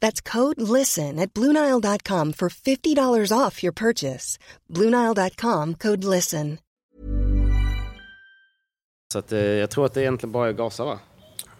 That's 0.00 0.20
code 0.32 0.78
LISTEN 0.78 1.18
at 1.18 1.34
Bluenile.com 1.34 2.32
for 2.32 2.48
$50 2.48 3.46
off 3.46 3.62
your 3.64 3.72
purchase. 3.72 4.38
Bluenile.com 4.72 5.74
code 5.74 6.04
LISTEN. 6.04 6.58
Så 9.12 9.18
att, 9.18 9.32
eh, 9.32 9.38
jag 9.38 9.70
tror 9.70 9.86
att 9.86 9.94
det 9.94 10.00
egentligen 10.02 10.32
bara 10.32 10.48
är 10.48 10.52
gasa 10.52 10.84
va? 10.84 10.98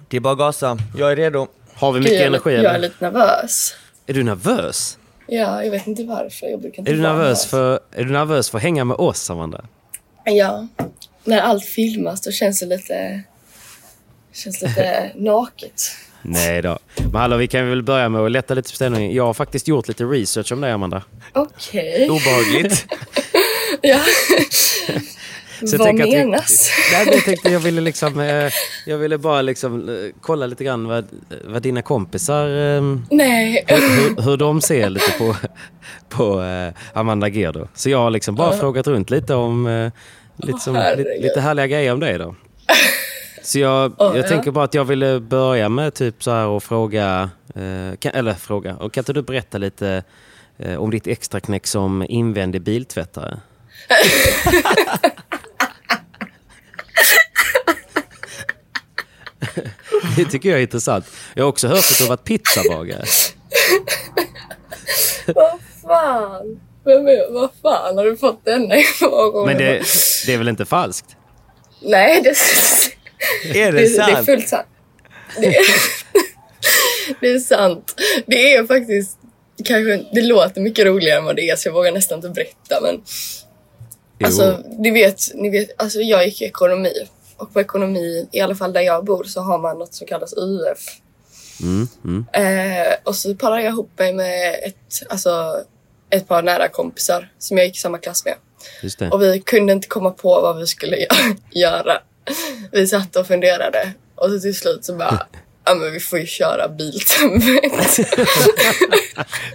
Det 0.08 0.16
är 0.16 0.20
bara 0.20 0.34
gasa. 0.34 0.78
Jag 0.96 1.12
är 1.12 1.16
redo. 1.16 1.46
Har 1.74 1.92
vi 1.92 2.00
mycket 2.00 2.14
jag, 2.18 2.26
energi 2.26 2.50
lite- 2.50 2.62
jag 2.62 2.74
är 2.74 2.78
lite 2.78 3.04
nervös. 3.10 3.74
Är 4.06 4.14
du 4.14 4.22
nervös? 4.22 4.98
Ja, 5.26 5.64
jag 5.64 5.70
vet 5.70 5.86
inte 5.86 6.04
varför. 6.04 6.46
Jag 6.46 6.60
brukar 6.60 6.78
inte 6.78 6.90
Är 6.90 6.94
du 6.94 7.00
vara 7.02 7.12
nervös 7.12 7.46
för, 7.46 7.80
är 7.92 8.04
du 8.04 8.12
nervös 8.12 8.50
för 8.50 8.58
att 8.58 8.62
hänga 8.62 8.84
med 8.84 8.96
oss 8.96 9.30
Amanda? 9.30 9.64
Ja. 10.24 10.66
När 11.24 11.40
allt 11.40 11.64
filmas 11.64 12.20
då 12.20 12.30
känns 12.30 12.60
det 12.60 12.66
lite... 12.66 13.22
Känns 14.32 14.62
lite 14.62 15.12
naket. 15.16 15.82
Nej 16.32 16.62
då. 16.62 16.78
Men 16.96 17.14
hallå, 17.20 17.36
vi 17.36 17.46
kan 17.48 17.68
väl 17.70 17.82
börja 17.82 18.08
med 18.08 18.20
att 18.20 18.30
lätta 18.30 18.54
lite 18.54 18.70
på 18.70 18.76
stämningen. 18.76 19.14
Jag 19.14 19.26
har 19.26 19.34
faktiskt 19.34 19.68
gjort 19.68 19.88
lite 19.88 20.04
research 20.04 20.52
om 20.52 20.60
dig 20.60 20.72
Amanda. 20.72 21.02
Okej. 21.32 22.10
Obehagligt. 22.10 22.86
Ja. 23.82 24.00
Så 25.66 25.74
jag 25.76 25.78
Vad 25.78 25.88
att 25.88 25.94
vi- 26.06 26.10
menas? 26.10 26.70
Nej, 26.92 27.04
men 27.04 27.14
jag 27.14 27.24
tänkte 27.24 27.48
jag 27.50 27.60
ville 27.60 27.80
liksom, 27.80 28.20
eh, 28.20 28.50
jag 28.86 28.98
ville 28.98 29.18
bara 29.18 29.42
liksom 29.42 29.88
eh, 29.88 29.94
kolla 30.20 30.46
lite 30.46 30.64
grann 30.64 30.88
vad, 30.88 31.04
vad 31.44 31.62
dina 31.62 31.82
kompisar, 31.82 32.46
eh, 32.76 32.82
Nej. 33.10 33.64
hur, 33.68 34.22
hur 34.22 34.36
de 34.36 34.60
ser 34.60 34.90
lite 34.90 35.12
på, 35.18 35.36
på 36.08 36.42
eh, 36.42 36.72
Amanda 36.92 37.28
Gerdo. 37.28 37.68
Så 37.74 37.90
jag 37.90 37.98
har 37.98 38.10
liksom 38.10 38.34
bara 38.34 38.56
frågat 38.58 38.86
runt 38.86 39.10
lite 39.10 39.34
om, 39.34 39.90
lite, 40.36 40.58
som, 40.58 40.74
herregud. 40.76 41.22
lite 41.22 41.40
härliga 41.40 41.66
grejer 41.66 41.92
om 41.92 42.00
dig 42.00 42.18
då. 42.18 42.34
Så 43.50 43.58
jag, 43.58 43.92
Ja, 43.98 44.16
jag 44.16 44.24
ja. 44.24 44.28
tänker 44.28 44.50
bara 44.50 44.64
att 44.64 44.74
jag 44.74 44.84
ville 44.84 45.20
börja 45.20 45.68
med 45.68 45.94
typ 45.94 46.22
så 46.22 46.30
här 46.30 46.46
och 46.46 46.62
fråga, 46.62 47.30
eh, 47.54 47.96
kan, 47.98 48.12
eller 48.14 48.34
fråga, 48.34 48.76
och 48.76 48.92
kan 48.92 49.00
inte 49.00 49.12
du 49.12 49.22
berätta 49.22 49.58
lite 49.58 50.02
eh, 50.58 50.76
om 50.76 50.90
ditt 50.90 51.06
extra 51.06 51.40
knäck 51.40 51.66
som 51.66 52.06
invändig 52.08 52.62
biltvättare? 52.62 53.36
Det 60.16 60.24
tycker 60.24 60.48
jag 60.48 60.58
är 60.58 60.62
intressant. 60.62 61.04
Jag 61.34 61.44
har 61.44 61.48
också 61.48 61.68
hört 61.68 61.78
att 61.78 61.98
du 61.98 62.04
har 62.04 62.08
varit 62.08 62.24
pizzabagare. 62.24 63.04
Vad 65.26 65.60
fan? 65.82 66.60
Vad 67.30 67.50
fan 67.62 67.96
har 67.96 68.04
du 68.04 68.16
fått 68.16 68.44
denna 68.44 68.76
informationen? 68.76 69.46
Men 69.46 69.58
det, 69.58 69.82
det 70.26 70.34
är 70.34 70.38
väl 70.38 70.48
inte 70.48 70.64
falskt? 70.64 71.16
Nej, 71.82 72.22
det, 72.22 72.34
Är 73.44 73.52
det 73.54 73.70
det, 73.70 73.70
det 73.72 73.82
är 74.02 74.14
sant? 74.14 74.26
fullt 74.26 74.48
sant. 74.48 74.66
Det 75.40 75.46
är, 75.56 75.64
det 77.20 77.28
är 77.28 77.38
sant. 77.38 78.00
Det 78.26 78.54
är 78.54 78.66
faktiskt 78.66 79.18
kanske, 79.64 80.04
det 80.14 80.22
låter 80.22 80.60
mycket 80.60 80.84
roligare 80.86 81.18
än 81.18 81.24
vad 81.24 81.36
det 81.36 81.50
är 81.50 81.56
så 81.56 81.68
jag 81.68 81.72
vågar 81.74 81.92
nästan 81.92 82.18
inte 82.18 82.28
berätta 82.28 82.80
men 82.82 83.02
Jo. 84.18 84.26
alltså 84.26 84.58
ni 84.78 84.90
vet, 84.90 85.20
ni 85.34 85.50
vet, 85.50 85.82
alltså 85.82 86.00
jag 86.00 86.24
gick 86.26 86.42
ekonomi 86.42 86.92
och 87.36 87.52
på 87.52 87.60
ekonomi, 87.60 88.28
i 88.32 88.40
alla 88.40 88.54
fall 88.54 88.72
där 88.72 88.80
jag 88.80 89.04
bor 89.04 89.24
så 89.24 89.40
har 89.40 89.58
man 89.58 89.78
något 89.78 89.94
som 89.94 90.06
kallas 90.06 90.34
UF. 90.36 90.78
Mm, 91.62 91.88
mm. 92.04 92.26
Eh, 92.32 92.94
och 93.04 93.16
så 93.16 93.34
parade 93.34 93.62
jag 93.62 93.70
ihop 93.72 93.90
mig 93.98 94.12
med 94.12 94.54
ett, 94.62 95.02
alltså, 95.08 95.64
ett 96.10 96.28
par 96.28 96.42
nära 96.42 96.68
kompisar 96.68 97.32
som 97.38 97.58
jag 97.58 97.66
gick 97.66 97.76
i 97.76 97.80
samma 97.80 97.98
klass 97.98 98.24
med. 98.24 98.34
Och 99.12 99.22
vi 99.22 99.40
kunde 99.40 99.72
inte 99.72 99.88
komma 99.88 100.10
på 100.10 100.28
vad 100.40 100.58
vi 100.58 100.66
skulle 100.66 100.96
gö- 100.96 101.36
göra. 101.50 102.02
Vi 102.72 102.86
satt 102.86 103.16
och 103.16 103.26
funderade 103.26 103.92
och 104.14 104.30
så 104.30 104.40
till 104.40 104.54
slut 104.54 104.84
så 104.84 104.94
bara, 104.94 105.26
ja 105.64 105.74
men 105.74 105.92
vi 105.92 106.00
får 106.00 106.18
ju 106.18 106.26
köra 106.26 106.68
biltvätt. 106.68 107.96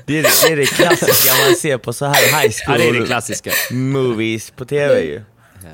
Det 0.05 0.19
är, 0.19 0.23
det 0.47 0.51
är 0.51 0.55
det 0.55 0.65
klassiska 0.65 1.31
man 1.45 1.55
ser 1.55 1.77
på 1.77 1.93
så 1.93 2.05
här 2.05 2.41
high 2.41 2.53
Ja, 2.67 2.73
school 2.73 2.77
det 2.79 2.87
är 2.97 2.99
det 3.01 3.05
klassiska. 3.05 3.51
movies 3.71 4.51
på 4.51 4.65
tv 4.65 5.01
ju. 5.01 5.21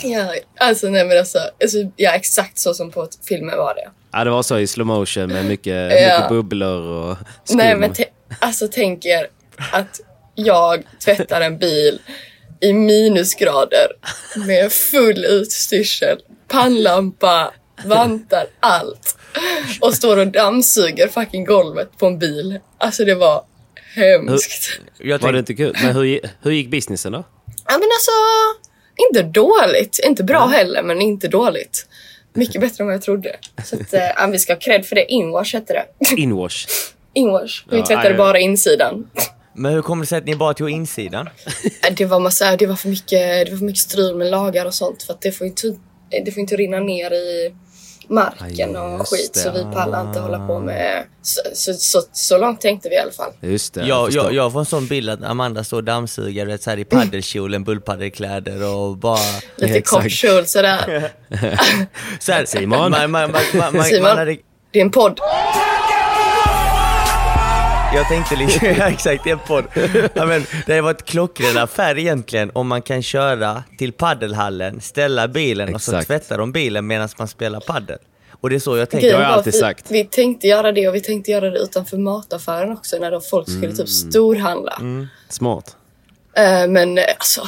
ja, 0.01 0.33
alltså 0.59 0.87
nej 0.89 1.05
men 1.05 1.17
alltså, 1.17 1.39
alltså, 1.61 1.77
ja 1.95 2.11
exakt 2.11 2.59
så 2.59 2.73
som 2.73 2.91
på 2.91 3.07
filmen 3.27 3.57
var 3.57 3.75
det. 3.75 3.89
Ja, 4.11 4.23
det 4.23 4.29
var 4.29 4.43
så 4.43 4.59
i 4.59 4.67
slow 4.67 4.87
motion 4.87 5.27
med 5.27 5.45
mycket, 5.45 5.91
Ja. 6.01 6.15
mycket 6.17 6.29
bubblor 6.29 6.81
och 6.81 7.17
skum. 7.45 7.57
Nej 7.57 7.75
men 7.75 7.93
alltså 8.39 8.67
tänk 8.71 9.05
er 9.05 9.27
att 9.71 9.99
jag 10.35 10.83
tvättar 11.05 11.41
en 11.41 11.57
bil 11.57 12.01
i 12.61 12.73
minusgrader 12.73 13.87
med 14.35 14.71
full 14.71 15.25
utstyrsel, 15.25 16.17
pannlampa, 16.51 17.53
vantar, 17.85 18.45
allt. 18.59 19.17
Och 19.81 19.93
står 19.93 20.17
och 20.17 20.27
dammsuger 20.27 21.07
fucking 21.07 21.45
golvet 21.45 21.97
på 21.97 22.05
en 22.05 22.19
bil. 22.19 22.59
Alltså 22.77 23.05
det 23.05 23.15
var 23.15 23.43
hemskt. 23.95 24.69
Jag 24.97 25.19
Var 25.19 25.33
det 25.33 25.39
inte 25.39 25.53
kul? 25.53 25.77
Men 25.83 25.95
hur, 25.95 26.19
hur 26.41 26.51
gick 26.51 26.67
businessen 26.71 27.11
då? 27.11 27.23
Ja 27.67 27.73
men 27.73 27.89
alltså, 27.97 28.11
inte 29.09 29.39
dåligt. 29.39 29.99
Inte 30.07 30.23
bra 30.23 30.45
heller 30.45 30.83
men 30.83 31.01
inte 31.01 31.27
dåligt. 31.27 31.87
Mycket 32.33 32.61
bättre 32.61 32.81
än 32.83 32.85
vad 32.85 32.95
jag 32.95 33.01
trodde. 33.01 33.35
Så 33.65 33.75
att, 33.75 33.93
ja, 34.17 34.27
vi 34.31 34.39
ska 34.39 34.53
ha 34.53 34.59
cred 34.59 34.85
för 34.85 34.95
det. 34.95 35.11
Inwash 35.11 35.53
hette 35.53 35.73
det. 35.73 35.85
Inwash. 36.21 36.67
Inwash. 37.13 37.63
Vi 37.69 37.77
Ja, 37.77 37.85
tvättade 37.85 38.13
bara 38.13 38.39
insidan. 38.39 39.09
men 39.55 39.73
hur 39.73 39.81
kommer 39.81 40.03
det 40.03 40.07
sig 40.07 40.17
att 40.17 40.25
ni 40.25 40.35
bara 40.35 40.53
tog 40.53 40.69
insidan? 40.69 41.29
Äh, 41.87 41.93
Det 41.95 42.05
var, 42.05 42.19
massa, 42.19 42.55
det 42.57 42.65
var 42.65 42.75
för 42.75 42.89
mycket, 42.89 43.45
det 43.45 43.47
var 43.51 43.57
för 43.57 43.65
mycket 43.65 43.81
strul 43.81 44.15
med 44.17 44.31
lagar 44.31 44.65
och 44.65 44.73
sånt 44.73 45.03
för 45.03 45.13
att 45.13 45.21
det 45.21 45.31
får 45.31 45.47
inte, 45.47 45.75
det 46.25 46.31
får 46.31 46.41
inte 46.41 46.55
rinna 46.55 46.79
ner 46.79 47.11
i 47.13 47.53
marken 48.07 48.71
Ja, 48.73 48.95
och 48.99 49.07
skit 49.09 49.33
det. 49.33 49.39
så 49.39 49.51
vi 49.51 49.63
pallar 49.63 50.07
inte 50.07 50.19
hålla 50.19 50.47
på 50.47 50.59
med... 50.59 51.03
Så, 51.21 51.41
så, 51.53 51.73
så, 51.73 52.01
så 52.13 52.37
långt 52.37 52.61
tänkte 52.61 52.89
vi 52.89 52.95
i 52.95 52.99
alla 52.99 53.11
fall. 53.11 53.31
Just 53.41 53.73
det, 53.73 53.85
Jag, 53.87 54.11
jag, 54.11 54.33
jag 54.33 54.51
får 54.51 54.59
en 54.59 54.65
sån 54.65 54.87
bild 54.87 55.09
att 55.09 55.23
Amanda 55.23 55.63
står 55.63 55.77
och 55.77 55.83
dammsuger 55.83 56.45
vet, 56.45 56.63
så 56.63 56.69
här, 56.69 56.77
i 56.77 56.85
paddelkjolen, 56.85 57.63
bullpaddelkläder 57.63 58.75
och 58.75 58.97
bara... 58.97 59.19
Lite 59.55 59.81
kort 59.81 60.11
kjol 60.11 60.45
sådär. 60.45 61.11
Så 62.19 62.31
här, 62.31 62.45
Simon. 62.45 62.91
Man, 62.91 62.91
man, 62.91 63.11
man, 63.11 63.31
man, 63.53 63.75
man, 63.75 63.83
Simon. 63.85 64.03
man 64.03 64.17
hade, 64.17 64.37
Det 64.71 64.79
är 64.79 64.83
en 64.83 64.91
podd. 64.91 65.19
Jag 67.93 68.07
tänkte 68.07 68.35
liksom, 68.35 68.67
exakt, 68.67 69.27
en 69.27 69.39
podd. 69.39 69.65
Ja, 70.13 70.25
men, 70.25 70.45
det 70.65 70.71
hade 70.71 70.81
varit 70.81 71.03
klockren 71.05 71.57
affär 71.57 71.97
egentligen 71.97 72.51
om 72.53 72.67
man 72.67 72.81
kan 72.81 73.03
köra 73.03 73.63
till 73.77 73.93
paddelhallen, 73.93 74.81
ställa 74.81 75.27
bilen 75.27 75.75
och 75.75 75.81
så 75.81 75.91
Exakt. 75.91 76.07
tvättar 76.07 76.37
de 76.37 76.51
bilen 76.51 76.87
medan 76.87 77.09
man 77.17 77.27
spelar 77.27 77.59
paddel. 77.59 77.97
Och 78.31 78.49
det 78.49 78.55
är 78.55 78.59
så 78.59 78.77
jag 78.77 78.89
tänker. 78.89 79.13
Har 79.13 79.21
jag 79.21 79.29
var 79.29 79.35
alltid 79.35 79.49
att 79.51 79.55
vi, 79.55 79.59
sagt. 79.59 79.91
Vi 79.91 80.03
tänkte 80.03 80.47
göra 80.47 80.71
det 80.71 80.87
och 80.87 80.95
vi 80.95 81.01
tänkte 81.01 81.31
göra 81.31 81.49
det 81.49 81.59
utanför 81.59 81.97
mataffären 81.97 82.71
också 82.71 82.97
när 82.97 83.11
då 83.11 83.21
folk 83.21 83.47
skulle 83.49 83.65
Mm. 83.65 83.77
typ 83.77 83.89
storhandla. 83.89 84.79
Smart. 85.29 85.75
Eh, 86.37 86.67
men 86.67 86.97
eh, 86.97 87.03
alltså, 87.17 87.41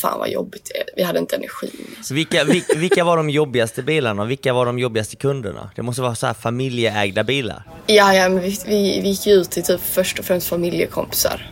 fan 0.00 0.18
vad 0.18 0.30
jobbigt 0.30 0.70
det 0.72 0.78
är. 0.78 0.84
Vi 0.96 1.02
hade 1.02 1.18
inte 1.18 1.36
energi. 1.36 1.70
Så 2.02 2.14
vilka, 2.14 2.44
vil- 2.44 2.76
vilka 2.78 3.04
var 3.04 3.16
de 3.16 3.30
jobbigaste 3.30 3.82
bilarna 3.82 4.22
och 4.22 4.30
vilka 4.30 4.52
var 4.52 4.66
de 4.66 4.78
jobbigaste 4.78 5.16
kunderna? 5.16 5.70
Det 5.76 5.82
måste 5.82 6.02
vara 6.02 6.14
så 6.14 6.26
här 6.26 6.34
familjeägda 6.34 7.24
bilar. 7.24 7.62
Ja, 7.86 8.14
ja, 8.14 8.28
men 8.28 8.40
vi, 8.40 8.58
vi, 8.66 9.00
vi 9.00 9.08
gick 9.08 9.26
ju 9.26 9.32
ut 9.32 9.50
till 9.50 9.62
typ 9.62 9.80
först 9.80 10.18
och 10.18 10.24
främst 10.24 10.46
familjekompisar. 10.46 11.50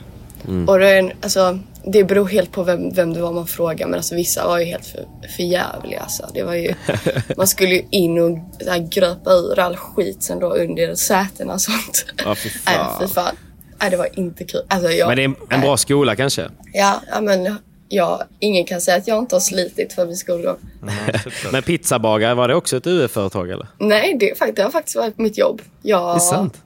Mm. 0.48 0.68
Och 0.68 0.78
det, 0.78 0.88
är 0.90 1.14
alltså, 1.22 1.58
det 1.84 2.04
beror 2.04 2.28
helt 2.28 2.52
på 2.52 2.62
vem, 2.62 2.94
vem 2.94 3.14
det 3.14 3.20
var 3.20 3.32
man 3.32 3.46
frågar 3.46 3.86
men 3.86 3.94
alltså, 3.94 4.14
vissa 4.14 4.46
var 4.46 4.58
ju 4.58 4.64
helt 4.64 4.86
för, 4.86 5.04
för 5.36 5.42
jävliga. 5.42 6.00
Alltså. 6.00 6.30
Det 6.34 6.42
var 6.42 6.54
ju, 6.54 6.74
man 7.36 7.46
skulle 7.46 7.74
ju 7.74 7.82
in 7.90 8.18
och 8.18 8.38
här, 8.66 8.78
gröpa 8.90 9.32
ur 9.32 9.58
all 9.58 9.76
skit 9.76 10.22
sen 10.22 10.38
då 10.38 10.52
under 10.54 10.94
sätena 10.94 11.52
och 11.54 11.60
sånt. 11.60 12.06
Ja, 12.24 12.34
fy 12.34 12.50
Nej, 12.66 12.74
fan. 12.76 13.08
fy 13.08 13.14
fan. 13.14 13.36
Nej, 13.80 13.90
det 13.90 13.96
var 13.96 14.08
inte 14.18 14.44
kul. 14.44 14.60
Alltså, 14.68 14.90
jag, 14.90 15.08
Men 15.08 15.16
det 15.16 15.22
är 15.22 15.24
en, 15.24 15.36
en 15.50 15.60
bra 15.60 15.76
skola 15.76 16.16
kanske? 16.16 16.48
Ja, 16.72 17.02
ja 17.10 17.20
men 17.20 17.56
ja, 17.88 18.22
ingen 18.40 18.64
kan 18.64 18.80
säga 18.80 18.96
att 18.96 19.08
jag 19.08 19.18
inte 19.18 19.34
har 19.34 19.40
slitit 19.40 19.92
för 19.92 20.06
min 20.06 20.16
skolgång. 20.16 20.56
Men 21.52 21.62
pizzabagare, 21.62 22.34
var 22.34 22.48
det 22.48 22.54
också 22.54 22.76
ett 22.76 22.86
UF-företag 22.86 23.50
eller? 23.50 23.66
Nej, 23.78 24.16
det, 24.20 24.54
det 24.56 24.62
har 24.62 24.70
faktiskt 24.70 24.96
varit 24.96 25.18
mitt 25.18 25.38
jobb. 25.38 25.62
Jag, 25.82 26.14
Det 26.14 26.16
är 26.16 26.18
sant. 26.18 26.62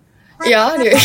Ja, 0.50 0.72
det 0.84 0.98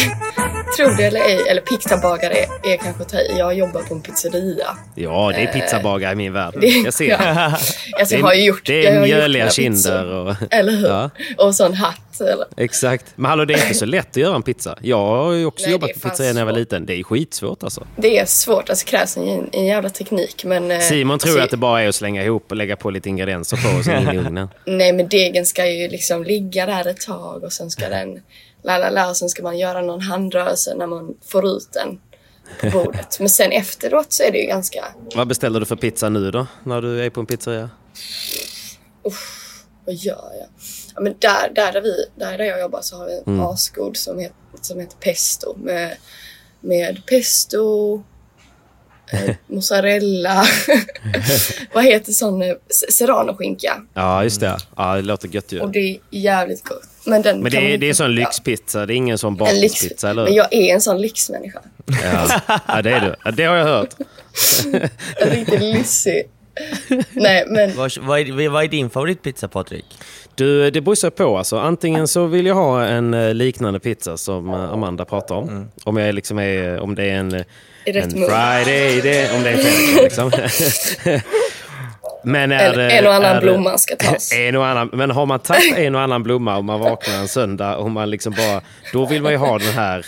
tror 0.77 0.97
det 0.97 1.03
eller 1.03 1.19
ej. 1.19 1.39
Eller 1.49 1.61
pizzabagare 1.61 2.33
är, 2.33 2.73
är 2.73 2.77
kanske 2.77 3.03
att 3.03 3.09
ta 3.09 3.17
i. 3.19 3.35
Jag 3.37 3.53
jobbar 3.53 3.81
på 3.81 3.93
en 3.93 4.01
pizzeria. 4.01 4.67
Ja, 4.95 5.31
det 5.35 5.41
är 5.41 5.53
pizzabagare 5.53 6.11
i 6.11 6.15
min 6.15 6.33
värld. 6.33 6.53
Det, 6.61 6.67
Jag 6.67 6.93
ser. 6.93 7.05
Ja. 7.09 7.57
Alltså, 7.99 8.15
Det 8.15 8.19
jag 8.19 8.27
har 8.27 8.33
är, 8.33 8.41
gjort 8.41 8.65
det 8.65 8.83
jag 8.83 8.95
är 8.95 9.01
mjöliga 9.01 9.49
kinder 9.49 10.05
och... 10.05 10.35
Eller 10.51 10.71
hur? 10.71 10.87
Ja. 10.87 11.09
Och 11.37 11.55
sån 11.55 11.73
hatt. 11.73 12.21
Eller. 12.21 12.45
Exakt. 12.57 13.05
Men 13.15 13.29
hallå, 13.29 13.45
det 13.45 13.53
är 13.53 13.61
inte 13.61 13.73
så 13.73 13.85
lätt 13.85 14.09
att 14.09 14.15
göra 14.17 14.35
en 14.35 14.43
pizza. 14.43 14.77
Jag 14.81 15.05
har 15.05 15.33
ju 15.33 15.45
också 15.45 15.65
Nej, 15.65 15.71
jobbat 15.71 15.93
på 15.93 16.09
pizzeria 16.09 16.33
när 16.33 16.41
jag 16.41 16.45
var 16.45 16.53
liten. 16.53 16.85
Det 16.85 16.93
är 16.99 17.03
skitsvårt 17.03 17.63
alltså. 17.63 17.87
Det 17.95 18.19
är 18.19 18.25
svårt. 18.25 18.69
Alltså, 18.69 18.85
det 18.85 18.91
krävs 18.91 19.17
en, 19.17 19.49
en 19.51 19.65
jävla 19.65 19.89
teknik. 19.89 20.43
Men, 20.45 20.71
eh, 20.71 20.79
Simon 20.79 21.19
tror 21.19 21.31
alltså, 21.31 21.43
att 21.43 21.51
det 21.51 21.57
bara 21.57 21.81
är 21.81 21.87
att 21.87 21.95
slänga 21.95 22.23
ihop 22.23 22.45
och 22.51 22.57
lägga 22.57 22.75
på 22.75 22.89
lite 22.89 23.09
ingredienser 23.09 23.57
på 23.57 23.77
och 23.77 23.85
sen 23.85 24.03
in 24.03 24.15
i 24.15 24.17
ugnen. 24.17 24.49
Nej, 24.65 24.93
men 24.93 25.07
degen 25.07 25.45
ska 25.45 25.65
ju 25.65 25.87
liksom 25.87 26.23
ligga 26.23 26.65
där 26.65 26.87
ett 26.87 27.01
tag 27.01 27.43
och 27.43 27.53
sen 27.53 27.69
ska 27.71 27.89
den 27.89 28.19
la 28.63 28.77
la 28.77 28.89
la 28.89 29.09
och 29.09 29.17
sen 29.17 29.29
ska 29.29 29.43
man 29.43 29.57
göra 29.57 29.81
någon 29.81 30.01
handrörelse 30.01 30.75
när 30.75 30.87
man 30.87 31.17
får 31.25 31.47
ut 31.47 31.69
den 31.73 31.99
på 32.71 32.79
bordet. 32.83 33.19
Men 33.19 33.29
sen 33.29 33.51
efteråt 33.51 34.13
så 34.13 34.23
är 34.23 34.31
det 34.31 34.37
ju 34.37 34.47
ganska... 34.47 34.85
Vad 35.15 35.27
beställer 35.27 35.59
du 35.59 35.65
för 35.65 35.75
pizza 35.75 36.09
nu 36.09 36.31
då, 36.31 36.47
när 36.63 36.81
du 36.81 37.05
är 37.05 37.09
på 37.09 37.19
en 37.19 37.25
pizzeria? 37.25 37.69
Vad 39.85 39.95
gör 39.95 40.31
jag? 40.39 40.47
Ja, 40.95 41.01
men 41.01 41.15
där, 41.19 41.51
där, 41.55 41.71
där, 41.71 41.81
vi, 41.81 42.05
där, 42.15 42.37
där 42.37 42.45
jag 42.45 42.59
jobbar 42.59 42.81
så 42.81 42.97
har 42.97 43.05
vi 43.05 43.13
en 43.17 43.23
Mm. 43.33 43.39
asgod 43.45 43.97
som, 43.97 44.19
het, 44.19 44.33
som 44.61 44.79
heter 44.79 44.97
pesto. 44.97 45.55
Med, 45.57 45.97
med 46.59 47.01
pesto, 47.05 47.95
eh, 49.11 49.35
mozzarella, 49.47 50.45
vad 51.73 51.83
heter 51.83 52.11
sån 52.13 52.41
eh, 52.41 52.55
serranoskinka. 52.91 53.83
Ja, 53.93 54.23
just 54.23 54.39
det. 54.39 54.57
Ja, 54.75 54.95
det 54.95 55.01
låter 55.01 55.27
gött 55.27 55.51
ju. 55.51 55.59
Och 55.61 55.69
det 55.71 55.79
är 55.79 55.99
jävligt 56.09 56.63
gott. 56.63 56.89
Men, 57.07 57.21
den 57.21 57.39
Men 57.39 57.51
det 57.51 57.57
är, 57.57 57.71
man 57.71 57.79
det 57.79 57.89
är 57.89 57.93
sån 57.93 58.15
lyxpizza, 58.15 58.85
det 58.85 58.93
är 58.93 58.95
ingen 58.95 59.17
sån 59.17 59.41
en 59.41 59.59
lyx, 59.59 60.03
eller 60.03 60.23
Men 60.23 60.33
jag 60.33 60.53
är 60.53 60.73
en 60.73 60.81
sån 60.81 61.01
lyxmänniska. 61.01 61.59
Ja. 62.03 62.41
ja, 62.67 62.81
det 62.81 62.91
är 62.91 63.01
du. 63.01 63.15
Ja, 63.25 63.31
det 63.31 63.43
har 63.43 63.55
jag 63.55 63.65
hört. 63.65 63.93
En 65.15 65.29
riktigt 65.29 65.61
lyxig. 65.61 66.23
Nej, 67.11 67.45
men 67.47 67.75
Vad, 67.75 67.97
vad, 68.01 68.19
är, 68.19 68.49
vad 68.49 68.63
är 68.63 68.67
din 68.67 68.89
favoritpizza 68.89 69.47
Patrik? 69.47 69.85
Du, 70.35 70.71
det 70.71 70.81
beror 70.81 71.09
på. 71.09 71.37
Alltså. 71.37 71.57
Antingen 71.57 72.07
så 72.07 72.25
vill 72.25 72.45
jag 72.45 72.55
ha 72.55 72.85
en 72.85 73.13
eh, 73.13 73.33
liknande 73.33 73.79
pizza 73.79 74.17
som 74.17 74.53
eh, 74.53 74.73
Amanda 74.73 75.05
pratar 75.05 75.35
om. 75.35 75.71
Om, 75.83 75.97
jag 75.97 76.15
liksom 76.15 76.39
är, 76.39 76.79
om 76.79 76.95
det 76.95 77.03
är 77.03 77.15
en, 77.15 77.33
en. 77.85 78.11
Friday, 78.11 79.01
det, 79.01 79.35
om 79.35 79.43
det 79.43 79.49
är 79.49 79.53
en 79.53 79.59
fredag. 79.59 80.03
Liksom. 80.03 80.31
Men 82.23 82.51
är 82.51 82.69
en, 82.69 82.77
det, 82.77 82.89
en 82.89 83.07
och 83.07 83.13
annan 83.13 83.31
är 83.31 83.35
det- 83.35 83.41
blomma 83.41 83.77
ska 83.77 83.95
tas. 83.95 84.33
En 84.35 84.55
och 84.55 84.65
annan, 84.65 84.89
men 84.93 85.11
har 85.11 85.25
man 85.25 85.39
tagit 85.39 85.77
en 85.77 85.95
och 85.95 86.01
annan 86.01 86.23
blomma 86.23 86.57
och 86.57 86.65
man 86.65 86.79
vaknar 86.79 87.15
en 87.15 87.27
söndag 87.27 87.75
och 87.77 87.91
man 87.91 88.09
liksom 88.09 88.33
bara... 88.37 88.61
Då 88.93 89.05
vill 89.05 89.21
man 89.21 89.31
ju 89.31 89.37
ha 89.37 89.57
den 89.57 89.73
här... 89.73 90.05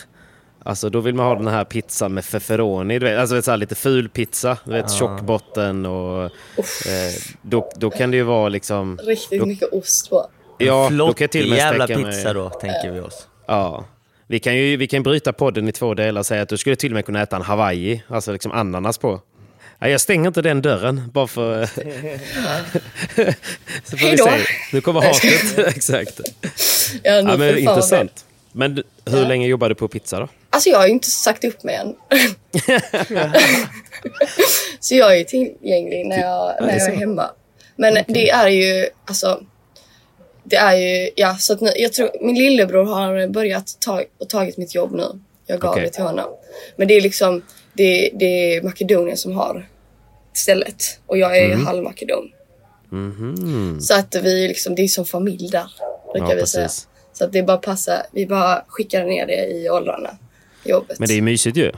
Alltså 0.63 0.89
då 0.89 0.99
vill 0.99 1.15
man 1.15 1.25
ha 1.25 1.35
den 1.35 1.47
här 1.47 1.63
pizzan 1.63 2.13
med 2.13 2.25
feferoni, 2.25 2.99
du 2.99 3.05
vet, 3.05 3.19
alltså 3.19 3.35
vet, 3.35 3.45
så 3.45 3.51
här, 3.51 3.57
lite 3.57 3.75
ful 3.75 4.09
pizza, 4.09 4.57
du 4.63 4.71
vet, 4.71 4.91
tjock 4.91 5.21
botten 5.21 5.85
och... 5.85 6.23
Eh, 6.25 6.31
då, 7.41 7.71
då 7.75 7.89
kan 7.89 8.11
det 8.11 8.17
ju 8.17 8.23
vara 8.23 8.49
liksom... 8.49 8.99
Riktigt 9.03 9.39
då, 9.39 9.45
mycket 9.45 9.73
ost 9.73 10.09
på. 10.09 10.29
Ja, 10.57 10.65
då 10.65 10.69
kan 10.69 10.81
jag 10.81 10.87
Flottig 10.91 11.31
till 11.31 11.43
och 11.43 11.49
med 11.49 11.57
jävla 11.57 11.87
pizza 11.87 12.23
mig... 12.23 12.33
då, 12.33 12.49
tänker 12.49 12.91
vi 12.91 12.99
oss. 12.99 13.27
Ja. 13.47 13.85
Vi 14.27 14.39
kan 14.39 14.55
ju 14.55 14.77
vi 14.77 14.87
kan 14.87 15.03
bryta 15.03 15.33
podden 15.33 15.67
i 15.67 15.71
två 15.71 15.93
delar 15.93 16.19
och 16.19 16.25
säga 16.25 16.41
att 16.41 16.49
du 16.49 16.57
skulle 16.57 16.75
till 16.75 16.91
och 16.91 16.95
med 16.95 17.05
kunna 17.05 17.21
äta 17.21 17.35
en 17.35 17.41
hawaii, 17.41 18.03
alltså 18.07 18.31
liksom 18.31 18.51
ananas 18.51 18.97
på. 18.97 19.21
Nej, 19.81 19.91
jag 19.91 20.01
stänger 20.01 20.27
inte 20.27 20.41
den 20.41 20.61
dörren, 20.61 21.11
bara 21.13 21.27
för... 21.27 21.65
Så 23.83 23.97
får 23.97 23.97
vi 23.97 24.05
Hejdå. 24.05 24.23
se. 24.25 24.31
Nu 24.73 24.81
kommer 24.81 25.01
hatet. 25.01 25.57
Exakt. 25.75 26.21
Ja, 27.03 27.11
Ja, 27.13 27.37
men 27.37 27.57
intressant. 27.57 28.25
Men 28.51 28.83
hur 29.05 29.25
länge 29.25 29.47
jobbar 29.47 29.69
du 29.69 29.75
på 29.75 29.87
pizza 29.87 30.19
då? 30.19 30.27
Alltså 30.49 30.69
jag 30.69 30.77
har 30.77 30.87
ju 30.87 30.93
inte 30.93 31.09
sagt 31.09 31.43
upp 31.43 31.63
mig 31.63 31.75
än. 31.75 31.95
så 34.79 34.95
jag 34.95 35.13
är 35.13 35.17
ju 35.17 35.23
tillgänglig 35.23 36.05
när 36.05 36.19
jag, 36.19 36.55
när 36.61 36.77
jag 36.79 36.87
är 36.87 36.95
hemma. 36.95 37.31
Men 37.75 37.97
det 38.07 38.29
är 38.29 38.47
ju, 38.47 38.89
alltså. 39.05 39.43
Det 40.43 40.55
är 40.55 40.75
ju, 40.75 41.09
ja 41.15 41.35
så 41.35 41.53
att 41.53 41.61
nu, 41.61 41.71
jag 41.75 41.93
tror, 41.93 42.09
min 42.21 42.35
lillebror 42.35 42.85
har 42.85 43.27
börjat 43.27 43.77
ta, 43.79 44.03
och 44.17 44.29
tagit 44.29 44.57
mitt 44.57 44.75
jobb 44.75 44.91
nu. 44.91 45.19
Jag 45.47 45.59
gav 45.59 45.71
Okej. 45.71 45.83
det 45.83 45.89
till 45.89 46.03
honom. 46.03 46.29
Men 46.75 46.87
det 46.87 46.93
är 46.93 47.01
liksom, 47.01 47.41
det, 47.73 48.09
det 48.13 48.25
är 48.55 48.61
Makedonien 48.61 49.17
som 49.17 49.35
har 49.35 49.68
stället. 50.39 50.99
Och 51.05 51.17
jag 51.17 51.37
är 51.37 51.45
Mm. 51.45 51.65
halvmakedon. 51.65 52.29
Så 53.81 53.93
att 53.93 54.15
vi 54.15 54.47
liksom, 54.47 54.75
det 54.75 54.81
är 54.81 54.87
som 54.87 55.05
familj 55.05 55.49
där. 55.51 55.71
Brukar 56.13 56.29
Ja, 56.29 56.35
vi 56.35 56.47
säga. 56.47 56.65
precis. 56.65 56.87
Så 57.13 57.23
att 57.25 57.31
det 57.33 57.43
bara 57.43 57.57
passar, 57.57 58.01
vi 58.11 58.25
bara 58.27 58.63
skickar 58.67 59.05
ner 59.05 59.27
det 59.27 59.45
i 59.47 59.69
åldrarna. 59.69 60.09
Jobbet. 60.65 60.99
Men 60.99 61.07
det 61.07 61.13
är 61.13 61.21
mysigt 61.21 61.57
ju. 61.57 61.71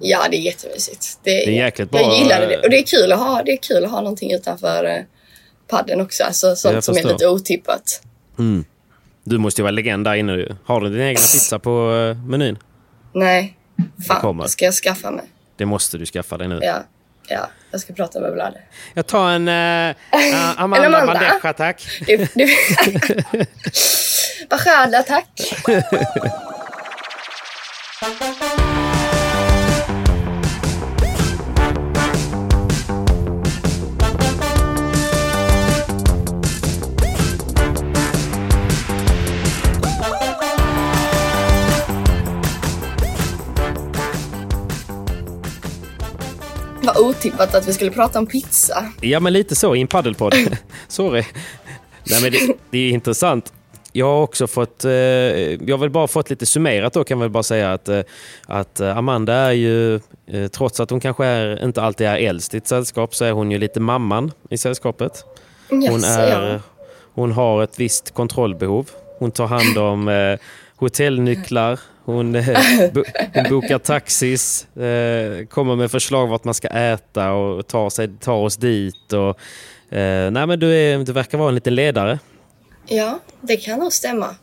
Ja, 0.00 0.26
det 0.30 0.36
är 0.36 0.40
jättemysigt. 0.40 1.18
Det 1.22 1.30
Det 1.30 1.44
är 1.46 1.50
jäkligt 1.64 1.90
bra. 1.90 2.00
Jag 2.00 2.18
gillar 2.18 2.40
det. 2.40 2.58
Och 2.58 2.70
det 2.70 2.78
är 2.78 2.82
kul 2.86 3.12
att 3.12 3.18
ha, 3.18 3.42
det 3.42 3.52
är 3.52 3.56
kul 3.56 3.84
att 3.84 3.90
ha 3.90 4.00
någonting 4.00 4.32
utanför 4.32 4.84
eh, 4.84 5.02
padden 5.68 6.00
också. 6.00 6.24
Alltså 6.24 6.56
sånt 6.56 6.84
som 6.84 6.96
är 6.96 7.02
lite 7.02 7.28
otippat. 7.28 8.02
Du 9.24 9.38
måste 9.38 9.60
ju 9.60 9.62
vara 9.62 9.70
legend 9.70 10.04
där 10.04 10.14
inne. 10.14 10.56
Har 10.64 10.80
du 10.80 10.88
din 10.90 11.00
egen 11.00 11.14
pizza 11.14 11.58
på 11.58 11.92
eh, 12.10 12.24
menyn? 12.28 12.58
Nej, 13.14 13.56
fan. 14.08 14.20
kommer. 14.20 14.42
Det 14.42 14.48
ska 14.48 14.64
jag 14.64 14.74
skaffa 14.74 15.10
mig. 15.10 15.24
Det 15.56 15.66
måste 15.66 15.98
du 15.98 16.06
skaffa 16.06 16.38
dig 16.38 16.48
nu. 16.48 16.58
Ja, 16.62 16.76
ja. 17.28 17.50
Jag 17.70 17.80
ska 17.80 17.92
prata 17.92 18.20
med 18.20 18.32
Vlade. 18.32 18.60
Jag 18.94 19.06
tar 19.06 19.30
en 19.30 19.48
uh, 19.48 19.94
Amanda, 20.60 20.86
En 20.86 20.94
Amanda. 20.94 21.06
Bandeja, 21.06 21.52
tack. 21.52 21.86
Det... 22.06 22.34
Bashada, 24.50 25.02
tack. 25.02 25.26
otippat 47.20 47.54
att 47.54 47.68
vi 47.68 47.72
skulle 47.72 47.90
prata 47.90 48.18
om 48.18 48.26
pizza. 48.26 48.92
Ja, 49.00 49.20
men 49.20 49.32
lite 49.32 49.56
så 49.56 49.74
i 49.74 49.80
en 49.80 49.86
paddelpodd. 49.86 50.34
Sorry. 50.88 51.24
Nej, 52.10 52.22
men 52.22 52.32
det, 52.32 52.54
det 52.70 52.78
är 52.78 52.90
intressant. 52.90 53.52
Jag 53.92 54.06
har 54.06 54.22
också 54.22 54.46
fått, 54.46 54.84
eh, 54.84 54.92
jag 54.92 55.78
har 55.78 55.88
bara 55.88 56.06
fått 56.06 56.30
lite 56.30 56.46
summerat 56.46 56.92
då 56.92 57.04
kan 57.04 57.18
jag 57.18 57.20
väl 57.20 57.30
bara 57.30 57.42
säga 57.42 57.72
att, 57.72 57.88
eh, 57.88 58.00
att 58.46 58.80
eh, 58.80 58.98
Amanda 58.98 59.34
är 59.34 59.52
ju, 59.52 60.00
trots 60.52 60.80
att 60.80 60.90
hon 60.90 61.00
kanske 61.00 61.26
är, 61.26 61.64
inte 61.64 61.82
alltid 61.82 62.06
är 62.06 62.16
äldst 62.16 62.54
i 62.54 62.56
ett 62.56 62.68
sällskap, 62.68 63.14
så 63.14 63.24
är 63.24 63.32
hon 63.32 63.50
ju 63.50 63.58
lite 63.58 63.80
mamman 63.80 64.32
i 64.50 64.58
sällskapet. 64.58 65.24
Hon, 65.68 66.04
är, 66.04 66.60
hon 67.14 67.32
har 67.32 67.62
ett 67.62 67.80
visst 67.80 68.14
kontrollbehov. 68.14 68.90
Hon 69.18 69.30
tar 69.30 69.46
hand 69.46 69.78
om 69.78 70.36
hotellnycklar, 70.76 71.80
hon, 72.10 72.34
eh, 72.34 72.46
bo, 72.92 73.04
hon 73.34 73.44
bokar 73.50 73.78
taxis, 73.78 74.76
eh, 74.76 75.46
kommer 75.46 75.76
med 75.76 75.90
förslag 75.90 76.26
vart 76.26 76.44
man 76.44 76.54
ska 76.54 76.68
äta 76.68 77.32
och 77.32 77.66
tar, 77.66 77.90
sig, 77.90 78.08
tar 78.20 78.34
oss 78.36 78.56
dit. 78.56 79.12
Och, 79.12 79.28
eh, 79.96 80.30
nej, 80.30 80.46
men 80.46 80.60
du, 80.60 80.74
är, 80.74 80.98
du 80.98 81.12
verkar 81.12 81.38
vara 81.38 81.48
en 81.48 81.54
liten 81.54 81.74
ledare. 81.74 82.18
Ja, 82.86 83.18
det 83.40 83.56
kan 83.56 83.78
nog 83.78 83.92
stämma. 83.92 84.34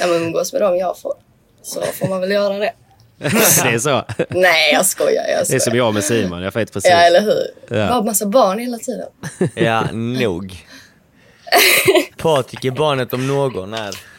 Ja, 0.00 0.06
men 0.06 0.22
umgås 0.22 0.52
med 0.52 0.62
dem 0.62 0.76
jag 0.76 0.98
får. 0.98 1.14
Så 1.62 1.80
får 1.80 2.08
man 2.08 2.20
väl 2.20 2.30
göra 2.30 2.58
det. 2.58 2.72
det 3.18 3.74
är 3.74 3.78
så. 3.78 4.04
Nej, 4.30 4.72
jag 4.72 4.86
skojar. 4.86 5.24
Jag 5.28 5.36
Det 5.36 5.40
är 5.40 5.44
skojar. 5.44 5.60
som 5.60 5.76
jag 5.76 5.94
med 5.94 6.04
Simon, 6.04 6.42
jag 6.42 6.52
vet 6.54 6.72
precis. 6.72 6.90
Ja, 6.90 6.96
eller 6.96 7.20
hur? 7.20 7.76
Ja. 7.78 7.88
Bara 7.88 8.02
massa 8.02 8.26
barn 8.26 8.58
hela 8.58 8.78
tiden. 8.78 9.08
Ja, 9.54 9.84
nog. 9.92 10.66
Patrik 12.16 12.64
är 12.64 12.70
barnet 12.70 13.12
om 13.12 13.26
någon 13.26 13.74
är. 13.74 14.15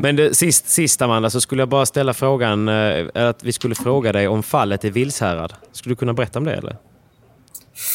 Men 0.00 0.16
du, 0.16 0.34
sist, 0.34 0.68
sist 0.68 1.02
Amanda, 1.02 1.30
så 1.30 1.40
skulle 1.40 1.62
jag 1.62 1.68
bara 1.68 1.86
ställa 1.86 2.14
frågan, 2.14 2.68
eh, 2.68 3.06
att 3.14 3.42
vi 3.42 3.52
skulle 3.52 3.74
fråga 3.74 4.12
dig 4.12 4.28
om 4.28 4.42
fallet 4.42 4.84
i 4.84 4.90
Vilshärad. 4.90 5.52
Skulle 5.72 5.92
du 5.92 5.96
kunna 5.96 6.12
berätta 6.12 6.38
om 6.38 6.44
det 6.44 6.54
eller? 6.54 6.76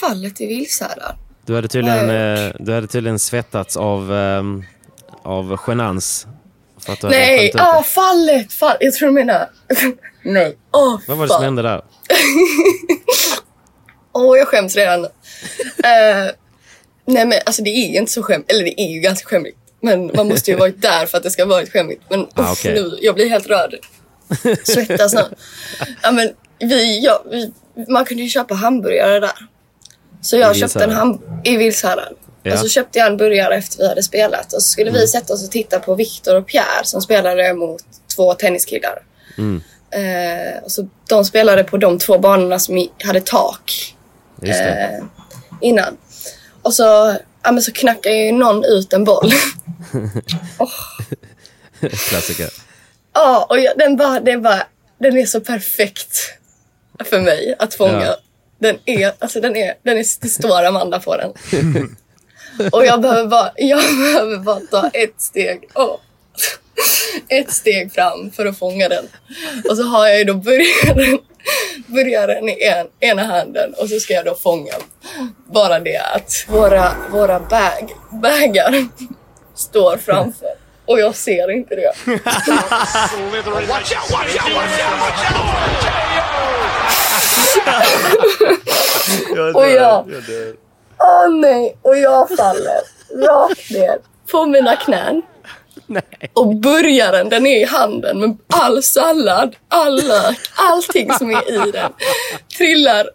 Fallet 0.01 0.41
i 0.41 0.45
Vilshärad. 0.45 1.15
Du 1.45 1.55
hade 1.55 1.67
tydligen, 1.67 2.09
eh, 2.09 2.51
du 2.59 2.73
hade 2.73 2.87
tydligen 2.87 3.19
svettats 3.19 3.77
av, 3.77 4.13
ehm, 4.13 4.63
av 5.23 5.57
genans. 5.67 6.27
För 6.85 6.93
att 6.93 7.01
du 7.01 7.07
hade 7.07 7.19
Nej, 7.19 7.51
skämt 7.51 7.61
ah, 7.67 7.83
fallet, 7.83 8.53
fall. 8.53 8.77
Jag 8.79 8.93
tror 8.93 9.07
du 9.07 9.13
menar... 9.13 9.49
Nej. 10.23 10.57
Åh, 10.71 10.99
Vad 11.07 11.17
var 11.17 11.25
det 11.25 11.29
som 11.29 11.35
fan. 11.35 11.43
hände 11.43 11.61
där? 11.61 11.81
Åh, 14.13 14.37
jag 14.37 14.47
skäms 14.47 14.75
redan. 14.75 15.03
uh, 15.03 15.09
nej 17.05 17.25
men 17.25 17.33
alltså 17.45 17.63
det 17.63 17.69
är 17.69 17.91
ju 17.91 17.97
inte 17.97 18.11
så 18.11 18.23
skämmigt. 18.23 18.51
Eller 18.51 18.63
det 18.63 18.81
är 18.81 18.93
ju 18.93 18.99
ganska 18.99 19.29
skämmigt. 19.29 19.57
Men 19.81 20.11
man 20.15 20.27
måste 20.27 20.51
ju 20.51 20.57
varit 20.57 20.81
där 20.81 21.05
för 21.05 21.17
att 21.17 21.23
det 21.23 21.31
ska 21.31 21.45
vara 21.45 21.65
skämmigt. 21.65 22.01
Men 22.09 22.27
Ah, 22.33 22.51
uff, 22.51 22.63
nu, 22.65 22.97
jag 23.01 23.15
blir 23.15 23.29
helt 23.29 23.47
rörd. 23.47 23.75
Svettas 24.63 25.13
nu. 25.13 25.23
Ja, 26.03 26.11
men 26.11 26.29
vi, 26.59 27.05
ja, 27.05 27.23
vi, 27.31 27.51
man 27.87 28.05
kunde 28.05 28.23
ju 28.23 28.29
köpa 28.29 28.53
hamburgare 28.53 29.19
där. 29.19 29.31
Så 30.21 30.37
jag 30.37 30.55
köpte 30.55 30.83
en 30.83 30.89
Vilshärad? 30.89 31.07
ham- 31.07 31.41
i 31.43 31.57
Vilshärad. 31.57 32.13
Ja. 32.43 32.53
Och 32.53 32.59
så 32.59 32.67
köpte 32.67 32.99
jag 32.99 33.07
en 33.07 33.17
burgare 33.17 33.55
efter 33.55 33.77
vi 33.77 33.87
hade 33.87 34.03
spelat. 34.03 34.45
Och 34.53 34.61
så 34.63 34.69
skulle 34.69 34.91
vi 34.91 35.07
sätta 35.07 35.33
oss 35.33 35.45
och 35.45 35.51
titta 35.51 35.79
på 35.79 35.95
Viktor 35.95 36.35
och 36.35 36.47
Pierre 36.47 36.83
som 36.83 37.01
spelade 37.01 37.53
mot 37.53 37.81
två 38.15 38.33
tenniskillar. 38.33 39.03
Eh, 39.91 40.63
och 40.63 40.71
så 40.71 40.87
de 41.09 41.25
spelade 41.25 41.63
på 41.63 41.77
de 41.77 41.97
två 41.99 42.17
banorna 42.19 42.59
som 42.59 42.87
hade 43.03 43.21
tak 43.21 43.95
eh, 44.43 45.03
innan. 45.61 45.97
Och 46.61 46.73
så, 46.73 47.15
ja, 47.43 47.51
men 47.51 47.61
så 47.61 47.71
knackade 47.71 48.15
ju 48.15 48.31
någon 48.31 48.63
ut 48.65 48.93
en 48.93 49.03
boll. 49.03 49.31
Klassiker. 52.09 52.49
Ja, 53.13 53.45
och 53.49 53.59
jag, 53.59 53.77
den, 53.77 53.97
bara, 53.97 54.19
den, 54.19 54.41
bara, 54.41 54.63
den 54.99 55.17
är 55.17 55.25
så 55.25 55.41
perfekt 55.41 56.17
för 57.05 57.19
mig 57.19 57.55
att 57.59 57.73
fånga. 57.73 58.05
Ja. 58.05 58.17
Den 58.59 58.77
är, 58.85 59.13
alltså 59.19 59.41
den 59.41 59.55
är, 59.55 59.73
den 59.83 59.97
är, 59.97 60.05
det 60.21 60.29
står 60.29 60.63
Amanda 60.63 60.99
på 60.99 61.17
den. 61.17 61.33
och 62.71 62.85
jag 62.85 63.01
behöver 63.01 63.29
bara, 63.29 63.51
jag 63.55 63.79
behöver 63.79 64.37
bara 64.37 64.59
ta 64.59 64.89
ett 64.89 65.21
steg, 65.21 65.69
åh, 65.73 65.97
ett 67.27 67.51
steg 67.51 67.93
fram 67.93 68.31
för 68.31 68.45
att 68.45 68.59
fånga 68.59 68.89
den. 68.89 69.05
Och 69.69 69.77
så 69.77 69.83
har 69.83 70.07
jag 70.07 70.17
ju 70.17 70.23
då 70.23 70.33
burgaren, 70.33 71.19
burgaren 71.85 72.49
i 72.49 72.63
en, 72.63 72.87
ena 72.99 73.23
handen 73.23 73.73
och 73.77 73.89
så 73.89 73.99
ska 73.99 74.13
jag 74.13 74.25
då 74.25 74.35
fånga. 74.35 74.73
Bara 75.45 75.79
det 75.79 75.97
att 75.97 76.45
våra, 76.47 76.91
våra 77.11 77.39
bag, 77.39 77.93
bagar 78.09 78.87
står 79.55 79.97
framför 79.97 80.49
och 80.85 80.99
jag 80.99 81.15
ser 81.15 81.51
inte 81.51 81.75
det. 81.75 81.93
Och 89.53 89.67
jag... 89.67 90.05
Åh 90.99 91.35
nej! 91.41 91.77
Och 91.81 91.97
jag 91.97 92.29
faller 92.29 92.81
rakt 93.27 93.71
ner 93.71 93.97
på 94.31 94.45
mina 94.45 94.75
knän. 94.75 95.21
Och 96.33 96.55
burgaren, 96.55 97.29
den 97.29 97.45
är 97.45 97.61
i 97.61 97.63
handen 97.63 98.19
med 98.19 98.37
all 98.47 98.83
sallad, 98.83 99.55
all 99.67 100.07
lök, 100.07 100.37
allting 100.55 101.13
som 101.13 101.31
är 101.31 101.67
i 101.67 101.71
den 101.71 101.91
trillar 102.57 103.09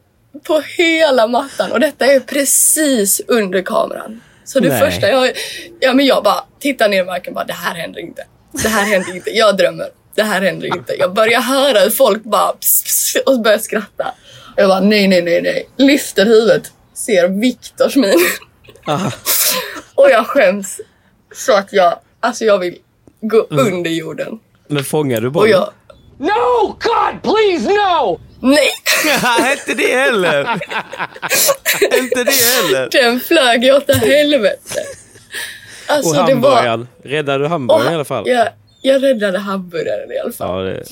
på 0.46 0.60
hela 0.60 1.26
mattan. 1.26 1.72
Och 1.72 1.80
detta 1.80 2.06
är 2.06 2.20
precis 2.20 3.20
under 3.28 3.62
kameran. 3.62 4.22
Så 4.44 4.60
det 4.60 4.68
Nej. 4.68 4.80
första 4.80 5.08
jag... 5.08 5.32
Ja 5.80 5.94
men 5.94 6.06
jag 6.06 6.25
bara 6.25 6.44
tittar 6.60 6.88
ner 6.88 7.02
i 7.02 7.04
marken 7.04 7.30
och 7.30 7.34
bara 7.34 7.44
det 7.44 7.52
här 7.52 7.75
händer 7.75 8.00
inte. 8.00 8.26
Det 8.62 8.68
här 8.68 8.84
händer 8.84 9.14
inte. 9.14 9.30
Jag 9.30 9.56
drömmer. 9.56 9.86
Det 10.14 10.22
här 10.22 10.40
händer 10.42 10.66
inte. 10.66 10.94
Jag 10.98 11.14
börjar 11.14 11.40
höra 11.40 11.80
hur 11.80 11.90
folk 11.90 12.22
bara 12.22 12.52
pss, 12.52 12.82
pss, 12.82 13.16
och 13.26 13.40
börjar 13.40 13.58
skratta. 13.58 14.14
Och 14.56 14.62
jag 14.62 14.68
bara 14.68 14.80
nej, 14.80 15.08
nej, 15.08 15.22
nej, 15.22 15.42
nej. 15.42 15.68
Lyfter 15.76 16.26
huvudet. 16.26 16.72
Ser 16.94 17.28
Viktors 17.28 17.96
min. 17.96 18.18
och 19.94 20.10
jag 20.10 20.26
skäms 20.26 20.80
så 21.34 21.52
att 21.52 21.72
jag, 21.72 21.98
alltså 22.20 22.44
jag 22.44 22.58
vill 22.58 22.78
gå 23.20 23.46
under 23.50 23.90
jorden. 23.90 24.38
Men 24.68 24.85
fångade 24.85 25.20
du 25.20 25.26
Och 25.26 25.32
bollen? 25.32 25.50
jag, 25.50 25.73
No! 26.18 26.66
God, 26.66 27.23
please, 27.23 27.68
no! 27.73 28.20
nej! 28.40 28.70
inte 29.52 29.75
det 29.75 29.94
heller! 29.96 30.40
inte 31.99 32.25
det 32.25 32.32
heller! 32.32 32.88
Den 32.92 33.20
flög 33.20 33.64
ju 33.64 33.73
åt 33.76 33.94
helvete. 33.94 34.80
Alltså 35.88 36.20
Och 36.20 36.26
det 36.26 36.35
var... 36.35 36.50
hamburgaren? 36.50 36.88
Räddade 37.02 37.44
du 37.44 37.49
hamburgaren 37.49 37.92
i 37.92 37.94
alla 37.94 38.04
fall? 38.04 38.28
Jag, 38.28 38.49
jag 38.82 39.02
räddade 39.02 39.38
hamburgaren 39.38 40.12
i 40.12 40.18
alla 40.18 40.32
fall. 40.32 40.66
Ja, 40.66 40.73
det... 40.73 40.85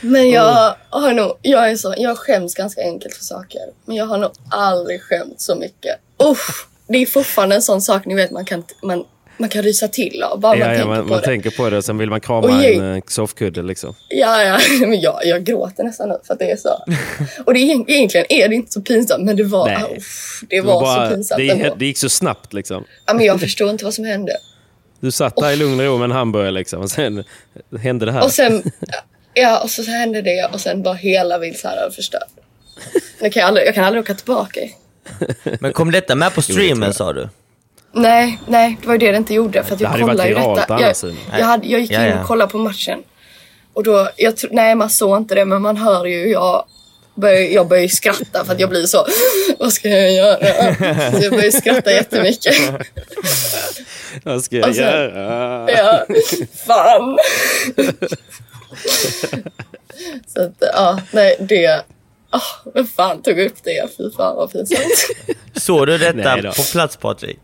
Men 0.00 0.30
jag 0.30 0.74
har 0.90 1.12
nog, 1.12 1.38
jag 1.42 1.70
är 1.70 1.76
så, 1.76 1.94
jag 1.96 2.18
skäms 2.18 2.54
ganska 2.54 2.80
enkelt 2.82 3.14
för 3.14 3.24
saker. 3.24 3.60
Men 3.84 3.96
jag 3.96 4.06
har 4.06 4.18
nog 4.18 4.30
aldrig 4.50 5.02
skämt 5.02 5.40
så 5.40 5.54
mycket. 5.54 5.96
Uff, 6.18 6.66
det 6.86 6.98
är 6.98 7.06
fortfarande 7.06 7.54
en 7.54 7.62
sån 7.62 7.82
sak 7.82 8.06
ni 8.06 8.14
vet 8.14 8.30
man 8.30 8.44
kan, 8.44 8.64
man, 8.82 9.04
man 9.40 9.48
kan 9.48 9.62
rysa 9.62 9.88
till 9.88 10.22
av. 10.22 10.40
Bara 10.40 10.52
man 10.52 10.58
Ja, 10.58 10.66
ja, 10.66 10.72
tänker 10.74 10.88
man, 10.88 11.02
på 11.02 11.08
man 11.08 11.18
det. 11.18 11.24
tänker 11.24 11.50
på 11.50 11.70
det 11.70 11.76
och 11.76 11.84
sen 11.84 11.98
vill 11.98 12.10
man 12.10 12.20
krama 12.20 12.46
Oj. 12.60 12.74
en 12.74 12.94
eh, 12.94 13.02
soffkudde 13.06 13.62
liksom. 13.62 13.94
Ja, 14.08 14.42
ja, 14.42 14.58
men 14.86 15.00
jag, 15.00 15.20
jag 15.24 15.44
gråter 15.44 15.84
nästan 15.84 16.08
nu 16.08 16.18
för 16.26 16.32
att 16.34 16.38
det 16.38 16.50
är 16.50 16.56
så. 16.56 16.84
Och 17.46 17.54
det 17.54 17.60
egentligen 17.60 18.26
är 18.28 18.48
det 18.48 18.54
inte 18.54 18.72
så 18.72 18.80
pinsamt, 18.80 19.24
men 19.24 19.36
det 19.36 19.44
var, 19.44 19.66
Nej. 19.66 19.96
uff, 19.98 20.40
det 20.48 20.60
var, 20.60 20.80
bara- 20.80 21.08
så 21.08 21.14
pinsamt 21.14 21.38
det, 21.38 21.50
ändå. 21.50 21.74
det 21.78 21.86
gick 21.86 21.98
så 21.98 22.08
snabbt 22.08 22.52
liksom. 22.52 22.84
Ja, 23.06 23.14
men 23.14 23.24
jag 23.26 23.40
förstår 23.40 23.70
inte 23.70 23.84
vad 23.84 23.94
som 23.94 24.04
hände. 24.04 24.32
Du 25.00 25.10
satt 25.10 25.36
där 25.36 25.50
i 25.52 25.56
lugn 25.56 25.80
och 25.80 25.86
ro 25.86 25.98
med 25.98 26.04
en 26.04 26.10
hamburgare 26.10 26.50
liksom 26.50 26.80
och 26.80 26.90
sen 26.90 27.24
hände 27.80 28.06
det 28.06 28.12
här. 28.12 28.24
Och 28.24 28.32
sen, 28.32 28.62
ja, 29.34 29.60
och 29.62 29.70
så 29.70 29.82
hände 29.82 30.22
det 30.22 30.48
och 30.52 30.60
sen 30.60 30.82
var 30.82 30.94
hela 30.94 31.38
Vilshärad 31.38 31.94
förstörd. 31.94 32.22
Det 33.20 33.30
kan 33.30 33.40
jag, 33.40 33.48
aldrig, 33.48 33.66
jag 33.66 33.74
kan 33.74 33.84
aldrig 33.84 34.02
åka 34.04 34.14
tillbaka. 34.14 34.60
Men 35.60 35.72
kom 35.72 35.90
detta 35.90 36.14
med 36.14 36.34
på 36.34 36.42
streamen 36.42 36.94
sa 36.94 37.12
du? 37.12 37.28
Nej, 37.92 38.40
nej, 38.48 38.76
det 38.80 38.86
var 38.86 38.94
ju 38.94 38.98
det 38.98 39.10
det 39.10 39.16
inte 39.16 39.34
gjorde. 39.34 39.64
För 39.64 39.72
att 39.72 39.78
Det 39.78 39.82
jag 39.84 39.90
hade 39.90 40.00
ju 40.00 40.06
varit 40.06 40.16
kollade 40.16 40.28
ju 40.28 40.34
viralt 40.34 40.60
detta. 40.68 40.80
Jag, 41.30 41.40
jag, 41.40 41.46
hade, 41.46 41.66
jag 41.66 41.80
gick 41.80 41.90
in 41.90 42.00
Ja, 42.00 42.06
ja. 42.06 42.20
och 42.20 42.26
kollade 42.26 42.50
på 42.52 42.58
matchen. 42.58 42.98
Och 43.72 43.84
då, 43.84 44.08
jag, 44.16 44.34
nej 44.50 44.74
man 44.74 44.90
såg 44.90 45.16
inte 45.16 45.34
det 45.34 45.44
men 45.44 45.62
man 45.62 45.76
hör 45.76 46.04
ju, 46.06 46.30
jag 46.30 46.64
börjar, 47.14 47.40
jag 47.40 47.68
börjar 47.68 47.82
ju 47.82 47.88
skratta 47.88 48.44
för 48.44 48.52
att 48.52 48.60
jag 48.60 48.68
blir 48.70 48.86
så, 48.86 49.06
vad 49.58 49.72
ska 49.72 49.88
jag 49.88 50.12
göra? 50.12 50.38
Så 51.12 51.22
jag 51.24 51.32
börjar 51.32 51.50
skratta 51.50 51.92
jättemycket. 51.92 52.54
Vad 54.22 54.44
ska 54.44 54.56
jag 54.56 54.74
sen- 54.74 54.84
göra? 54.84 55.70
Ja, 55.70 56.04
fan. 56.66 57.18
Så 60.26 60.42
att, 60.42 60.52
ja, 60.60 61.00
nej 61.10 61.36
det, 61.40 61.84
oh, 62.32 62.72
vem 62.74 62.86
fan 62.86 63.22
tog 63.22 63.38
upp 63.38 63.56
det? 63.64 63.88
Fy 63.96 64.10
fan 64.16 64.36
vad 64.36 64.52
pinsamt. 64.52 65.06
Såg 65.56 65.86
du 65.86 65.98
detta 65.98 66.52
på 66.56 66.62
plats 66.72 66.96
Patrik? 66.96 67.38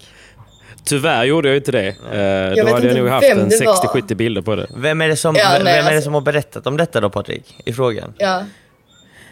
Tyvär 0.86 1.24
gjorde 1.24 1.48
jag 1.48 1.56
inte 1.56 1.72
det. 1.72 1.86
Eh, 1.88 2.56
då 2.56 2.64
vet 2.64 2.74
hade 2.74 2.86
jag 2.86 2.96
nog 2.96 3.08
haft 3.08 3.26
vem 3.30 3.38
en 3.40 3.48
det 3.48 3.64
var. 3.66 3.74
60-70 3.74 4.14
bilder 4.14 4.42
på 4.42 4.56
det. 4.56 4.66
Vem 4.76 5.00
är 5.00 5.08
det 5.08 5.16
som, 5.16 5.34
Ja, 5.36 5.50
vem 5.52 5.64
nej, 5.64 5.78
är 5.78 5.82
det 5.82 5.88
alltså- 5.88 6.02
som 6.02 6.14
har 6.14 6.20
berättat 6.20 6.66
om 6.66 6.76
detta 6.76 7.00
då 7.00 7.10
Patrik? 7.10 7.56
I 7.64 7.72
frågan? 7.72 8.14
Ja. 8.18 8.26
Är 8.28 8.38
det 8.38 8.44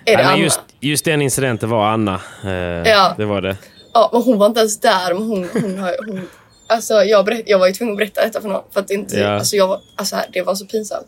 Nej, 0.04 0.16
men 0.16 0.26
Anna? 0.26 0.38
just, 0.38 0.60
just 0.80 1.04
den 1.04 1.22
incidenten 1.22 1.70
var 1.70 1.86
Anna. 1.86 2.20
Eh, 2.44 2.50
Ja. 2.52 3.14
Det 3.16 3.24
var 3.24 3.40
det. 3.42 3.56
Ja, 3.92 4.10
men 4.12 4.22
hon 4.22 4.38
var 4.38 4.46
inte 4.46 4.60
ens 4.60 4.80
där. 4.80 5.14
Men 5.14 5.22
hon, 5.22 5.48
hon, 5.52 5.78
har, 5.78 5.96
hon, 6.06 6.28
alltså, 6.66 6.94
jag, 6.94 7.24
berätt, 7.24 7.42
jag 7.46 7.58
var 7.58 7.66
ju 7.66 7.72
tvungen 7.72 7.92
att 7.94 7.98
berätta 7.98 8.24
detta 8.24 8.40
för 8.40 8.48
någon. 8.48 8.62
För 8.72 8.80
att 8.80 8.90
inte, 8.90 9.18
Ja. 9.18 9.28
alltså, 9.28 9.56
jag 9.56 9.66
var, 9.68 9.80
alltså, 9.96 10.16
det 10.32 10.42
var 10.42 10.54
så 10.54 10.66
pinsamt. 10.66 11.06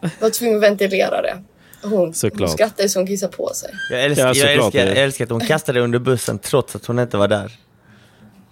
Jag 0.00 0.10
var 0.20 0.30
tvungen 0.30 0.56
att 0.56 0.62
ventilera 0.62 1.22
det. 1.22 1.36
Hon, 1.82 1.92
hon 1.92 2.14
Såklart. 2.14 2.50
skrattade 2.50 2.88
så 2.88 2.98
hon 2.98 3.06
kissade 3.06 3.32
på 3.36 3.50
sig. 3.54 3.70
Jag 3.90 4.04
älskar, 4.04 4.26
Ja, 4.26 4.34
jag, 4.34 4.52
älskar, 4.52 4.86
jag 4.86 4.96
älskar 4.96 5.24
att 5.24 5.30
hon 5.30 5.40
kastade 5.40 5.80
under 5.80 5.98
bussen 5.98 6.38
trots 6.38 6.76
att 6.76 6.86
hon 6.86 6.98
inte 6.98 7.16
var 7.16 7.28
där. 7.28 7.52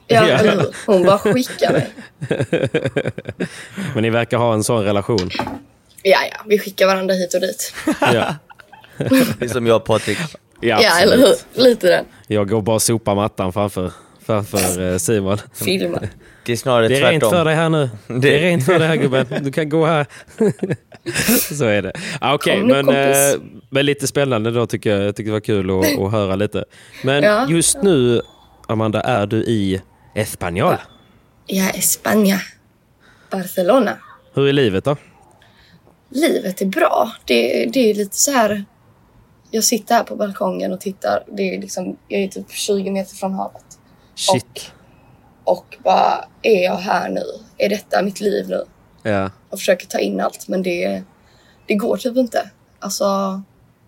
Ja, 0.06 0.28
Ja. 0.44 0.64
Hon 0.86 1.04
bara 1.06 1.18
skickade 1.18 1.72
mig. 1.72 1.90
Men 3.94 4.02
ni 4.02 4.10
verkar 4.10 4.38
ha 4.38 4.54
en 4.54 4.64
sån 4.64 4.84
relation. 4.84 5.30
Ja, 6.02 6.18
ja, 6.32 6.42
vi 6.46 6.58
skickar 6.58 6.86
varandra 6.86 7.14
hit 7.14 7.34
och 7.34 7.40
dit. 7.40 7.74
Ja, 8.00 8.34
Det 9.38 9.44
är 9.44 9.48
som 9.48 9.66
jag 9.66 9.76
och 9.76 9.84
Patrik. 9.84 10.18
ja, 10.60 10.78
Ja, 10.82 10.98
eller 11.00 11.16
hur? 11.16 11.62
Lite 11.62 11.86
den. 11.88 12.04
Jag 12.26 12.48
går 12.48 12.62
bara 12.62 12.74
och 12.76 12.82
sopar 12.82 13.14
mattan 13.14 13.52
framför, 13.52 13.92
framför 14.26 14.92
eh, 14.92 14.98
Simon. 14.98 15.38
Filma. 15.54 15.98
Det 16.46 16.52
är 16.52 16.56
snarare 16.56 16.88
Det 16.88 16.96
är 16.96 17.10
rent 17.10 17.22
för 17.22 17.30
tvärtom. 17.30 17.46
dig 17.46 17.54
här 17.54 17.68
nu. 17.68 17.90
Det 18.20 18.36
är 18.36 18.40
rent 18.40 18.64
för 18.66 18.78
dig 18.78 18.88
här 18.88 18.96
gubben. 18.96 19.26
Du 19.40 19.52
kan 19.52 19.68
gå 19.68 19.86
här. 19.86 20.06
Så 21.54 21.64
är 21.64 21.82
det. 21.82 21.92
Ah, 22.20 22.34
Okej, 22.34 22.60
nu, 22.62 22.82
men, 22.82 22.88
eh, 22.88 23.40
men 23.70 23.86
lite 23.86 24.06
spännande 24.06 24.50
då 24.50 24.66
tycker 24.66 24.90
jag. 24.90 25.04
Jag 25.06 25.16
tycker 25.16 25.28
det 25.30 25.32
var 25.32 25.40
kul 25.40 25.70
att, 25.70 25.98
att 25.98 26.12
höra 26.12 26.36
lite. 26.36 26.64
Men 27.04 27.22
Ja. 27.22 27.46
just 27.48 27.82
nu, 27.82 28.20
Amanda, 28.68 29.00
är 29.00 29.26
du 29.26 29.36
i 29.36 29.80
Espanyol. 30.14 30.76
Ja, 31.46 31.70
España. 31.70 32.38
Barcelona. 33.30 33.98
Hur 34.34 34.48
är 34.48 34.52
livet 34.52 34.84
då? 34.84 34.96
livet 36.14 36.60
är 36.62 36.66
bra. 36.66 37.12
Det, 37.24 37.66
det 37.72 37.90
är 37.90 37.94
lite 37.94 38.16
så 38.16 38.30
här... 38.30 38.64
Jag 39.50 39.64
sitter 39.64 39.94
här 39.94 40.02
på 40.04 40.16
balkongen 40.16 40.72
och 40.72 40.80
tittar. 40.80 41.24
Det 41.32 41.54
är 41.54 41.60
liksom, 41.60 41.96
jag 42.08 42.20
är 42.22 42.28
typ 42.28 42.50
20 42.50 42.90
meter 42.90 43.14
från 43.16 43.32
havet. 43.34 43.64
Shit. 44.14 44.72
Och 45.44 45.76
bara, 45.84 46.24
är 46.42 46.64
jag 46.64 46.76
här 46.76 47.08
nu? 47.08 47.22
Är 47.58 47.68
detta 47.68 48.02
mitt 48.02 48.20
liv 48.20 48.48
nu? 48.48 48.64
Ja. 49.02 49.30
Och 49.50 49.58
försöker 49.58 49.86
ta 49.86 49.98
in 49.98 50.20
allt, 50.20 50.48
men 50.48 50.62
det, 50.62 51.02
det 51.66 51.74
går 51.74 51.96
typ 51.96 52.16
inte. 52.16 52.50
Alltså, 52.78 53.04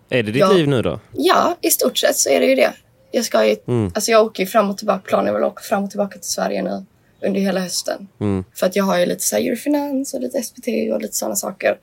Är 0.09 0.23
det 0.23 0.31
ditt 0.31 0.35
Ja. 0.39 0.51
liv 0.51 0.67
nu 0.67 0.81
då? 0.81 0.99
ja, 1.13 1.55
i 1.61 1.69
stort 1.69 1.97
sett 1.97 2.15
så 2.17 2.29
är 2.29 2.39
det 2.39 2.45
ju 2.45 2.55
det. 2.55 2.73
Jag 3.15 3.25
ska 3.25 3.45
ju, 3.45 3.55
Mm. 3.67 3.91
alltså 3.95 4.11
jag 4.11 4.25
åker 4.25 4.43
ju 4.43 4.47
fram 4.47 4.69
och 4.69 4.77
tillbaka. 4.77 5.01
Planen 5.07 5.27
är 5.27 5.33
väl 5.33 5.43
att 5.43 5.51
åka 5.51 5.61
fram 5.63 5.83
och 5.83 5.89
tillbaka 5.89 6.19
till 6.19 6.29
Sverige 6.29 6.61
nu 6.63 6.85
under 7.21 7.39
hela 7.41 7.59
hösten. 7.59 8.07
Mm. 8.19 8.43
För 8.55 8.65
att 8.65 8.75
jag 8.75 8.83
har 8.83 8.97
ju 8.97 9.05
lite 9.05 9.23
så 9.23 9.35
här 9.35 9.43
Eurofinans 9.43 10.13
och 10.13 10.21
lite 10.21 10.41
SPT 10.43 10.67
och 10.93 11.01
lite 11.01 11.15
sådana 11.15 11.35
saker 11.35 11.77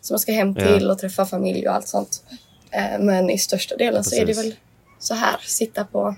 som 0.00 0.14
jag 0.14 0.20
ska 0.20 0.32
hem 0.32 0.54
Ja. 0.58 0.66
till 0.78 0.90
och 0.90 0.98
träffa 0.98 1.26
familj 1.26 1.68
och 1.68 1.74
allt 1.74 1.88
sånt. 1.88 2.22
Eh, 2.70 2.98
men 3.00 3.30
i 3.30 3.38
största 3.38 3.76
delen 3.76 4.04
så 4.04 4.16
är 4.16 4.20
det 4.20 4.26
Precis. 4.26 4.44
väl 4.44 4.54
så 4.98 5.14
här, 5.14 5.36
sitta 5.46 5.84
på 5.84 6.14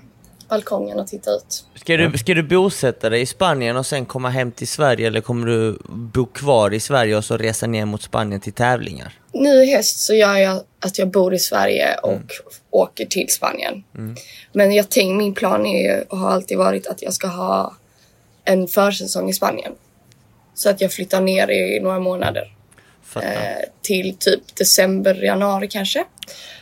balkongen 0.51 0.99
och 0.99 1.07
titta 1.07 1.31
ut. 1.31 1.65
Ska 1.75 1.97
du, 1.97 2.17
ska 2.17 2.33
du 2.33 2.43
bosätta 2.43 3.09
dig 3.09 3.21
i 3.21 3.25
Spanien 3.25 3.77
och 3.77 3.85
sen 3.85 4.05
komma 4.05 4.29
hem 4.29 4.51
till 4.51 4.67
Sverige 4.67 5.07
eller 5.07 5.21
kommer 5.21 5.47
du 5.47 5.79
bo 5.89 6.25
kvar 6.25 6.73
i 6.73 6.79
Sverige 6.79 7.17
och 7.17 7.25
så 7.25 7.37
resa 7.37 7.67
ner 7.67 7.85
mot 7.85 8.01
Spanien 8.01 8.41
till 8.41 8.53
tävlingar? 8.53 9.13
Nu 9.33 9.63
i 9.63 9.75
höst 9.75 9.99
så 9.99 10.13
gör 10.13 10.37
jag 10.37 10.63
att 10.79 10.97
jag 10.97 11.07
bor 11.11 11.33
i 11.33 11.39
Sverige 11.39 11.95
och 11.95 12.21
åker 12.69 13.05
till 13.05 13.29
Spanien. 13.29 13.83
Men 14.53 14.73
jag 14.73 14.89
tänker, 14.89 15.15
min 15.15 15.33
plan 15.33 15.65
är 15.65 15.83
ju, 15.83 16.01
och 16.01 16.17
har 16.17 16.29
alltid 16.29 16.57
varit 16.57 16.87
att 16.87 17.01
jag 17.01 17.13
ska 17.13 17.27
ha 17.27 17.75
en 18.45 18.67
försäsong 18.67 19.29
i 19.29 19.33
Spanien. 19.33 19.73
Så 20.53 20.69
att 20.69 20.81
jag 20.81 20.93
flyttar 20.93 21.21
ner 21.21 21.51
i 21.51 21.79
några 21.79 21.99
månader. 21.99 22.55
Eh, 23.15 23.21
till 23.81 24.17
typ 24.19 24.55
december, 24.55 25.23
januari 25.23 25.67
kanske. 25.67 26.05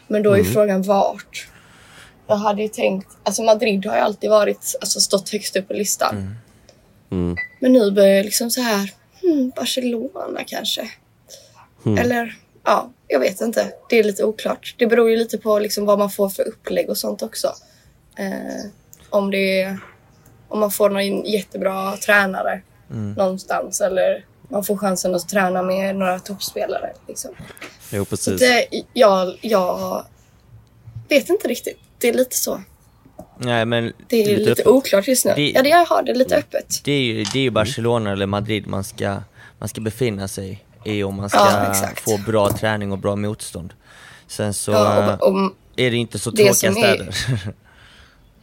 Men 0.08 0.24
då 0.24 0.34
är 0.34 0.44
frågan 0.44 0.82
vart. 0.82 1.48
Jag 2.30 2.36
hade 2.36 2.62
ju 2.62 2.68
tänkt, 2.68 3.08
alltså 3.24 3.44
Madrid 3.44 3.86
har 3.86 3.96
ju 3.96 4.02
alltid 4.02 4.30
varit, 4.30 4.76
alltså 4.82 5.00
stått 5.00 5.30
högst 5.30 5.56
upp 5.56 5.68
på 5.68 5.74
listan. 5.74 6.36
Men 7.60 7.74
nu 7.74 7.92
börjar 7.92 8.16
jag 8.16 8.26
liksom 8.26 8.52
så 8.52 8.62
här, 8.62 8.94
hmm, 9.22 9.52
Barcelona 9.56 10.44
kanske. 10.48 10.90
Eller, 12.00 12.36
ja, 12.64 12.90
jag 13.08 13.20
vet 13.20 13.42
inte. 13.42 13.74
Det 13.90 14.00
är 14.00 14.04
lite 14.04 14.24
oklart. 14.24 14.76
Det 14.78 14.88
beror 14.88 15.10
ju 15.10 15.18
lite 15.18 15.38
på 15.38 15.60
liksom 15.60 15.86
vad 15.86 16.00
man 16.00 16.10
får 16.10 16.30
för 16.30 16.48
upplägg 16.48 16.90
och 16.90 16.98
sånt 16.98 17.22
också. 17.22 17.54
Eh, 18.18 18.66
om 19.10 19.32
det 19.32 19.62
är, 19.62 19.80
om 20.48 20.60
man 20.60 20.72
får 20.72 20.90
någon 20.90 21.26
jättebra 21.26 21.98
tränare 21.98 22.62
någonstans 23.18 23.82
eller 23.82 24.26
man 24.50 24.64
får 24.64 24.78
chansen 24.78 25.16
att 25.16 25.30
träna 25.30 25.62
med 25.62 25.96
några 25.96 26.20
toppspelare. 26.20 26.94
Liksom. 27.08 27.32
Jo, 27.92 28.06
precis. 28.06 28.40
det, 28.40 28.68
jag, 28.94 29.38
jag 29.42 30.06
vet 31.10 31.30
inte 31.30 31.48
riktigt. 31.48 31.80
Det 32.00 32.10
är 32.10 32.14
lite 32.14 32.36
så. 32.38 32.62
Nej 33.38 33.66
men 33.66 33.94
Det 34.08 34.16
är 34.24 34.38
Lite 34.38 34.50
lite, 34.50 34.70
oklart 34.70 35.08
just 35.08 35.26
nu. 35.26 35.34
Det- 35.36 35.52
Ja, 35.52 35.62
det 35.64 35.70
jag 35.70 35.86
har 35.86 36.04
det 36.04 36.14
lite 36.14 36.36
öppet. 36.38 36.82
det 36.84 36.92
är 36.92 37.02
ju, 37.02 37.24
det 37.24 37.40
är 37.40 37.44
ju 37.44 37.50
Barcelona 37.50 38.12
eller 38.12 38.26
Madrid 38.26 38.68
man 38.68 38.84
ska, 38.84 39.18
man 39.60 39.70
ska 39.70 39.82
befinna 39.82 40.28
sig 40.28 40.66
i 40.86 41.04
om 41.04 41.16
man 41.16 41.30
ska 41.30 41.40
Ja, 41.40 41.74
få 41.96 42.18
bra 42.18 42.50
träning 42.50 42.92
och 42.92 42.98
bra 42.98 43.16
motstånd. 43.16 43.74
Sen 44.28 44.54
så 44.54 44.72
Ja, 44.72 45.04
eh, 45.12 45.14
och, 45.20 45.28
och, 45.28 45.52
är 45.76 45.92
det 45.92 45.98
inte 45.98 46.20
så 46.20 46.30
det 46.32 46.38
tråkiga 46.46 46.54
som 46.74 46.84
är- 46.84 46.96
städer. 46.96 47.16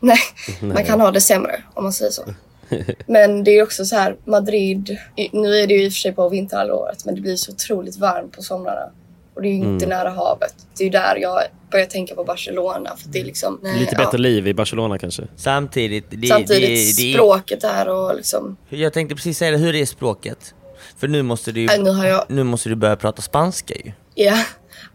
nej, 0.00 0.18
man 0.60 0.84
kan 0.84 1.00
ha 1.00 1.10
det 1.10 1.20
sämre 1.20 1.62
om 1.74 1.82
man 1.82 1.92
säger 1.92 2.10
så. 2.10 2.22
Men 3.06 3.44
det 3.44 3.50
är 3.50 3.62
också 3.62 3.84
så 3.84 3.96
här, 3.96 4.16
Madrid, 4.24 4.96
nu 5.32 5.54
är 5.54 5.66
det 5.66 5.74
ju 5.74 5.84
i 5.84 5.88
och 5.88 5.92
för 5.92 5.98
sig 6.00 6.12
på 6.12 6.28
vinterhalvåret 6.28 7.04
men 7.04 7.14
det 7.14 7.20
blir 7.20 7.36
så 7.36 7.52
otroligt 7.52 7.96
varmt 7.96 8.32
på 8.32 8.42
somrarna. 8.42 8.90
Och 9.36 9.42
det 9.42 9.48
är 9.48 9.52
ju 9.52 9.56
inte 9.56 9.84
Mm. 9.84 9.98
nära 9.98 10.10
havet. 10.10 10.54
Det 10.76 10.82
är 10.82 10.84
ju 10.84 10.90
där 10.90 11.16
jag 11.16 11.42
börjar 11.70 11.86
tänka 11.86 12.14
på 12.14 12.24
Barcelona. 12.24 12.96
För 12.96 13.08
det 13.08 13.20
är 13.20 13.24
liksom, 13.24 13.60
Lite 13.78 13.94
ja, 13.94 14.04
bättre 14.04 14.18
liv 14.18 14.48
i 14.48 14.54
Barcelona 14.54 14.98
kanske? 14.98 15.22
Samtidigt, 15.36 16.04
det, 16.10 16.26
Samtidigt 16.26 16.96
det, 16.96 17.02
det, 17.02 17.12
språket 17.12 17.60
där 17.60 17.88
och 17.88 18.16
liksom, 18.16 18.56
Jag 18.68 18.92
tänkte 18.92 19.14
precis 19.14 19.38
säga 19.38 19.50
det, 19.50 19.56
hur 19.58 19.74
är 19.74 19.86
språket? 19.86 20.54
För 20.98 21.08
nu 21.08 21.22
måste 21.22 21.52
du, 21.52 21.64
äh, 21.64 21.82
nu 21.82 21.90
har 21.90 22.06
jag 22.06 22.24
nu 22.28 22.42
måste 22.44 22.68
du 22.68 22.74
börja 22.74 22.96
prata 22.96 23.22
spanska 23.22 23.74
ju. 23.74 23.92
Ja, 24.14 24.44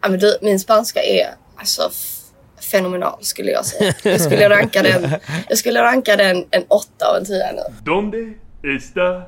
ja 0.02 0.08
men 0.08 0.18
du, 0.18 0.38
min 0.42 0.60
spanska 0.60 1.02
är 1.02 1.26
alltså 1.56 1.90
fenomenal 2.60 3.18
skulle 3.20 3.50
jag 3.50 3.64
säga. 3.66 3.94
Jag 4.02 4.20
skulle 4.20 4.48
ranka 4.48 4.82
den, 4.82 5.10
jag 5.48 5.58
skulle 5.58 5.82
ranka 5.82 6.16
den 6.16 6.44
en 6.50 6.64
åtta 6.68 7.06
av 7.10 7.16
en 7.16 7.24
tia 7.24 7.52
nu. 7.52 7.62
¿Dónde 7.84 8.34
está 8.62 9.22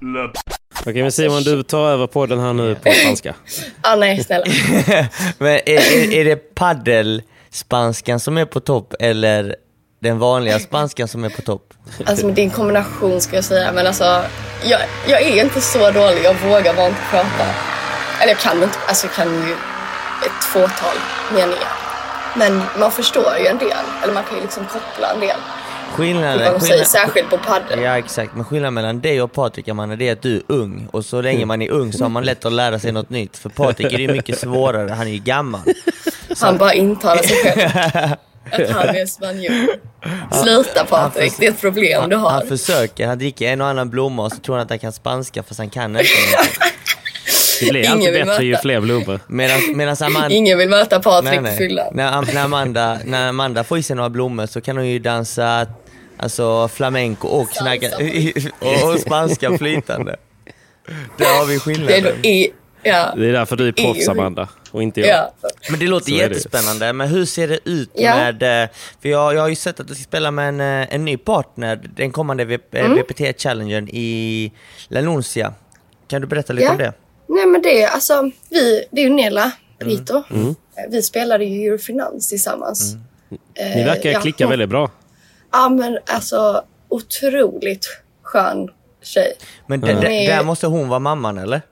la 0.00 0.32
Okej, 0.78 1.02
men 1.02 1.12
Simon, 1.12 1.42
du 1.42 1.62
tar 1.62 1.88
över 1.88 2.06
på 2.06 2.26
den 2.26 2.40
här 2.40 2.52
nu 2.52 2.74
på 2.74 2.92
spanska. 2.92 3.34
Ah, 3.82 3.96
nej, 3.96 4.24
snälla. 4.24 4.46
Men 5.38 5.52
är, 5.52 5.68
är, 5.68 6.12
är 6.12 6.24
det 6.24 6.54
paddelspanskan 6.54 8.20
som 8.20 8.36
är 8.38 8.44
på 8.44 8.60
topp 8.60 8.94
eller 9.00 9.56
den 10.02 10.18
vanliga 10.18 10.58
spanskan 10.58 11.08
som 11.08 11.24
är 11.24 11.28
på 11.30 11.42
topp? 11.42 11.74
Alltså 12.04 12.26
det 12.28 12.40
är 12.40 12.44
en 12.44 12.50
kombination 12.50 13.20
ska 13.20 13.36
jag 13.36 13.44
säga. 13.44 13.72
Men 13.72 13.86
alltså, 13.86 14.24
jag, 14.64 14.80
jag 15.08 15.22
är 15.22 15.44
inte 15.44 15.60
så 15.60 15.90
dålig. 15.90 16.24
Jag 16.24 16.34
vågar 16.34 16.74
bara 16.74 16.86
inte 16.86 17.00
prata. 17.10 17.46
Eller 18.20 18.32
jag 18.32 18.38
kan 18.38 18.62
inte, 18.62 18.78
alltså 18.88 19.06
jag 19.06 19.14
kan 19.14 19.48
ju 19.48 19.52
ett 20.26 20.44
fåtal 20.44 20.96
meningar. 21.32 21.72
Men 22.36 22.62
man 22.78 22.92
förstår 22.92 23.36
ju 23.40 23.46
en 23.46 23.58
del. 23.58 23.84
Eller 24.02 24.14
man 24.14 24.24
kan 24.24 24.36
ju 24.36 24.42
liksom 24.42 24.66
koppla 24.66 25.12
en 25.14 25.20
del. 25.20 25.36
Skillnaden, 25.92 26.52
de 26.52 26.60
säger, 26.60 26.84
särskilt 26.84 27.30
på 27.30 27.38
padel. 27.38 27.80
ja 27.82 27.98
exakt, 27.98 28.34
men 28.34 28.44
skillnaden 28.44 28.74
mellan 28.74 29.00
dig 29.00 29.22
och 29.22 29.32
Patrik 29.32 29.68
Amanda 29.68 29.96
det 29.96 30.08
är 30.08 30.12
att 30.12 30.22
du 30.22 30.36
är 30.36 30.42
ung 30.46 30.88
och 30.90 31.04
så 31.04 31.20
länge 31.20 31.46
man 31.46 31.62
är 31.62 31.70
ung 31.70 31.92
så 31.92 32.04
har 32.04 32.08
man 32.08 32.24
lätt 32.24 32.44
att 32.44 32.52
lära 32.52 32.78
sig 32.78 32.92
något 32.92 33.10
nytt. 33.10 33.36
För 33.36 33.48
Patrik 33.48 33.92
är 33.92 33.96
det 33.96 34.02
ju 34.02 34.12
mycket 34.12 34.38
svårare, 34.40 34.90
han 34.90 35.06
är 35.06 35.10
ju 35.10 35.18
gammal. 35.18 35.60
Han 36.40 36.58
bara 36.58 36.72
intalar 36.74 37.22
sig 37.22 37.36
själv. 37.36 37.70
Att 38.52 38.70
han 38.70 38.88
är 38.96 39.06
spanjor. 39.06 39.68
Sluta 40.42 40.84
Patrik, 40.84 41.32
det 41.38 41.46
är 41.46 41.50
ett 41.50 41.60
problem 41.60 42.08
du 42.10 42.16
Han, 42.16 42.24
har. 42.24 42.30
han 42.30 42.46
försöker, 42.46 43.06
han 43.06 43.18
dricker 43.18 43.52
en 43.52 43.60
och 43.60 43.66
annan 43.66 43.90
blomma 43.90 44.22
och 44.24 44.32
så 44.32 44.38
tror 44.38 44.54
han 44.56 44.62
att 44.64 44.70
han 44.70 44.78
kan 44.78 44.92
spanska 44.92 45.42
fast 45.42 45.58
han 45.58 45.70
kan 45.70 45.90
inte. 45.90 46.04
Det 47.60 47.70
blir 47.70 47.80
Ingen 47.80 47.92
alltid 47.92 48.12
vill 48.12 48.26
bättre 48.26 48.44
ju 48.44 48.50
möta. 48.50 48.62
fler 48.62 48.80
blommor. 48.80 49.20
Medan, 49.26 49.60
medan 49.76 49.96
Amanda... 50.00 50.28
Ingen 50.30 50.58
vill 50.58 50.68
möta 50.68 51.00
Patrik 51.00 51.40
Nej, 51.40 51.52
på 51.52 51.58
fyllan. 51.58 51.86
När, 51.92 52.34
när, 52.34 52.44
Amanda, 52.44 52.98
när 53.04 53.28
Amanda 53.28 53.64
får 53.64 53.78
i 53.78 53.82
sig 53.82 53.96
några 53.96 54.10
blommor 54.10 54.46
så 54.46 54.60
kan 54.60 54.76
hon 54.76 54.86
ju 54.88 54.98
dansa 54.98 55.66
alltså, 56.22 56.68
flamenco 56.68 57.28
och 57.28 57.48
snacka 57.48 57.90
och, 58.60 58.90
och 58.94 59.00
spanska 59.00 59.58
flytande. 59.58 60.16
Där 61.18 61.38
har 61.38 61.46
vi 61.46 61.52
Det 61.52 61.56
är 61.56 61.60
skillnaden. 61.60 62.24
i, 62.26 62.50
ja, 62.82 63.14
Det 63.16 63.26
är 63.28 63.32
därför 63.32 63.56
du 63.56 63.68
är 63.68 63.72
proffs. 63.72 64.08
Amanda. 64.08 64.48
Och 64.70 64.82
inte 64.82 65.00
jag. 65.00 65.08
ja. 65.08 65.48
Men 65.70 65.80
det 65.80 65.86
låter 65.86 66.06
Så 66.10 66.12
är 66.16 66.28
det 66.28 66.34
jättespännande. 66.34 66.92
Men 66.92 67.08
hur 67.08 67.24
ser 67.24 67.48
det 67.48 67.58
ut 67.64 67.90
Ja. 67.94 68.14
med... 68.14 68.62
eh, 68.62 68.68
För 69.02 69.08
jag, 69.08 69.34
jag 69.34 69.40
har 69.40 69.48
ju 69.48 69.54
sett 69.54 69.80
att 69.80 69.88
du 69.88 69.94
ska 69.94 70.04
spela 70.04 70.30
med 70.30 70.48
en, 70.48 70.60
eh, 70.60 70.94
en 70.94 71.04
ny 71.04 71.16
partner, 71.16 71.80
den 71.96 72.12
kommande 72.12 72.42
eh, 72.72 72.84
Mm. 72.84 72.94
VPT 72.98 73.40
Challengern 73.42 73.88
i 73.88 74.52
La 74.88 75.00
Nuncia. 75.00 75.52
Kan 76.08 76.20
du 76.20 76.26
berätta 76.26 76.52
lite 76.52 76.64
Ja. 76.64 76.70
om 76.72 76.78
det? 76.78 76.92
Nej 77.28 77.46
men 77.46 77.62
det 77.62 77.82
är 77.82 77.88
alltså, 77.88 78.30
vi, 78.50 78.84
det 78.90 79.00
är 79.00 79.04
ju 79.04 79.10
Nela 79.14 79.52
Brito. 79.78 80.22
Mm. 80.30 80.48
Eh, 80.48 80.54
Vi 80.90 81.02
spelade 81.02 81.44
ju 81.44 81.66
Eurofinans 81.68 82.28
tillsammans. 82.28 82.94
Eh, 83.54 83.76
Ni 83.76 83.84
verkar 83.84 84.10
ja, 84.10 84.20
klicka 84.20 84.46
väldigt 84.46 84.68
bra. 84.68 84.90
Ja 85.52 85.68
men 85.68 85.98
alltså 86.06 86.64
otroligt 86.88 87.86
skön 88.22 88.68
tjej. 89.02 89.32
Men 89.66 89.84
är- 89.84 90.26
där 90.26 90.42
måste 90.42 90.66
hon 90.66 90.88
vara 90.88 90.98
mamman 91.00 91.38
eller? 91.38 91.62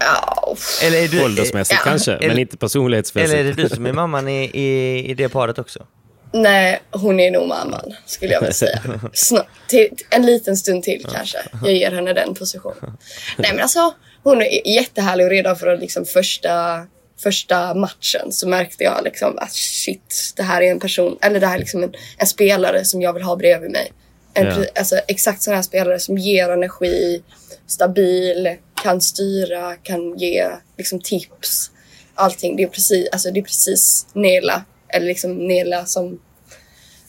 Ja. 0.00 0.56
Eller 0.82 1.04
är 1.04 1.08
du, 1.08 1.24
Åldersmässigt 1.24 1.80
Ja. 1.84 1.90
kanske, 1.90 2.10
men 2.10 2.30
Eller- 2.30 2.38
inte 2.40 2.56
personlighetsmässigt. 2.56 3.34
Eller 3.34 3.44
är 3.44 3.54
det 3.54 3.62
du 3.62 3.68
som 3.68 3.86
är 3.86 3.92
mamman 3.92 4.28
i, 4.28 4.50
i, 4.54 5.10
i 5.10 5.14
det 5.14 5.28
paret 5.28 5.58
också? 5.58 5.86
Nej, 6.32 6.82
hon 6.90 7.20
är 7.20 7.30
nog 7.30 7.48
mamman 7.48 7.92
skulle 8.06 8.32
jag 8.32 8.40
vilja 8.40 8.52
säga. 8.54 8.80
Snart, 9.12 9.46
till, 9.68 9.88
en 10.10 10.26
liten 10.26 10.56
stund 10.56 10.82
till 10.82 11.06
kanske. 11.14 11.38
Jag 11.64 11.72
ger 11.72 11.90
henne 11.92 12.12
den 12.12 12.34
positionen. 12.34 12.96
Nej 13.36 13.50
men 13.52 13.62
alltså, 13.62 13.94
hon 14.22 14.42
är 14.42 14.68
jättehärlig 14.68 15.26
och 15.26 15.30
redan 15.30 15.56
från 15.56 15.76
liksom 15.78 16.04
första, 16.04 16.50
första 17.22 17.74
matchen 17.74 18.32
så 18.32 18.48
märkte 18.48 18.84
jag 18.84 19.04
liksom 19.04 19.38
att 19.38 19.52
shit, 19.52 20.32
det 20.36 20.42
här 20.42 20.62
är 20.62 20.70
en 20.70 20.80
person, 20.80 21.18
eller 21.20 21.40
det 21.40 21.46
här 21.46 21.54
är 21.54 21.58
liksom 21.58 21.82
en, 21.82 21.94
en 22.18 22.26
spelare 22.26 22.84
som 22.84 23.02
jag 23.02 23.12
vill 23.12 23.22
ha 23.22 23.36
bredvid 23.36 23.70
mig. 23.70 23.92
En, 24.34 24.46
pre- 24.46 24.68
alltså, 24.74 24.96
exakt 25.08 25.42
sån 25.42 25.54
här 25.54 25.62
spelare 25.62 25.98
som 25.98 26.18
ger 26.18 26.48
energi, 26.48 27.22
stabil, 27.66 28.56
kan 28.82 29.00
styra, 29.00 29.74
kan 29.74 30.18
ge 30.18 30.48
liksom, 30.76 31.00
tips. 31.00 31.70
Allting. 32.14 32.56
Det 32.56 32.62
är 32.62 32.68
precis, 32.68 33.08
alltså, 33.12 33.30
det 33.30 33.40
är 33.40 33.44
precis 33.44 34.06
Nela, 34.12 34.64
eller 34.88 35.06
liksom 35.06 35.46
Nela 35.48 35.86
som, 35.86 36.20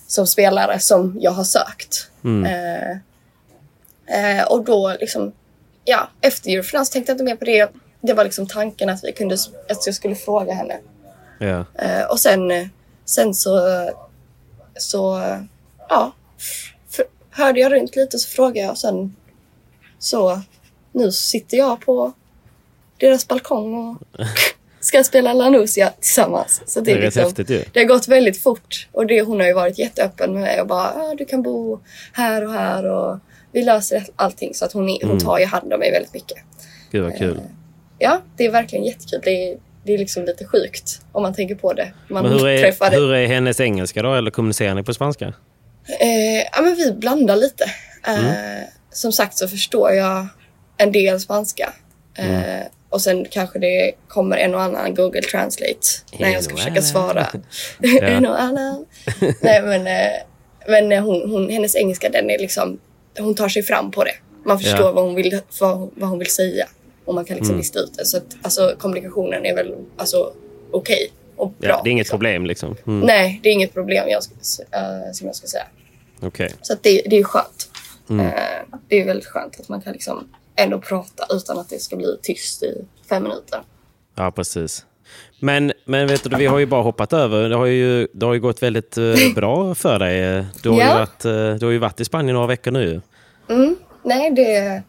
som 0.08 0.28
spelare 0.28 0.80
som 0.80 1.18
jag 1.20 1.32
har 1.32 1.44
sökt. 1.44 2.10
Eh, 2.46 2.92
eh, 4.20 4.44
och 4.48 4.66
då 4.66 4.96
liksom, 5.00 5.34
ja, 5.86 6.10
efter 6.22 6.52
Eurofinans 6.52 6.90
tänkte 6.90 7.12
jag 7.12 7.16
inte 7.16 7.24
mer 7.24 7.36
på 7.36 7.46
det. 7.46 7.70
Det 8.02 8.14
var 8.14 8.24
liksom 8.24 8.48
tanken 8.48 8.90
att 8.90 9.04
vi 9.04 9.12
kunde, 9.12 9.36
att 9.70 9.86
jag 9.86 9.96
skulle 9.96 10.16
fråga 10.16 10.54
henne. 10.54 10.78
Ja. 11.40 11.66
Eh, 11.76 12.04
och 12.10 12.20
sen, 12.20 12.52
eh, 12.52 12.68
sen 13.06 13.34
så, 13.34 13.60
så 14.76 15.24
ja, 15.90 16.12
f- 16.90 17.02
hörde 17.32 17.60
jag 17.60 17.72
runt 17.72 17.96
lite 17.96 18.20
så 18.20 18.30
frågade 18.30 18.60
jag 18.60 18.72
och 18.72 18.78
sen 18.78 19.16
så 20.00 20.42
nu 20.92 21.12
sitter 21.12 21.58
jag 21.58 21.82
på 21.82 22.14
deras 22.98 23.28
balkong 23.28 23.74
och 23.76 23.98
ska 24.80 25.04
spela 25.04 25.34
Lanusia 25.34 25.94
tillsammans. 26.00 26.62
Så 26.66 26.80
det, 26.80 26.86
Det 26.86 26.92
är 26.92 26.96
rätt 26.96 27.04
liksom, 27.04 27.24
häftigt 27.24 27.50
ju. 27.50 27.64
det 27.74 27.80
har 27.80 27.88
gått 27.88 28.08
väldigt 28.08 28.42
fort. 28.44 28.88
Och 28.92 29.08
det, 29.08 29.22
hon 29.22 29.40
har 29.40 29.48
ju 29.48 29.54
varit 29.54 29.78
jätteöppen 29.80 30.34
med 30.34 30.42
mig 30.42 30.62
och 30.62 30.68
bara 30.68 30.88
ah, 30.94 31.16
du 31.18 31.26
kan 31.26 31.42
bo 31.44 31.80
här 32.14 32.46
och 32.46 32.54
här 32.54 32.86
och 32.86 33.20
vi 33.52 33.64
löser 33.64 34.06
allting. 34.16 34.54
Så 34.54 34.66
att 34.66 34.74
hon, 34.74 34.90
är- 34.90 34.98
Mm. 35.04 35.10
hon 35.10 35.20
tar 35.20 35.40
ju 35.40 35.46
hand 35.46 35.74
om 35.74 35.80
mig 35.80 35.92
väldigt 35.92 36.14
mycket. 36.14 36.38
Gud 36.92 37.04
vad 37.04 37.18
kul. 37.18 37.42
Ja, 38.00 38.22
det 38.38 38.46
är 38.46 38.52
verkligen 38.52 38.86
jättekul. 38.86 39.22
Det 39.24 39.52
är, 39.52 39.58
det 39.84 39.94
är 39.94 39.98
liksom 39.98 40.26
lite 40.26 40.46
sjukt 40.46 41.02
om 41.12 41.24
man 41.24 41.34
tänker 41.34 41.56
på 41.56 41.74
det. 41.74 41.94
Man 42.08 42.24
Men 42.24 42.32
hur 42.32 42.48
är, 42.48 42.58
träffar 42.62 42.92
hur 42.92 43.14
är 43.14 43.28
hennes 43.28 43.60
engelska 43.60 44.02
då? 44.02 44.14
Eller 44.14 44.32
kommunicerar 44.32 44.76
ni 44.76 44.84
på 44.84 44.94
spanska? 44.94 45.26
Eh, 46.00 46.38
ja, 46.52 46.62
men 46.62 46.76
vi 46.76 46.92
blandar 46.92 47.36
lite. 47.36 47.64
Eh, 48.08 48.20
Mm. 48.20 48.64
Som 48.92 49.12
sagt 49.12 49.38
så 49.38 49.48
förstår 49.48 49.92
jag 49.92 50.28
en 50.78 50.92
del 50.92 51.20
spanska. 51.20 51.74
Eh, 52.18 52.44
Mm. 52.44 52.64
Och 52.90 53.02
sen 53.02 53.26
kanske 53.32 53.60
det 53.60 53.92
kommer 54.08 54.38
en 54.38 54.56
och 54.56 54.62
annan 54.62 54.96
Google 54.96 55.22
Translate 55.22 55.80
när 56.20 56.30
jag 56.30 56.44
ska 56.44 56.56
försöka 56.56 56.82
svara. 56.82 57.28
En 58.02 58.26
och 58.26 58.42
annan. 58.42 58.86
Nej, 59.42 59.62
men 59.62 59.88
eh, 59.88 60.12
men 60.68 60.92
eh, 60.92 61.04
hon, 61.04 61.30
hon, 61.32 61.50
hennes 61.50 61.76
engelska 61.76 62.10
den 62.10 62.30
är 62.30 62.38
liksom, 62.40 62.80
hon 63.20 63.36
tar 63.36 63.50
sig 63.50 63.64
fram 63.64 63.92
på 63.92 64.04
det. 64.04 64.14
Man 64.46 64.60
förstår 64.60 64.86
Ja. 64.86 64.92
vad, 64.92 65.04
hon 65.06 65.16
vill, 65.16 65.40
vad, 65.60 65.90
vad 65.96 66.10
hon 66.10 66.20
vill 66.20 66.32
säga. 66.32 66.68
Och 67.08 67.16
man 67.16 67.26
kan 67.26 67.36
liksom 67.36 67.52
Mm. 67.54 67.58
lista 67.60 67.80
ut 67.80 67.94
det. 67.98 68.06
Så 68.06 68.18
att, 68.18 68.24
alltså, 68.42 68.76
kommunikationen 68.80 69.46
är 69.46 69.56
väl 69.56 69.76
alltså, 69.98 70.34
okej 70.72 71.12
och 71.36 71.52
bra. 71.52 71.70
Ja, 71.70 71.82
det 71.84 71.90
är 71.90 71.92
inget 71.92 72.06
liksom. 72.06 72.20
problem 72.20 72.46
liksom? 72.46 72.76
Mm. 72.88 73.00
Nej, 73.00 73.40
det 73.44 73.50
är 73.50 73.54
inget 73.54 73.74
problem 73.74 74.06
jag 74.10 74.22
eh, 74.74 75.12
som 75.14 75.28
jag 75.28 75.36
ska 75.36 75.48
säga. 75.48 75.64
Okej. 76.22 76.54
Så 76.62 76.74
att 76.74 76.84
det, 76.84 77.02
det 77.10 77.18
är 77.18 77.24
skönt. 77.24 77.70
Mm. 78.10 78.26
Eh, 78.26 78.34
det 78.88 79.02
är 79.02 79.06
väldigt 79.06 79.26
skönt 79.26 79.60
att 79.60 79.70
man 79.70 79.82
kan 79.82 79.94
liksom 79.94 80.28
ändå 80.56 80.80
prata 80.80 81.26
utan 81.30 81.60
att 81.60 81.70
det 81.70 81.80
ska 81.80 81.96
bli 81.96 82.18
tyst 82.22 82.64
i 82.64 82.86
fem 83.10 83.24
minuter. 83.24 83.60
Ja, 84.16 84.32
precis. 84.32 84.86
Men, 85.40 85.74
men 85.86 86.08
vet 86.08 86.24
du, 86.24 86.36
vi 86.38 86.46
har 86.46 86.60
ju 86.60 86.66
bara 86.66 86.82
hoppat 86.82 87.14
över. 87.14 87.50
Det 87.50 87.56
har 87.56 87.66
ju, 87.66 88.08
det 88.14 88.26
har 88.26 88.34
ju 88.34 88.40
gått 88.40 88.64
väldigt 88.64 88.98
eh, 88.98 89.14
bra 89.36 89.76
för 89.76 90.00
dig. 90.00 90.46
Du 90.64 90.70
har, 90.70 90.76
ju 90.78 90.82
Ja. 90.84 90.94
varit, 90.98 91.26
eh, 91.26 91.60
du 91.60 91.66
har 91.66 91.72
ju 91.72 91.78
varit 91.78 92.00
i 92.02 92.06
Spanien 92.06 92.34
några 92.34 92.48
veckor 92.48 92.72
nu. 92.72 93.02
ju. 93.50 93.76
Nej, 94.04 94.32
det 94.32 94.84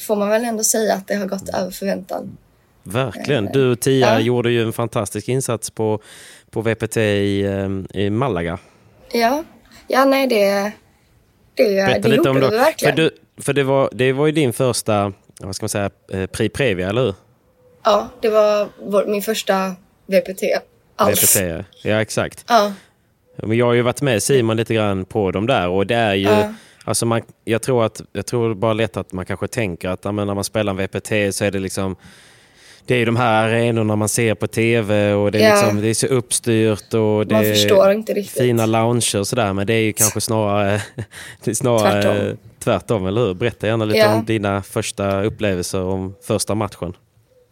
får 0.00 0.16
man 0.16 0.28
väl 0.28 0.44
ändå 0.44 0.64
säga 0.64 0.94
att 0.94 1.06
det 1.08 1.14
har 1.14 1.26
gått 1.26 1.48
över 1.48 1.70
förväntan. 1.70 2.36
Verkligen. 2.82 3.46
Du 3.46 3.72
och 3.72 3.80
Tia 3.80 4.12
Ja. 4.12 4.20
gjorde 4.20 4.50
ju 4.50 4.62
en 4.62 4.72
fantastisk 4.72 5.28
insats 5.28 5.70
på, 5.70 6.00
på 6.50 6.60
VPT 6.62 6.96
i, 6.96 7.40
eh, 7.94 8.00
i 8.02 8.10
Malaga. 8.10 8.58
Ja, 9.12 9.44
ja 9.88 10.04
nej 10.04 10.26
det, 10.26 10.72
det, 11.54 11.64
Berätta 11.86 11.98
det 12.00 12.08
lite 12.08 12.16
gjorde 12.16 12.30
om 12.30 12.36
vi 12.36 12.40
det. 12.42 12.48
För, 12.50 12.56
verkligen. 12.58 12.96
du, 12.96 13.10
för 13.38 13.52
det, 13.52 13.62
var, 13.64 13.88
det 13.92 14.12
var 14.12 14.26
ju 14.26 14.32
din 14.32 14.52
första, 14.52 15.12
vad 15.40 15.56
ska 15.56 15.64
man 15.64 15.68
säga, 15.68 15.90
eh, 16.12 16.26
Prix 16.26 16.52
Previa, 16.52 16.88
eller 16.88 17.02
hur? 17.02 17.14
Ja, 17.84 18.08
det 18.20 18.28
var 18.28 18.68
vår, 18.82 19.04
min 19.06 19.22
första 19.22 19.74
VPT 20.06 20.42
alls. 20.96 21.36
VPT, 21.36 21.64
ja 21.82 22.00
exakt. 22.00 22.44
Ja, 22.48 22.72
Men 23.36 23.56
jag 23.58 23.66
har 23.66 23.72
ju 23.72 23.82
varit 23.82 24.02
med 24.02 24.22
Simon 24.22 24.56
lite 24.56 24.74
grann 24.74 25.04
på 25.04 25.30
dem 25.30 25.46
där 25.46 25.68
och 25.68 25.86
det 25.86 25.94
är 25.94 26.14
ju, 26.14 26.28
Ja. 26.28 26.54
Alltså 26.88 27.06
man, 27.06 27.22
jag 27.44 27.62
tror 27.62 27.84
att, 27.84 28.00
jag 28.12 28.26
tror 28.26 28.54
bara 28.54 28.72
lätt 28.72 28.96
att 28.96 29.12
man 29.12 29.26
kanske 29.26 29.48
tänker 29.48 29.88
att 29.88 30.04
när 30.04 30.12
man 30.34 30.44
spelar 30.44 30.72
en 30.72 30.76
VPT 30.76 31.34
så 31.34 31.44
är 31.44 31.50
det 31.50 31.58
liksom, 31.58 31.96
det 32.86 32.94
är 32.94 32.98
ju 32.98 33.04
de 33.04 33.16
här 33.16 33.48
arenorna 33.48 33.96
man 33.96 34.08
ser 34.08 34.34
på 34.34 34.46
tv 34.46 35.12
och 35.12 35.32
det 35.32 35.38
är, 35.38 35.48
Ja. 35.48 35.54
liksom, 35.54 35.80
det 35.80 35.88
är 35.88 35.94
så 35.94 36.06
uppstyrt 36.06 36.94
och 36.94 37.26
det 37.26 37.34
man 37.34 37.44
förstår 37.44 37.92
inte 37.92 38.14
riktigt. 38.14 38.42
fina 38.42 38.66
lounger 38.66 39.18
och 39.18 39.26
sådär 39.28 39.52
men 39.52 39.66
det 39.66 39.74
är 39.74 39.80
ju 39.80 39.92
kanske 39.92 40.20
snarare, 40.20 40.82
snarare 41.54 42.02
Tvärtom. 42.02 42.36
tvärtom. 42.58 43.06
eller 43.06 43.20
hur? 43.26 43.34
Berätta 43.34 43.66
gärna 43.66 43.84
lite 43.84 43.98
Ja. 43.98 44.14
om 44.14 44.24
dina 44.24 44.62
första 44.62 45.22
upplevelser 45.22 45.82
om 45.82 46.14
första 46.22 46.54
matchen. 46.54 46.96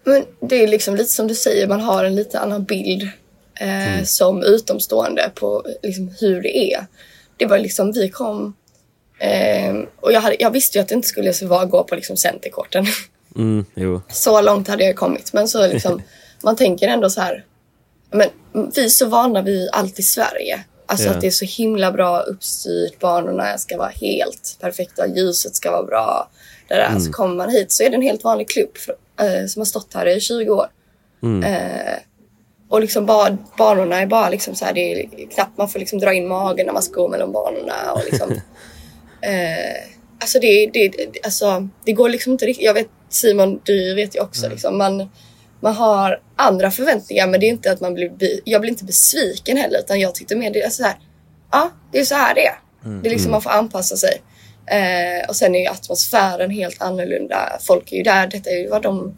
Men 0.04 0.24
det 0.40 0.62
är 0.64 0.68
liksom 0.68 0.96
lite 0.96 1.10
som 1.10 1.26
du 1.28 1.34
säger, 1.34 1.66
man 1.68 1.80
har 1.80 2.04
en 2.04 2.14
lite 2.14 2.38
annan 2.40 2.64
bild 2.64 3.02
eh, 3.60 4.04
som 4.04 4.42
utomstående 4.42 5.30
på 5.34 5.64
liksom, 5.82 6.10
hur 6.20 6.42
det 6.42 6.58
är. 6.72 6.86
Det 7.36 7.46
var 7.46 7.58
liksom, 7.58 7.92
vi 7.92 8.08
kom 8.08 8.54
eh, 9.18 9.74
och 10.00 10.12
jag, 10.12 10.20
hade, 10.20 10.36
jag 10.38 10.50
visste 10.50 10.78
ju 10.78 10.82
att 10.82 10.88
det 10.88 10.94
inte 10.94 11.08
skulle 11.08 11.32
vara 11.42 11.64
gå 11.64 11.84
på 11.84 11.94
liksom, 11.94 12.16
centerkorten. 12.16 12.86
Mm, 13.36 13.64
så 14.08 14.40
långt 14.40 14.68
hade 14.68 14.84
jag 14.84 14.96
kommit. 14.96 15.32
Men 15.32 15.48
så 15.48 15.66
liksom, 15.66 16.02
man 16.42 16.56
tänker 16.56 16.88
ändå 16.88 17.10
så 17.10 17.20
här, 17.20 17.44
men 18.10 18.28
vi 18.74 18.84
är 18.84 18.88
så 18.88 19.06
vana 19.06 19.42
vid 19.42 19.68
allt 19.72 19.98
i 19.98 20.02
Sverige. 20.02 20.64
Alltså 20.88 21.06
Ja. 21.06 21.12
att 21.12 21.20
det 21.20 21.26
är 21.26 21.30
så 21.30 21.44
himla 21.44 21.92
bra 21.92 22.20
uppstyrt, 22.20 22.98
banorna 23.00 23.58
ska 23.58 23.76
vara 23.78 23.92
helt 24.00 24.56
perfekta, 24.60 25.06
ljuset 25.06 25.56
ska 25.56 25.70
vara 25.70 25.82
bra. 25.82 26.30
Det 26.68 26.74
där. 26.74 26.98
Så 26.98 27.12
kommer 27.12 27.34
man 27.34 27.50
hit 27.50 27.72
så 27.72 27.82
är 27.82 27.90
det 27.90 27.96
en 27.96 28.02
helt 28.02 28.24
vanlig 28.24 28.48
klubb 28.48 28.76
för, 28.76 28.94
eh, 29.26 29.46
som 29.46 29.60
har 29.60 29.64
stått 29.64 29.94
här 29.94 30.06
i 30.06 30.20
20 30.20 30.50
år. 30.50 30.66
Eh, 31.44 31.98
och 32.68 32.80
liksom 32.80 33.06
bara, 33.06 33.38
banorna 33.58 34.00
är 34.00 34.06
bara 34.06 34.30
liksom 34.30 34.54
så 34.54 34.64
här, 34.64 34.72
det 34.72 34.80
är 34.80 35.30
knappt 35.34 35.58
man 35.58 35.68
får 35.68 35.78
liksom 35.78 35.98
dra 35.98 36.12
in 36.14 36.28
magen 36.28 36.66
när 36.66 36.72
man 36.72 36.82
ska 36.82 37.00
gå 37.00 37.08
mellan 37.08 37.32
banorna. 37.32 37.92
Och 37.92 38.02
liksom, 38.10 38.30
eh, 39.26 39.82
alltså, 40.20 40.38
det, 40.38 40.70
det, 40.72 40.90
alltså 41.24 41.68
det 41.84 41.92
går 41.92 42.08
liksom 42.08 42.32
inte 42.32 42.46
riktigt. 42.46 42.64
Jag 42.64 42.74
vet 42.74 42.88
Simon, 43.08 43.60
du 43.64 43.94
vet 43.94 44.16
ju 44.16 44.20
också 44.20 44.48
liksom. 44.48 44.78
Man, 44.78 45.08
man 45.60 45.74
har 45.74 46.20
andra 46.36 46.70
förväntningar 46.70 47.26
men 47.26 47.40
det 47.40 47.46
är 47.46 47.50
inte 47.50 47.72
att 47.72 47.80
man 47.80 47.94
blir, 47.94 48.40
jag 48.44 48.60
blir 48.60 48.70
inte 48.70 48.84
besviken 48.84 49.56
heller 49.56 49.78
utan 49.78 50.00
jag 50.00 50.14
tyckte 50.14 50.36
mer 50.36 50.50
det 50.50 50.62
är 50.62 50.70
så 50.70 50.82
här. 50.82 50.94
Ja, 51.52 51.70
det 51.92 51.98
är 51.98 52.04
så 52.04 52.14
här 52.14 52.34
det 52.34 52.46
är. 52.46 52.58
Det 53.02 53.08
är 53.08 53.12
liksom 53.12 53.30
man 53.30 53.42
får 53.42 53.50
anpassa 53.50 53.96
sig. 53.96 54.22
Eh, 54.66 55.28
och 55.28 55.36
sen 55.36 55.54
är 55.54 55.60
ju 55.60 55.66
atmosfären 55.66 56.50
helt 56.50 56.82
annorlunda. 56.82 57.58
Folk 57.60 57.92
är 57.92 57.96
ju 57.96 58.02
där, 58.02 58.26
detta 58.26 58.50
är 58.50 58.56
ju 58.56 58.68
vad 58.68 58.82
de 58.82 59.14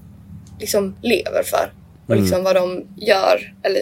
liksom 0.60 0.96
lever 1.02 1.42
för. 1.42 1.72
Och 2.08 2.16
liksom 2.16 2.44
vad 2.44 2.56
de 2.56 2.86
gör, 2.96 3.54
eller 3.62 3.80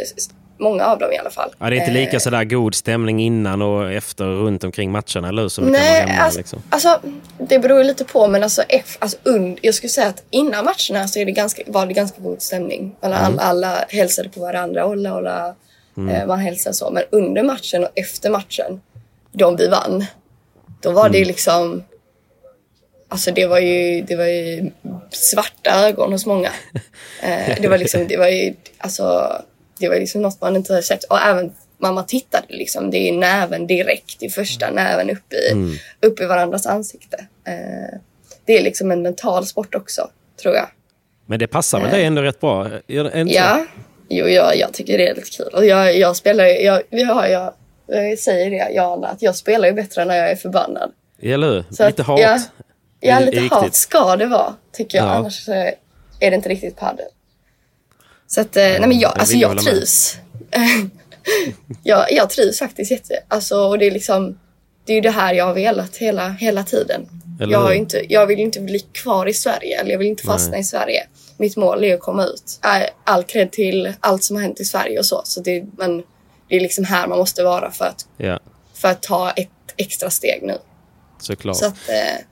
många 0.58 0.84
av 0.86 0.98
dem 0.98 1.12
i 1.12 1.18
alla 1.18 1.30
fall. 1.30 1.54
Ja, 1.58 1.70
det 1.70 1.76
är 1.76 1.80
inte 1.80 1.90
lika 1.92 2.12
Eh, 2.16 2.18
sådär 2.18 2.44
god 2.44 2.74
stämning 2.74 3.20
innan 3.22 3.62
och 3.62 3.92
efter 3.92 4.24
runt 4.24 4.64
omkring 4.64 4.90
matcherna, 4.92 5.28
eller? 5.28 5.48
Som 5.48 5.64
Nej, 5.64 6.00
hemma. 6.06 6.22
alltså, 6.22 6.38
liksom. 6.38 6.62
alltså 6.70 7.00
det 7.38 7.58
beror 7.58 7.84
lite 7.84 8.04
på 8.04 8.28
men 8.28 8.42
alltså, 8.42 8.62
F, 8.68 8.96
alltså 8.98 9.16
und, 9.22 9.58
jag 9.62 9.74
skulle 9.74 9.90
säga 9.90 10.06
att 10.08 10.22
innan 10.30 10.64
matcherna 10.64 11.08
så 11.08 11.18
är 11.18 11.24
det 11.24 11.32
ganska, 11.32 11.62
var 11.66 11.86
det 11.86 11.92
ganska 11.94 12.20
god 12.20 12.42
stämning. 12.42 12.96
Alla, 13.00 13.18
Mm. 13.18 13.38
alla, 13.38 13.42
alla 13.42 13.84
hälsade 13.88 14.28
på 14.28 14.40
varandra, 14.40 14.86
olla, 14.86 15.14
olla, 15.16 15.54
eh, 16.10 16.26
man 16.26 16.38
hälsade 16.38 16.74
så. 16.74 16.90
Men 16.90 17.02
under 17.10 17.42
matchen 17.42 17.84
och 17.84 17.90
efter 17.94 18.30
matchen, 18.30 18.80
de 19.32 19.56
vi 19.56 19.68
vann, 19.68 20.04
då 20.80 20.90
var 20.90 21.06
Mm. 21.06 21.12
det 21.12 21.24
liksom 21.24 21.82
Alltså 23.08 23.30
det 23.30 23.46
var 23.46 23.58
ju, 23.58 24.02
det 24.02 24.16
var 24.16 24.24
ju 24.24 24.70
svarta 25.10 25.70
ögon 25.86 26.12
hos 26.12 26.26
många. 26.26 26.50
Eh, 27.22 27.56
det 27.62 27.68
var 27.68 27.78
liksom, 27.78 28.08
det 28.08 28.16
var 28.16 28.26
ju, 28.28 28.54
alltså, 28.78 29.32
det 29.78 29.88
var 29.88 29.96
liksom 29.96 30.22
något 30.22 30.40
man 30.40 30.56
inte 30.56 30.72
hade 30.72 30.82
sett. 30.82 31.04
Och 31.04 31.18
även 31.20 31.52
man 31.78 32.06
tittade 32.06 32.46
liksom, 32.48 32.90
det 32.90 33.08
är 33.08 33.12
näven 33.12 33.66
direkt 33.66 34.22
i 34.22 34.28
första 34.28 34.70
näven 34.70 35.10
upp 35.10 35.32
i, 35.32 35.52
upp 36.06 36.20
i 36.20 36.24
varandras 36.24 36.66
ansikte. 36.66 37.16
Eh, 37.46 37.98
det 38.44 38.58
är 38.58 38.62
liksom 38.62 38.90
en 38.90 39.02
mental 39.02 39.46
sport 39.46 39.74
också, 39.74 40.10
tror 40.42 40.54
jag. 40.54 40.66
Men 41.26 41.38
det 41.38 41.46
passar 41.46 41.80
väl 41.80 41.90
dig 41.90 42.04
ändå 42.04 42.22
rätt 42.22 42.40
bra? 42.40 42.68
Så? 43.28 43.34
Ja, 43.34 43.66
jo, 44.08 44.26
jag, 44.26 44.56
jag 44.56 44.72
tycker 44.72 44.98
det 44.98 45.08
är 45.08 45.14
lite 45.14 45.30
kul. 45.30 45.48
Och 45.52 45.66
jag, 45.66 45.96
jag 45.98 46.16
spelar 46.16 46.44
jag, 46.44 46.82
har, 47.06 47.26
jag, 47.26 47.52
jag 47.86 48.18
säger 48.18 48.50
det, 48.50 48.72
Jana, 48.74 49.08
att 49.08 49.22
jag 49.22 49.36
spelar 49.36 49.68
ju 49.68 49.74
bättre 49.74 50.04
när 50.04 50.16
jag 50.16 50.30
är 50.30 50.36
förbannad. 50.36 50.92
Eller 51.22 51.48
hur? 51.50 51.64
Så 51.70 51.82
att- 51.84 51.90
Lite 51.90 52.02
hat. 52.02 52.20
Ja, 52.20 52.40
ja 53.00 53.18
lite 53.18 53.30
viktigt. 53.30 53.52
hat 53.52 53.74
ska 53.74 54.16
det 54.16 54.26
vara, 54.26 54.54
tycker 54.72 54.98
jag. 54.98 55.06
Ja. 55.06 55.10
Annars 55.10 55.44
så 55.44 55.52
är 55.52 56.30
det 56.30 56.34
inte 56.36 56.48
riktigt 56.48 56.76
padel. 56.76 57.06
Så 58.26 58.40
att, 58.40 58.56
eh, 58.56 58.62
nej 58.62 58.80
men 58.80 58.98
jag, 58.98 59.18
alltså 59.18 59.36
jag 59.36 59.50
jag 59.56 59.64
trivs. 59.64 60.16
jag, 61.82 62.12
jag 62.12 62.30
trivs 62.30 62.58
faktiskt 62.58 62.90
jätte, 62.90 63.14
alltså 63.28 63.56
och 63.58 63.78
det 63.78 63.86
är 63.86 63.90
liksom, 63.90 64.38
det 64.84 64.92
är 64.92 64.94
ju 64.94 65.00
det 65.00 65.10
här 65.10 65.34
jag 65.34 65.44
har 65.44 65.54
velat 65.54 65.96
hela, 65.96 66.28
hela 66.28 66.62
tiden. 66.64 67.08
Eller 67.40 67.52
Jag, 67.52 67.60
har 67.60 67.72
inte, 67.72 68.02
jag 68.08 68.26
vill 68.26 68.40
inte 68.40 68.60
bli 68.60 68.78
kvar 68.78 69.26
i 69.28 69.34
Sverige, 69.34 69.80
eller 69.80 69.90
jag 69.90 69.98
vill 69.98 70.08
inte 70.08 70.22
fastna 70.22 70.50
Nej. 70.50 70.60
i 70.60 70.64
Sverige. 70.64 71.06
Mitt 71.36 71.56
mål 71.56 71.84
är 71.84 71.94
att 71.94 72.00
komma 72.00 72.24
ut. 72.24 72.60
Äh, 72.64 72.88
All 73.04 73.24
cred 73.24 73.52
till 73.52 73.92
allt 74.00 74.24
som 74.24 74.36
har 74.36 74.42
hänt 74.42 74.60
i 74.60 74.64
Sverige 74.64 74.98
och 74.98 75.06
så. 75.06 75.22
så 75.24 75.40
det, 75.40 75.64
men 75.78 76.02
det 76.48 76.56
är 76.56 76.60
liksom 76.60 76.84
här 76.84 77.06
man 77.06 77.18
måste 77.18 77.42
vara 77.44 77.70
för 77.70 77.84
att, 77.84 78.06
Ja, 78.16 78.38
för 78.74 78.88
att 78.88 79.02
ta 79.02 79.30
ett 79.30 79.48
extra 79.76 80.10
steg 80.10 80.42
nu. 80.42 80.58
såklart. 81.20 81.56
Så 81.56 81.66
att, 81.66 81.88
eh, 81.88 82.24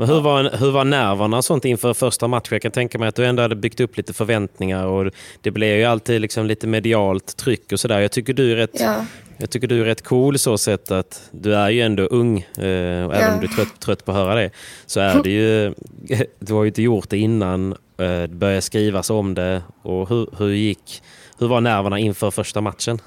Men 0.00 0.08
hur, 0.08 0.20
var, 0.20 0.56
hur 0.58 0.70
var 0.70 0.84
nerverna 0.84 1.36
och 1.36 1.44
sånt 1.44 1.64
inför 1.64 1.94
första 1.94 2.28
matchen? 2.28 2.48
Jag 2.50 2.62
kan 2.62 2.72
tänka 2.72 2.98
mig 2.98 3.08
att 3.08 3.14
du 3.14 3.26
ändå 3.26 3.42
hade 3.42 3.56
byggt 3.56 3.80
upp 3.80 3.96
lite 3.96 4.12
förväntningar 4.12 4.86
och 4.86 5.12
det 5.40 5.50
blev 5.50 5.76
ju 5.78 5.84
alltid 5.84 6.20
liksom 6.20 6.46
lite 6.46 6.66
medialt 6.66 7.36
tryck 7.36 7.72
och 7.72 7.80
sådär. 7.80 8.00
Jag 8.00 8.12
tycker 8.12 8.32
du 8.32 8.52
är 8.52 8.56
rätt, 8.56 8.70
Ja. 8.80 9.06
jag 9.38 9.50
tycker 9.50 9.68
du 9.68 9.80
är 9.80 9.84
rätt 9.84 10.02
cool 10.02 10.38
så 10.38 10.58
sätt 10.58 10.90
att 10.90 11.22
du 11.30 11.54
är 11.54 11.70
ju 11.70 11.80
ändå 11.80 12.02
ung. 12.02 12.38
Eh, 12.38 13.06
och 13.06 13.14
även 13.16 13.34
om 13.34 13.40
du 13.40 13.46
är 13.46 13.54
trött, 13.56 13.80
trött 13.80 14.04
på 14.04 14.10
att 14.12 14.16
höra 14.16 14.34
det 14.34 14.50
så 14.86 15.00
är 15.00 15.22
det 15.22 15.30
ju... 15.30 15.74
Du 16.38 16.54
har 16.54 16.62
ju 16.62 16.68
inte 16.68 16.82
gjort 16.82 17.10
det 17.10 17.18
innan. 17.18 17.72
Eh, 17.72 17.76
det 17.98 18.28
började 18.28 18.62
skrivas 18.62 19.10
om 19.10 19.34
det. 19.34 19.62
Och 19.82 20.08
hur, 20.08 20.28
hur 20.38 20.48
gick... 20.48 21.02
Hur 21.38 21.48
var 21.48 21.60
nerverna 21.60 21.98
inför 21.98 22.30
första 22.30 22.60
matchen? 22.60 23.00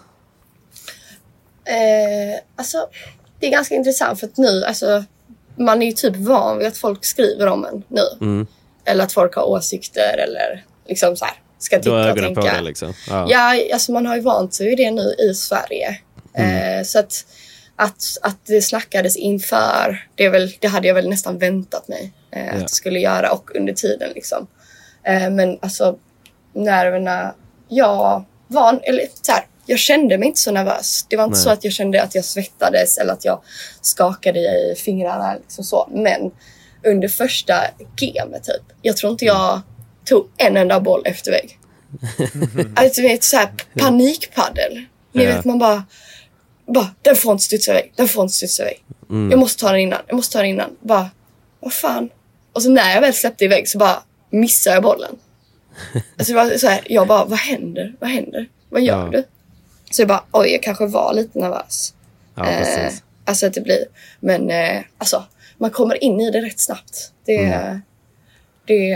Eh, 1.66 2.40
alltså, 2.56 2.78
det 3.40 3.48
är 3.48 3.52
ganska 3.52 3.76
intressant 3.76 4.20
för 4.20 4.28
att 4.28 4.38
nu, 4.38 4.64
alltså, 4.64 5.04
man 5.58 5.82
är 5.82 5.86
ju 5.86 5.92
typ 5.92 6.16
van 6.16 6.58
vid 6.58 6.68
att 6.68 6.78
folk 6.78 7.06
skriver 7.06 7.48
om 7.48 7.66
en 7.66 7.84
nu. 7.88 8.46
Eller 8.86 9.04
att 9.04 9.14
folk 9.14 9.36
har 9.36 9.44
åsikter 9.44 10.18
eller 10.18 10.66
liksom 10.88 11.16
så 11.18 11.26
här, 11.26 11.34
ska 11.60 11.78
titta 11.80 11.92
och 11.94 12.00
ögonen 12.00 12.36
på 12.36 12.42
tänka. 12.42 12.58
det 12.58 12.64
liksom. 12.64 12.94
Ja. 13.10 13.28
Ja, 13.30 13.74
alltså 13.74 13.92
man 13.92 14.06
har 14.06 14.16
ju 14.16 14.22
vant 14.22 14.54
sig 14.54 14.68
vid 14.70 14.78
det 14.78 14.92
nu 14.92 15.16
i 15.20 15.34
Sverige. 15.34 16.00
Mm. 16.34 16.80
Eh, 16.80 16.84
så 16.84 17.00
att, 17.00 17.26
att, 17.76 18.04
att 18.22 18.46
det 18.46 18.62
snackades 18.62 19.16
inför, 19.18 20.08
det, 20.16 20.30
väl, 20.30 20.52
det 20.60 20.68
hade 20.68 20.88
jag 20.88 20.96
väl 20.96 21.10
nästan 21.10 21.38
väntat 21.38 21.88
mig 21.88 22.14
eh, 22.32 22.46
Ja. 22.46 22.52
att 22.54 22.60
det 22.68 22.74
skulle 22.74 23.00
göra 23.00 23.32
och 23.32 23.56
under 23.56 23.74
tiden 23.74 24.12
liksom. 24.16 24.48
Eh, 25.04 25.30
men 25.30 25.58
alltså 25.62 25.98
nerverna, 26.54 27.34
jag 27.70 28.26
var, 28.48 28.80
eller 28.84 29.08
så 29.22 29.32
här, 29.32 29.46
jag 29.66 29.80
kände 29.80 30.18
mig 30.18 30.28
inte 30.28 30.40
så 30.42 30.52
nervös. 30.52 31.06
Det 31.10 31.18
var 31.18 31.24
inte 31.24 31.36
Nej. 31.38 31.44
så 31.44 31.50
att 31.50 31.64
jag 31.64 31.74
kände 31.74 32.04
att 32.04 32.16
jag 32.16 32.26
svettades 32.26 32.98
eller 32.98 33.14
att 33.14 33.26
jag 33.26 33.42
skakade 33.82 34.40
i 34.40 34.76
fingrarna. 34.78 35.36
Liksom 35.36 35.64
så. 35.64 35.90
Men 35.92 36.32
under 36.86 37.08
första 37.08 37.54
gamet 37.96 38.44
typ, 38.44 38.64
jag 38.82 38.98
tror 38.98 39.12
inte 39.12 39.26
jag 39.26 39.62
tog 40.06 40.28
en 40.38 40.58
enda 40.58 40.80
boll 40.80 41.02
efter 41.06 41.32
vägg. 41.32 41.60
Alltså 42.76 43.02
du 43.02 43.08
vet 43.08 43.24
såhär 43.24 43.50
panikpaddel. 43.80 44.86
Ni 45.12 45.26
vet 45.26 45.46
man 45.46 45.60
bara, 45.60 45.84
bara 46.68 46.90
den 47.02 47.16
får 47.16 47.32
inte 47.32 47.44
studsa 47.44 47.72
iväg, 47.72 47.94
den 47.96 48.08
får 48.08 48.24
inte 48.24 48.34
studsa 48.36 48.64
iväg. 48.64 48.84
Mm. 49.10 49.32
Jag 49.32 49.40
måste 49.40 49.60
ta 49.62 49.72
den 49.72 49.80
innan, 49.80 50.00
jag 50.08 50.16
måste 50.16 50.34
ta 50.34 50.40
den 50.40 50.50
innan. 50.50 50.78
Bara, 50.82 51.10
vad 51.60 51.74
fan. 51.74 52.10
Och 52.54 52.64
så 52.64 52.70
när 52.70 52.94
jag 52.94 53.02
väl 53.02 53.14
släppte 53.14 53.46
iväg 53.46 53.68
så 53.70 53.78
bara 53.78 54.04
missade 54.30 54.76
jag 54.76 54.84
bollen. 54.84 55.16
Alltså 56.18 56.34
det 56.34 56.40
var 56.44 56.58
så 56.58 56.68
här, 56.68 56.82
jag 56.86 57.08
bara, 57.08 57.26
vad 57.26 57.40
händer? 57.40 57.94
Vad 58.00 58.10
händer? 58.10 58.48
Vad 58.70 58.82
gör 58.82 59.06
Ja. 59.06 59.10
du? 59.12 59.24
Så 59.94 60.02
jag 60.02 60.08
bara, 60.10 60.24
oj 60.32 60.48
jag 60.52 60.64
kanske 60.64 60.86
var 60.86 61.14
lite 61.14 61.40
nervös. 61.40 61.94
Ja, 62.36 62.50
Eh, 62.50 62.94
alltså 63.26 63.46
att 63.48 63.54
det 63.54 63.62
blir, 63.62 63.86
men 64.20 64.52
eh, 64.52 64.82
alltså 64.98 65.24
man 65.58 65.70
kommer 65.72 66.04
in 66.04 66.22
i 66.22 66.32
det 66.32 66.42
rätt 66.42 66.60
snabbt. 66.60 67.12
Det, 67.26 67.36
Mm. 67.38 67.82
det, 68.66 68.92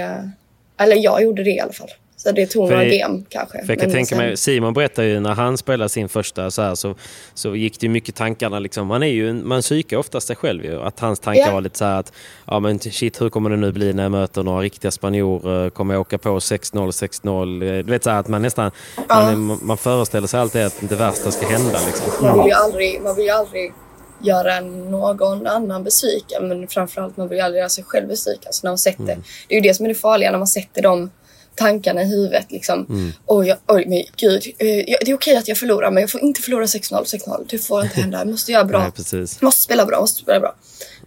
eller 0.77 0.95
jag 0.95 1.23
gjorde 1.23 1.43
det 1.43 1.49
i 1.49 1.59
alla 1.59 1.73
fall. 1.73 1.89
Så 2.19 2.31
det 2.31 2.45
tog 2.45 2.69
några 2.69 2.85
game 2.85 3.23
kanske. 3.29 3.65
För 3.65 3.73
jag 3.73 3.79
kan 3.79 3.91
tänka 3.91 4.09
sen- 4.15 4.17
mig, 4.17 4.37
Simon 4.37 4.73
berättade 4.73 5.07
ju 5.07 5.19
när 5.19 5.33
han 5.33 5.57
spelade 5.57 5.89
sin 5.89 6.09
första 6.09 6.51
så, 6.51 6.61
här, 6.61 6.75
så, 6.75 6.95
så 7.33 7.55
gick 7.55 7.79
det 7.79 7.89
mycket 7.89 8.15
tankarna. 8.15 8.59
Liksom. 8.59 8.87
Man, 8.87 9.03
är 9.03 9.07
ju, 9.07 9.33
man 9.33 9.61
psykar 9.61 9.97
oftast 9.97 10.27
sig 10.27 10.35
själv 10.35 10.65
ju. 10.65 10.81
Att 10.81 10.99
hans 10.99 11.19
tankar 11.19 11.41
Ja. 11.47 11.51
var 11.53 11.61
lite 11.61 11.77
så 11.77 11.85
här 11.85 11.99
att 11.99 12.13
ja, 12.47 12.59
men 12.59 12.79
shit, 12.79 13.21
hur 13.21 13.29
kommer 13.29 13.49
det 13.49 13.57
nu 13.57 13.71
bli 13.71 13.93
när 13.93 14.03
jag 14.03 14.11
möter 14.11 14.43
några 14.43 14.61
riktiga 14.61 14.91
spanjorer? 14.91 15.69
Kommer 15.69 15.93
jag 15.93 16.01
åka 16.01 16.17
på 16.17 16.39
6-0, 16.39 16.91
6-0? 16.91 17.63
Eh, 17.77 17.83
Du 17.85 17.91
vet 17.91 18.03
så 18.03 18.09
här, 18.09 18.19
att 18.19 18.27
man 18.27 18.41
nästan 18.41 18.71
man, 19.09 19.27
är- 19.51 19.65
man 19.65 19.77
föreställer 19.77 20.27
sig 20.27 20.39
alltid 20.39 20.61
att 20.65 20.75
det 20.89 20.95
värsta 20.95 21.31
ska 21.31 21.47
hända. 21.47 21.79
Liksom. 21.85 22.25
Man 22.27 22.37
vill 22.37 22.47
ju 22.47 22.53
aldrig, 22.53 23.01
man 23.01 23.15
vill 23.15 23.25
ju 23.25 23.31
aldrig 23.31 23.73
göra 24.21 24.59
någon 24.59 25.47
annan 25.47 25.83
besviken 25.83 26.47
men 26.47 26.67
framförallt 26.67 27.17
man 27.17 27.27
vill 27.27 27.37
ju 27.37 27.43
aldrig 27.43 27.59
göra 27.59 27.69
sig 27.69 27.83
själv 27.83 28.07
besviken. 28.07 28.53
Så 28.53 28.67
när 28.67 28.71
man 28.71 28.77
sätter, 28.77 29.03
Mm. 29.03 29.23
Det 29.47 29.55
är 29.55 29.61
ju 29.61 29.67
det 29.69 29.73
som 29.73 29.85
är 29.85 29.89
det 29.89 29.95
farliga 29.95 30.31
när 30.31 30.37
man 30.37 30.47
sätter 30.47 30.81
de 30.81 31.09
tankarna 31.57 32.01
i 32.01 32.05
huvudet. 32.05 32.51
Liksom. 32.51 32.85
Mm. 32.89 33.11
Oj, 33.25 33.55
oj, 33.67 33.83
men 33.87 34.03
gud. 34.17 34.43
eh, 34.59 34.65
Det 35.05 35.11
är 35.11 35.13
okej 35.13 35.35
att 35.37 35.47
jag 35.47 35.57
förlorar 35.57 35.91
men 35.91 36.01
jag 36.01 36.09
får 36.11 36.21
inte 36.21 36.41
förlora 36.41 36.65
6-0, 36.65 37.03
6-0. 37.03 37.45
Det 37.49 37.57
får 37.57 37.83
inte 37.83 38.01
hända. 38.01 38.17
Jag 38.17 38.27
måste 38.27 38.51
göra 38.51 38.65
bra. 38.65 38.79
Nej, 39.13 39.25
måste 39.41 39.61
spela 39.61 39.85
bra, 39.85 39.99
måste 39.99 40.21
spela 40.21 40.39
bra. 40.39 40.55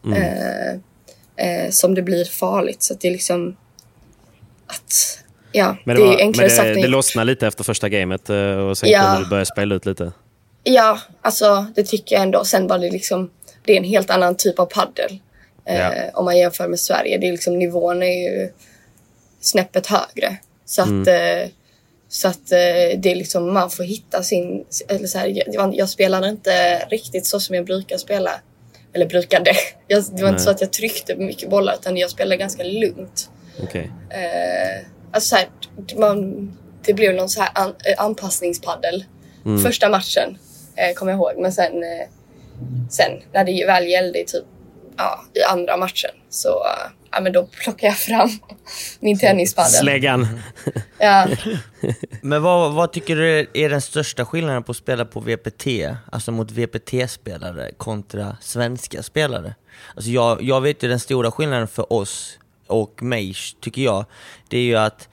Mm. 0.05 0.23
Eh, 0.23 1.65
eh, 1.65 1.71
som 1.71 1.95
det 1.95 2.03
blir 2.03 2.25
farligt. 2.25 2.83
Så 2.83 2.93
att 2.95 3.01
det 3.01 3.09
är 3.09 3.13
liksom 3.13 3.57
att 4.67 5.19
Ja, 5.53 5.77
Men 5.85 5.97
det, 5.97 6.03
det, 6.03 6.09
är 6.09 6.13
var, 6.13 6.21
enklare 6.21 6.47
men 6.47 6.57
sagt 6.57 6.65
det, 6.65 6.69
än 6.69 6.75
det 6.75 6.81
gjort. 6.81 6.91
lossnade 6.91 7.27
lite 7.27 7.47
efter 7.47 7.65
första 7.65 7.89
gamet 7.89 8.31
eh, 8.31 8.37
och 8.57 8.79
sen 8.79 8.91
Ja. 8.91 9.01
kunde 9.03 9.25
du 9.25 9.31
börja 9.31 9.45
spela 9.45 9.75
ut 9.75 9.87
lite. 9.87 10.13
Ja, 10.65 10.99
alltså 11.23 11.67
det 11.75 11.83
tycker 11.85 12.15
jag 12.17 12.23
ändå. 12.23 12.45
Sen 12.45 12.67
var 12.67 12.79
det 12.79 12.91
liksom, 12.91 13.31
det 13.65 13.73
är 13.73 13.77
en 13.77 13.85
helt 13.85 14.11
annan 14.11 14.35
typ 14.37 14.59
av 14.59 14.67
paddel. 14.67 15.19
Eh, 15.65 15.79
Ja. 15.79 15.93
Om 16.15 16.25
man 16.25 16.39
jämför 16.39 16.69
med 16.69 16.81
Sverige. 16.81 17.19
Det 17.19 17.29
är 17.29 17.33
liksom, 17.33 17.59
nivån 17.59 18.03
är 18.03 18.07
ju 18.31 18.53
snäppet 19.41 19.87
högre. 19.87 20.37
Så 20.65 20.83
att, 20.83 21.07
eh, 21.07 21.51
så 22.09 22.29
att 22.29 22.53
eh, 22.53 22.99
det 22.99 23.07
är 23.11 23.15
liksom, 23.15 23.53
man 23.53 23.71
får 23.71 23.85
hitta 23.85 24.23
sin... 24.23 24.65
Eller 24.89 25.07
så 25.07 25.19
här, 25.19 25.45
jag, 25.55 25.75
jag 25.75 25.89
spelade 25.89 26.29
inte 26.29 26.79
riktigt 26.79 27.27
så 27.27 27.41
som 27.41 27.55
jag 27.55 27.65
brukar 27.65 27.97
spela. 27.97 28.31
Eller 28.93 29.07
brukade. 29.07 29.51
Jag, 29.87 30.05
det 30.05 30.23
var 30.23 30.29
inte 30.29 30.31
Nej. 30.31 30.45
så 30.45 30.51
att 30.51 30.61
jag 30.61 30.73
tryckte 30.73 31.17
mycket 31.17 31.51
bollar 31.51 31.75
utan 31.75 31.97
jag 31.97 32.11
spelade 32.11 32.37
ganska 32.37 32.65
lugnt. 32.65 33.31
Okej. 33.63 33.93
Eh, 34.11 34.87
alltså 35.13 35.29
så 35.29 35.37
här, 35.37 35.49
man, 35.97 36.51
det 36.85 36.95
blev 36.95 37.15
någon 37.15 37.29
så 37.29 37.41
här 37.41 37.51
an, 37.55 37.75
eh, 37.85 38.05
anpassningspaddel. 38.05 39.05
Första 39.63 39.89
matchen 39.89 40.39
eh, 40.77 40.95
kommer 40.95 41.13
jag 41.13 41.19
ihåg. 41.19 41.33
Men 41.39 41.53
sen, 41.53 41.83
eh, 41.83 42.09
sen 42.91 43.11
när 43.33 43.45
det 43.45 43.67
väl 43.67 43.89
gällde 43.89 44.21
i 44.21 44.25
typ 44.25 44.45
ja, 45.01 45.25
i 45.35 45.43
andra 45.43 45.77
matchen 45.77 46.11
så 46.29 46.67
ja, 47.11 47.21
men 47.21 47.33
då 47.33 47.47
plockade 47.47 47.87
jag 47.87 47.97
fram 47.97 48.29
min 49.01 49.19
tennispaddel. 49.19 49.71
Släggan. 49.71 50.41
Ja. 50.99 51.29
Men 52.23 52.43
vad, 52.43 52.73
vad 52.73 52.93
tycker 52.93 53.17
du 53.17 53.47
är 53.55 53.69
den 53.69 53.81
största 53.81 54.25
skillnaden 54.25 54.63
på 54.63 54.71
att 54.71 54.77
spela 54.77 55.05
på 55.05 55.21
VPT, 55.21 55.67
alltså 56.13 56.33
mot 56.33 56.51
VPT-spelare 56.51 57.71
kontra 57.77 58.37
svenska 58.41 59.03
spelare? 59.03 59.55
Alltså 59.95 60.11
jag, 60.11 60.43
jag 60.43 60.61
vet 60.61 60.83
ju 60.83 60.89
den 60.89 61.01
stora 61.01 61.31
skillnaden 61.31 61.69
för 61.69 61.93
oss 61.93 62.39
och 62.67 63.03
mig, 63.03 63.35
tycker 63.61 63.83
jag, 63.83 64.05
det 64.49 64.59
är 64.59 64.63
ju 64.63 64.77
att 64.77 65.09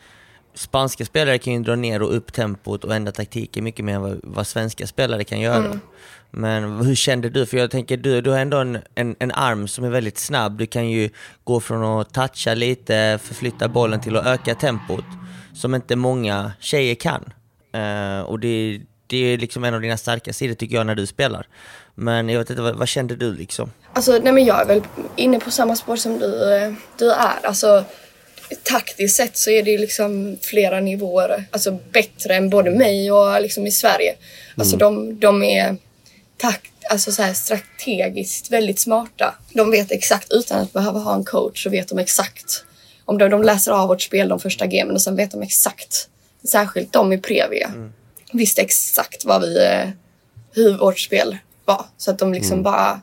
spanska 0.54 1.06
spelare 1.06 1.38
kan 1.38 1.54
ju 1.54 1.60
dra 1.60 1.76
ner 1.76 2.02
och 2.02 2.16
upp 2.16 2.34
tempot 2.34 2.84
och 2.84 2.96
ändra 2.96 3.12
taktiken 3.12 3.64
mycket 3.64 3.86
mer 3.86 3.96
än 3.96 4.02
vad, 4.02 4.20
vad 4.24 4.48
svenska 4.48 4.88
spelare 4.88 5.24
kan 5.24 5.40
göra. 5.40 5.80
Men 6.38 6.86
hur 6.86 6.96
kände 6.96 7.30
du? 7.30 7.46
För 7.46 7.58
jag 7.58 7.72
tänker, 7.72 7.98
du, 7.98 8.22
du 8.22 8.30
har 8.30 8.40
ändå 8.40 8.58
en, 8.58 8.78
en, 8.96 9.16
en 9.20 9.32
arm 9.32 9.68
som 9.68 9.86
är 9.86 9.90
väldigt 9.90 10.18
snabb. 10.18 10.58
Du 10.58 10.66
kan 10.66 10.90
ju 10.90 11.10
gå 11.44 11.60
från 11.60 12.02
att 12.02 12.14
toucha 12.14 12.54
lite, 12.54 13.20
förflytta 13.24 13.68
bollen 13.68 14.02
till 14.02 14.18
att 14.18 14.26
öka 14.26 14.56
tempot. 14.56 15.06
Som 15.56 15.76
inte 15.76 15.96
många 15.96 16.52
tjejer 16.60 16.96
kan. 16.96 17.34
Eh, 17.74 18.22
och 18.22 18.40
det, 18.40 18.82
det 19.08 19.18
är 19.18 19.38
liksom 19.38 19.64
en 19.64 19.74
av 19.74 19.82
dina 19.82 19.98
starka 19.98 20.34
sidor 20.34 20.54
tycker 20.54 20.76
jag 20.76 20.86
när 20.86 20.96
du 20.96 21.06
spelar. 21.06 21.48
Men 21.96 22.30
jag 22.30 22.40
vet 22.40 22.50
inte, 22.50 22.62
vad, 22.62 22.76
vad 22.76 22.88
kände 22.88 23.16
du 23.16 23.34
liksom? 23.34 23.72
Alltså, 23.94 24.12
nej 24.24 24.34
men 24.34 24.46
jag 24.46 24.62
är 24.62 24.66
väl 24.66 24.82
inne 25.16 25.40
på 25.40 25.52
samma 25.52 25.76
spår 25.76 25.96
som 25.96 26.20
du, 26.20 26.54
eh, 26.54 26.74
du 26.98 27.12
är. 27.12 27.40
Alltså, 27.44 27.84
taktiskt 28.64 29.16
sett 29.16 29.38
så 29.38 29.50
är 29.50 29.64
det 29.64 29.72
ju 29.72 29.78
liksom 29.78 30.38
flera 30.42 30.80
nivåer. 30.80 31.46
Alltså 31.52 31.80
bättre 31.92 32.36
än 32.36 32.50
både 32.50 32.72
mig 32.72 33.12
och 33.12 33.42
liksom 33.42 33.68
i 33.68 33.72
Sverige. 33.72 34.16
Alltså 34.56 34.78
de, 34.78 35.20
de 35.20 35.44
är 35.44 35.78
takt, 36.38 36.72
alltså 36.90 37.12
så 37.12 37.22
här 37.22 37.34
strategiskt 37.34 38.52
väldigt 38.52 38.80
smarta. 38.80 39.36
De 39.54 39.72
vet 39.72 39.92
exakt, 39.92 40.28
utan 40.32 40.60
att 40.60 40.74
behöva 40.74 41.00
ha 41.00 41.16
en 41.16 41.24
coach, 41.26 41.64
så 41.64 41.70
vet 41.70 41.88
de 41.88 42.00
exakt. 42.00 42.64
Om 43.06 43.18
de, 43.18 43.30
de 43.30 43.44
läser 43.44 43.72
av 43.72 43.88
vårt 43.88 44.02
spel 44.02 44.30
de 44.30 44.40
första 44.40 44.68
gamen 44.68 44.96
och 44.96 45.02
sen 45.02 45.16
vet 45.16 45.32
de 45.32 45.42
exakt. 45.42 46.10
Särskilt 46.44 46.94
de 46.94 47.14
i 47.14 47.18
Previa. 47.18 47.72
Visste 48.34 48.62
exakt 48.62 49.26
vad 49.26 49.42
vi, 49.42 49.66
eh, 49.66 49.90
hur 50.52 50.78
vårt 50.78 51.00
spel 51.00 51.38
var. 51.66 51.86
Så 51.98 52.12
att 52.12 52.20
de 52.20 52.34
liksom 52.34 52.64
bara 52.64 53.02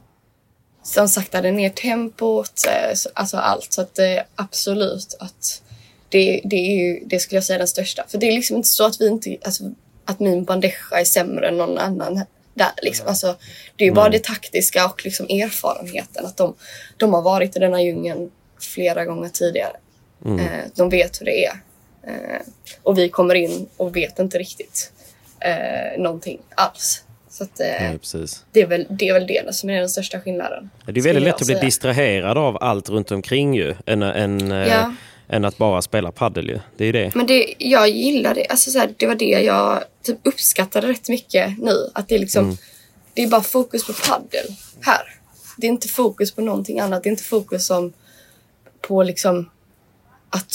de 0.95 1.09
saktade 1.09 1.51
ner 1.53 1.71
tempot, 1.71 2.53
eh, 2.67 2.95
så- 2.95 3.09
alltså 3.15 3.37
allt. 3.37 3.73
Så 3.73 3.81
att 3.81 3.95
det 3.95 4.07
är 4.07 4.27
absolut 4.35 5.17
att 5.21 5.63
det, 6.09 6.41
det 6.45 6.57
är 6.57 6.77
ju, 6.77 7.05
det 7.07 7.19
skulle 7.21 7.37
jag 7.37 7.45
säga 7.45 7.59
den 7.59 7.69
största. 7.69 8.05
För 8.09 8.19
det 8.19 8.27
är 8.29 8.33
liksom 8.33 8.57
inte 8.57 8.69
så 8.69 8.85
att 8.87 9.01
vi 9.01 9.07
inte, 9.09 9.37
alltså 9.45 9.65
att 10.05 10.21
min 10.21 10.45
bandeja 10.45 10.75
är 10.91 11.05
sämre 11.05 11.49
än 11.49 11.57
någon 11.57 11.79
annan 11.79 12.25
där 12.55 12.73
liksom. 12.83 13.09
Alltså, 13.09 13.37
det 13.77 13.85
är 13.85 13.89
ju 13.89 13.95
bara 13.95 14.09
det 14.09 14.25
taktiska 14.25 14.87
och 14.87 15.05
liksom 15.05 15.27
erfarenheten. 15.27 16.27
Att 16.27 16.37
de, 16.37 16.55
de 16.97 17.15
har 17.15 17.23
varit 17.23 17.57
i 17.57 17.59
denna 17.59 17.83
djungeln 17.83 18.31
flera 18.61 19.05
gånger 19.05 19.29
tidigare. 19.29 19.77
Eh, 20.27 20.65
de 20.75 20.89
vet 20.91 21.21
hur 21.21 21.27
det 21.27 21.45
är. 21.45 21.61
Eh, 22.07 22.41
och 22.83 22.99
vi 22.99 23.09
kommer 23.09 23.35
in 23.35 23.69
och 23.77 23.97
vet 23.97 24.19
inte 24.19 24.39
riktigt 24.39 24.93
eh, 25.41 26.01
någonting 26.03 26.39
alls. 26.55 27.05
Så 27.29 27.45
att, 27.45 27.61
eh, 27.61 27.67
Nej, 27.67 27.99
det, 28.53 28.61
är 28.61 28.67
väl, 28.67 28.87
det 28.91 29.09
är 29.09 29.13
väl 29.13 29.27
det 29.27 29.55
som 29.55 29.71
är 29.71 29.81
den 29.81 29.89
största 29.89 30.21
skillnaden. 30.21 30.71
Det 30.87 31.01
är 31.01 31.05
väldigt 31.05 31.25
lätt 31.25 31.35
att 31.35 31.47
bli 31.47 31.55
distraherad 31.55 32.39
av 32.39 32.59
allt 32.61 32.89
runt 32.89 33.11
omkring 33.11 33.55
ju. 33.55 33.75
Än, 33.87 34.03
än, 34.03 34.53
eh, 34.53 34.69
Ja. 34.69 34.95
Än 35.29 35.45
att 35.45 35.59
bara 35.59 35.83
spela 35.83 36.13
paddel 36.13 36.49
ju. 36.49 36.59
Det 36.77 36.85
är 36.85 36.93
det. 36.93 37.15
Men 37.15 37.27
det, 37.27 37.55
jag 37.59 37.89
gillar 37.89 38.35
det. 38.35 38.47
Alltså 38.47 38.71
så 38.71 38.79
här, 38.79 38.95
det 38.97 39.07
var 39.07 39.15
det 39.15 39.25
jag 39.25 39.85
typ 40.03 40.19
uppskattade 40.23 40.87
rätt 40.89 41.09
mycket 41.09 41.59
nu. 41.59 41.91
Att 41.95 42.09
det 42.09 42.15
är 42.15 42.19
liksom, 42.19 42.45
Mm. 42.45 42.57
det 43.15 43.23
är 43.23 43.29
bara 43.29 43.43
fokus 43.43 43.87
på 43.87 43.93
paddel 43.93 44.47
här. 44.81 45.03
Det 45.57 45.67
är 45.67 45.71
inte 45.71 45.89
fokus 45.89 46.33
på 46.33 46.41
någonting 46.41 46.81
annat. 46.81 47.03
Det 47.03 47.09
är 47.09 47.11
inte 47.11 47.23
fokus 47.25 47.67
som 47.67 47.93
på 48.81 49.03
liksom 49.03 49.51
att 50.31 50.53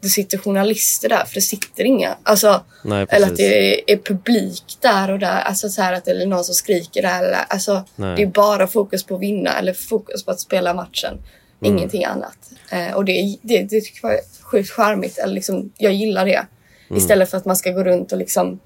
det 0.00 0.08
sitter 0.08 0.38
journalister 0.38 1.08
där, 1.08 1.24
för 1.24 1.34
det 1.34 1.40
sitter 1.40 1.84
inga. 1.84 2.16
Alltså, 2.22 2.64
Nej, 2.84 3.06
eller 3.10 3.26
att 3.26 3.36
det 3.36 3.92
är 3.92 3.96
publik 3.96 4.64
där 4.80 5.10
och 5.10 5.18
där. 5.18 5.40
Alltså 5.40 5.68
så 5.68 5.82
här 5.82 5.92
att 5.92 6.04
det 6.04 6.10
är 6.10 6.26
någon 6.26 6.44
som 6.44 6.54
skriker 6.54 7.02
där. 7.02 7.18
Eller, 7.24 7.44
alltså, 7.48 7.84
Nej. 7.96 8.16
det 8.16 8.22
är 8.22 8.26
bara 8.26 8.66
fokus 8.66 9.04
på 9.04 9.14
att 9.14 9.20
vinna 9.20 9.58
eller 9.58 9.72
fokus 9.72 10.24
på 10.24 10.30
att 10.30 10.40
spela 10.40 10.74
matchen. 10.74 11.18
Mm. 11.62 11.76
Ingenting 11.78 12.04
annat. 12.04 12.38
Eh, 12.70 12.92
och 12.94 13.04
det, 13.04 13.38
det, 13.42 13.62
det 13.62 13.80
tycker 13.80 14.08
jag 14.08 14.14
är 14.14 14.20
sjukt 14.42 14.70
charmigt. 14.70 15.18
Eller 15.18 15.34
liksom, 15.34 15.72
jag 15.78 15.92
gillar 15.92 16.26
det. 16.26 16.46
Mm. 16.90 16.98
Istället 17.02 17.30
för 17.30 17.36
att 17.36 17.44
man 17.44 17.56
ska 17.56 17.70
gå 17.70 17.84
runt 17.84 18.12
och 18.12 18.18
liksom 18.18 18.60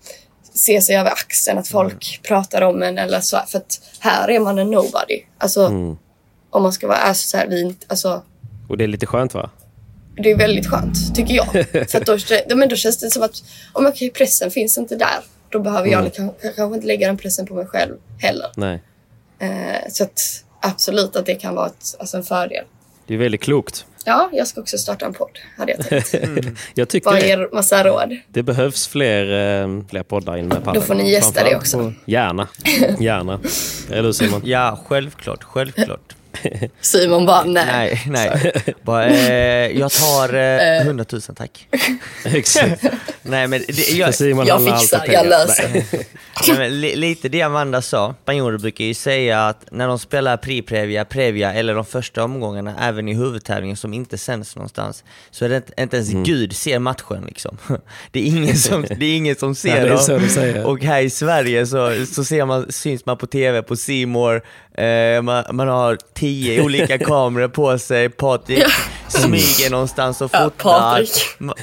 se 0.55 0.81
sig 0.81 0.97
över 0.97 1.11
axeln. 1.11 1.59
Att 1.59 1.69
folk 1.69 2.21
pratar 2.23 2.63
om 2.63 2.83
en 2.83 2.99
eller 2.99 3.21
så. 3.21 3.39
För 3.49 3.59
att 3.59 3.81
här 3.99 4.31
är 4.31 4.41
man 4.41 4.59
en 4.59 4.71
nobody. 4.71 5.23
Alltså, 5.39 5.67
Mm. 5.67 5.97
om 6.51 6.63
man 6.63 6.73
ska 6.73 6.87
vara 6.87 6.99
alltså, 6.99 7.29
så 7.29 7.37
här, 7.37 7.47
vi, 7.47 7.61
inte- 7.61 7.87
alltså, 7.89 8.23
Och 8.69 8.79
det 8.79 8.85
är 8.85 8.89
lite 8.89 9.07
skönt 9.07 9.35
va? 9.35 9.51
det 10.17 10.31
är 10.31 10.37
väldigt 10.37 10.67
skönt, 10.67 11.15
tycker 11.15 11.35
jag. 11.35 11.47
För 11.91 12.01
att 12.01 12.49
då, 12.49 12.57
men 12.57 12.69
då 12.69 12.77
känns 12.77 12.99
det 12.99 13.11
som 13.11 13.23
att 13.23 13.43
om 13.73 13.87
okay, 13.87 14.11
pressen 14.11 14.51
finns 14.51 14.79
inte 14.79 14.97
där. 14.97 15.19
Då 15.49 15.59
behöver 15.59 15.89
jag 15.89 16.05
liksom, 16.05 16.33
kanske 16.57 16.75
inte 16.75 16.87
lägga 16.87 17.07
den 17.07 17.17
pressen 17.17 17.47
på 17.47 17.55
mig 17.55 17.67
själv 17.67 17.95
heller. 18.19 18.47
Nej. 18.57 18.83
Eh, 19.39 19.89
så 19.91 20.05
att 20.05 20.21
absolut 20.61 21.17
att 21.17 21.27
det 21.27 21.35
kan 21.35 21.55
vara 21.55 21.67
ett, 21.67 21.97
alltså 21.99 22.17
en 22.17 22.23
fördel. 22.23 22.65
Det 23.07 23.15
är 23.15 23.19
väldigt 23.19 23.41
klokt. 23.43 23.87
Ja, 24.05 24.31
jag 24.33 24.47
ska 24.47 24.61
också 24.61 24.79
starta 24.79 25.07
en 25.07 25.13
podd, 25.13 25.39
hade 25.59 25.73
jag 25.73 25.89
tänkt. 25.89 26.59
Jag 26.75 26.89
tycker 26.89 27.11
Bara 27.11 27.21
ger 27.21 27.49
massa 27.55 27.85
råd. 27.85 28.17
Det 28.29 28.43
behövs 28.43 28.87
fler, 28.89 29.23
eh, 29.63 29.83
fler 29.91 30.03
poddar 30.03 30.37
in 30.37 30.49
med 30.49 30.65
padel. 30.65 30.81
Då 30.81 30.87
får 30.87 30.95
ni 30.95 31.11
gästa 31.11 31.45
det 31.45 31.57
också. 31.57 31.93
Gärna. 32.05 32.49
Gärna. 33.01 33.41
Eller 33.91 34.03
hur 34.03 34.13
Simon? 34.13 34.43
Ja, 34.45 34.79
självklart, 34.87 35.43
självklart. 35.43 36.15
Simon 36.81 37.27
bara, 37.27 37.45
nej. 37.45 37.67
Nej, 37.67 38.03
nej. 38.07 38.53
Bara, 38.83 39.07
eh, 39.07 39.79
jag 39.79 39.91
tar 39.91 40.35
eh, 40.35 40.81
100 40.87 41.05
000 41.13 41.23
tack. 41.23 41.69
Exakt. 42.25 42.85
Nej 43.23 43.49
men 43.49 43.63
det, 43.69 43.91
jag, 43.93 44.15
Simon 44.15 44.47
Jag 44.47 44.65
fixar, 44.65 45.05
jag 45.13 45.27
löser. 45.27 45.69
Nej. 45.73 45.87
Nej, 46.49 46.59
men 46.59 46.81
li, 46.81 46.97
lite 46.97 47.29
det 47.29 47.43
Amanda 47.43 47.83
sa, 47.83 48.15
spanjorer 48.23 48.59
brukar 48.59 48.85
ju 48.85 48.95
säga 48.95 49.47
att 49.47 49.65
när 49.71 49.89
de 49.89 49.99
spelar 49.99 50.37
Pri-Previa, 50.37 51.05
Previa 51.05 51.53
eller 51.55 51.75
de 51.75 51.85
första 51.85 52.25
omgångarna, 52.25 52.75
även 52.81 53.09
i 53.09 53.15
huvudtävlingen 53.15 53.77
som 53.77 53.95
inte 53.95 54.19
sänds 54.19 54.57
någonstans, 54.57 55.05
så 55.31 55.45
är 55.45 55.49
det 55.49 55.57
inte, 55.57 55.73
inte 55.83 55.97
ens 55.97 56.13
Mm. 56.13 56.25
Gud 56.25 56.57
ser 56.57 56.79
matchen 56.79 57.25
liksom. 57.29 57.59
Det 58.11 58.21
är 58.21 58.25
ingen 58.27 58.57
som, 58.57 58.83
det 58.83 59.07
är 59.07 59.17
ingen 59.17 59.37
som 59.37 59.55
ser 59.55 59.69
Nej, 59.69 59.81
det 59.81 59.87
är 59.87 59.91
dem. 59.91 59.99
så 59.99 60.19
du 60.19 60.29
säger. 60.29 60.67
Och 60.67 60.83
här 60.83 61.01
i 61.03 61.11
Sverige 61.11 61.67
så, 61.67 62.07
så 62.15 62.25
ser 62.25 62.45
man, 62.45 62.73
syns 62.73 63.07
man 63.07 63.17
på 63.17 63.27
TV, 63.27 63.63
på 63.63 63.77
More, 64.07 64.41
eh, 64.75 65.23
man, 65.23 65.45
man 65.53 65.69
har 65.69 65.99
tio 66.15 66.63
olika 66.63 66.99
kameror 67.05 67.49
på 67.49 67.79
sig, 67.79 68.09
Patrik 68.09 68.65
smyger 69.09 69.71
någonstans 69.71 70.21
och 70.21 70.31
fotar. 70.31 71.05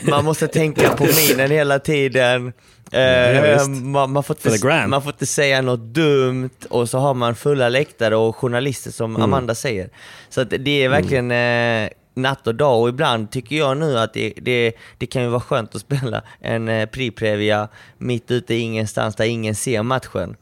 Man 0.09 0.25
måste 0.25 0.47
tänka 0.47 0.89
på 0.89 1.03
minen 1.29 1.51
hela 1.51 1.79
tiden. 1.79 2.53
Eh, 2.91 3.01
Ja, 3.01 3.53
visst. 3.57 3.69
man, 3.69 4.11
man, 4.11 4.23
får 4.23 4.35
inte, 4.45 4.87
man 4.87 5.01
får 5.01 5.11
inte 5.11 5.25
säga 5.25 5.61
något 5.61 5.79
dumt 5.79 6.49
och 6.69 6.89
så 6.89 6.97
har 6.97 7.13
man 7.13 7.35
fulla 7.35 7.69
läktare 7.69 8.15
och 8.15 8.35
journalister 8.35 8.91
som 8.91 9.11
Mm. 9.11 9.21
Amanda 9.23 9.55
säger. 9.55 9.89
Så 10.29 10.41
att 10.41 10.49
det 10.59 10.83
är 10.83 10.89
verkligen 10.89 11.31
eh, 11.31 11.89
natt 12.13 12.47
och 12.47 12.55
dag 12.55 12.81
och 12.81 12.89
ibland 12.89 13.31
tycker 13.31 13.55
jag 13.55 13.77
nu 13.77 13.99
att 13.99 14.13
det, 14.13 14.33
det, 14.41 14.71
det 14.97 15.05
kan 15.05 15.21
ju 15.23 15.27
vara 15.29 15.41
skönt 15.41 15.75
att 15.75 15.81
spela 15.81 16.21
en 16.41 16.69
eh, 16.69 16.85
Pri-Previa 16.85 17.67
mitt 17.97 18.31
ute 18.31 18.53
i 18.55 18.59
ingenstans 18.59 19.15
där 19.15 19.25
ingen 19.25 19.55
ser 19.55 19.83
matchen. 19.83 20.35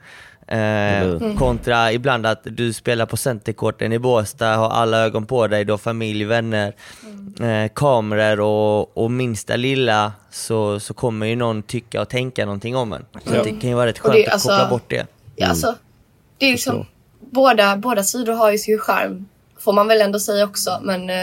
Eh, 0.49 0.57
Eller 1.01 1.37
kontra 1.37 1.91
ibland 1.91 2.25
att 2.25 2.41
du 2.43 2.73
spelar 2.73 3.05
på 3.05 3.17
Centerkorten 3.17 3.93
i 3.93 3.99
Båstad, 3.99 4.55
har 4.55 4.69
alla 4.69 4.97
ögon 4.99 5.25
på 5.25 5.47
dig, 5.47 5.65
du 5.65 5.73
har 5.73 5.77
familj, 5.77 6.23
vänner, 6.25 6.75
eh, 7.41 7.71
kameror 7.73 8.39
och, 8.39 8.97
och 8.97 9.11
minsta 9.11 9.55
lilla 9.55 10.13
så, 10.31 10.79
så 10.79 10.93
kommer 10.93 11.25
ju 11.25 11.35
någon 11.35 11.63
tycka 11.63 12.01
och 12.01 12.09
tänka 12.09 12.45
någonting 12.45 12.75
om 12.75 12.93
en. 12.93 13.05
Så 13.25 13.35
att 13.37 13.43
det 13.43 13.49
kan 13.49 13.69
ju 13.69 13.75
vara 13.75 13.85
rätt 13.87 13.99
skönt 13.99 14.13
det- 14.15 14.27
att 14.27 14.33
alltså- 14.33 14.49
koppla 14.49 14.69
bort 14.69 14.89
det. 14.89 15.07
Ja, 15.35 15.47
alltså, 15.47 15.75
det 16.37 16.45
är 16.45 16.51
liksom, 16.51 16.85
båda, 17.19 17.77
båda 17.77 18.03
sidor 18.03 18.33
har 18.33 18.51
ju 18.51 18.57
sin 18.57 18.79
charm. 18.79 19.25
Får 19.59 19.73
man 19.73 19.87
väl 19.87 20.01
ändå 20.01 20.19
säga 20.19 20.43
också. 20.45 20.79
Men 20.83 21.09
eh, 21.09 21.15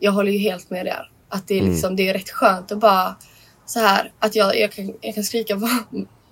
jag 0.00 0.12
håller 0.12 0.32
ju 0.32 0.38
helt 0.38 0.70
med 0.70 0.86
där. 0.86 1.10
Att 1.28 1.48
det 1.48 1.58
är, 1.58 1.62
liksom, 1.62 1.96
det 1.96 2.08
är 2.08 2.12
rätt 2.14 2.30
skönt 2.30 2.72
att 2.72 2.78
bara 2.78 3.14
så 3.66 3.80
här 3.80 4.12
att 4.18 4.34
jag, 4.36 4.58
jag, 4.60 4.72
kan, 4.72 4.92
jag 5.00 5.14
kan 5.14 5.24
skrika 5.24 5.54
vad, 5.56 5.70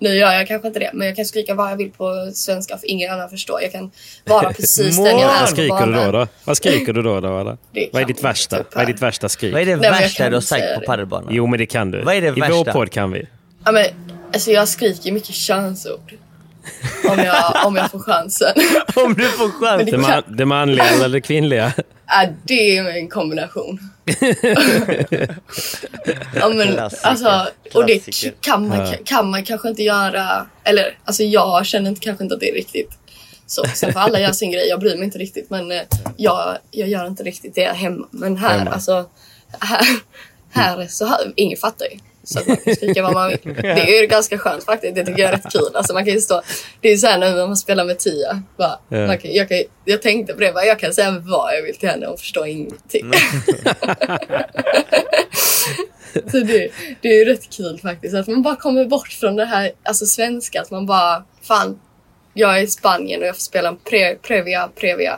nu 0.03 0.15
gör 0.15 0.33
jag 0.33 0.47
kanske 0.47 0.67
inte 0.67 0.79
det, 0.79 0.89
men 0.93 1.07
jag 1.07 1.15
kan 1.15 1.25
skrika 1.25 1.53
vad 1.55 1.71
jag 1.71 1.77
vill 1.77 1.91
på 1.91 2.31
svenska 2.33 2.77
för 2.77 2.89
ingen 2.89 3.11
annan 3.11 3.29
förstår. 3.29 3.61
Jag 3.61 3.71
kan 3.71 3.91
vara 4.25 4.53
precis 4.53 4.97
den 4.97 5.05
jag 5.05 5.35
är 5.35 5.39
Vad 5.39 5.49
skriker 5.49 5.85
du 5.85 5.93
då? 5.93 6.11
då? 6.11 6.27
Vad 6.43 6.57
skriker 6.57 6.93
du 6.93 7.01
då? 7.01 7.19
då 7.19 7.57
Vad 7.91 8.01
är 8.01 8.05
ditt 8.05 8.23
värsta? 8.23 8.63
Vad 8.75 8.83
är 8.83 8.87
ditt 8.87 9.01
värsta 9.01 9.29
skrik? 9.29 9.53
Vad 9.53 9.61
är 9.61 9.65
det 9.65 9.71
jag 9.71 9.79
värsta 9.79 10.29
du 10.29 10.35
har 10.35 10.41
sagt 10.41 10.75
på 10.75 10.81
padelbanan? 10.81 11.29
Jo, 11.33 11.47
men 11.47 11.59
det 11.59 11.65
kan 11.65 11.91
du. 11.91 12.01
Vad 12.01 12.15
är 12.15 12.21
det 12.21 12.27
I 12.27 12.31
vår 12.31 12.39
värsta? 12.39 12.73
podd 12.73 12.91
kan 12.91 13.11
vi. 13.11 13.27
Ja, 13.65 13.71
men, 13.71 13.85
alltså 14.33 14.51
jag 14.51 14.67
skriker 14.67 15.11
mycket 15.11 15.35
könsord. 15.35 16.13
Om 17.09 17.17
jag, 17.19 17.65
om 17.65 17.75
jag 17.75 17.91
får 17.91 17.99
chansen. 17.99 18.53
Om 18.95 19.13
du 19.13 19.23
får 19.27 19.49
chans! 19.49 19.77
Men 19.77 19.85
det- 19.85 19.91
Det, 19.91 19.97
man, 19.97 20.23
det 20.37 20.45
manliga 20.45 20.85
eller 20.85 21.09
det 21.09 21.21
kvinnliga? 21.21 21.73
Ja, 22.07 22.27
det 22.43 22.77
är 22.77 22.97
en 22.97 23.09
kombination. 23.09 23.79
ja, 26.35 26.49
men, 26.49 26.67
Klassiker. 26.73 27.07
alltså, 27.07 27.47
och 27.73 27.85
det 27.85 27.99
kan 28.41 28.67
man, 28.67 28.93
kan 29.05 29.29
man 29.31 29.43
kanske 29.43 29.69
inte 29.69 29.83
göra. 29.83 30.45
Eller 30.63 30.97
alltså 31.05 31.23
jag 31.23 31.65
känner 31.65 31.89
inte, 31.89 32.01
kanske 32.01 32.23
inte 32.23 32.33
att 32.35 32.41
det 32.41 32.49
är 32.49 32.53
riktigt 32.55 32.89
så. 33.45 33.63
Sen 33.63 33.93
får 33.93 33.99
alla 33.99 34.19
göra 34.19 34.33
sin 34.33 34.51
grej. 34.51 34.67
Jag 34.69 34.79
bryr 34.79 34.95
mig 34.95 35.03
inte 35.05 35.17
riktigt. 35.17 35.49
Men 35.49 35.71
eh, 35.71 35.81
jag, 36.17 36.57
jag 36.71 36.89
gör 36.89 37.07
inte 37.07 37.23
riktigt 37.23 37.55
det 37.55 37.73
hemma. 37.75 38.07
Men 38.11 38.37
här, 38.37 38.57
Hemma. 38.59 38.71
alltså. 38.71 39.05
Här, 39.59 39.85
här 40.51 40.87
så 40.89 41.05
här, 41.05 41.19
ingen 41.35 41.57
fattar 41.57 41.85
ju. 41.85 41.97
Så 42.23 42.39
att 42.39 42.47
man 42.47 42.57
kan 42.57 42.75
skrika 42.75 43.03
vad 43.03 43.13
man 43.13 43.29
vill. 43.29 43.39
Det 43.61 43.97
är 43.97 44.01
ju 44.01 44.07
ganska 44.07 44.37
skönt 44.37 44.63
faktiskt. 44.63 44.95
Det 44.95 45.05
tycker 45.05 45.21
jag 45.21 45.31
är 45.33 45.37
rätt 45.37 45.51
kul. 45.53 45.75
Alltså 45.75 45.93
man 45.93 46.05
kan 46.05 46.13
ju 46.13 46.21
stå, 46.21 46.41
det 46.81 46.87
är 46.87 46.91
ju 46.91 46.97
såhär 46.97 47.17
när 47.17 47.47
man 47.47 47.57
spelar 47.57 47.85
med 47.85 47.99
Tia. 47.99 48.41
Bara, 48.57 48.79
Ja. 48.89 49.07
man 49.07 49.17
kan, 49.17 49.33
jag, 49.33 49.49
kan, 49.49 49.57
jag 49.85 50.01
tänkte 50.01 50.33
på 50.33 50.39
det. 50.39 50.51
Bara, 50.53 50.65
jag 50.65 50.79
kan 50.79 50.93
säga 50.93 51.11
vad 51.11 51.55
jag 51.57 51.61
vill 51.61 51.75
till 51.75 51.89
henne 51.89 52.07
och 52.07 52.19
förstå 52.19 52.45
ingenting. 52.45 53.11
så 56.31 56.39
det, 56.39 56.69
det 57.01 57.07
är 57.09 57.13
ju 57.19 57.25
rätt 57.25 57.49
kul 57.57 57.79
faktiskt. 57.79 58.15
Att 58.15 58.27
man 58.27 58.41
bara 58.41 58.55
kommer 58.55 58.85
bort 58.85 59.07
från 59.11 59.35
det 59.35 59.45
här 59.45 59.71
alltså 59.83 60.05
svenska. 60.05 60.61
Att 60.61 60.71
man 60.71 60.85
bara, 60.85 61.23
fan, 61.41 61.79
jag 62.33 62.57
är 62.57 62.61
i 62.61 62.67
Spanien 62.67 63.21
och 63.21 63.27
jag 63.27 63.35
får 63.35 63.41
spela 63.41 63.69
en 63.69 63.77
pre, 63.77 64.15
Previa, 64.15 64.69
Previa. 64.75 65.17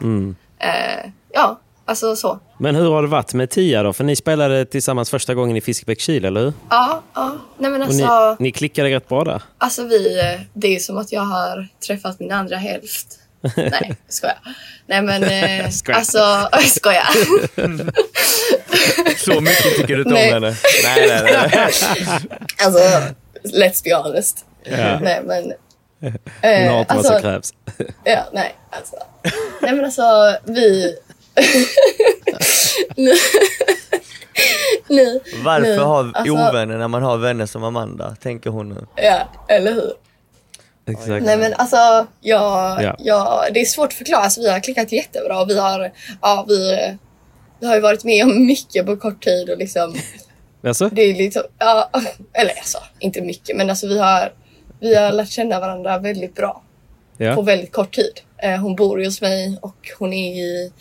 Eh, 0.59 1.09
ja, 1.33 1.59
alltså 1.85 2.15
så. 2.15 2.39
Men 2.57 2.75
hur 2.75 2.91
har 2.91 3.01
det 3.01 3.07
varit 3.07 3.33
med 3.33 3.49
Tia 3.49 3.83
då? 3.83 3.93
För 3.93 4.03
ni 4.03 4.15
spelade 4.15 4.65
tillsammans 4.65 5.09
första 5.09 5.33
gången 5.33 5.57
i 5.57 5.61
Fiskebäckskil, 5.61 6.25
eller 6.25 6.41
hur? 6.41 6.53
Ja, 6.69 7.03
ja. 7.13 7.35
Nej 7.57 7.71
men 7.71 7.81
Och 7.81 7.87
alltså. 7.87 8.35
ni, 8.39 8.43
ni 8.43 8.51
klickade 8.51 8.89
rätt 8.89 9.09
bra 9.09 9.23
där. 9.23 9.41
Alltså 9.57 9.83
vi, 9.83 10.21
det 10.53 10.75
är 10.75 10.79
som 10.79 10.97
att 10.97 11.11
jag 11.11 11.21
har 11.21 11.67
träffat 11.87 12.19
min 12.19 12.31
andra 12.31 12.55
hälft. 12.57 13.07
Nej, 13.55 13.95
skojar. 14.07 14.37
Nej 14.87 15.01
men 15.01 15.23
eh, 15.23 15.69
Skojar. 15.71 15.97
alltså, 15.97 16.17
jag 16.51 16.65
skojar. 16.67 17.07
Så 19.17 19.41
mycket 19.41 19.75
tycker 19.75 19.95
du 19.95 19.97
inte 19.97 20.09
om 20.09 20.13
Nej. 20.13 20.31
henne? 20.33 20.55
Nej, 20.83 21.07
nej, 21.07 21.49
nej. 21.53 21.71
Alltså, 22.65 22.79
let's 23.43 23.83
be 23.83 23.95
honest. 23.95 24.45
Ja. 24.63 24.99
Nej 24.99 25.21
men. 25.25 25.53
Hon 26.01 26.13
Eh, 26.41 26.71
har 26.71 26.79
inte 26.79 26.95
vad 26.95 27.05
som 27.05 27.21
krävs. 27.21 27.53
Ja, 28.03 28.25
nej 28.33 28.55
alltså. 28.69 28.95
Nej 29.61 29.75
men 29.75 29.85
alltså 29.85 30.37
vi... 30.43 30.95
nu, 32.95 33.13
nu, 34.89 35.19
Varför 35.43 35.61
nu, 35.67 35.77
ha 35.77 36.11
alltså, 36.13 36.33
ovänner 36.33 36.77
när 36.77 36.87
man 36.87 37.03
har 37.03 37.17
vänner 37.17 37.45
som 37.45 37.63
Amanda? 37.63 38.15
Tänker 38.21 38.49
hon 38.49 38.69
nu. 38.69 38.85
Ja, 38.95 39.29
eller 39.47 39.73
hur? 39.73 39.93
Exakt. 40.87 41.25
Nej 41.25 41.37
men 41.37 41.53
alltså, 41.53 42.07
jag, 42.21 42.83
Ja. 42.83 42.95
jag, 42.99 43.53
det 43.53 43.61
är 43.61 43.65
svårt 43.65 43.87
att 43.87 43.93
förklara. 43.93 44.21
Alltså, 44.21 44.41
vi 44.41 44.49
har 44.49 44.59
klickat 44.59 44.91
jättebra 44.91 45.41
och 45.41 45.49
vi 45.49 45.59
har, 45.59 45.91
ja, 46.21 46.45
vi, 46.47 46.75
vi 47.59 47.67
har 47.67 47.75
ju 47.75 47.81
varit 47.81 48.03
med 48.03 48.23
om 48.25 48.45
mycket 48.45 48.85
på 48.85 48.97
kort 48.97 49.23
tid 49.23 49.49
och 49.49 49.57
liksom, 49.57 49.95
Alltså? 50.67 50.89
det 50.91 51.01
är 51.01 51.13
liksom, 51.15 51.43
ja, 51.59 51.89
eller 52.33 52.51
alltså, 52.57 52.77
inte 52.99 53.21
mycket 53.21 53.57
men 53.57 53.69
alltså 53.69 53.87
vi 53.87 53.99
har, 53.99 54.33
vi 54.79 54.95
har 54.95 55.11
lärt 55.11 55.29
känna 55.29 55.59
varandra 55.59 55.97
väldigt 55.97 56.35
bra 56.35 56.61
på 57.17 57.23
Ja. 57.23 57.41
väldigt 57.41 57.71
kort 57.71 57.95
tid. 57.95 58.21
Eh, 58.37 58.55
hon 58.61 58.75
bor 58.75 58.99
ju 58.99 59.05
hos 59.05 59.21
mig 59.21 59.57
och 59.61 59.75
hon 59.99 60.13
är 60.13 60.35
i, 60.35 60.71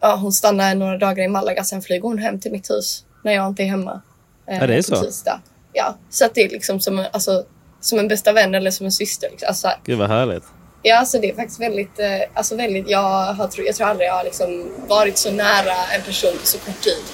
ja 0.00 0.16
hon 0.16 0.32
stannar 0.32 0.74
några 0.74 0.98
dagar 0.98 1.24
i 1.24 1.28
Malaga 1.28 1.64
sen 1.64 1.82
flyger 1.82 2.02
hon 2.02 2.18
hem 2.18 2.40
till 2.40 2.52
mitt 2.52 2.70
hus 2.70 3.04
när 3.24 3.32
jag 3.32 3.46
inte 3.46 3.62
är 3.62 3.66
hemma. 3.66 4.02
Eh, 4.48 4.58
Ja, 4.60 4.66
det 4.66 4.74
är 4.74 4.82
så? 4.82 5.02
Tisdag. 5.02 5.40
Ja, 5.72 5.96
så 6.10 6.24
att 6.24 6.34
det 6.34 6.40
är 6.44 6.48
liksom 6.48 6.80
som, 6.80 6.98
en- 6.98 7.06
alltså, 7.12 7.44
som 7.80 7.98
en 7.98 8.08
bästa 8.08 8.32
vän 8.32 8.54
eller 8.54 8.70
som 8.70 8.86
en 8.86 8.92
syster. 8.92 9.28
Liksom. 9.30 9.48
Alltså, 9.48 9.70
Gud 9.84 9.98
vad 9.98 10.08
härligt. 10.10 10.44
Ja, 10.82 10.98
alltså 10.98 11.18
det 11.18 11.30
är 11.30 11.34
faktiskt 11.34 11.60
väldigt, 11.60 11.98
eh, 11.98 12.06
alltså 12.34 12.56
väldigt, 12.56 12.88
jag, 12.90 12.98
har, 13.02 13.48
jag 13.66 13.74
tror 13.76 13.88
aldrig 13.88 14.08
jag 14.08 14.14
har 14.14 14.24
liksom 14.24 14.70
varit 14.88 15.18
så 15.18 15.30
nära 15.32 15.74
en 15.96 16.02
person 16.02 16.32
på 16.40 16.46
så 16.46 16.58
kort 16.58 16.80
tid. 16.80 17.04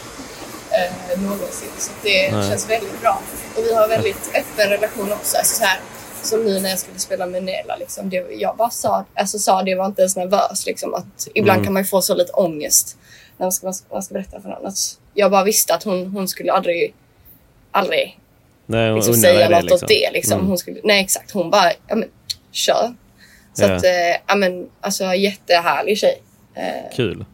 Eh, 0.70 1.22
någonsin. 1.22 1.68
Så 1.78 1.90
det 2.02 2.32
Nej. 2.32 2.48
känns 2.50 2.70
väldigt 2.70 3.00
bra. 3.00 3.20
Och 3.56 3.62
vi 3.64 3.74
har 3.74 3.88
väldigt 3.88 4.28
öppen 4.34 4.70
relation 4.70 5.12
också. 5.12 5.36
Alltså 5.36 5.54
så 5.56 5.64
här, 5.64 5.80
som 6.24 6.44
nu 6.44 6.60
när 6.60 6.70
jag 6.70 6.78
skulle 6.78 6.98
spela 6.98 7.26
med 7.26 7.42
Nela. 7.44 7.76
Liksom, 7.76 8.10
det, 8.10 8.16
jag 8.38 8.56
bara 8.56 8.70
sa, 8.70 9.04
alltså 9.14 9.38
sa 9.38 9.62
det, 9.62 9.74
var 9.74 9.86
inte 9.86 10.02
ens 10.02 10.16
nervös. 10.16 10.66
Liksom, 10.66 10.94
att 10.94 11.28
ibland 11.34 11.56
Mm. 11.58 11.64
kan 11.64 11.72
man 11.72 11.82
ju 11.82 11.86
få 11.86 12.02
så 12.02 12.14
lite 12.14 12.32
ångest 12.32 12.96
när 13.36 13.44
man 13.44 13.52
ska, 13.52 13.72
man 13.92 14.02
ska, 14.02 14.12
berätta 14.14 14.40
för 14.40 14.48
någon. 14.48 14.66
Att 14.66 14.98
jag 15.14 15.30
bara 15.30 15.44
visste 15.44 15.74
att 15.74 15.82
hon, 15.82 16.06
hon 16.06 16.28
skulle 16.28 16.52
aldrig, 16.52 16.94
aldrig 17.70 18.18
Nej, 18.66 18.88
hon 18.88 18.94
liksom 18.96 19.14
säga 19.14 19.48
det, 19.48 19.62
något 19.62 19.72
åt 19.82 19.88
det. 19.88 20.10
Liksom. 20.12 20.32
Mm. 20.38 20.46
Hon 20.46 20.58
skulle, 20.58 20.80
nej 20.84 21.00
exakt, 21.04 21.30
hon 21.30 21.50
bara, 21.50 21.72
ja 21.88 21.94
men 21.94 22.08
kör. 22.52 22.94
Så 23.54 23.64
Ja. 23.64 23.74
att, 23.76 23.84
eh, 23.84 23.90
ja 24.26 24.34
men 24.34 24.68
alltså 24.80 25.04
jättehärlig 25.14 25.98
tjej. 25.98 26.22
Eh, 26.54 26.96
Kul. 26.96 27.24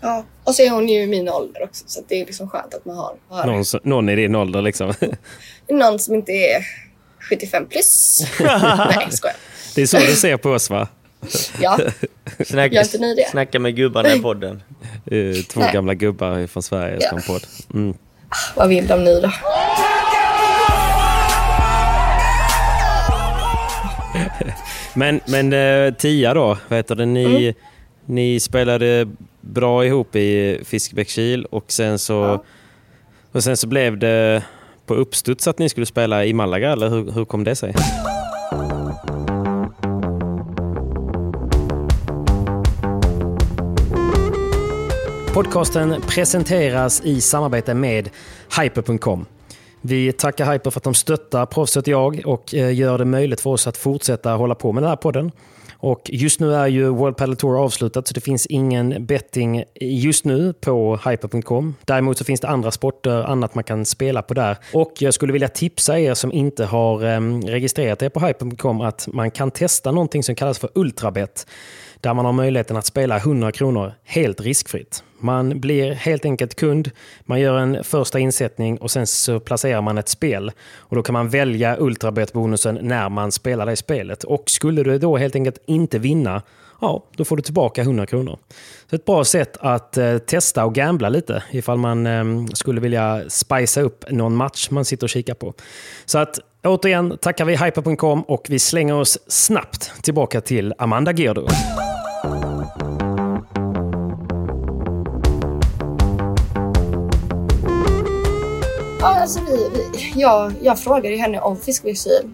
ja. 0.00 0.24
Och 0.44 0.54
så 0.54 0.62
är 0.62 0.70
hon 0.70 0.88
ju 0.88 1.02
i 1.02 1.06
min 1.06 1.28
ålder 1.28 1.62
också 1.62 1.84
så 1.86 2.02
det 2.08 2.20
är 2.20 2.26
liksom 2.26 2.48
skönt 2.50 2.74
att 2.74 2.84
man 2.84 2.96
har, 2.96 3.14
har 3.28 3.46
Någon, 3.46 3.64
någon 3.82 4.08
i 4.08 4.16
din 4.16 4.34
ålder 4.34 4.62
liksom. 4.62 4.94
någon 5.68 5.98
som 5.98 6.14
inte 6.14 6.32
är 6.32 6.66
75 7.28 7.66
plus. 7.66 8.20
nej, 8.40 9.08
skojar. 9.10 9.36
Det 9.74 9.82
är 9.82 9.86
så 9.86 9.98
du 9.98 10.06
ser 10.16 10.36
på 10.36 10.50
oss 10.50 10.70
va? 10.70 10.88
Ja, 11.60 11.78
Snacka, 12.46 12.74
Gör 12.74 12.82
inte 12.82 12.98
ni 12.98 13.14
det? 13.14 13.30
snacka 13.30 13.58
med 13.58 13.76
gubbarna 13.76 14.14
i 14.14 14.20
podden. 14.20 14.62
Eh, 15.06 15.34
Två 15.48 15.60
Nej. 15.60 15.72
gamla 15.72 15.94
gubbar 15.94 16.46
från 16.46 16.62
Sverige 16.62 17.00
som 17.00 17.08
Ja. 17.12 17.16
en 17.16 17.22
podd. 17.22 17.46
Mm. 17.74 17.94
Ah, 18.28 18.36
vad 18.56 18.68
vill 18.68 18.86
de 18.86 19.04
nu 19.04 19.20
då? 19.20 19.30
Men, 24.94 25.20
men 25.26 25.52
eh, 25.52 25.94
Tia 25.94 26.34
då, 26.34 26.58
vad 26.68 26.76
heter 26.78 26.94
det? 26.94 27.06
Ni, 27.06 27.24
Mm. 27.44 27.54
ni 28.06 28.40
spelade 28.40 29.06
bra 29.40 29.86
ihop 29.86 30.16
i 30.16 30.60
Fiskebäckskil 30.64 31.44
och 31.44 31.64
sen 31.72 31.98
så, 31.98 32.44
och 33.32 33.44
sen 33.44 33.56
så 33.56 33.66
blev 33.66 33.98
det 33.98 34.42
på 34.86 34.94
uppstuds 34.94 35.48
att 35.48 35.58
ni 35.58 35.68
skulle 35.68 35.86
spela 35.86 36.24
i 36.24 36.32
Malaga, 36.32 36.72
eller 36.72 36.88
hur, 36.88 37.12
hur 37.12 37.24
kom 37.24 37.44
det 37.44 37.56
sig? 37.56 37.74
Podcasten 45.34 46.00
presenteras 46.08 47.00
i 47.04 47.20
samarbete 47.20 47.74
med 47.74 48.10
Hyper.com. 48.60 49.26
Vi 49.86 50.12
tackar 50.12 50.52
Hyper 50.52 50.70
för 50.70 50.80
att 50.80 50.84
de 50.84 50.94
stöttar 50.94 51.46
Proffset 51.46 51.86
Jag 51.86 52.22
och 52.24 52.54
eh, 52.54 52.74
gör 52.74 52.98
det 52.98 53.04
möjligt 53.04 53.40
för 53.40 53.50
oss 53.50 53.66
att 53.66 53.76
fortsätta 53.76 54.32
hålla 54.32 54.54
på 54.54 54.72
med 54.72 54.82
den 54.82 54.88
här 54.88 54.96
podden. 54.96 55.30
Och 55.72 56.10
just 56.12 56.40
nu 56.40 56.54
är 56.54 56.66
ju 56.66 56.88
World 56.88 57.16
Padel 57.16 57.36
Tour 57.36 57.64
avslutat 57.64 58.08
så 58.08 58.14
det 58.14 58.20
finns 58.20 58.46
ingen 58.46 59.06
betting 59.06 59.64
just 59.80 60.24
nu 60.24 60.52
på 60.52 60.98
hyper.com. 61.08 61.74
Däremot 61.84 62.18
så 62.18 62.24
finns 62.24 62.40
det 62.40 62.48
andra 62.48 62.70
sporter, 62.70 63.22
annat 63.22 63.54
man 63.54 63.64
kan 63.64 63.84
spela 63.84 64.22
på 64.22 64.34
där. 64.34 64.56
Och 64.72 64.92
jag 64.98 65.14
skulle 65.14 65.32
vilja 65.32 65.48
tipsa 65.48 65.98
er 65.98 66.14
som 66.14 66.32
inte 66.32 66.64
har 66.64 67.04
ehm, 67.04 67.42
registrerat 67.42 68.02
er 68.02 68.08
på 68.08 68.20
hyper.com 68.20 68.80
att 68.80 69.08
man 69.12 69.30
kan 69.30 69.50
testa 69.50 69.92
någonting 69.92 70.22
som 70.22 70.34
kallas 70.34 70.58
för 70.58 70.70
Ultrabet. 70.74 71.46
Där 72.04 72.14
man 72.14 72.24
har 72.24 72.32
möjligheten 72.32 72.76
att 72.76 72.86
spela 72.86 73.16
100 73.16 73.52
kronor 73.52 73.92
helt 74.04 74.40
riskfritt. 74.40 75.04
Man 75.18 75.60
blir 75.60 75.92
helt 75.92 76.24
enkelt 76.24 76.54
kund, 76.54 76.90
man 77.20 77.40
gör 77.40 77.58
en 77.58 77.84
första 77.84 78.18
insättning 78.18 78.78
och 78.78 78.90
sen 78.90 79.06
så 79.06 79.40
placerar 79.40 79.80
man 79.80 79.98
ett 79.98 80.08
spel. 80.08 80.52
Och 80.76 80.96
Då 80.96 81.02
kan 81.02 81.12
man 81.12 81.28
välja 81.28 81.76
Ultrabet-bonusen 81.76 82.78
när 82.82 83.08
man 83.08 83.32
spelar 83.32 83.66
det 83.66 83.76
spelet. 83.76 84.24
Och 84.24 84.50
skulle 84.50 84.82
du 84.82 84.98
då 84.98 85.16
helt 85.16 85.34
enkelt 85.34 85.58
inte 85.66 85.98
vinna, 85.98 86.42
ja, 86.80 87.04
då 87.16 87.24
får 87.24 87.36
du 87.36 87.42
tillbaka 87.42 87.82
100 87.82 88.06
kronor. 88.06 88.38
Så 88.90 88.96
ett 88.96 89.04
bra 89.04 89.24
sätt 89.24 89.56
att 89.60 89.96
eh, 89.96 90.18
testa 90.18 90.64
och 90.64 90.74
gambla 90.74 91.08
lite 91.08 91.42
ifall 91.50 91.78
man 91.78 92.06
eh, 92.06 92.46
skulle 92.54 92.80
vilja 92.80 93.22
spicea 93.28 93.82
upp 93.82 94.04
någon 94.10 94.36
match 94.36 94.70
man 94.70 94.84
sitter 94.84 95.06
och 95.06 95.10
kikar 95.10 95.34
på. 95.34 95.54
Så 96.04 96.18
att 96.18 96.38
återigen 96.64 97.18
tackar 97.18 97.44
vi 97.44 97.56
Hyper.com 97.56 98.22
och 98.22 98.46
vi 98.48 98.58
slänger 98.58 98.94
oss 98.94 99.18
snabbt 99.26 100.02
tillbaka 100.02 100.40
till 100.40 100.74
Amanda 100.78 101.12
Gerdo. 101.12 101.46
Ja, 109.00 109.20
alltså 109.20 109.40
vi, 109.40 109.70
vi, 109.74 110.12
jag, 110.20 110.52
jag 110.62 110.80
frågade 110.80 111.16
henne 111.16 111.40
om 111.40 111.56
fiskväxtil. 111.56 112.30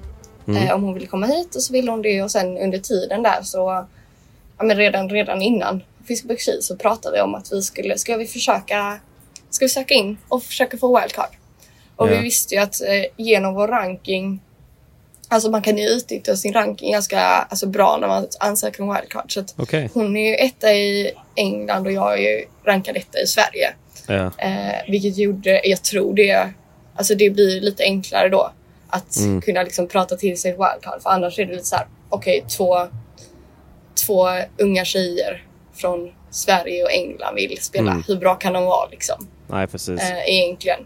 Eh, 0.47 0.75
om 0.75 0.83
hon 0.83 0.95
ville 0.95 1.07
komma 1.07 1.27
hit 1.27 1.55
och 1.55 1.63
så 1.63 1.73
ville 1.73 1.91
hon 1.91 2.03
det 2.03 2.23
och 2.23 2.31
sen 2.31 2.59
under 2.59 2.79
tiden 2.79 3.23
där 3.23 3.43
så 3.43 3.87
ja, 4.59 4.65
men 4.65 4.77
redan, 4.77 5.11
redan 5.11 5.43
innan 5.43 5.83
fiskväxtil 6.09 6.59
så 6.63 6.77
pratade 6.77 7.17
vi 7.17 7.23
om 7.23 7.35
att 7.35 7.53
vi 7.53 7.63
skulle, 7.63 7.99
ska 7.99 8.17
vi 8.17 8.27
försöka 8.27 8.99
ska 9.51 9.65
vi 9.65 9.69
söka 9.69 9.95
in 9.95 10.19
och 10.29 10.43
försöka 10.43 10.77
få 10.79 11.01
wildcard. 11.01 11.37
Och 11.97 12.09
Ja. 12.09 12.11
vi 12.17 12.19
visste 12.23 12.55
ju 12.55 12.61
att 12.61 12.81
eh, 12.81 13.05
genom 13.17 13.55
vår 13.55 13.69
ranking 13.69 14.41
Alltså 15.33 15.51
man 15.51 15.63
kan 15.63 15.79
ju 15.79 15.89
utnyttja 15.89 16.37
sin 16.37 16.53
ranking 16.53 16.93
ganska 16.93 17.21
alltså, 17.21 17.67
bra 17.67 17.99
när 18.01 18.09
man 18.09 18.27
ansöker 18.41 18.83
om 18.83 18.95
wildcard. 18.95 19.35
Så 19.35 19.41
att 19.41 19.55
Okej. 19.57 19.91
Hon 19.95 20.17
är 20.17 20.29
ju 20.29 20.35
etta 20.35 20.73
i 20.73 21.13
England 21.35 21.87
och 21.87 21.93
jag 21.93 22.13
är 22.13 22.19
ju 22.19 22.45
rankad 22.65 22.97
etta 22.97 23.21
i 23.21 23.27
Sverige. 23.27 23.75
Ja. 24.07 24.31
Eh, 24.39 24.91
vilket 24.91 25.17
gjorde, 25.19 25.61
jag 25.65 25.83
tror 25.83 26.15
det, 26.15 26.51
alltså 26.97 27.15
det 27.15 27.31
blir 27.31 27.61
lite 27.61 27.83
enklare 27.83 28.29
då. 28.29 28.53
Att 28.89 29.17
kunna 29.45 29.63
liksom 29.63 29.89
prata 29.89 30.17
till 30.17 30.41
sig 30.41 30.51
wildcard. 30.51 31.03
För 31.03 31.11
annars 31.11 31.39
är 31.39 31.47
det 31.47 31.53
lite 31.53 31.65
så 31.67 31.77
här, 31.77 31.87
okej 32.09 32.45
två, 32.57 32.89
två 34.07 34.29
unga 34.59 34.85
tjejer 34.85 35.45
från 35.75 36.13
Sverige 36.31 36.85
och 36.85 36.93
England 36.93 37.35
vill 37.35 37.59
spela. 37.63 37.91
Mm. 37.91 38.05
Hur 38.09 38.17
bra 38.17 38.35
kan 38.35 38.53
de 38.53 38.65
vara 38.65 38.89
liksom? 38.91 39.29
Nej, 39.47 39.67
precis. 39.67 40.01
Eh, 40.01 40.29
egentligen. 40.29 40.81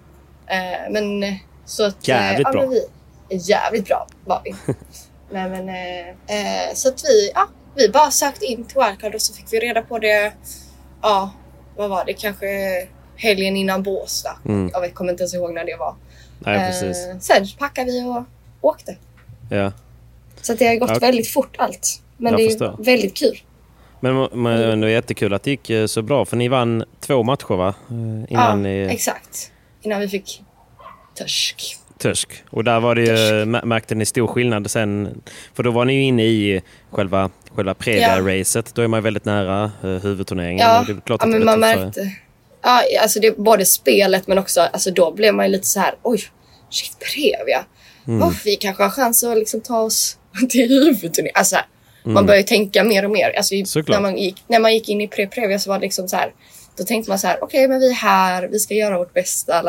Eh, 0.47 0.91
men 0.91 1.23
eh, 1.23 1.35
så 1.65 1.85
att... 1.85 2.09
eh, 2.09 2.09
Jävligt 2.09 2.47
ja, 2.47 2.53
bra. 2.53 2.67
men 2.67 2.81
Jävligt 3.37 3.87
bra 3.87 4.07
var 4.25 4.41
vi. 4.45 4.55
Nej, 5.31 5.51
men, 5.51 5.69
eh, 5.69 6.09
eh, 6.69 6.75
så 6.75 6.89
att 6.89 7.05
vi, 7.05 7.31
ja, 7.35 7.49
vi 7.75 7.89
bara 7.89 8.11
sökte 8.11 8.45
in 8.47 8.65
till 8.65 8.77
wildcard 8.87 9.15
och 9.15 9.23
så 9.23 9.35
fick 9.35 9.53
vi 9.53 9.59
reda 9.61 9.83
på 9.83 9.99
det, 9.99 10.33
ja, 11.03 11.31
vad 11.77 11.91
var 11.91 12.05
det, 12.05 12.13
kanske 12.13 12.47
helgen 13.17 13.57
innan 13.57 13.83
Båstad. 13.83 14.37
Mm. 14.45 14.71
Jag 14.73 14.81
vet, 14.81 14.95
kommer 14.95 15.11
inte 15.13 15.23
ens 15.23 15.35
ihåg 15.35 15.55
när 15.55 15.65
det 15.65 15.77
var. 15.77 15.95
Nej, 16.39 16.71
precis. 16.71 17.07
Eh, 17.07 17.19
sen 17.19 17.47
packade 17.59 17.91
vi 17.93 18.03
och 18.03 18.25
åkte. 18.61 18.97
Ja. 19.51 19.73
Så 20.43 20.55
det 20.55 20.67
har 20.67 20.75
gått 20.77 20.91
Ja. 20.91 20.99
väldigt 20.99 21.29
fort 21.29 21.57
allt. 21.59 22.01
Men 22.17 22.33
Jag 22.33 22.41
det 22.41 22.45
är 22.45 22.49
förstår. 22.49 22.77
väldigt 22.79 23.17
kul. 23.17 23.39
Men, 24.01 24.29
men 24.33 24.81
det 24.81 24.87
är 24.87 24.91
jättekul 24.91 25.35
att 25.35 25.43
det 25.43 25.51
gick 25.51 25.71
eh, 25.71 25.87
så 25.87 26.03
bra, 26.03 26.25
för 26.25 26.37
ni 26.37 26.49
vann 26.49 26.85
två 27.01 27.23
matcher 27.23 27.55
va? 27.57 27.69
Eh, 27.69 27.95
Innan 27.95 28.27
ja, 28.29 28.55
ni 28.55 28.79
exakt. 28.91 29.51
Innan 29.83 30.01
vi 30.01 30.09
fick 30.09 30.43
törsk. 31.15 31.77
Törsk. 32.09 32.29
Och 32.51 32.65
där 32.65 32.81
var 32.81 32.95
det 32.95 33.03
ju, 33.03 33.45
mä- 33.45 33.65
märkte 33.65 33.95
ni 33.95 34.07
stor 34.07 34.27
skillnad 34.27 34.71
sen, 34.71 35.23
för 35.55 35.63
då 35.63 35.71
var 35.71 35.85
ni 35.85 35.95
ju 35.95 36.03
inne 36.03 36.25
i 36.25 36.63
själva, 36.91 37.31
själva 37.55 37.75
Previa-racet. 37.75 38.75
Då 38.75 38.83
är 38.83 38.89
man 38.89 38.99
ju 39.01 39.03
väldigt 39.05 39.25
nära 39.25 39.65
eh, 39.83 39.89
huvudturneringen. 39.91 40.59
Ja, 40.67 40.85
ja 41.21 41.27
men 41.27 41.45
man 41.45 41.61
märkte. 41.61 42.11
Ja, 42.63 42.83
alltså 43.03 43.21
det, 43.21 43.37
både 43.39 43.65
spelet 43.67 44.27
men 44.27 44.39
också, 44.39 44.61
alltså 44.61 44.91
då 44.91 45.13
blev 45.13 45.35
man 45.35 45.47
ju 45.47 45.53
lite 45.53 45.67
så 45.67 45.81
här, 45.81 45.95
oj, 46.03 46.21
shit 46.71 46.97
Previa. 46.99 47.65
Mm. 48.07 48.23
Oh, 48.23 48.33
vi 48.45 48.57
kanske 48.57 48.83
har 48.83 48.91
chans 48.91 49.25
att 49.25 49.39
liksom 49.39 49.61
ta 49.61 49.79
oss 49.81 50.19
till 50.51 50.69
huvudturneringen. 50.69 51.33
Alltså, 51.35 51.57
Man 52.05 52.13
Mm. 52.17 52.27
börjar 52.27 52.41
ju 52.41 52.47
tänka 52.47 52.85
mer 52.85 53.05
och 53.05 53.11
mer. 53.11 53.33
Alltså, 53.37 53.55
Såklart. 53.67 53.97
när, 53.97 54.03
man 54.03 54.19
gick, 54.19 54.45
när 54.49 54.59
man 54.61 54.75
gick 54.75 54.89
in 54.89 55.01
i 55.01 55.07
pre-Previa 55.07 55.59
så 55.59 55.71
var 55.71 55.79
det 55.79 55.83
liksom 55.83 56.09
så 56.09 56.17
här, 56.17 56.33
då 56.79 56.85
tänkte 56.85 57.11
man 57.11 57.19
så 57.19 57.27
här, 57.27 57.39
okej 57.45 57.69
men 57.69 57.81
vi 57.81 57.89
är 57.91 57.95
här, 57.95 58.49
vi 58.53 58.59
ska 58.59 58.75
göra 58.75 58.99
vårt 58.99 59.15
bästa. 59.15 59.63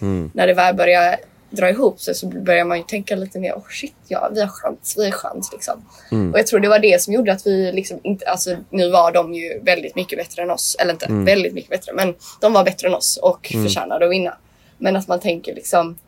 Mm. 0.00 0.30
När 0.34 0.46
det 0.46 0.54
väl 0.54 0.74
börjar 0.76 1.16
dra 1.52 1.70
ihop 1.70 2.00
sig 2.00 2.14
så 2.14 2.26
börjar 2.26 2.64
man 2.64 2.78
ju 2.78 2.84
tänka 2.84 3.16
lite 3.16 3.38
mer, 3.38 3.52
oh 3.52 3.68
shit 3.70 3.94
ja, 4.08 4.30
vi 4.34 4.40
har 4.40 4.48
chans, 4.48 4.94
vi 4.98 5.04
har 5.04 5.12
chans 5.12 5.52
liksom. 5.52 5.84
Mm. 6.12 6.32
Och 6.32 6.38
jag 6.38 6.46
tror 6.46 6.60
det 6.60 6.68
var 6.68 6.78
det 6.78 7.02
som 7.02 7.14
gjorde 7.14 7.32
att 7.32 7.46
vi 7.46 7.72
liksom 7.72 8.00
inte, 8.02 8.26
alltså 8.26 8.56
nu 8.70 8.90
var 8.90 9.12
de 9.12 9.34
ju 9.34 9.60
väldigt 9.62 9.96
mycket 9.96 10.18
bättre 10.18 10.42
än 10.42 10.50
oss. 10.50 10.76
Eller 10.80 10.92
inte 10.92 11.06
Mm. 11.06 11.24
väldigt 11.24 11.54
mycket 11.54 11.70
bättre, 11.70 11.92
men 11.92 12.14
de 12.40 12.52
var 12.52 12.64
bättre 12.64 12.88
än 12.88 12.94
oss 12.94 13.16
och 13.22 13.46
förtjänade 13.46 14.04
att 14.04 14.10
vinna. 14.10 14.36
Men 14.78 14.96
att 14.96 15.08
man 15.08 15.20
tänker 15.20 15.54
liksom 15.54 15.98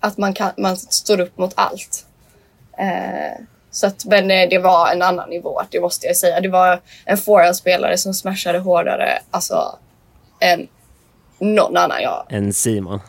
att 0.00 0.18
man, 0.18 0.34
kan, 0.34 0.50
man 0.56 0.76
står 0.76 1.20
upp 1.20 1.38
mot 1.38 1.52
allt. 1.54 2.06
Eh, 2.78 3.44
så 3.70 3.86
att, 3.86 4.04
men 4.04 4.30
eh, 4.30 4.48
det 4.48 4.58
var 4.58 4.92
en 4.92 5.02
annan 5.02 5.30
nivå, 5.30 5.62
det 5.70 5.80
måste 5.80 6.06
jag 6.06 6.16
säga. 6.16 6.40
Det 6.40 6.48
var 6.48 6.80
en 7.04 7.16
forehand-spelare 7.16 7.98
som 7.98 8.14
smashade 8.14 8.58
hårdare 8.58 9.18
alltså, 9.30 9.78
än 10.40 10.68
någon 11.38 11.76
annan 11.76 12.02
jag 12.02 12.26
En 12.28 12.52
Simon. 12.52 13.00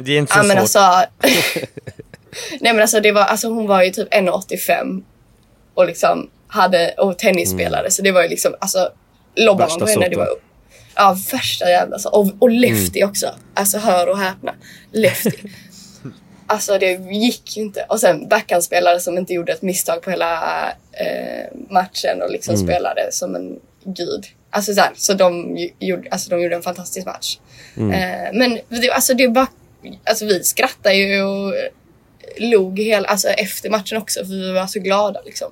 Det 0.00 0.12
är 0.12 0.18
inte 0.18 0.32
så 0.32 0.38
Ja 0.38 0.42
men 0.42 0.66
svårt. 0.66 0.80
alltså. 0.80 1.10
nej 2.60 2.72
men 2.72 2.80
alltså 2.80 3.00
det 3.00 3.12
var, 3.12 3.22
alltså 3.22 3.48
hon 3.48 3.66
var 3.66 3.82
ju 3.82 3.90
typ 3.90 4.14
1,85 4.14 5.02
och 5.74 5.86
liksom 5.86 6.30
hade, 6.48 6.94
och 6.98 7.18
tennisspelare 7.18 7.90
så 7.90 8.02
det 8.02 8.12
var 8.12 8.22
ju 8.22 8.28
liksom, 8.28 8.54
alltså 8.58 8.88
lobbar 9.34 9.68
man 9.68 9.78
på 9.78 9.86
henne 9.86 10.08
det 10.08 10.16
var 10.16 10.28
Ja 10.96 11.16
värsta 11.32 11.70
jävla 11.70 11.98
så. 11.98 12.10
Och, 12.10 12.30
och 12.38 12.50
lefty 12.50 13.04
också. 13.04 13.34
Alltså 13.54 13.78
hör 13.78 14.08
och 14.08 14.18
häpna. 14.18 14.54
Lefty. 14.92 15.30
alltså 16.46 16.78
det 16.78 16.92
gick 17.12 17.56
ju 17.56 17.62
inte. 17.62 17.86
Och 17.88 18.00
sen 18.00 18.28
backhandspelare 18.28 19.00
som 19.00 19.18
inte 19.18 19.32
gjorde 19.32 19.52
ett 19.52 19.62
misstag 19.62 20.02
på 20.02 20.10
hela 20.10 20.64
eh, 20.92 21.58
matchen 21.70 22.22
och 22.22 22.30
liksom 22.30 22.56
spelade 22.56 23.12
som 23.12 23.34
en 23.34 23.60
gud. 23.84 24.24
Alltså 24.50 24.74
så, 24.74 24.80
här, 24.80 24.92
så 24.96 25.14
de, 25.14 25.56
gjorde, 25.78 26.08
alltså 26.10 26.30
de 26.30 26.42
gjorde 26.42 26.56
en 26.56 26.62
fantastisk 26.62 27.06
match. 27.06 27.38
Eh, 27.76 28.32
men 28.32 28.58
det, 28.68 28.90
alltså 28.90 29.14
det 29.14 29.28
bara, 29.28 29.48
alltså 30.04 30.26
vi 30.26 30.44
skrattade 30.44 30.94
ju 30.94 31.22
och 31.22 31.54
log 32.38 32.78
hela, 32.78 33.08
alltså 33.08 33.28
efter 33.28 33.70
matchen 33.70 33.98
också 33.98 34.20
för 34.20 34.26
vi 34.32 34.52
var 34.52 34.66
så 34.66 34.80
glada 34.80 35.20
liksom. 35.24 35.50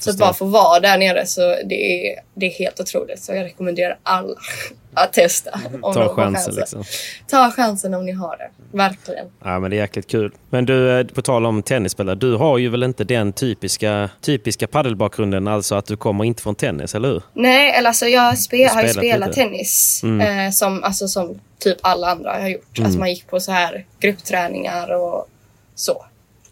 Så 0.00 0.10
att 0.10 0.18
bara 0.18 0.32
få 0.32 0.44
vara 0.44 0.80
där 0.80 0.98
nere 0.98 1.26
så 1.26 1.40
det 1.40 2.08
är, 2.08 2.20
det 2.34 2.46
är 2.46 2.50
helt 2.50 2.80
otroligt. 2.80 3.22
Så 3.22 3.32
jag 3.34 3.44
rekommenderar 3.44 3.98
alla 4.02 4.34
att 4.94 5.12
testa. 5.12 5.60
Om 5.82 5.94
Ta 5.94 6.00
de 6.00 6.08
har 6.08 6.14
chansen 6.14 6.54
liksom. 6.54 6.84
Ta 7.26 7.50
chansen 7.50 7.94
om 7.94 8.06
ni 8.06 8.12
har 8.12 8.36
det. 8.36 8.76
Verkligen. 8.76 9.26
Ja, 9.44 9.58
men 9.58 9.70
det 9.70 9.76
är 9.76 9.78
jäkligt 9.80 10.06
kul. 10.10 10.32
Men 10.50 10.66
du, 10.66 11.00
eh, 11.00 11.06
på 11.06 11.22
tal 11.22 11.46
om 11.46 11.62
tennisspelare. 11.62 12.14
Du 12.16 12.34
har 12.36 12.58
ju 12.58 12.68
väl 12.68 12.82
inte 12.82 13.04
den 13.04 13.32
typiska, 13.32 14.10
typiska 14.20 14.66
paddelbakgrunden, 14.66 15.48
alltså 15.48 15.74
att 15.74 15.86
du 15.86 15.96
kommer 15.96 16.24
inte 16.24 16.42
från 16.42 16.54
tennis, 16.54 16.94
eller 16.94 17.08
hur? 17.08 17.22
Nej, 17.32 17.70
eller 17.70 17.88
alltså 17.88 18.06
jag 18.06 18.38
spe, 18.38 18.56
Du 18.56 18.68
har 18.74 18.82
ju 18.82 18.88
spelat 18.88 19.28
lite. 19.28 19.40
tennis 19.40 20.02
eh, 20.04 20.50
som, 20.50 20.84
alltså, 20.84 21.08
som 21.08 21.40
typ 21.58 21.78
alla 21.80 22.10
andra 22.10 22.32
har 22.32 22.48
gjort. 22.48 22.78
Alltså 22.84 22.98
man 22.98 23.08
gick 23.08 23.26
på 23.30 23.40
så 23.40 23.52
här 23.52 23.84
gruppträningar 24.00 24.94
och 24.94 25.28
så. 25.74 26.04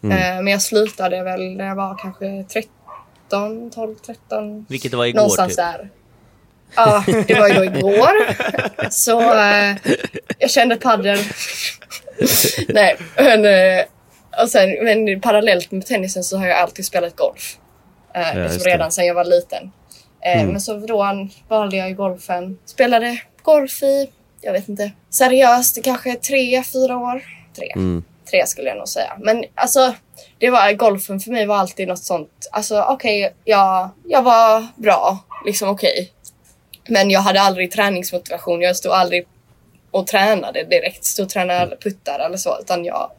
Eh, 0.03 0.09
men 0.35 0.47
jag 0.47 0.61
slutade 0.61 1.23
väl 1.23 1.55
när 1.57 1.65
jag 1.67 1.75
var 1.75 1.97
kanske 1.97 2.43
13, 2.43 3.71
12, 3.71 3.95
13. 3.95 4.65
Vilket 4.69 4.93
var 4.93 5.05
igår 5.05 5.17
Någonstans 5.17 5.49
typ. 5.49 5.57
där. 5.57 5.89
Ja, 6.75 7.03
det 7.27 7.39
var 7.39 7.47
ju 7.47 7.53
då 7.53 7.63
igår. 7.63 8.11
Så 8.89 9.21
eh, 9.33 9.75
jag 10.39 10.49
kände 10.51 10.75
padel. 10.75 11.19
Nej, 12.67 12.97
men, 13.15 13.45
eh, 13.45 13.85
och 14.43 14.49
sen, 14.49 14.69
men 14.83 15.21
parallellt 15.21 15.71
med 15.71 15.85
tennisen 15.85 16.23
så 16.23 16.37
har 16.37 16.47
jag 16.47 16.57
alltid 16.57 16.85
spelat 16.85 17.15
golf. 17.15 17.57
Eh, 18.15 18.21
Ja, 18.37 18.43
liksom 18.43 18.63
redan 18.63 18.91
sedan 18.91 19.05
jag 19.05 19.13
var 19.15 19.25
liten. 19.25 19.71
Eh, 20.25 20.45
Men 20.47 20.61
så 20.61 20.73
då 20.73 21.27
valde 21.47 21.77
jag 21.77 21.89
ju 21.89 21.95
golfen. 21.95 22.57
Spelade 22.65 23.21
golf 23.43 23.83
i, 23.83 24.09
jag 24.41 24.53
vet 24.53 24.69
inte, 24.69 24.91
seriöst 25.09 25.83
kanske 25.83 26.15
tre, 26.15 26.63
fyra 26.63 26.97
år. 26.97 27.23
Tre. 27.55 27.73
Tre 28.31 28.47
skulle 28.47 28.69
jag 28.69 28.77
nog 28.77 28.87
säga. 28.87 29.17
Men 29.19 29.43
alltså, 29.55 29.93
det 30.37 30.49
var, 30.49 30.73
golfen 30.73 31.19
för 31.19 31.31
mig 31.31 31.45
var 31.45 31.57
alltid 31.57 31.87
något 31.87 32.03
sånt. 32.03 32.49
Alltså 32.51 32.81
okej, 32.81 33.33
jag, 33.43 33.89
jag 34.07 34.21
var 34.21 34.67
bra. 34.75 35.19
Liksom 35.45 35.69
okej. 35.69 36.11
Men 36.87 37.09
jag 37.09 37.19
hade 37.19 37.41
aldrig 37.41 37.71
träningsmotivation. 37.71 38.61
Jag 38.61 38.75
stod 38.75 38.91
aldrig 38.91 39.27
och 39.91 40.07
tränade 40.07 40.63
direkt. 40.63 41.05
Stod 41.05 41.25
och 41.25 41.29
tränade 41.29 41.77
puttar 41.81 42.19
eller 42.19 42.37
så. 42.37 42.59
Utan 42.59 42.85
jag... 42.85 43.11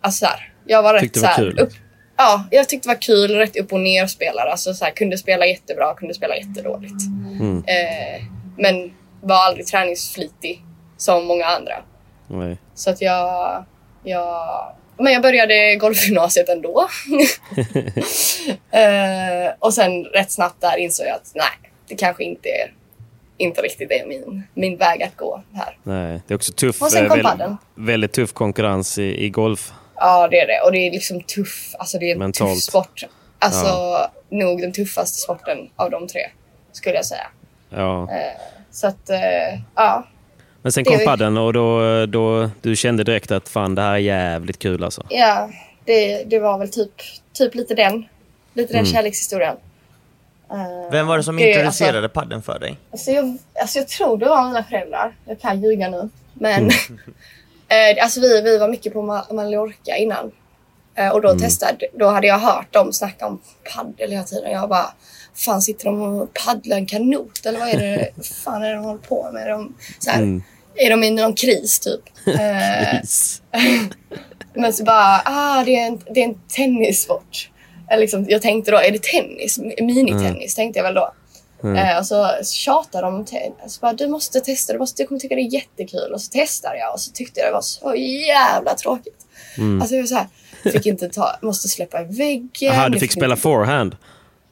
Alltså 0.00 0.18
så 0.18 0.26
här, 0.26 0.52
jag 0.66 0.82
var 0.82 0.94
rätt 0.94 1.02
Tyckte 1.02 1.32
kul. 1.36 1.58
Upp, 1.58 1.72
ja, 2.16 2.44
jag 2.50 2.68
tyckte 2.68 2.88
det 2.88 2.94
var 2.94 3.02
kul. 3.02 3.30
Rätt 3.30 3.56
upp 3.56 3.72
och 3.72 3.80
ner 3.80 4.06
spelare. 4.06 4.50
Alltså 4.50 4.74
så 4.74 4.84
här, 4.84 4.92
kunde 4.92 5.18
spela 5.18 5.46
jättebra, 5.46 5.94
kunde 5.94 6.14
spela 6.14 6.36
jättedåligt. 6.36 7.02
Mm. 7.40 7.64
Eh, 7.66 8.24
men 8.56 8.94
var 9.20 9.36
aldrig 9.36 9.66
träningsflitig 9.66 10.64
som 10.96 11.26
många 11.26 11.46
andra. 11.46 11.74
Nej. 12.26 12.58
Så 12.74 12.90
att 12.90 13.00
jag... 13.00 13.64
jag 14.02 14.72
men 15.00 15.12
jag 15.12 15.22
började 15.22 15.76
golfgymnasiet 15.76 16.48
ändå. 16.48 16.88
eh, 18.70 19.52
och 19.58 19.74
sen 19.74 20.04
rätt 20.04 20.30
snabbt 20.30 20.60
där 20.60 20.76
insåg 20.76 21.06
jag 21.06 21.14
att 21.14 21.32
nej, 21.34 21.70
det 21.88 21.94
kanske 21.94 22.24
inte 22.24 22.48
är 22.48 22.74
inte 23.40 23.62
riktigt 23.62 23.90
är 23.90 24.06
min, 24.06 24.42
min 24.54 24.76
väg 24.76 25.02
att 25.02 25.16
gå 25.16 25.42
här. 25.54 25.78
Nej. 25.82 26.20
Det 26.26 26.34
är 26.34 26.36
också 26.36 26.52
tuff, 26.52 26.82
Och 26.82 26.90
sen 26.92 27.02
eh, 27.04 27.08
kom 27.08 27.16
väl- 27.18 27.26
paddeln. 27.26 27.56
väldigt 27.74 28.12
tuff 28.12 28.32
konkurrens 28.32 28.98
i, 28.98 29.24
i 29.24 29.30
golf. 29.30 29.72
Ja, 29.96 30.28
det 30.28 30.40
är 30.40 30.46
det. 30.46 30.60
Och 30.64 30.72
det 30.72 30.78
är 30.78 30.90
liksom 30.90 31.20
tuff. 31.20 31.74
Alltså 31.78 31.98
det 31.98 32.06
är 32.10 32.12
en 32.12 32.18
Mentalt. 32.18 32.54
tuff 32.54 32.62
sport. 32.62 33.04
Alltså 33.38 33.96
nog 34.28 34.60
den 34.60 34.72
tuffaste 34.72 35.18
sporten 35.18 35.58
av 35.76 35.90
de 35.90 36.06
tre, 36.08 36.20
skulle 36.72 36.94
jag 36.96 37.06
säga. 37.06 37.26
Ja. 37.70 38.08
Så 38.70 38.86
att, 38.86 39.10
eh, 39.10 39.58
ja. 39.74 40.06
Men 40.62 40.72
sen 40.72 40.84
kom 40.84 40.98
padden 41.04 41.36
och 41.36 41.52
då, 41.52 42.06
då 42.06 42.50
du 42.62 42.76
kände 42.76 43.04
direkt 43.04 43.30
att 43.30 43.48
fan 43.48 43.74
det 43.74 43.82
här 43.82 43.92
är 43.92 43.96
jävligt 43.98 44.58
kul 44.58 44.84
alltså. 44.84 45.02
Ja, 45.08 45.50
det, 45.84 46.24
det 46.24 46.38
var 46.38 46.58
väl 46.58 46.68
typ, 46.70 46.92
typ 47.32 47.54
lite 47.54 47.74
den. 47.74 48.04
Lite 48.54 48.72
Mm. 48.72 48.84
den 48.84 48.92
kärlekshistorien. 48.94 49.56
Eh, 50.50 50.90
Vem 50.92 51.06
var 51.06 51.16
det 51.16 51.22
som 51.22 51.36
det 51.36 51.42
är 51.42 51.48
introducerade 51.48 52.08
padden 52.08 52.42
för 52.42 52.58
dig? 52.58 52.76
Alltså 52.90 53.10
jag, 53.10 53.38
alltså 53.60 53.78
jag 53.78 53.88
tror 53.88 54.18
det 54.18 54.28
var 54.28 54.46
mina 54.46 54.64
föräldrar. 54.64 55.12
Jag 55.24 55.40
kan 55.40 55.62
ljuga 55.62 55.88
nu. 55.88 56.08
Men 56.34 56.54
Mm. 56.62 56.70
eh, 57.98 58.04
alltså 58.04 58.20
vi, 58.20 58.40
vi 58.42 58.58
var 58.58 58.68
mycket 58.68 58.92
på 58.92 59.02
Ma- 59.02 59.32
Mallorca 59.34 59.96
innan. 59.96 60.30
Eh, 60.94 61.08
och 61.08 61.20
då 61.20 61.28
Mm. 61.28 61.40
testade, 61.40 61.86
då 61.94 62.06
hade 62.08 62.26
jag 62.26 62.38
hört 62.38 62.72
dem 62.72 62.92
snacka 62.92 63.26
om 63.26 63.40
paddel 63.74 64.10
hela 64.10 64.24
tiden. 64.24 64.50
Jag 64.52 64.68
bara, 64.68 64.92
fan 65.38 65.62
sitter 65.62 65.84
de 65.84 66.02
och 66.02 66.34
paddlar 66.34 66.76
en 66.76 66.86
kanot 66.86 67.46
eller 67.46 67.58
vad 67.58 67.68
är 67.68 67.78
det, 67.78 68.08
fan 68.44 68.62
är 68.62 68.68
det 68.68 68.74
de 68.74 68.84
håller 68.84 68.98
på 69.00 69.30
med? 69.32 69.42
Är 69.46 69.50
de, 69.50 69.74
så 69.98 70.10
här, 70.10 70.18
Mm. 70.22 70.42
är 70.74 70.90
de 70.90 71.04
i 71.04 71.10
någon 71.10 71.34
kris 71.34 71.80
typ? 71.80 72.00
Eh, 72.26 73.00
men 74.54 74.72
så 74.72 74.84
bara, 74.84 75.22
ah 75.24 75.64
det 75.64 75.76
är 75.76 75.86
en, 75.86 76.00
det 76.14 76.20
är 76.20 76.24
en 76.24 76.40
tennissport. 76.48 77.50
Liksom, 77.98 78.26
jag 78.28 78.42
tänkte 78.42 78.70
då, 78.70 78.76
är 78.78 78.90
det 78.92 79.02
tennis? 79.02 79.58
Minitennis 79.80 80.54
tänkte 80.54 80.78
jag 80.78 80.84
väl 80.84 80.94
då. 80.94 81.12
Eh, 81.76 81.98
och 81.98 82.06
så 82.06 82.28
tjatade 82.44 83.06
de. 83.06 83.26
Så 83.68 83.80
bara, 83.80 83.92
du 83.92 84.08
måste 84.08 84.40
testa, 84.40 84.72
du, 84.72 84.78
måste, 84.78 85.02
du 85.02 85.06
kommer 85.06 85.20
tycka 85.20 85.34
det 85.34 85.40
är 85.40 85.52
jättekul. 85.54 86.12
Och 86.12 86.20
så 86.20 86.30
testade 86.30 86.78
jag 86.78 86.92
och 86.94 87.00
så 87.00 87.12
tyckte 87.12 87.40
jag 87.40 87.48
det 87.48 87.52
var 87.52 87.60
så 87.60 87.94
jävla 88.28 88.74
tråkigt. 88.74 89.26
Alltså 89.80 89.94
jag 89.94 90.02
var 90.02 90.06
så 90.06 90.14
här, 90.14 90.26
fick 90.72 90.86
inte 90.86 91.08
ta, 91.08 91.36
måste 91.42 91.68
släppa 91.68 92.02
i 92.02 92.04
väggen. 92.04 92.48
Jaha, 92.60 92.88
du 92.88 92.98
fick 92.98 93.12
spela 93.12 93.26
inte- 93.34 93.42
forehand. 93.42 93.96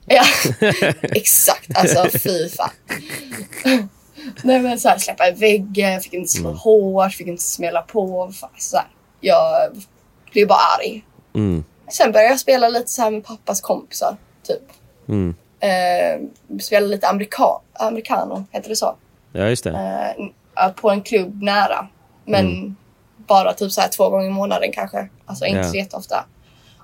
Ja, 0.06 0.22
exakt. 1.02 1.70
Alltså 1.78 2.18
fy 2.18 2.48
fan. 2.48 2.70
Nej 4.42 4.60
men 4.60 4.78
så 4.80 4.88
här, 4.88 4.98
släppa 4.98 5.28
i 5.28 5.32
väggen, 5.32 6.00
fick 6.00 6.12
inte 6.12 6.28
slå 6.32 6.50
hårt, 6.52 7.12
fick 7.14 7.26
inte 7.26 7.42
smälla 7.42 7.82
på. 7.82 8.32
Fan, 8.32 8.50
så 8.58 8.76
här. 8.76 8.86
Jag 9.20 9.70
blev 10.32 10.48
bara 10.48 10.58
arg. 10.78 11.04
Mm. 11.34 11.64
Sen 11.88 12.12
började 12.12 12.30
jag 12.30 12.40
spela 12.40 12.68
lite 12.68 12.90
så 12.90 13.02
här 13.02 13.10
med 13.10 13.24
pappas 13.24 13.60
kompisar. 13.60 14.16
Typ. 14.46 14.62
Mm. 15.08 15.34
Eh, 15.60 16.58
spela 16.60 16.86
lite 16.86 17.06
amerika- 17.08 17.60
americano, 17.72 18.44
heter 18.50 18.68
det 18.68 18.76
så? 18.76 18.96
Ja, 19.32 19.48
just 19.48 19.64
det. 19.64 19.70
Eh, 20.60 20.68
på 20.72 20.90
en 20.90 21.02
klubb 21.02 21.42
nära. 21.42 21.88
Men 22.24 22.76
bara 23.16 23.52
typ 23.52 23.72
så 23.72 23.80
här 23.80 23.88
två 23.88 24.08
gånger 24.10 24.26
i 24.26 24.30
månaden 24.30 24.72
kanske. 24.72 25.08
Alltså 25.26 25.44
inte 25.44 25.58
Ja. 25.58 25.68
så 25.70 25.76
jätteofta. 25.76 26.24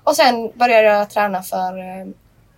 Och 0.03 0.15
sen 0.15 0.51
började 0.55 0.87
jag 0.87 1.09
träna 1.09 1.43
för 1.43 1.73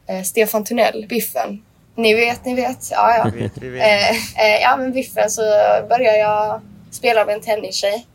eh, 0.08 0.22
Stefan 0.24 0.64
Tunnell, 0.64 1.06
Biffen. 1.10 1.64
Ni 1.95 2.14
vet, 2.14 2.45
ni 2.45 2.56
vet. 2.56 2.91
Ja, 2.91 3.18
ja. 3.18 3.32
Vet 3.39 3.58
vi 3.58 3.70
vet. 3.70 3.84
Eh, 3.84 4.10
eh, 4.45 4.62
ja, 4.62 4.78
men 4.78 4.91
Biffen 4.91 5.30
så 5.30 5.41
började 5.89 6.18
jag 6.18 6.62
spela 6.91 7.26
med 7.26 7.36
en 7.36 7.41
tennistjej. 7.41 8.06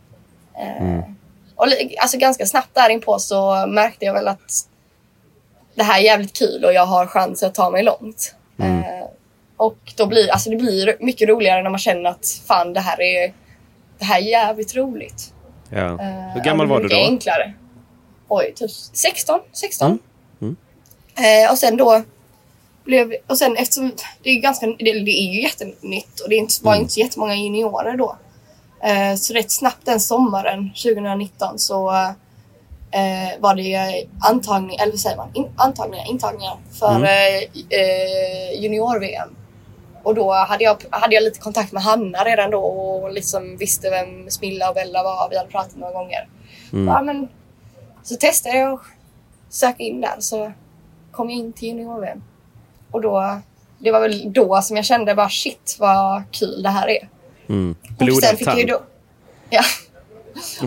Eh, 0.59 0.99
Och 1.57 1.68
li- 1.68 1.97
alltså 1.99 2.18
ganska 2.18 2.47
snabbt 2.47 2.74
där 2.74 2.91
inpå 2.91 3.18
så 3.18 3.66
märkte 3.66 4.05
jag 4.05 4.14
väl 4.14 4.28
att 4.28 4.53
det 5.74 5.82
här 5.82 5.99
är 6.01 6.05
jävligt 6.05 6.38
kul 6.38 6.64
och 6.64 6.72
jag 6.72 6.86
har 6.86 7.07
chans 7.07 7.43
att 7.43 7.55
ta 7.55 7.70
mig 7.70 7.82
långt. 7.82 8.34
Eh, 8.84 9.07
och 9.57 9.78
då 9.97 10.07
blir 10.07 10.30
alltså 10.30 10.51
det 10.51 10.57
blir 10.57 10.97
mycket 11.01 11.28
roligare 11.28 11.62
när 11.62 11.70
man 11.70 11.78
känner 11.78 12.11
att 12.11 12.26
fan 12.47 12.72
det 12.72 12.80
här 12.80 13.01
är, 13.01 13.32
det 13.99 14.05
här 14.05 14.16
är 14.18 14.22
jävligt 14.24 14.76
roligt. 14.76 15.34
Ja. 15.70 15.97
Hur 16.34 16.41
gammal 16.45 16.66
var 16.66 16.80
du 16.80 16.88
då? 16.88 16.97
enklare. 16.97 17.53
Oj, 18.28 18.53
typ 18.57 18.70
16. 18.93 19.41
16. 19.53 19.99
Mm. 20.41 20.57
Eh, 21.16 21.50
och 21.52 21.58
sen 21.58 21.76
då 21.76 22.02
blev, 22.84 23.14
och 23.26 23.38
sen 23.38 23.56
eftersom 23.56 23.92
det 24.22 24.30
är 24.30 24.40
ganska, 24.40 24.66
det, 24.66 24.74
det 24.78 25.11
är 25.11 25.32
ju 25.34 25.42
jättenytt 25.42 26.20
och 26.20 26.28
det 26.28 26.34
är 26.34 26.38
inte, 26.38 26.54
var 26.62 26.72
Mm. 26.72 26.82
inte 26.82 26.92
så 26.94 27.00
jättemånga 27.00 27.34
juniorer 27.34 27.96
då. 27.96 28.16
Eh, 28.82 29.14
så 29.16 29.34
rätt 29.34 29.50
snabbt 29.50 29.86
den 29.86 30.00
sommaren 30.00 30.70
2019 30.70 31.58
så 31.58 31.90
eh, 32.92 33.40
var 33.40 33.54
det 33.54 34.06
antagning, 34.30 34.76
eller 34.76 34.92
vad 34.92 35.00
säger 35.00 35.16
man, 35.16 35.30
In, 35.34 35.48
antagningar, 35.56 36.11
intagningar 36.11 36.56
för 36.78 36.90
Mm. 36.96 37.02
eh, 37.04 37.42
eh, 37.80 38.61
junior-VM. 38.62 39.36
Och 40.02 40.14
då 40.14 40.32
hade 40.32 40.64
jag, 40.64 40.76
hade 40.90 41.14
jag 41.14 41.22
lite 41.24 41.40
kontakt 41.40 41.72
med 41.72 41.82
Hanna 41.82 42.24
redan 42.24 42.50
då 42.50 42.61
och 42.64 43.12
liksom 43.12 43.56
visste 43.56 43.90
vem 43.90 44.30
Smilla 44.30 44.68
och 44.68 44.74
Bella 44.74 45.02
var. 45.02 45.28
Vi 45.30 45.36
hade 45.36 45.50
pratat 45.50 45.76
några 45.76 45.92
gånger. 45.92 46.28
Mm. 46.72 46.88
Ja, 46.88 47.02
men, 47.02 47.28
så 48.02 48.16
testade 48.16 48.58
jag 48.58 48.72
att 48.72 48.80
söka 49.50 49.82
in 49.82 50.00
där 50.00 50.16
så 50.18 50.52
kom 51.12 51.30
jag 51.30 51.38
in 51.38 51.52
till 51.52 51.68
junior-VM. 51.68 52.22
Och 52.90 53.00
då, 53.00 53.40
det 53.78 53.90
var 53.90 54.00
väl 54.00 54.32
då 54.32 54.62
som 54.62 54.76
jag 54.76 54.84
kände 54.84 55.14
bara 55.14 55.28
shit 55.28 55.76
vad 55.78 56.22
kul 56.30 56.62
det 56.62 56.68
här 56.68 56.88
är. 56.88 57.08
Mm. 57.48 57.74
Och 57.98 58.22
sen 58.22 58.36
fick 58.36 58.46
jag 58.46 58.58
ju 58.58 58.64
då, 58.66 58.82
ja. 59.50 59.62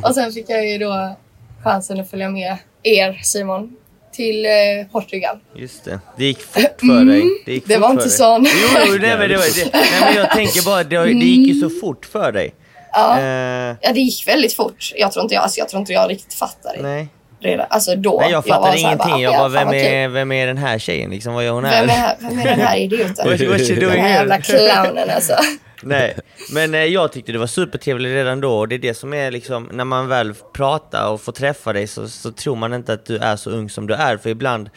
Och 0.03 0.15
sen 0.15 0.31
fick 0.31 0.49
jag 0.49 0.67
ju 0.67 0.77
då 0.77 1.15
chansen 1.63 1.99
att 1.99 2.09
följa 2.09 2.29
med 2.29 2.57
er 2.83 3.19
Simon 3.23 3.75
till 4.11 4.45
eh, 4.45 4.51
Portugal. 4.91 5.39
Just 5.55 5.83
det. 5.85 5.99
Det 6.17 6.25
gick 6.25 6.41
fort 6.41 6.79
för 6.79 7.05
dig. 7.05 7.23
Det, 7.45 7.53
gick 7.53 7.67
Det 7.67 7.77
var 7.77 7.91
inte 7.91 8.09
sån. 8.09 8.45
Jo, 8.45 8.79
jo 8.87 8.97
nej, 9.01 9.17
men 9.17 9.29
det 9.29 9.37
var, 9.37 9.63
det, 9.63 9.69
nej 9.73 10.01
men 10.01 10.15
jag 10.15 10.31
tänker 10.31 10.65
bara, 10.65 10.83
det, 10.83 10.97
det 10.97 11.11
gick 11.11 11.47
ju 11.55 11.61
så 11.61 11.69
fort 11.69 12.05
för 12.05 12.31
dig. 12.31 12.53
Ja. 12.91 13.19
Eh, 13.19 13.75
Ja, 13.81 13.93
det 13.93 13.99
gick 13.99 14.27
väldigt 14.27 14.53
fort. 14.53 14.91
Jag 14.95 15.11
tror 15.11 15.23
inte 15.23 15.35
jag, 15.35 15.43
alltså, 15.43 15.59
jag, 15.59 15.69
tror 15.69 15.79
inte 15.79 15.93
jag 15.93 16.09
riktigt 16.09 16.33
fattade 16.33 16.77
det. 16.77 16.83
nej. 16.83 17.07
Redan. 17.43 17.65
Alltså 17.69 17.95
då. 17.95 18.19
nej, 18.21 18.31
jag 18.31 18.45
fattade 18.45 18.67
här 18.67 18.77
ingenting. 18.77 19.21
Jag 19.21 19.33
ja, 19.33 19.37
bara, 19.37 19.49
vem 19.49 19.73
är, 19.73 20.07
vem 20.07 20.31
är 20.31 20.47
den 20.47 20.57
här 20.57 20.79
tjejen 20.79 21.09
liksom? 21.09 21.33
Vad 21.33 21.45
gör 21.45 21.51
hon 21.51 21.63
Vem 21.63 21.71
är, 21.73 21.87
här? 21.87 22.15
vem 22.19 22.39
är 22.39 22.43
den 22.43 22.59
här 22.59 22.77
idioten? 22.77 23.29
What, 23.29 23.41
what 23.41 23.61
you 23.69 23.79
Den 23.79 23.99
här 23.99 24.09
jävla 24.09 24.41
clownen 24.41 25.09
alltså. 25.09 25.33
Nej, 25.83 26.17
men 26.53 26.73
eh, 26.73 26.83
jag 26.83 27.11
tyckte 27.11 27.31
det 27.31 27.37
var 27.37 27.47
supertrevligt 27.47 28.13
redan 28.13 28.41
då 28.41 28.59
och 28.59 28.67
det 28.67 28.75
är 28.75 28.79
det 28.79 28.93
som 28.93 29.13
är 29.13 29.31
liksom, 29.31 29.69
när 29.71 29.85
man 29.85 30.07
väl 30.07 30.33
pratar 30.53 31.09
och 31.09 31.21
får 31.21 31.31
träffa 31.31 31.73
dig 31.73 31.87
så, 31.87 32.07
så 32.09 32.31
tror 32.31 32.55
man 32.55 32.73
inte 32.73 32.93
att 32.93 33.05
du 33.05 33.17
är 33.17 33.35
så 33.35 33.49
ung 33.49 33.69
som 33.69 33.87
du 33.87 33.93
är, 33.93 34.17
för 34.17 34.29
ibland, 34.29 34.69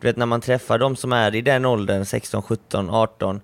du 0.00 0.06
vet 0.06 0.16
när 0.16 0.26
man 0.26 0.40
träffar 0.40 0.78
de 0.78 0.96
som 0.96 1.12
är 1.12 1.34
i 1.34 1.40
den 1.40 1.64
åldern, 1.64 2.04
16, 2.04 2.42
17, 2.42 2.90
18, 2.90 3.40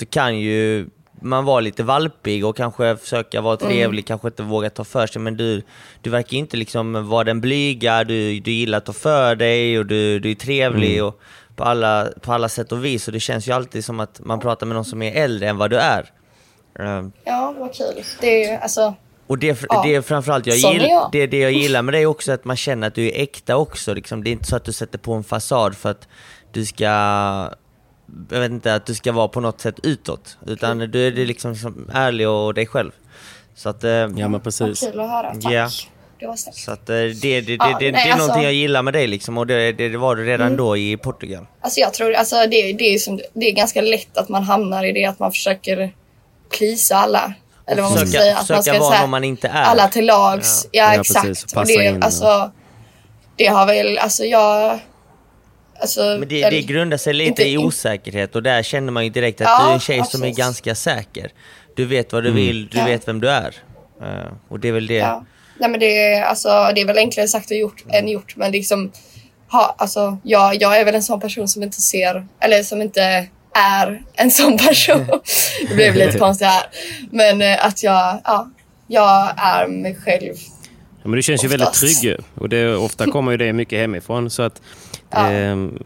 så 0.00 0.06
kan 0.06 0.38
ju 0.38 0.86
man 1.26 1.44
vara 1.44 1.60
lite 1.60 1.82
valpig 1.82 2.44
och 2.46 2.56
kanske 2.56 2.96
försöka 2.96 3.40
vara 3.40 3.56
trevlig, 3.56 4.06
kanske 4.06 4.28
inte 4.28 4.42
våga 4.42 4.70
ta 4.70 4.84
för 4.84 5.06
sig, 5.06 5.22
men 5.22 5.36
du, 5.36 5.62
du 6.00 6.10
verkar 6.10 6.36
inte 6.36 6.56
liksom 6.56 7.08
vara 7.08 7.24
den 7.24 7.40
blyga, 7.40 8.04
du, 8.04 8.40
du 8.40 8.50
gillar 8.50 8.78
att 8.78 8.86
ta 8.86 8.92
för 8.92 9.34
dig 9.34 9.78
och 9.78 9.86
du, 9.86 10.18
du 10.18 10.30
är 10.30 10.34
trevlig 10.34 11.04
och 11.04 11.20
på 11.56 11.64
alla, 11.64 12.08
på 12.20 12.32
alla 12.32 12.48
sätt 12.48 12.72
och 12.72 12.84
vis, 12.84 13.06
och 13.06 13.12
det 13.12 13.20
känns 13.20 13.48
ju 13.48 13.52
alltid 13.52 13.84
som 13.84 14.00
att 14.00 14.20
man 14.24 14.40
pratar 14.40 14.66
med 14.66 14.74
någon 14.74 14.84
som 14.84 15.02
är 15.02 15.12
äldre 15.22 15.48
än 15.48 15.56
vad 15.56 15.70
du 15.70 15.76
är. 15.76 16.10
Eh, 16.78 17.06
Ja, 17.24 17.54
vad 17.58 17.74
kul. 17.74 18.02
Det 18.20 18.44
är 18.44 18.52
ju 18.52 18.58
alltså. 18.58 18.94
och 19.26 19.38
det, 19.38 19.64
Ja, 19.68 19.82
det 19.86 19.94
är 19.94 20.02
framförallt 20.02 20.46
jag, 20.46 20.56
sån 20.58 20.70
är 20.70 20.74
gill, 20.74 20.86
jag. 20.88 21.08
det, 21.12 21.26
det 21.26 21.38
jag 21.38 21.52
gillar 21.52 21.82
med 21.82 21.94
dig 21.94 22.06
också, 22.06 22.32
att 22.32 22.44
man 22.44 22.56
känner 22.56 22.86
att 22.86 22.94
du 22.94 23.06
är 23.06 23.22
äkta 23.22 23.56
också. 23.56 23.94
Liksom. 23.94 24.24
Det 24.24 24.30
är 24.30 24.32
inte 24.32 24.44
så 24.44 24.56
att 24.56 24.64
du 24.64 24.72
sätter 24.72 24.98
på 24.98 25.12
en 25.12 25.24
fasad 25.24 25.76
för 25.76 25.90
att 25.90 26.08
du 26.52 26.64
ska 26.66 26.86
jag 28.30 28.40
vet 28.40 28.50
inte, 28.50 28.74
att 28.74 28.86
du 28.86 28.94
ska 28.94 29.12
vara 29.12 29.28
på 29.28 29.40
något 29.40 29.60
sätt 29.60 29.74
utåt. 29.82 30.38
Utan 30.46 30.78
du 30.78 31.06
är 31.06 31.10
det 31.10 31.24
liksom 31.24 31.56
som 31.56 31.90
ärlig 31.94 32.28
och 32.28 32.54
dig 32.54 32.66
själv. 32.66 32.90
Så 33.54 33.68
att, 33.68 33.84
eh, 33.84 33.90
Ja 33.90 34.06
men 34.08 34.32
Vad 34.32 34.42
precis. 34.44 34.80
kul 34.80 35.00
att 35.00 35.10
höra. 35.10 35.34
Tack. 35.34 35.52
Ja. 35.52 35.68
Det 36.20 36.26
var 36.26 36.36
snällt. 36.36 36.56
så 36.56 36.72
att 36.72 36.88
eh, 36.90 36.94
det, 36.94 37.12
det, 37.14 37.40
det, 37.40 37.52
Ja, 37.52 37.76
det, 37.80 37.86
det 37.86 37.92
nej, 37.92 38.02
är 38.02 38.16
någonting 38.16 38.22
alltså- 38.30 38.40
jag 38.42 38.52
gillar 38.52 38.82
med 38.82 38.94
dig 38.94 39.06
liksom 39.06 39.38
och 39.38 39.46
det, 39.46 39.72
det, 39.72 39.88
det 39.88 39.98
var 39.98 40.16
du 40.16 40.24
redan 40.24 40.46
Mm. 40.46 40.56
då 40.56 40.76
i 40.76 40.96
Portugal. 40.96 41.46
Alltså 41.60 41.80
jag 41.80 41.94
tror 41.94 42.12
alltså 42.14 42.36
det, 42.36 42.72
det, 42.72 42.94
är 42.94 42.98
som, 42.98 43.20
det 43.34 43.46
är 43.46 43.52
ganska 43.52 43.80
lätt 43.80 44.16
att 44.16 44.28
man 44.28 44.42
hamnar 44.42 44.84
i 44.84 44.92
det 44.92 45.04
att 45.04 45.18
man 45.18 45.32
försöker 45.32 45.90
plisa 46.58 46.96
alla. 46.96 47.34
Eller 47.66 47.82
vad 47.82 47.90
man 47.90 47.98
ska 47.98 48.06
Försöka- 48.06 48.22
säga. 48.22 48.36
Att 48.38 48.48
man 48.50 48.62
ska 48.62 48.78
vara 48.78 48.90
säga 48.90 49.00
någon 49.00 49.10
man 49.10 49.24
inte 49.24 49.48
är. 49.48 49.62
Alla 49.62 49.88
till 49.88 50.06
lags. 50.06 50.68
Ja, 50.72 50.94
Ja, 50.94 51.00
exakt. 51.00 51.26
precis. 51.26 51.54
och 51.56 51.66
det, 51.66 51.72
in 51.84 52.02
alltså, 52.02 52.50
det 53.36 53.46
har 53.46 53.66
väl, 53.66 53.98
alltså 53.98 54.24
jag... 54.24 54.78
Alltså, 55.80 56.00
Men 56.00 56.28
det, 56.28 56.50
det 56.50 56.62
grundar 56.62 56.96
sig 56.96 57.14
lite 57.14 57.28
inte- 57.28 57.48
i 57.48 57.58
osäkerhet 57.58 58.36
och 58.36 58.42
där 58.42 58.62
känner 58.62 58.92
man 58.92 59.04
ju 59.04 59.10
direkt 59.10 59.40
att 59.40 59.46
Ja, 59.46 59.62
du 59.64 59.68
är 59.70 59.74
en 59.74 59.80
tjej 59.80 59.96
som 59.96 60.02
är 60.02 60.06
absolut. 60.26 60.36
ganska 60.36 60.74
säker. 60.74 61.30
Du 61.76 61.84
vet 61.84 62.12
vad 62.12 62.22
du 62.22 62.28
Mm. 62.28 62.42
vill, 62.46 62.68
du 62.68 62.78
Ja. 62.78 62.84
vet 62.84 63.08
vem 63.08 63.20
du 63.20 63.30
är. 63.30 63.54
Eh, 64.02 64.32
och 64.48 64.60
det 64.60 64.68
är 64.68 64.72
väl 64.72 64.86
det. 64.86 64.94
Ja. 64.94 65.24
Nej 65.58 65.70
men 65.70 65.80
det 65.80 66.12
är, 66.14 66.22
alltså, 66.22 66.48
det 66.74 66.80
är 66.80 66.84
väl 66.86 66.98
enklare 66.98 67.28
sagt 67.28 67.50
och 67.50 67.56
gjort 67.56 67.84
än 67.92 68.08
gjort. 68.08 68.36
Men 68.36 68.52
liksom, 68.52 68.92
ha, 69.50 69.74
alltså, 69.78 70.18
jag, 70.22 70.62
jag 70.62 70.80
är 70.80 70.84
väl 70.84 70.94
en 70.94 71.02
sån 71.02 71.20
person 71.20 71.48
som 71.48 71.62
inte 71.62 71.80
ser, 71.82 72.26
eller 72.40 72.62
som 72.62 72.82
inte 72.82 73.28
är 73.54 74.02
en 74.14 74.30
sån 74.30 74.58
person. 74.66 75.06
det 75.68 75.74
blev 75.74 75.94
lite 75.94 76.18
konstigt 76.18 76.46
här. 76.46 76.62
Men 77.10 77.42
eh, 77.42 77.66
att 77.66 77.82
jag, 77.82 78.20
ja, 78.24 78.50
jag 78.86 79.32
är 79.36 79.66
mig 79.68 79.96
själv. 80.04 80.34
Ja, 81.02 81.08
men 81.10 81.12
du 81.16 81.22
känns 81.22 81.44
ju 81.44 81.48
väldigt 81.48 81.68
Oftast. 81.68 82.02
trygg 82.02 82.16
och 82.34 82.48
det, 82.48 82.76
ofta 82.76 83.06
kommer 83.10 83.30
ju 83.32 83.36
det 83.38 83.52
mycket 83.52 83.78
hemifrån. 83.78 84.30
Så 84.30 84.42
att, 84.42 84.62
Ja. 85.16 85.30
ehm, 85.30 85.78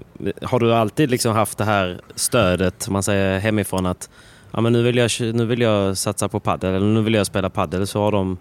har 0.42 0.58
du 0.58 0.74
alltid 0.74 1.10
liksom 1.10 1.32
haft 1.34 1.58
det 1.58 1.64
här 1.64 2.00
stödet, 2.14 2.88
man 2.88 3.02
säger 3.02 3.38
hemifrån, 3.38 3.86
att 3.86 4.10
ja, 4.52 4.60
men 4.60 4.72
nu, 4.72 4.82
vill 4.82 4.96
jag, 4.96 5.10
nu 5.20 5.46
vill 5.46 5.60
jag 5.60 5.98
satsa 5.98 6.28
på 6.28 6.40
padel 6.40 6.74
eller 6.74 6.86
nu 6.86 7.02
vill 7.02 7.14
jag 7.14 7.26
spela 7.26 7.50
padel 7.50 7.86
så 7.86 8.00
har 8.02 8.12
de 8.12 8.38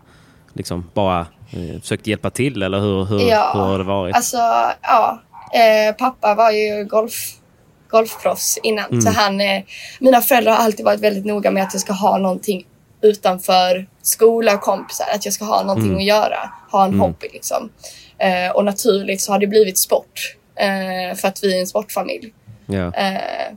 liksom 0.54 0.90
bara 0.94 1.20
eh, 1.52 1.82
försökt 1.82 2.08
hjälpa 2.08 2.30
till 2.30 2.64
eller 2.64 2.80
hur, 2.80 3.06
hur, 3.06 3.20
Ja, 3.30 3.52
hur 3.54 3.62
har 3.62 3.78
det 3.78 3.84
varit? 3.84 4.16
Alltså, 4.16 4.38
ja. 4.82 5.22
Eh, 5.54 5.96
pappa 5.96 6.36
var 6.36 6.52
ju 6.52 6.86
golf, 6.86 7.14
golfproffs 7.90 8.60
innan. 8.64 8.86
Mm. 8.86 9.02
Så 9.02 9.10
han, 9.10 9.42
eh, 9.42 9.64
mina 10.00 10.22
föräldrar 10.22 10.52
har 10.52 10.64
alltid 10.64 10.86
varit 10.86 11.00
väldigt 11.00 11.26
noga 11.26 11.52
med 11.52 11.64
att 11.64 11.74
jag 11.74 11.82
ska 11.82 11.94
ha 11.94 12.18
någonting 12.18 12.66
utanför 13.02 13.88
skola 14.02 14.54
och 14.54 14.62
kompisar. 14.62 15.06
Att 15.16 15.26
jag 15.26 15.34
ska 15.34 15.46
ha 15.46 15.64
någonting 15.64 15.86
Mm. 15.86 15.98
att 15.98 16.04
göra. 16.04 16.50
Ha 16.72 16.86
en 16.86 17.00
hobby 17.00 17.28
liksom. 17.34 17.70
Eh, 18.18 18.52
och 18.56 18.66
naturligt 18.66 19.22
så 19.22 19.32
har 19.32 19.40
det 19.40 19.48
blivit 19.48 19.78
sport. 19.78 20.36
Eh, 20.60 21.16
för 21.16 21.28
att 21.28 21.44
vi 21.44 21.56
är 21.56 21.60
en 21.60 21.68
sportfamilj. 21.68 22.34
ja. 22.66 22.94
Eh, 22.94 23.54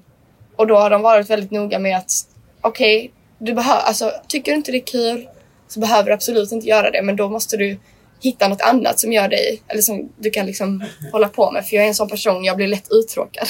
och 0.56 0.66
då 0.66 0.76
har 0.76 0.90
de 0.90 1.02
varit 1.02 1.30
väldigt 1.30 1.50
noga 1.50 1.78
med 1.78 1.96
att 1.96 2.12
okej, 2.60 3.12
du 3.38 3.54
behöver, 3.54 3.80
alltså 3.80 4.12
tycker 4.28 4.52
du 4.52 4.56
inte 4.56 4.72
det 4.72 4.78
är 4.78 4.86
kul 4.86 5.28
så 5.68 5.80
behöver 5.80 6.04
du 6.04 6.12
absolut 6.12 6.52
inte 6.52 6.66
göra 6.66 6.90
det. 6.90 7.02
Men 7.02 7.16
då 7.16 7.28
måste 7.28 7.56
du 7.56 7.78
hitta 8.20 8.48
något 8.48 8.60
annat 8.60 9.00
som 9.00 9.12
gör 9.12 9.28
dig, 9.28 9.62
eller 9.68 9.82
som 9.82 10.12
du 10.16 10.30
kan 10.30 10.46
liksom 10.46 10.84
hålla 11.12 11.28
på 11.28 11.50
med. 11.50 11.66
För 11.66 11.76
jag 11.76 11.84
är 11.84 11.88
en 11.88 11.94
sån 11.94 12.08
person, 12.08 12.44
jag 12.44 12.56
blir 12.56 12.68
lätt 12.68 12.92
uttråkad. 12.92 13.48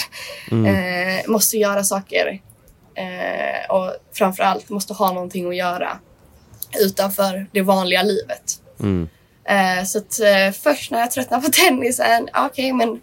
Eh, 0.50 1.30
måste 1.30 1.58
göra 1.58 1.84
saker 1.84 2.40
eh, 2.94 3.70
och 3.70 3.92
framförallt 4.12 4.68
måste 4.68 4.94
ha 4.94 5.12
någonting 5.12 5.48
att 5.48 5.56
göra 5.56 5.98
utanför 6.80 7.46
det 7.52 7.62
vanliga 7.62 8.02
livet. 8.02 8.60
Mm. 8.80 9.08
Eh, 9.44 9.84
så 9.84 9.98
att 9.98 10.20
eh, 10.20 10.52
först 10.62 10.90
när 10.90 11.00
jag 11.00 11.10
tröttnade 11.10 11.42
på 11.42 11.52
tennisen, 11.52 12.28
okej 12.34 12.72
men 12.72 13.00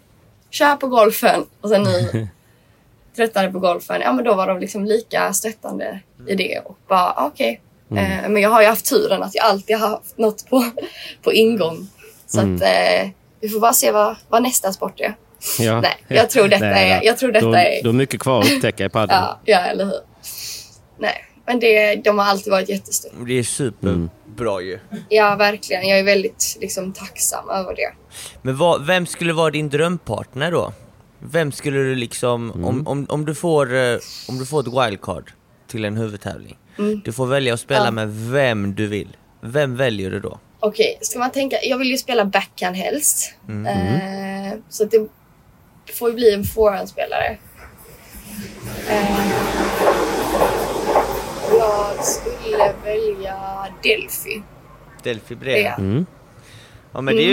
kör 0.50 0.76
på 0.76 0.86
golfen. 0.86 1.46
Och 1.60 1.68
sen 1.68 1.82
nu 1.82 2.28
tröttnade 3.16 3.50
på 3.52 3.58
golfen, 3.58 4.00
ja 4.00 4.12
men 4.12 4.24
då 4.24 4.34
var 4.34 4.46
de 4.46 4.58
liksom 4.58 4.84
lika 4.84 5.32
stöttande 5.32 6.00
i 6.28 6.34
det 6.34 6.58
och 6.64 6.78
bara 6.88 7.12
okej. 7.26 7.60
Eh, 7.90 8.28
men 8.28 8.36
jag 8.42 8.50
har 8.50 8.60
ju 8.62 8.66
haft 8.68 8.86
turen 8.86 9.22
att 9.22 9.34
jag 9.34 9.44
alltid 9.44 9.76
har 9.76 9.88
haft 9.88 10.18
något 10.18 10.48
på, 10.50 10.64
på 11.22 11.32
ingång. 11.32 11.88
Så 12.26 12.40
att 12.40 12.46
eh, 12.62 13.10
vi 13.40 13.48
får 13.48 13.60
bara 13.60 13.72
se 13.72 13.90
vad, 13.90 14.16
vad 14.28 14.42
nästa 14.42 14.72
sport 14.72 15.00
är. 15.00 15.14
Ja. 15.58 15.80
Nej, 15.80 15.96
jag 16.08 16.30
tror 16.30 16.48
detta 16.48 16.64
Nej, 16.64 16.90
är- 16.90 17.00
då- 17.00 17.06
jag 17.06 17.18
tror 17.18 17.32
detta 17.32 17.46
då, 17.46 17.54
är- 17.54 17.82
Du 17.82 17.88
har 17.88 17.92
mycket 17.94 18.20
kvar 18.20 18.40
att 18.40 18.50
upptäcka 18.52 18.84
i 18.84 18.88
padel. 18.88 19.16
Ja, 19.20 19.40
ja 19.44 19.58
eller 19.58 19.84
hur. 19.84 20.00
Nej, 20.98 21.24
men 21.50 21.60
det, 21.60 21.96
de 21.96 22.18
har 22.18 22.26
alltid 22.26 22.50
varit 22.50 22.68
jättestora. 22.68 23.12
Det 23.26 23.38
är 23.38 23.42
superbra 23.42 24.60
ju. 24.60 24.78
Ja, 25.08 25.36
verkligen. 25.36 25.88
Jag 25.88 25.98
är 25.98 26.04
väldigt 26.04 26.56
liksom, 26.60 26.92
tacksam 26.92 27.50
över 27.50 27.76
det. 27.76 27.92
Men 28.42 28.56
vad, 28.56 28.86
vem 28.86 29.06
skulle 29.06 29.32
vara 29.32 29.50
din 29.50 29.68
drömpartner 29.68 30.50
då? 30.52 30.72
Vem 31.18 31.52
skulle 31.52 31.78
du 31.78 31.94
liksom, 31.94 32.50
Mm. 32.50 32.64
om, 32.64 32.86
om, 32.86 33.06
om, 33.08 33.24
du 33.24 33.34
får, 33.34 33.74
eh, 33.76 33.98
om 34.28 34.38
du 34.38 34.46
får 34.46 34.60
ett 34.60 34.66
wildcard 34.88 35.32
till 35.66 35.84
en 35.84 35.96
huvudtävling. 35.96 36.56
Mm. 36.78 37.00
Du 37.04 37.12
får 37.12 37.26
välja 37.26 37.54
att 37.54 37.60
spela 37.60 37.84
Ja. 37.84 37.90
med 37.90 38.08
vem 38.30 38.74
du 38.74 38.86
vill. 38.86 39.16
Vem 39.40 39.76
väljer 39.76 40.10
du 40.10 40.20
då? 40.20 40.38
Okej, 40.60 40.98
ska 41.00 41.18
man 41.18 41.30
tänka... 41.30 41.56
Jag 41.62 41.78
vill 41.78 41.90
ju 41.90 41.98
spela 41.98 42.24
backhand 42.24 42.76
helst. 42.76 43.34
Mm. 43.48 43.66
Eh, 43.66 44.58
så 44.68 44.84
att 44.84 44.90
det 44.90 45.08
får 45.98 46.08
ju 46.10 46.14
bli 46.14 46.34
en 46.34 46.44
forehandspelare. 46.44 47.38
Eh, 48.88 50.09
jag 51.70 52.04
skulle 52.04 52.72
välja 52.84 53.36
Delphi. 53.82 54.42
Delphi 55.02 55.34
Brea? 55.34 55.58
Ja. 55.58 55.74
Mm. 55.78 56.06
Ja 56.92 57.00
men 57.00 57.16
det 57.16 57.22
är 57.22 57.26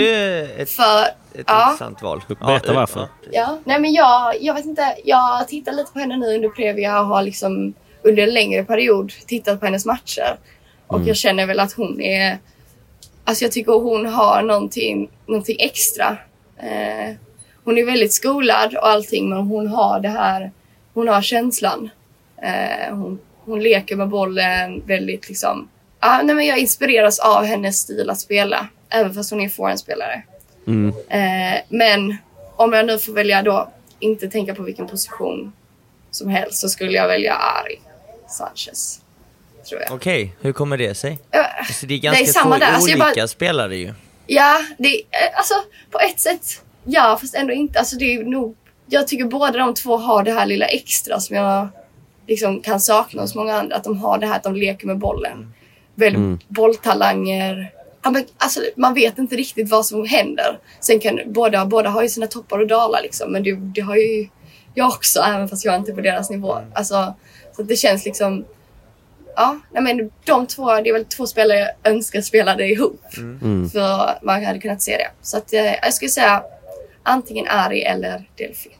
ju 0.44 0.44
ett, 0.62 0.70
För... 0.70 1.02
ett 1.34 1.44
ja. 1.46 1.64
intressant 1.70 2.02
val. 2.02 2.22
Berätta 2.28 2.66
Ja, 2.66 2.74
varför. 2.74 3.08
ja. 3.30 3.58
Nej 3.64 3.80
men 3.80 3.92
jag, 3.92 4.42
jag 4.42 4.54
vet 4.54 4.64
inte. 4.64 4.96
Jag 5.04 5.48
tittar 5.48 5.72
lite 5.72 5.92
på 5.92 5.98
henne 5.98 6.16
nu 6.16 6.34
under 6.34 6.48
Previa 6.48 7.00
och 7.00 7.06
har 7.06 7.22
liksom 7.22 7.74
under 8.02 8.22
en 8.22 8.34
längre 8.34 8.64
period 8.64 9.12
tittat 9.26 9.60
på 9.60 9.66
hennes 9.66 9.86
matcher. 9.86 10.38
Och 10.86 11.00
jag 11.04 11.16
känner 11.16 11.46
väl 11.46 11.60
att 11.60 11.72
hon 11.72 12.00
är... 12.00 12.38
Alltså 13.24 13.44
jag 13.44 13.52
tycker 13.52 13.72
hon 13.72 14.06
har 14.06 14.42
någonting, 14.42 15.10
någonting 15.26 15.56
extra. 15.60 16.16
Eh, 16.56 17.14
hon 17.64 17.78
är 17.78 17.84
väldigt 17.84 18.12
skolad 18.12 18.74
och 18.76 18.88
allting 18.88 19.28
men 19.28 19.38
hon 19.38 19.68
har 19.68 20.00
det 20.00 20.08
här... 20.08 20.50
Hon 20.94 21.08
har 21.08 21.22
känslan. 21.22 21.90
Eh, 22.42 22.94
hon, 22.94 23.18
hon 23.48 23.62
leker 23.62 23.96
med 23.96 24.08
bollen 24.08 24.82
väldigt 24.86 25.28
liksom... 25.28 25.68
Ah, 26.00 26.22
nej 26.22 26.34
men 26.34 26.46
jag 26.46 26.58
inspireras 26.58 27.18
av 27.18 27.44
hennes 27.44 27.76
stil 27.78 28.10
att 28.10 28.20
spela. 28.20 28.68
Även 28.90 29.14
fast 29.14 29.30
hon 29.30 29.40
är 29.40 29.48
forehandspelare. 29.48 30.22
Mm. 30.66 30.88
Eh, 31.08 31.60
men 31.68 32.16
om 32.56 32.72
jag 32.72 32.86
nu 32.86 32.98
får 32.98 33.12
välja 33.12 33.42
då 33.42 33.72
inte 33.98 34.28
tänka 34.28 34.54
på 34.54 34.62
vilken 34.62 34.86
position 34.86 35.52
som 36.10 36.28
helst 36.28 36.60
så 36.60 36.68
skulle 36.68 36.92
jag 36.92 37.08
välja 37.08 37.34
Ari 37.34 37.80
Sanchez. 38.28 39.00
Tror 39.68 39.80
jag. 39.80 39.92
Okej, 39.92 40.32
hur 40.40 40.52
kommer 40.52 40.76
det 40.76 40.94
sig? 40.94 41.18
Eh, 41.30 41.58
Alltså 41.58 41.86
det 41.86 41.94
är 41.94 41.98
ganska 41.98 42.26
samma 42.26 42.54
två 42.54 42.60
där. 42.60 42.72
Alltså, 42.72 42.90
olika 42.92 42.98
bara- 43.16 43.28
spelare 43.28 43.76
ju. 43.76 43.94
Ja, 44.26 44.60
det, 44.78 44.94
eh, 44.96 45.02
alltså 45.38 45.54
på 45.90 45.98
ett 46.00 46.20
sätt 46.20 46.62
ja, 46.84 47.18
fast 47.20 47.34
ändå 47.34 47.52
inte. 47.52 47.78
Alltså 47.78 47.96
det 47.96 48.14
är 48.14 48.24
nog, 48.24 48.56
jag 48.86 49.08
tycker 49.08 49.24
båda 49.24 49.58
de 49.58 49.74
två 49.74 49.96
har 49.96 50.22
det 50.22 50.32
här 50.32 50.46
lilla 50.46 50.66
extra 50.66 51.20
som 51.20 51.36
jag 51.36 51.68
liksom 52.28 52.60
kan 52.60 52.80
sakna 52.80 53.22
hos 53.22 53.34
många 53.34 53.54
andra. 53.54 53.76
Att 53.76 53.84
de 53.84 53.98
har 53.98 54.18
det 54.18 54.26
här 54.26 54.36
att 54.36 54.42
de 54.42 54.54
leker 54.56 54.86
med 54.86 54.98
bollen. 54.98 55.52
Väldigt 55.94 56.48
bolltalanger. 56.48 57.72
Ja, 58.02 58.10
men, 58.10 58.24
alltså, 58.38 58.60
man 58.76 58.94
vet 58.94 59.18
inte 59.18 59.36
riktigt 59.36 59.70
vad 59.70 59.86
som 59.86 60.06
händer. 60.06 60.58
Sen 60.80 61.00
kan 61.00 61.20
båda, 61.26 61.66
båda 61.66 61.90
har 61.90 62.02
ju 62.02 62.08
sina 62.08 62.26
toppar 62.26 62.58
och 62.58 62.66
dalar 62.66 63.02
liksom. 63.02 63.32
Men 63.32 63.42
det, 63.42 63.54
det 63.54 63.80
har 63.80 63.96
ju 63.96 64.28
jag 64.74 64.88
också, 64.88 65.20
även 65.20 65.48
fast 65.48 65.64
jag 65.64 65.76
inte 65.76 65.90
är 65.90 65.94
på 65.94 66.00
deras 66.00 66.30
nivå. 66.30 66.58
Alltså, 66.74 67.14
så 67.56 67.62
att 67.62 67.68
det 67.68 67.76
känns 67.76 68.04
liksom 68.04 68.44
Ja, 69.36 69.58
nej 69.70 69.82
men 69.82 70.10
de 70.24 70.46
två, 70.46 70.80
det 70.80 70.88
är 70.88 70.92
väl 70.92 71.04
två 71.04 71.26
spelare 71.26 71.58
jag 71.58 71.92
önskar 71.92 72.20
spelade 72.20 72.66
ihop. 72.68 73.00
För 73.72 74.24
man 74.24 74.44
hade 74.44 74.58
kunnat 74.58 74.82
se 74.82 74.96
det. 74.96 75.10
Så 75.22 75.36
att, 75.36 75.52
eh, 75.52 75.74
jag 75.82 75.94
skulle 75.94 76.08
säga 76.08 76.42
antingen 77.02 77.46
Ari 77.48 77.82
eller 77.82 78.28
Delphi. 78.36 78.70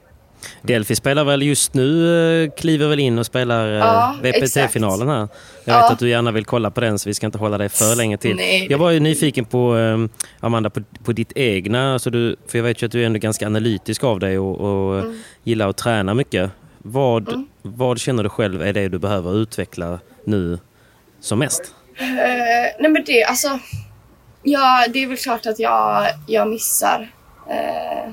Delphi 0.63 0.95
spelar 0.97 1.25
väl 1.25 1.43
just 1.43 1.75
nu, 1.75 2.45
eh, 2.45 2.51
kliver 2.57 2.89
väl 2.89 2.99
in 3.01 3.19
och 3.19 3.27
spelar 3.27 3.67
eh, 3.73 3.79
Ja, 3.79 4.15
VPT-finalen 4.23 5.09
här. 5.09 5.17
Jag 5.19 5.29
Ja. 5.65 5.83
vet 5.83 5.91
att 5.93 5.99
du 5.99 6.09
gärna 6.09 6.31
vill 6.33 6.45
kolla 6.45 6.71
på 6.71 6.81
den 6.81 6.99
så 6.99 7.09
vi 7.09 7.15
ska 7.15 7.27
inte 7.27 7.39
hålla 7.39 7.59
dig 7.59 7.69
för 7.69 7.97
länge 7.97 8.17
till. 8.19 8.37
Nej. 8.37 8.67
Jag 8.71 8.79
var 8.79 8.91
ju 8.91 9.01
nyfiken 9.01 9.45
på, 9.45 9.77
eh, 9.79 9.99
Amanda, 10.41 10.71
på, 10.71 10.81
på 11.05 11.13
ditt 11.13 11.33
egna, 11.35 11.93
alltså 11.93 12.11
du, 12.11 12.37
för 12.47 12.59
jag 12.59 12.63
vet 12.65 12.83
ju 12.83 12.87
att 12.87 12.93
du 12.93 13.03
är 13.03 13.07
ändå 13.07 13.19
ganska 13.19 13.47
analytisk 13.47 14.05
av 14.05 14.21
dig 14.21 14.39
och, 14.39 14.61
och 14.61 14.99
Mm. 14.99 15.19
gillar 15.45 15.69
att 15.69 15.77
träna 15.77 16.15
mycket. 16.15 16.51
Vad, 16.79 17.45
vad 17.63 17.99
känner 18.01 18.23
du 18.23 18.29
själv 18.29 18.63
är 18.63 18.73
det 18.73 18.89
du 18.89 18.99
behöver 18.99 19.37
utveckla 19.43 19.99
nu 20.25 20.59
som 21.21 21.39
mest? 21.39 21.75
Eh, 22.01 22.07
nej 22.81 22.91
men 22.91 23.05
det, 23.07 23.25
alltså. 23.25 23.59
Ja, 24.43 24.87
det 24.93 25.03
är 25.03 25.07
väl 25.07 25.17
klart 25.17 25.47
att 25.47 25.59
jag, 25.59 26.07
jag 26.27 26.49
missar. 26.49 27.09
Eh, 27.51 28.13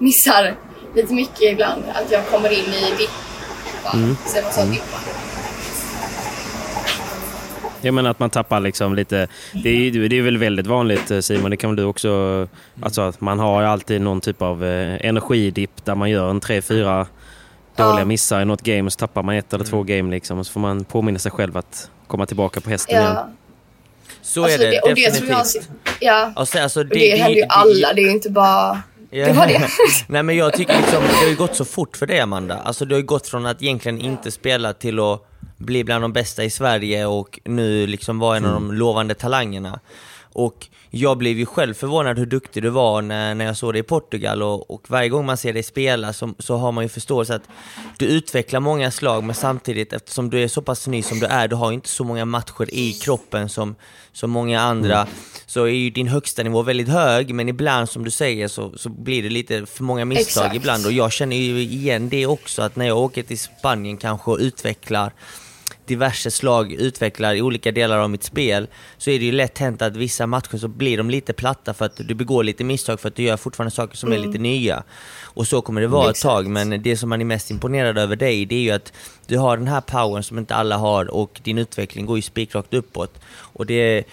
missar 0.00 0.54
lite 0.94 1.14
mycket 1.14 1.40
ibland. 1.52 1.82
Att 1.94 2.10
jag 2.10 2.26
kommer 2.28 2.50
in 2.52 2.58
i 2.74 2.94
dippar. 2.98 3.94
Mm. 3.94 4.16
Sen 4.52 4.70
dippar. 4.70 5.00
Jag 7.82 7.94
menar 7.94 8.10
att 8.10 8.18
man 8.18 8.30
tappar 8.30 8.60
liksom 8.60 8.94
lite... 8.94 9.28
Det 9.52 9.68
är, 9.70 9.74
ju- 9.74 10.08
det 10.08 10.18
är 10.18 10.22
väl 10.22 10.38
väldigt 10.38 10.66
vanligt 10.66 11.10
eh, 11.10 11.20
Simon, 11.20 11.50
det 11.50 11.56
kan 11.56 11.70
väl 11.70 11.76
du 11.76 11.84
också... 11.84 12.48
Alltså 12.82 13.02
att 13.02 13.20
man 13.20 13.38
har 13.38 13.62
alltid 13.62 14.00
någon 14.00 14.20
typ 14.20 14.42
av 14.42 14.64
eh, 14.64 15.06
energidipp 15.06 15.84
där 15.84 15.94
man 15.94 16.10
gör 16.10 16.30
en 16.30 16.40
tre, 16.40 16.62
fyra 16.62 17.06
dåliga 17.76 18.04
missar 18.04 18.40
i 18.40 18.44
något 18.44 18.62
game 18.62 18.82
och 18.82 18.92
så 18.92 18.96
tappar 18.96 19.22
man 19.22 19.34
ett 19.34 19.52
eller 19.52 19.64
två 19.64 19.82
game 19.82 20.10
liksom, 20.10 20.38
och 20.38 20.46
så 20.46 20.52
får 20.52 20.60
man 20.60 20.84
påminna 20.84 21.18
sig 21.18 21.32
själv 21.32 21.56
att 21.56 21.90
komma 22.06 22.26
tillbaka 22.26 22.60
på 22.60 22.70
hästen 22.70 22.96
igen. 22.96 23.12
Ja. 23.14 23.28
Så 24.22 24.42
Alltså, 24.44 24.58
är 24.62 24.64
det, 24.64 24.70
det, 24.70 24.80
och 24.80 24.88
det 24.88 24.94
definitivt. 25.10 25.46
som 25.48 25.62
jag, 26.00 26.14
ja, 26.14 26.32
Och 26.36 26.48
sen, 26.48 26.62
alltså, 26.62 26.80
och 26.80 26.86
det, 26.86 27.16
händer 27.18 27.36
ju 27.36 27.44
alla. 27.48 27.92
Det 27.92 28.00
är 28.00 28.04
ju 28.04 28.10
inte 28.10 28.30
bara... 28.30 28.82
Det 29.10 29.32
var 29.32 29.46
det. 29.46 29.68
Nej 30.06 30.22
men 30.22 30.36
jag 30.36 30.52
tycker 30.52 30.76
liksom, 30.76 31.02
det 31.02 31.14
har 31.14 31.26
ju 31.26 31.36
gått 31.36 31.56
så 31.56 31.64
fort 31.64 31.96
för 31.96 32.06
dig 32.06 32.20
Amanda. 32.20 32.58
Alltså 32.58 32.84
du 32.84 32.94
har 32.94 33.00
ju 33.00 33.06
gått 33.06 33.28
från 33.28 33.46
att 33.46 33.62
egentligen 33.62 34.00
inte 34.00 34.30
spela 34.30 34.72
till 34.72 35.00
att 35.00 35.26
bli 35.56 35.84
bland 35.84 36.04
de 36.04 36.12
bästa 36.12 36.44
i 36.44 36.50
Sverige 36.50 37.06
och 37.06 37.40
nu 37.44 37.86
liksom 37.86 38.18
vara 38.18 38.36
en 38.36 38.44
av 38.44 38.52
de 38.52 38.72
lovande 38.72 39.14
talangerna. 39.14 39.80
Och 40.32 40.66
jag 40.90 41.18
blev 41.18 41.38
ju 41.38 41.46
själv 41.46 41.74
förvånad 41.74 42.18
hur 42.18 42.26
duktig 42.26 42.62
du 42.62 42.68
var 42.68 43.02
när, 43.02 43.34
när 43.34 43.44
jag 43.44 43.56
såg 43.56 43.74
dig 43.74 43.80
i 43.80 43.82
Portugal 43.82 44.42
och, 44.42 44.70
och 44.70 44.90
varje 44.90 45.08
gång 45.08 45.26
man 45.26 45.36
ser 45.36 45.52
dig 45.52 45.62
spela 45.62 46.12
så, 46.12 46.34
så 46.38 46.56
har 46.56 46.72
man 46.72 46.84
ju 46.84 46.88
förståelse 46.88 47.34
att 47.34 47.48
du 47.98 48.06
utvecklar 48.06 48.60
många 48.60 48.90
slag 48.90 49.24
men 49.24 49.34
samtidigt 49.34 49.92
eftersom 49.92 50.30
du 50.30 50.42
är 50.42 50.48
så 50.48 50.62
pass 50.62 50.86
ny 50.86 51.02
som 51.02 51.18
du 51.18 51.26
är, 51.26 51.48
du 51.48 51.56
har 51.56 51.70
ju 51.70 51.74
inte 51.74 51.88
så 51.88 52.04
många 52.04 52.24
matcher 52.24 52.74
i 52.74 52.92
kroppen 52.92 53.48
som, 53.48 53.74
som 54.12 54.30
många 54.30 54.60
andra, 54.60 55.06
så 55.46 55.64
är 55.64 55.68
ju 55.68 55.90
din 55.90 56.08
högsta 56.08 56.42
nivå 56.42 56.62
väldigt 56.62 56.88
hög 56.88 57.34
men 57.34 57.48
ibland 57.48 57.88
som 57.88 58.04
du 58.04 58.10
säger 58.10 58.48
så, 58.48 58.72
så 58.76 58.88
blir 58.88 59.22
det 59.22 59.30
lite 59.30 59.66
för 59.66 59.84
många 59.84 60.04
misstag 60.04 60.44
Exakt. 60.44 60.56
ibland. 60.56 60.86
Och 60.86 60.92
jag 60.92 61.12
känner 61.12 61.36
ju 61.36 61.60
igen 61.60 62.08
det 62.08 62.26
också 62.26 62.62
att 62.62 62.76
när 62.76 62.86
jag 62.86 62.98
åker 62.98 63.22
till 63.22 63.38
Spanien 63.38 63.96
kanske 63.96 64.30
och 64.30 64.38
utvecklar 64.38 65.12
diverse 65.90 66.30
slag 66.30 66.72
utvecklar 66.72 67.34
i 67.34 67.42
olika 67.42 67.72
delar 67.72 67.98
av 67.98 68.10
mitt 68.10 68.22
spel 68.22 68.68
så 68.98 69.10
är 69.10 69.18
det 69.18 69.24
ju 69.24 69.32
lätt 69.32 69.58
hänt 69.58 69.82
att 69.82 69.96
vissa 69.96 70.26
matcher 70.26 70.58
så 70.58 70.68
blir 70.68 70.96
de 70.96 71.10
lite 71.10 71.32
platta 71.32 71.74
för 71.74 71.84
att 71.84 71.96
du 71.96 72.14
begår 72.14 72.44
lite 72.44 72.64
misstag 72.64 73.00
för 73.00 73.08
att 73.08 73.14
du 73.14 73.22
gör 73.22 73.36
fortfarande 73.36 73.70
saker 73.70 73.96
som 73.96 74.12
är 74.12 74.18
lite 74.18 74.38
nya. 74.38 74.82
Och 75.22 75.46
så 75.46 75.62
kommer 75.62 75.80
det 75.80 75.86
vara 75.86 76.10
ett 76.10 76.20
tag 76.20 76.46
men 76.46 76.82
det 76.82 76.96
som 76.96 77.08
man 77.08 77.20
är 77.20 77.24
mest 77.24 77.50
imponerad 77.50 77.98
över 77.98 78.16
dig 78.16 78.46
det 78.46 78.54
är 78.54 78.60
ju 78.60 78.70
att 78.70 78.92
du 79.26 79.38
har 79.38 79.56
den 79.56 79.68
här 79.68 79.80
powern 79.80 80.22
som 80.22 80.38
inte 80.38 80.54
alla 80.54 80.76
har 80.76 81.10
och 81.10 81.40
din 81.42 81.58
utveckling 81.58 82.06
går 82.06 82.18
ju 82.18 82.22
spikrakt 82.22 82.74
uppåt. 82.74 83.20
Och 83.30 83.66
det, 83.66 84.04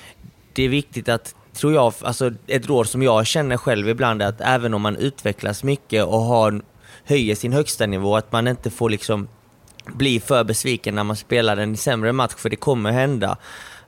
det 0.54 0.64
är 0.64 0.70
viktigt 0.70 1.10
att 1.10 1.36
tror 1.54 1.74
jag, 1.74 1.94
alltså 2.02 2.32
ett 2.48 2.68
råd 2.68 2.88
som 2.88 3.04
jag 3.04 3.28
känner 3.28 3.58
själv 3.58 3.90
ibland 3.90 4.22
är 4.22 4.28
att 4.28 4.42
även 4.42 4.74
om 4.74 4.82
man 4.82 4.96
utvecklas 4.96 5.64
mycket 5.64 6.06
och 6.06 6.22
har, 6.22 6.62
höjer 7.04 7.36
sin 7.36 7.54
högsta 7.54 7.86
nivå, 7.86 8.16
att 8.16 8.32
man 8.32 8.48
inte 8.48 8.70
får 8.70 8.90
liksom 8.90 9.28
bli 9.94 10.20
för 10.20 10.44
besviken 10.44 10.96
när 10.96 11.04
man 11.04 11.16
spelar 11.16 11.58
en 11.58 11.78
sämre 11.78 12.14
match, 12.14 12.34
för 12.38 12.50
det 12.50 12.56
kommer 12.56 12.92
hända. 12.92 13.38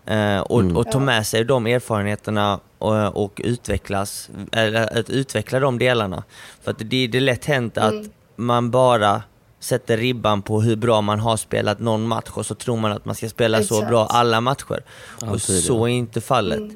Eh, 0.06 0.40
och, 0.40 0.64
och 0.64 0.92
ta 0.92 1.00
med 1.00 1.28
sig 1.28 1.44
de 1.46 1.68
erfarenheterna 1.68 2.60
och, 2.78 3.24
och 3.24 3.42
utvecklas, 3.44 4.30
eller 4.52 5.00
att 5.00 5.10
utveckla 5.10 5.60
de 5.60 5.80
delarna. 5.80 6.24
För 6.62 6.72
att 6.72 6.80
det, 6.80 7.08
det 7.08 7.18
är 7.18 7.22
lätt 7.22 7.46
hänt 7.46 7.78
att 7.78 7.94
man 8.36 8.72
bara 8.72 9.24
sätter 9.60 9.98
ribban 9.98 10.42
på 10.42 10.62
hur 10.62 10.76
bra 10.76 11.02
man 11.02 11.20
har 11.20 11.38
spelat 11.38 11.80
någon 11.80 12.08
match 12.08 12.30
och 12.30 12.46
så 12.46 12.56
tror 12.56 12.78
man 12.78 12.92
att 12.92 13.06
man 13.06 13.16
ska 13.16 13.30
spela 13.30 13.64
så 13.64 13.76
Exakt. 13.76 13.90
bra 13.90 14.06
alla 14.06 14.42
matcher. 14.42 14.84
och 15.22 15.28
Alltid, 15.28 15.64
så 15.64 15.86
är 15.86 15.90
inte 15.90 16.22
fallet. 16.22 16.72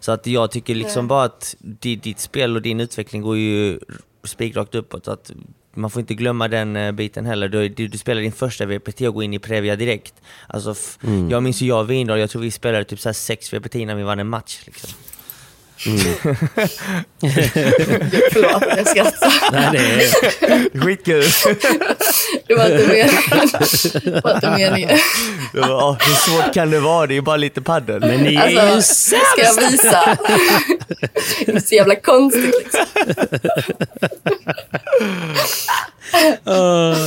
Så 0.00 0.12
att 0.12 0.26
jag 0.26 0.50
tycker 0.50 0.74
liksom 0.74 1.08
bara 1.08 1.24
att 1.24 1.54
di- 1.58 1.96
ditt 1.96 2.20
spel 2.20 2.56
och 2.56 2.62
din 2.62 2.80
utveckling 2.80 3.22
går 3.22 3.36
ju 3.36 3.80
spikrakt 4.24 4.74
uppåt. 4.74 5.08
Att 5.08 5.30
man 5.76 5.90
får 5.90 6.00
inte 6.00 6.14
glömma 6.14 6.48
den 6.48 6.76
eh, 6.76 6.92
biten 6.92 7.26
heller. 7.26 7.48
Du, 7.48 7.68
du, 7.68 7.88
du 7.88 7.98
spelar 7.98 8.22
din 8.22 8.32
första 8.32 8.66
VPT 8.66 9.00
och 9.00 9.14
går 9.14 9.24
in 9.24 9.34
i 9.34 9.38
Previa 9.38 9.76
direkt. 9.76 10.14
Alltså, 10.46 10.70
f- 10.70 10.98
Jag 11.30 11.42
minns 11.42 11.62
ju 11.62 11.66
jag 11.66 11.80
och 11.80 11.90
Windahl, 11.90 12.18
jag 12.18 12.30
tror 12.30 12.42
vi 12.42 12.50
spelade 12.50 12.84
typ 12.84 13.00
så 13.00 13.12
sex 13.12 13.52
VPT 13.52 13.74
innan 13.74 13.96
vi 13.96 14.02
vann 14.02 14.18
en 14.18 14.28
match. 14.28 14.60
Liksom. 14.64 14.90
Förlåt, 18.32 18.62
jag 18.76 18.88
skrattar. 18.88 19.52
Nej, 19.52 19.68
det 19.72 19.78
är, 19.78 20.80
Skitkul! 20.80 21.24
Det 22.46 22.54
var 22.54 22.64
inte 22.70 22.86
meningen. 22.86 23.08
Det 24.04 24.20
var 24.24 24.34
inte 24.34 24.50
meningen. 24.50 24.98
Det 25.52 25.60
var, 25.60 25.74
"Åh, 25.88 25.96
hur 26.00 26.14
svårt 26.14 26.54
kan 26.54 26.70
det 26.70 26.80
vara? 26.80 27.06
Det 27.06 27.12
är 27.12 27.16
ju 27.16 27.20
bara 27.20 27.36
lite 27.36 27.62
paddel. 27.62 28.00
men 28.00 28.20
ni 28.20 28.34
är 28.34 28.48
ju 28.48 28.58
Alltså, 28.58 29.16
ska 29.34 29.42
jag 29.44 29.70
visa? 29.70 30.16
Det 31.46 31.52
är 31.52 31.60
så 31.60 31.74
jävla 31.74 31.96
konstigt 31.96 32.54
liksom. 32.64 32.84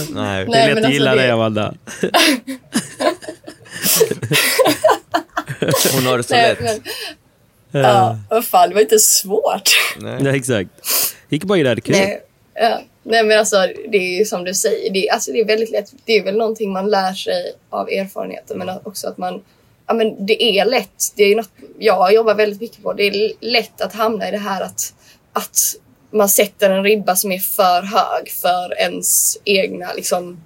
Nej. 0.09 0.45
Det 0.45 0.57
är 0.57 0.67
lätt 0.67 0.72
att 0.72 0.78
alltså 0.78 0.91
gilla 0.91 1.15
det- 1.15 1.22
det, 1.28 1.34
Amanda. 1.34 1.74
Hon 5.93 6.05
har 6.05 6.17
det 6.17 6.24
så 6.24 6.34
Nej, 6.36 6.49
lätt. 6.49 6.59
men, 6.61 6.82
ja, 7.72 8.17
vad 8.30 8.45
fan, 8.45 8.70
det 8.70 8.76
var 8.76 8.82
inte 8.82 8.99
svårt. 8.99 9.70
Nej. 9.99 10.24
Ja, 10.24 10.36
exakt. 10.36 10.70
Gick 11.30 11.43
bara 11.43 11.57
där, 11.57 11.63
det 11.63 11.80
är 11.80 11.82
kul. 11.82 11.95
Nej, 11.95 12.22
ja. 12.53 12.82
Nej 13.03 13.24
men 13.24 13.39
alltså 13.39 13.57
det 13.89 13.97
är 13.97 14.17
ju 14.20 14.26
som 14.26 14.43
du 14.43 14.53
säger, 14.53 14.93
det 14.93 15.07
är, 15.07 15.13
alltså, 15.13 15.32
det 15.32 15.39
är 15.39 15.45
väldigt 15.45 15.72
lätt. 15.72 15.93
Det 16.05 16.17
är 16.17 16.24
väl 16.24 16.38
någonting 16.38 16.72
man 16.72 16.89
lär 16.89 17.13
sig 17.13 17.53
av 17.70 17.89
erfarenheten 17.89 18.57
men 18.57 18.70
också 18.84 19.07
att 19.07 19.17
man, 19.17 19.41
ja 19.88 19.93
men 19.93 20.26
det 20.26 20.43
är 20.43 20.65
lätt. 20.65 21.13
Det 21.15 21.24
är 21.24 21.36
något 21.36 21.51
jag 21.80 22.13
jobbar 22.13 22.36
väldigt 22.36 22.61
mycket 22.61 22.84
på. 22.84 22.93
Det 22.93 23.03
är 23.03 23.32
lätt 23.39 23.82
att 23.82 23.93
hamna 23.93 24.28
i 24.28 24.32
det 24.32 24.38
här 24.38 24.61
att, 24.61 24.93
att 25.34 25.59
man 26.11 26.30
sätter 26.30 26.70
en 26.70 26.84
ribba 26.84 27.15
som 27.15 27.32
är 27.32 27.39
för 27.39 27.82
hög 27.82 28.32
för 28.32 28.80
ens 28.80 29.38
egna 29.45 29.93
liksom, 29.93 30.43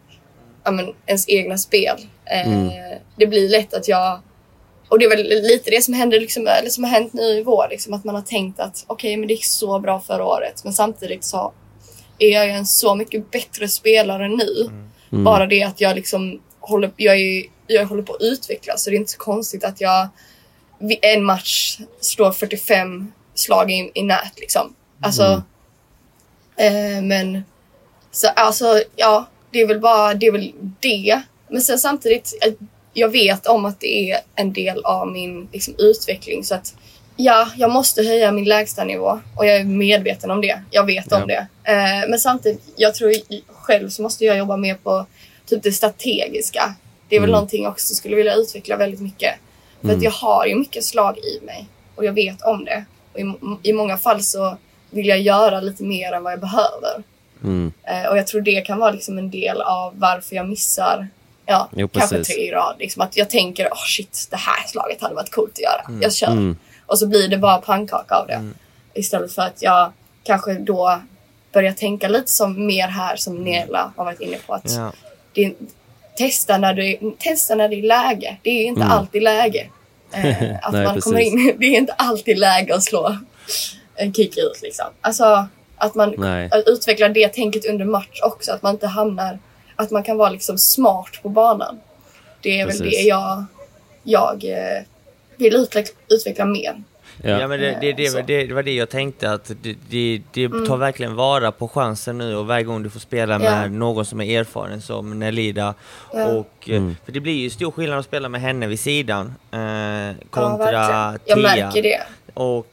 ja 0.63 0.71
men 0.71 0.93
ens 1.05 1.30
egna 1.30 1.57
spel. 1.57 1.97
Eh, 2.26 2.97
det 3.15 3.28
blir 3.28 3.49
lätt 3.49 3.74
att 3.74 3.88
jag 3.88 4.19
och 4.94 5.00
det 5.00 5.06
är 5.06 5.10
väl 5.10 5.44
lite 5.44 5.72
det 5.72 5.84
som 5.84 5.94
händer 5.94 6.20
liksom, 6.20 6.48
eller 6.48 6.70
som 6.70 6.84
har 6.84 6.91
hänt 6.91 7.14
nu 7.14 7.24
i 7.24 7.44
vår. 7.44 7.68
Liksom, 7.70 7.94
att 7.94 8.04
man 8.04 8.16
har 8.16 8.22
tänkt 8.22 8.60
att 8.60 8.84
okej, 8.88 9.18
men 9.18 9.28
det 9.28 9.34
gick 9.34 9.46
så 9.46 9.80
bra 9.80 10.00
förra 10.00 10.26
året. 10.26 10.64
Men 10.64 10.74
samtidigt 10.74 11.24
så 11.24 11.54
är 12.20 12.30
jag 12.30 12.50
en 12.50 12.66
så 12.66 12.96
mycket 12.96 13.32
bättre 13.32 13.68
spelare 13.68 14.28
nu. 14.28 14.70
Bara 15.10 15.46
det 15.46 15.64
att 15.64 15.82
jag 15.82 15.96
liksom 15.96 16.41
håller, 16.60 16.91
jag 16.96 17.20
är, 17.20 17.44
jag 17.68 17.86
håller 17.86 18.04
på 18.04 18.14
att 18.14 18.22
utvecklas. 18.22 18.84
Så 18.84 18.89
det 18.89 18.96
är 18.96 18.98
inte 18.98 19.12
så 19.12 19.18
konstigt 19.18 19.64
att 19.64 19.82
jag 19.82 20.08
vid 20.80 20.98
en 21.02 21.24
match 21.24 21.80
slår 22.00 22.32
45 22.32 23.12
slag 23.34 23.72
i, 23.72 23.91
i 23.94 24.04
nät. 24.04 24.39
Liksom. 24.39 24.76
Alltså, 25.02 25.44
eh, 26.58 27.02
men 27.02 27.44
så 28.12 28.28
alltså, 28.28 28.84
ja, 28.96 29.26
det 29.52 29.62
är 29.62 29.68
väl 29.68 29.80
bara 29.80 30.14
det. 30.14 30.28
Är 30.28 30.32
väl 30.32 30.54
det. 30.80 31.22
Men 31.48 31.62
sen 31.62 31.80
samtidigt, 31.80 32.34
jag, 32.94 33.10
vet 33.10 33.48
om 33.48 33.66
att 33.66 33.80
det 33.80 34.12
är 34.12 34.20
en 34.36 34.54
del 34.54 34.86
av 34.86 35.08
min 35.08 35.48
liksom, 35.52 35.76
utveckling. 35.78 36.44
Så 36.44 36.56
att 36.56 36.76
ja, 37.16 37.50
jag 37.58 37.72
måste 37.72 38.04
höja 38.04 38.32
min 38.32 38.46
lägstanivå 38.46 39.20
och 39.38 39.46
jag 39.46 39.58
är 39.58 39.64
medveten 39.64 40.32
om 40.32 40.41
det. 40.41 40.62
Jag 40.72 40.86
vet 40.86 41.06
Ja. 41.10 41.22
om 41.22 41.28
det. 41.28 41.48
Eh, 41.64 42.10
men 42.10 42.20
samtidigt, 42.20 42.62
jag 42.76 42.96
tror 42.96 43.14
själv 43.54 43.89
så 43.89 44.02
måste 44.02 44.26
jag 44.26 44.38
jobba 44.38 44.58
mer 44.58 44.76
på 44.76 45.06
typ 45.46 45.64
det 45.64 45.72
strategiska. 45.72 46.76
Det 47.10 47.16
är 47.16 47.20
väl 47.20 47.32
någonting 47.32 47.64
jag 47.64 47.72
också 47.72 47.96
skulle 47.96 48.16
vilja 48.16 48.36
utveckla 48.36 48.78
väldigt 48.78 49.02
mycket. 49.02 49.34
För 49.82 49.89
att 49.89 50.04
jag 50.04 50.12
har 50.12 50.46
ju 50.46 50.56
mycket 50.56 50.84
slag 50.84 51.18
i 51.18 51.46
mig 51.46 51.68
och 51.96 52.06
jag 52.06 52.14
vet 52.14 52.41
om 52.41 52.66
det. 52.66 52.86
Och 53.14 53.20
i, 53.20 53.34
i 53.70 53.74
många 53.74 53.98
fall 53.98 54.24
så 54.24 54.58
vill 54.89 55.08
jag 55.08 55.20
göra 55.22 55.62
lite 55.62 55.84
mer 55.84 56.12
än 56.12 56.24
vad 56.24 56.34
jag 56.34 56.39
behöver. 56.39 57.04
Mm. 57.44 57.72
Eh, 57.84 58.10
och 58.10 58.18
jag 58.18 58.28
tror 58.28 58.41
det 58.41 58.62
kan 58.62 58.80
vara 58.80 58.91
liksom 58.91 59.18
en 59.18 59.30
del 59.32 59.62
av 59.62 60.00
varför 60.00 60.36
jag 60.36 60.48
missar 60.50 61.08
ja, 61.46 61.70
Jo, 61.76 61.88
kanske 61.88 62.16
precis. 62.18 62.36
tre 62.36 62.44
i 62.48 62.52
rad. 62.52 62.76
Liksom 62.80 63.02
att 63.02 63.18
jag 63.18 63.30
tänker, 63.30 63.68
oh 63.68 63.86
shit, 63.88 64.28
det 64.30 64.38
här 64.38 64.68
slaget 64.68 65.02
hade 65.02 65.16
varit 65.16 65.32
coolt 65.32 65.52
att 65.54 65.60
göra. 65.60 66.00
Jag 66.02 66.14
kör. 66.14 66.28
Mm. 66.28 66.58
Och 66.86 67.00
så 67.00 67.08
blir 67.08 67.28
det 67.28 67.38
bara 67.38 67.58
pannkaka 67.58 68.16
av 68.16 68.28
det. 68.28 68.52
Istället 68.94 69.34
för 69.34 69.41
att 69.41 69.62
jag 69.62 69.91
kanske 70.24 70.54
då 70.54 71.02
börjar 71.54 71.74
tänka 71.74 72.08
lite 72.08 72.32
som 72.32 72.66
mer 72.66 72.88
här 72.88 73.16
som 73.16 73.44
Nela 73.44 73.94
har 73.98 74.06
varit 74.06 74.22
inne 74.22 74.38
på. 74.38 74.54
Att 74.54 74.72
Ja. 74.76 74.91
det 75.34 75.54
testa, 76.18 76.58
när 76.58 76.74
det, 76.74 77.00
testa 77.20 77.56
när 77.56 77.70
det 77.70 77.76
är 77.76 77.82
läge. 77.84 78.38
Det 78.41 78.50
är 78.50 78.66
inte 78.66 78.84
alltid 78.84 79.24
läge. 79.24 79.70
Eh, 80.14 80.56
att 80.62 80.74
Nej, 80.74 80.84
man 80.86 81.02
kommer 81.02 81.18
precis. 81.18 81.34
in, 81.34 81.56
det 81.60 81.66
är 81.66 81.78
inte 81.78 81.94
alltid 81.94 82.38
läge 82.38 82.76
att 82.76 82.84
slå 82.84 83.18
en 83.96 84.14
kick 84.14 84.38
ut. 84.38 84.62
Liksom. 84.62 84.86
Alltså 85.02 85.48
att 85.78 85.96
man 85.96 86.14
Nej. 86.18 86.50
att 86.52 86.64
utveckla 86.68 87.10
det 87.10 87.28
tänket 87.34 87.66
under 87.66 87.86
match 87.86 88.20
också. 88.24 88.52
Att 88.52 88.62
man 88.62 88.74
inte 88.74 88.88
hamnar... 88.88 89.39
Att 89.84 89.91
man 89.91 90.03
kan 90.03 90.17
vara 90.17 90.29
liksom 90.29 90.57
smart 90.57 91.19
på 91.23 91.29
banan. 91.29 91.79
Det 92.41 92.59
är 92.59 92.65
väl 92.65 92.77
Precis. 92.77 92.97
det 92.97 93.01
jag, 93.07 93.45
jag 94.03 94.43
eh, 94.43 94.84
vill 95.36 95.55
utveckla, 95.55 95.93
utveckla 96.09 96.45
mer. 96.45 96.84
Ja. 97.23 97.39
Ja 97.39 97.47
men 97.47 97.59
det, 97.59 97.77
det, 97.81 97.93
det, 97.93 98.07
Så. 98.09 98.21
det, 98.21 98.45
det 98.45 98.53
var 98.53 98.63
det 98.63 98.73
jag 98.73 98.89
tänkte 98.89 99.31
att 99.31 99.51
det, 99.61 99.75
det, 99.89 100.21
det 100.34 100.49
tar 100.49 100.77
verkligen 100.77 101.15
vara 101.15 101.51
på 101.51 101.67
chansen 101.67 102.17
nu 102.17 102.36
och 102.36 102.47
varje 102.47 102.63
gång 102.63 102.84
du 102.84 102.89
får 102.89 102.99
spela 102.99 103.39
med 103.39 103.63
Ja. 103.63 103.69
någon 103.69 104.05
som 104.05 104.21
är 104.21 104.39
erfaren 104.39 104.81
som 104.81 105.19
Nelida 105.19 105.73
Ja. 106.13 106.25
och 106.27 106.69
eh, 106.69 106.89
för 107.05 107.11
det 107.11 107.19
blir 107.19 107.34
ju 107.34 107.49
stor 107.49 107.71
skillnad 107.71 107.99
att 107.99 108.05
spela 108.05 108.29
med 108.29 108.41
henne 108.41 108.67
vid 108.67 108.79
sidan 108.79 109.34
eh, 109.51 109.59
Ja, 109.59 110.13
kontra 110.29 110.71
verkligen. 110.71 111.19
Jag 111.25 111.55
Tia. 111.55 111.65
märker 111.65 111.81
det. 111.84 112.01
Och 112.34 112.67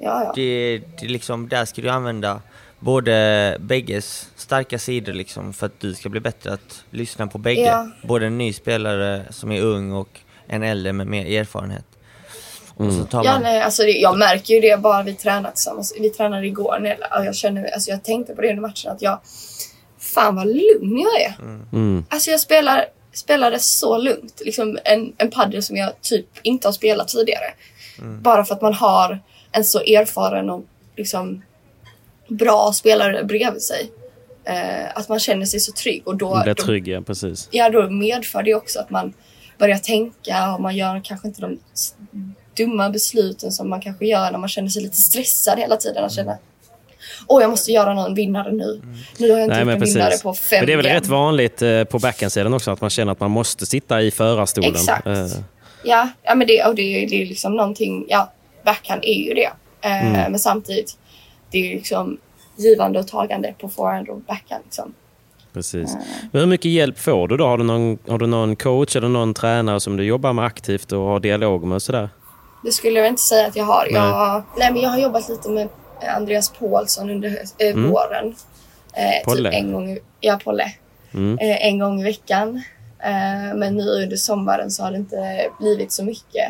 Ja, 0.00 0.24
ja. 0.24 0.32
det, 0.36 0.80
det 1.00 1.06
liksom, 1.06 1.48
där 1.48 1.64
ska 1.64 1.82
du 1.82 1.88
använda 1.88 2.40
både 2.78 3.56
bägges 3.60 4.28
starka 4.52 4.78
sidor 4.78 5.12
liksom 5.12 5.52
för 5.52 5.66
att 5.66 5.80
du 5.80 5.94
ska 5.94 6.08
bli 6.08 6.20
bättre 6.20 6.52
att 6.52 6.84
lyssna 6.90 7.26
på 7.26 7.38
bägge. 7.38 7.60
Ja. 7.60 7.88
Både 8.02 8.26
en 8.26 8.38
ny 8.38 8.52
spelare 8.52 9.24
som 9.30 9.52
är 9.52 9.62
ung 9.62 9.92
och 9.92 10.20
en 10.46 10.62
äldre 10.62 10.92
med 10.92 11.06
mer 11.06 11.40
erfarenhet. 11.40 11.84
Och 12.74 12.92
så 12.92 13.04
tar 13.04 13.24
Ja, 13.24 13.32
man, 13.32 13.42
nej, 13.42 13.62
alltså 13.62 13.82
det, 13.82 13.90
jag 13.90 14.18
märker 14.18 14.54
ju 14.54 14.60
det 14.60 14.80
bara 14.80 15.02
vi 15.02 15.14
tränar 15.14 15.50
tillsammans. 15.50 15.94
Vi 16.00 16.10
tränade 16.10 16.46
igår 16.46 16.96
och 17.18 17.24
jag 17.24 17.34
känner, 17.34 17.74
alltså 17.74 17.90
jag 17.90 18.04
tänkte 18.04 18.34
på 18.34 18.42
det 18.42 18.48
under 18.48 18.62
matchen 18.62 18.90
att 18.92 19.02
jag 19.02 19.20
fan 19.98 20.36
vad 20.36 20.46
lugn 20.46 20.98
jag 20.98 21.20
är. 21.20 21.34
Mm. 21.72 22.04
Alltså 22.08 22.30
jag 22.30 22.40
spelar, 22.40 22.84
spelade 23.12 23.58
så 23.58 23.98
lugnt. 23.98 24.42
Liksom 24.44 24.78
en, 24.84 25.12
en 25.18 25.30
padel 25.30 25.62
som 25.62 25.76
jag 25.76 26.00
typ 26.00 26.26
inte 26.42 26.68
har 26.68 26.72
spelat 26.72 27.08
tidigare. 27.08 27.54
Bara 28.22 28.44
för 28.44 28.54
att 28.54 28.62
man 28.62 28.74
har 28.74 29.20
en 29.52 29.64
så 29.64 29.80
erfaren 29.80 30.50
och 30.50 30.64
liksom 30.96 31.42
bra 32.28 32.72
spelare 32.72 33.24
bredvid 33.24 33.62
sig. 33.62 33.90
Eh, 34.44 34.96
att 34.98 35.08
man 35.08 35.18
känner 35.20 35.46
sig 35.46 35.60
så 35.60 35.72
trygg. 35.72 36.02
Och 36.06 36.16
då, 36.16 36.30
Man 36.34 36.42
blir 36.42 36.54
då, 36.54 36.62
trygg, 36.64 36.88
ja, 36.88 37.00
precis. 37.02 37.48
ja, 37.50 37.70
då 37.70 37.90
medför 37.90 38.42
det 38.42 38.54
också 38.54 38.78
att 38.80 38.90
man 38.90 39.12
börjar 39.58 39.78
tänka 39.78 40.54
och 40.54 40.60
man 40.60 40.76
gör 40.76 41.00
kanske 41.04 41.28
inte 41.28 41.40
de 41.40 41.58
dumma 42.56 42.90
besluten 42.90 43.52
som 43.52 43.70
man 43.70 43.80
kanske 43.80 44.06
gör 44.06 44.30
när 44.30 44.38
man 44.38 44.48
känner 44.48 44.68
sig 44.68 44.82
lite 44.82 44.96
stressad 44.96 45.58
hela 45.58 45.76
tiden. 45.76 46.04
Att 46.04 46.12
känna 46.12 46.38
Åh, 47.26 47.42
jag 47.42 47.50
måste 47.50 47.72
göra 47.72 47.94
någon 47.94 48.14
vinnare 48.14 48.52
nu. 48.52 48.82
Nu 49.18 49.30
har 49.30 49.38
jag 49.38 49.44
inte 49.46 49.64
Nej, 49.64 49.74
gjort 49.74 49.82
en 49.82 49.88
vinnare 49.88 50.06
precis. 50.08 50.22
på 50.22 50.34
fem 50.34 50.58
Men 50.60 50.66
det 50.66 50.72
är 50.72 50.76
väl 50.76 50.86
game. 50.86 50.96
rätt 50.98 51.06
vanligt 51.06 51.62
eh, 51.62 51.84
på 51.84 51.98
backhandsidan 51.98 52.54
också 52.54 52.70
att 52.70 52.80
man 52.80 52.90
känner 52.90 53.12
att 53.12 53.20
man 53.20 53.30
måste 53.30 53.66
sitta 53.66 54.02
i 54.02 54.10
förarstolen. 54.10 54.70
Exakt. 54.74 55.06
Eh, 55.06 55.26
Ja, 55.84 56.08
ja 56.22 56.34
men 56.34 56.46
det, 56.46 56.64
och 56.64 56.74
det, 56.74 56.82
är- 56.82 57.08
det 57.08 57.22
är 57.22 57.26
liksom 57.26 57.56
någonting, 57.56 58.04
ja, 58.08 58.32
backhand 58.64 59.00
är 59.04 59.14
ju 59.28 59.34
det. 59.34 59.50
Eh, 59.84 60.06
Mm. 60.06 60.30
Men 60.30 60.38
samtidigt, 60.40 60.98
det 61.50 61.58
är 61.72 61.76
liksom 61.76 62.18
givande 62.56 62.98
och 62.98 63.08
tagande 63.08 63.54
på 63.60 63.68
forehand 63.68 64.08
och 64.08 64.20
backhand. 64.20 64.64
Liksom. 64.64 64.94
Precis. 65.52 65.96
Men 66.32 66.40
hur 66.40 66.46
mycket 66.46 66.70
hjälp 66.70 66.98
får 66.98 67.28
du 67.28 67.36
då? 67.36 67.46
Har 67.46 67.58
du, 67.58 67.64
någon, 67.64 67.98
har 68.08 68.18
du 68.18 68.26
någon 68.26 68.56
coach 68.56 68.96
eller 68.96 69.08
någon 69.08 69.34
tränare 69.34 69.80
som 69.80 69.96
du 69.96 70.04
jobbar 70.04 70.32
med 70.32 70.44
aktivt 70.44 70.92
och 70.92 71.00
har 71.00 71.20
dialog 71.20 71.64
med 71.64 71.74
och 71.76 71.82
sådär? 71.82 72.08
Det 72.64 72.72
skulle 72.72 72.98
jag 72.98 73.08
inte 73.08 73.22
säga 73.22 73.46
att 73.46 73.56
jag 73.56 73.64
har. 73.64 73.84
Nej. 73.92 73.94
Jag, 74.02 74.42
nej, 74.58 74.72
men 74.72 74.82
jag 74.82 74.90
har 74.90 74.98
jobbat 74.98 75.28
lite 75.28 75.48
med 75.50 75.68
Andreas 76.16 76.52
Paulsson 76.58 77.10
under 77.10 77.28
eh, 77.58 77.68
Mm. 77.70 77.90
våren. 77.90 78.34
Eh. 78.94 79.34
Typ 79.34 79.46
en 79.54 79.72
gång, 79.72 79.90
i- 79.90 80.00
ja, 80.20 80.38
Polle. 80.44 80.72
Mm. 81.14 81.38
Eh, 81.38 81.66
en 81.66 81.78
gång 81.78 82.00
i 82.00 82.04
veckan. 82.04 82.62
Eh, 82.98 83.54
men 83.56 83.76
nu 83.76 83.82
under 83.82 84.16
sommaren 84.16 84.70
så 84.70 84.82
har 84.82 84.90
det 84.90 84.96
inte 84.96 85.46
blivit 85.60 85.92
så 85.92 86.04
mycket. 86.04 86.48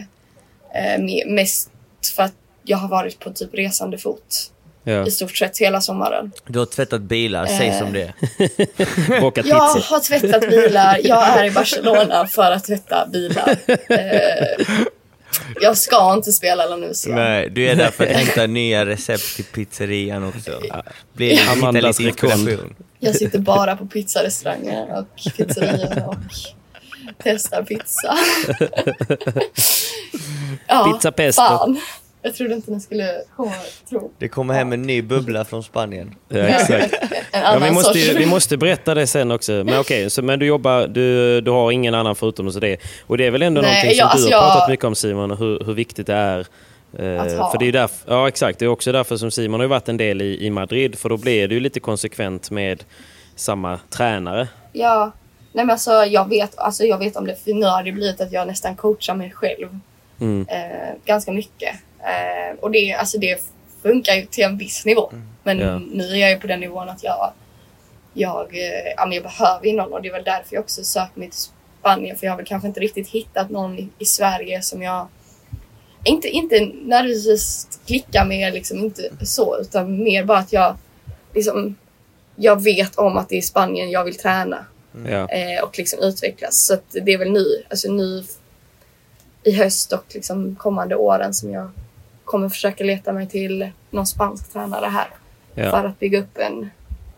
Eh, 0.75 0.99
me- 1.01 1.29
mest 1.35 1.71
för 2.17 2.23
att 2.23 2.35
jag 2.63 2.79
har 2.79 2.89
varit 2.89 3.19
på 3.21 3.31
typ 3.33 3.55
resande 3.55 3.99
fot 3.99 4.52
Ja. 4.85 5.07
i 5.07 5.11
stort 5.11 5.37
sett 5.37 5.59
hela 5.59 5.81
sommaren. 5.81 6.33
Du 6.47 6.59
har 6.59 6.67
tvättat 6.67 7.01
bilar, 7.03 7.47
säg 7.47 7.69
Eh. 7.69 7.79
som 7.79 7.93
det 7.93 8.03
är. 8.03 8.13
Bakat 9.21 9.47
Jag 9.47 9.75
pizza. 9.75 9.95
har 9.95 10.01
tvättat 10.01 10.49
bilar. 10.51 11.01
Jag 11.05 11.23
är 11.39 11.45
i 11.45 11.51
Barcelona 11.51 12.27
för 12.27 12.53
att 12.53 12.65
tvätta 12.65 13.07
bilar. 13.07 13.57
Eh, 13.89 14.67
jag 15.61 15.77
ska 15.77 16.13
inte 16.15 16.33
spela 16.33 16.67
La 16.67 16.77
Nucia. 16.77 17.15
Nej, 17.15 17.51
du 17.51 17.67
är 17.69 17.77
där 17.77 17.91
för 17.91 18.05
att 18.07 18.11
hämta 18.17 18.47
nya 18.47 18.87
recept 18.87 19.37
till 19.37 19.45
pizzerian 19.45 20.25
också. 20.29 20.61
Blir 21.13 21.31
hitta 21.31 21.53
Amandas 21.53 22.01
inspiration. 22.01 22.75
Jag 22.99 23.17
sitter 23.17 23.39
bara 23.39 23.77
på 23.77 23.87
pizzarestauranger 23.87 24.99
och 24.99 25.33
pizzerior 25.37 26.09
och 26.09 26.17
testar 27.23 27.63
pizza. 27.63 28.19
ja, 30.67 30.93
Pizza 30.95 31.13
pesto. 31.13 31.43
Fan. 31.43 31.81
Jag 32.23 32.35
trodde 32.35 32.55
inte 32.55 32.71
ni 32.71 32.81
skulle 32.81 33.09
komma 33.37 33.53
tro. 33.91 34.11
Det 34.19 34.29
kommer 34.29 34.55
hem 34.55 34.73
en 34.73 34.83
ny 34.83 35.03
bubbla 35.03 35.45
från 35.45 35.63
Spanien. 35.63 36.15
Ja, 36.29 36.39
exakt. 36.39 36.95
Ja, 37.33 37.59
vi, 37.65 37.71
måste 37.71 37.99
ju, 37.99 38.19
vi 38.19 38.27
måste 38.27 38.57
berätta 38.57 38.95
det 38.95 39.07
sen 39.07 39.31
också. 39.31 39.53
Men 39.53 39.81
okej, 39.81 40.11
så, 40.11 40.23
men 40.23 40.39
du 40.39 40.47
jobbar, 40.47 40.87
du, 40.87 41.41
du 41.41 41.51
har 41.51 41.73
ingen 41.73 41.95
annan 41.95 42.17
förutom 42.17 42.47
oss 42.49 42.57
det. 42.57 42.77
Och 43.07 43.19
det 43.19 43.27
är 43.27 43.31
väl 43.31 43.43
ändå 43.43 43.61
Nej, 43.61 43.71
någonting 43.71 43.91
som 43.91 43.99
jag- 43.99 44.09
du 44.09 44.11
alltså 44.13 44.27
har 44.29 44.33
jag- 44.33 44.53
pratat 44.53 44.69
mycket 44.71 44.85
om 44.85 44.95
Simon, 44.95 45.31
hur, 45.31 45.65
hur 45.65 45.75
viktigt 45.75 46.07
det 46.07 46.15
är. 46.15 46.39
Eh. 46.39 47.51
För 47.51 47.59
det 47.59 47.69
är 47.69 47.73
därför, 47.73 48.13
ja 48.13 48.29
exakt, 48.29 48.59
det 48.59 48.65
är 48.65 48.69
också 48.69 48.93
därför 48.93 49.17
som 49.17 49.31
Simon 49.31 49.61
har 49.61 49.65
ju 49.65 49.69
varit 49.69 49.89
en 49.89 49.97
del 49.97 50.23
i, 50.23 50.47
i 50.47 50.51
Madrid. 50.51 50.99
För 50.99 51.09
då 51.09 51.17
blir 51.17 51.49
det 51.49 51.55
ju 51.55 51.61
lite 51.61 51.81
konsekvent 51.81 52.51
med 52.51 52.85
samma 53.37 53.79
tränare. 53.91 54.49
Ja, 54.73 55.13
nej 55.53 55.65
men 55.65 55.71
alltså 55.73 55.91
jag 55.93 56.29
vet, 56.29 56.59
alltså 56.59 56.85
jag 56.85 56.99
vet 56.99 57.17
om 57.17 57.27
det. 57.27 57.37
För 57.45 57.53
nu 57.55 57.67
har 57.67 57.83
det 57.83 57.93
blivit 57.93 58.21
att 58.21 58.33
jag 58.33 58.47
nästan 58.47 58.77
coachar 58.77 59.15
mig 59.15 59.31
själv. 59.31 59.69
Mm. 60.21 60.47
Eh, 60.49 60.57
ganska 61.05 61.33
mycket. 61.33 61.71
Eh, 62.03 62.59
och 62.61 62.71
det, 62.71 62.93
alltså 62.95 63.19
det 63.19 63.41
funkar 63.83 64.15
ju 64.15 64.27
till 64.27 64.45
en 64.45 64.59
viss 64.59 64.85
nivå. 64.85 65.13
Men 65.43 65.59
Ja. 65.59 65.79
nu 65.79 66.05
är 66.13 66.17
jag 66.17 66.31
ju 66.31 66.39
på 66.41 66.47
den 66.47 66.61
nivån 66.61 66.89
att 66.89 67.03
jag, 67.05 67.33
jag, 68.15 68.55
eh, 68.57 69.13
jag 69.15 69.23
behöver 69.23 69.67
ju 69.67 69.73
någon 69.73 69.93
och 69.93 70.03
det 70.03 70.11
var 70.11 70.21
därför 70.21 70.55
jag 70.55 70.61
också 70.63 70.85
sökte 70.85 71.19
mig 71.19 71.31
till 71.31 71.41
Spanien. 71.81 72.17
För 72.17 72.27
jag 72.27 72.33
har 72.33 72.37
väl 72.37 72.47
kanske 72.47 72.69
inte 72.69 72.81
riktigt 72.81 73.09
hittat 73.09 73.51
någon 73.51 73.79
i, 73.79 73.89
i 73.99 74.05
Sverige 74.05 74.63
som 74.63 74.83
jag 74.83 75.07
inte, 76.05 76.29
inte 76.29 76.61
nödvändigtvis 76.61 77.69
klickar 77.87 78.25
med, 78.25 78.53
liksom 78.55 78.79
inte 78.79 79.11
så, 79.27 79.59
utan 79.61 80.03
mer 80.03 80.25
bara 80.25 80.39
att 80.39 80.53
jag 80.53 80.77
liksom, 81.35 81.77
jag 82.37 82.63
vet 82.63 82.97
om 82.97 83.17
att 83.17 83.29
det 83.29 83.35
är 83.35 83.39
i 83.39 83.43
Spanien 83.43 83.91
jag 83.91 84.05
vill 84.05 84.19
träna 84.19 84.65
Ja. 85.09 85.29
eh, 85.29 85.63
och 85.65 85.79
liksom 85.79 85.99
utvecklas. 86.03 86.57
Så 86.67 86.77
det 87.03 87.13
är 87.13 87.19
väl 87.19 87.33
nu, 87.33 87.63
alltså 87.71 87.93
nu 87.93 88.25
i 89.45 89.53
höst 89.53 89.93
och 89.93 90.05
liksom 90.09 90.57
kommande 90.57 90.97
åren 90.97 91.35
som 91.35 91.51
jag 91.51 91.71
kommer 92.33 92.49
försöka 92.49 92.85
leta 92.85 93.13
mig 93.13 93.29
till 93.29 93.71
någon 93.91 94.07
spansk 94.07 94.53
tränare 94.53 94.87
här 94.87 95.07
för 95.55 95.63
Ja. 95.63 95.89
att 95.89 95.99
bygga 96.01 96.21
upp 96.21 96.39
en, 96.39 96.71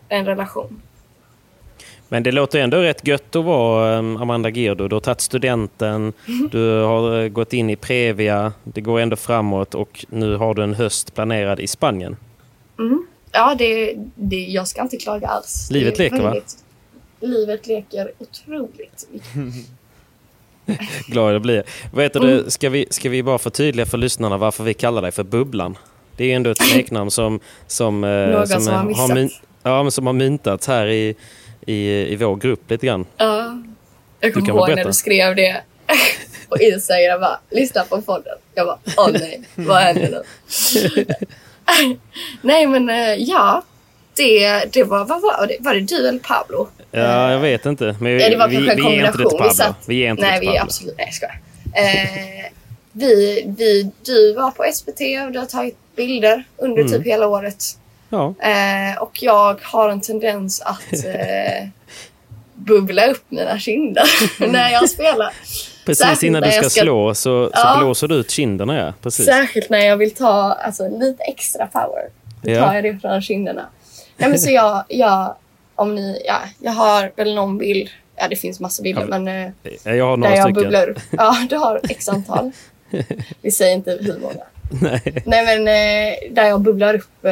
en 0.09 0.25
relation. 0.25 0.81
Men 2.09 2.23
det 2.23 2.31
låter 2.31 2.59
ändå 2.59 2.77
rätt 2.77 3.07
gött 3.07 3.35
att 3.35 3.45
vara 3.45 3.97
um, 3.97 4.17
Amanda 4.17 4.49
Girdo. 4.49 4.87
Du 4.87 4.95
har 4.95 4.99
tagit 4.99 5.21
studenten, 5.21 6.13
du 6.51 6.79
har 6.81 7.21
eh, 7.21 7.27
gått 7.27 7.53
in 7.53 7.69
i 7.69 7.75
Previa, 7.75 8.53
det 8.63 8.81
går 8.81 8.99
ändå 8.99 9.15
framåt 9.15 9.75
och 9.75 10.05
nu 10.09 10.35
har 10.35 10.53
du 10.53 10.63
en 10.63 10.73
höst 10.73 11.15
planerad 11.15 11.59
i 11.59 11.67
Spanien. 11.67 12.17
Ja, 13.31 13.55
det, 13.57 13.93
det, 14.15 14.39
jag 14.45 14.67
ska 14.67 14.81
inte 14.81 14.97
klaga 14.97 15.27
alls. 15.27 15.71
Livet 15.71 15.99
leker, 15.99 16.21
va? 16.21 16.35
Livet 17.19 17.67
leker 17.67 18.11
otroligt 18.17 19.07
mycket. 19.11 19.65
Glad 21.07 21.33
jag 21.35 21.41
blir. 21.41 21.63
Vad 21.93 22.03
heter 22.03 22.19
det? 22.19 22.51
Ska, 22.51 22.69
vi, 22.69 22.85
ska 22.89 23.09
vi 23.09 23.23
bara 23.23 23.37
förtydliga 23.37 23.85
för 23.85 23.97
lyssnarna 23.97 24.37
varför 24.37 24.63
vi 24.63 24.73
kallar 24.73 25.01
dig 25.01 25.11
för 25.11 25.23
Bubblan? 25.23 25.77
Det 26.17 26.23
är 26.23 26.27
ju 26.27 26.33
ändå 26.33 26.49
ett 26.49 26.61
smeknamn 26.71 27.11
som, 27.11 27.39
som, 27.67 28.03
eh, 28.03 28.09
Någon 28.09 28.47
som 28.47 28.67
har 28.67 28.79
eh, 28.79 28.85
missat. 28.85 29.09
myn- 29.09 29.29
ja, 29.63 29.83
men 29.83 29.91
som 29.91 30.05
har 30.05 30.13
myntats 30.13 30.67
här 30.67 30.87
i, 30.87 31.15
i, 31.65 31.89
i 32.13 32.15
vår 32.15 32.35
grupp 32.35 32.69
lite 32.71 32.85
grann. 32.85 33.05
Ja. 33.17 33.61
Jag 34.19 34.33
kommer 34.33 34.49
ihåg 34.49 34.69
när 34.75 34.83
du 34.85 34.93
skrev 34.93 35.35
det 35.35 35.61
på 36.49 36.57
Instagram. 36.57 37.21
Bara, 37.21 37.39
lyssna 37.51 37.83
på 37.83 38.01
podden. 38.01 38.37
Jag 38.55 38.67
bara, 38.67 38.77
åh 38.97 39.09
nej, 39.13 39.41
vad 39.55 39.77
händer 39.77 40.09
nu? 40.09 40.23
nej 42.41 42.67
men 42.67 42.89
eh, 42.89 43.13
ja, 43.13 43.63
det, 44.15 44.65
det 44.73 44.83
var, 44.83 45.05
vad 45.05 45.21
var 45.21 45.47
det? 45.47 45.57
Var 45.59 45.73
det 45.73 45.79
du 45.81 46.07
eller 46.07 46.19
Pablo? 46.19 46.67
Ja, 46.91 47.31
jag 47.31 47.39
vet 47.39 47.65
inte. 47.65 47.95
Men 47.99 48.11
Ja, 48.19 48.29
det 48.29 48.35
var 48.35 48.47
vi, 48.47 48.55
kanske 48.55 48.71
en 48.73 48.77
vi 48.77 48.83
ger 48.83 49.05
inte 49.05 49.11
det 49.11 49.17
till 49.17 49.23
kombination. 49.23 49.57
Pablo. 49.65 49.75
Vi 49.85 49.95
ger 49.95 50.09
inte 50.11 50.21
Nej, 50.23 50.31
det 50.33 50.39
till 50.39 50.49
vi 50.49 50.57
Pablo. 50.57 50.65
absolut... 50.67 50.95
Nej, 50.97 51.05
jag 51.07 51.13
skojar. 51.15 51.39
Eh, 51.73 52.45
vi, 52.91 53.43
vi, 53.57 53.91
du 54.05 54.33
var 54.33 54.51
på 54.51 54.63
SPT 54.73 55.01
och 55.25 55.31
du 55.31 55.39
har 55.39 55.45
tagit 55.45 55.77
bilder 55.95 56.43
under 56.57 56.81
Mm. 56.81 56.91
typ 56.93 57.05
hela 57.05 57.27
året. 57.27 57.63
Ja, 58.09 58.33
Eh, 58.39 59.01
och 59.01 59.23
jag 59.23 59.59
har 59.61 59.89
en 59.89 60.01
tendens 60.01 60.61
att 60.61 60.93
eh, 61.05 61.67
bubbla 62.53 63.07
upp 63.07 63.23
mina 63.29 63.59
kinder 63.59 64.03
när 64.51 64.69
jag 64.71 64.89
spelar. 64.89 65.33
precis 65.85 66.01
Särskilt 66.05 66.23
innan 66.23 66.41
du 66.41 66.51
ska, 66.51 66.69
ska- 66.69 66.81
slå 66.81 67.13
så, 67.13 67.45
så 67.45 67.49
Ja. 67.53 67.75
blåser 67.79 68.07
du 68.07 68.15
ut 68.15 68.31
kinderna. 68.31 68.77
Ja. 68.77 68.93
Precis. 69.03 69.25
Särskilt 69.25 69.69
när 69.69 69.79
jag 69.85 69.97
vill 69.97 70.11
ta 70.13 70.31
alltså, 70.65 70.89
lite 70.99 71.23
extra 71.23 71.67
power. 71.67 72.03
Då 72.41 72.51
Ja. 72.51 72.65
tar 72.67 72.73
jag 72.75 72.83
det 72.83 72.99
från 73.01 73.21
kinderna. 73.21 73.65
Nej, 74.17 74.29
men 74.29 74.39
så 74.39 74.51
jag, 74.51 74.83
jag, 74.89 75.35
om 75.75 75.95
ni, 75.95 76.21
ja, 76.25 76.39
jag 76.59 76.71
har 76.71 77.11
väl 77.15 77.35
någon 77.35 77.57
bild. 77.57 77.89
Ja, 78.17 78.27
det 78.27 78.35
finns 78.35 78.59
massa 78.59 78.83
bilder, 78.83 79.07
Ja, 79.11 79.19
men 79.19 79.27
eh, 79.83 79.95
Jag 79.97 80.05
har 80.05 80.11
där 80.11 80.17
några 80.17 80.35
jag 80.35 80.43
stycken. 80.43 80.53
bubblar 80.63 80.89
upp. 80.89 80.99
Ja, 81.11 81.37
du 81.49 81.55
har 81.55 81.81
x 81.89 82.09
antal. 82.09 82.51
Vi 83.41 83.51
säger 83.51 83.73
inte 83.75 83.91
hur 84.01 84.19
många. 84.19 84.43
Nej. 84.81 85.23
Nej, 85.25 85.45
men 85.45 85.67
eh, 85.67 86.33
där 86.35 86.45
jag 86.47 86.61
bubblar 86.61 86.93
upp 86.95 87.25
eh, 87.25 87.31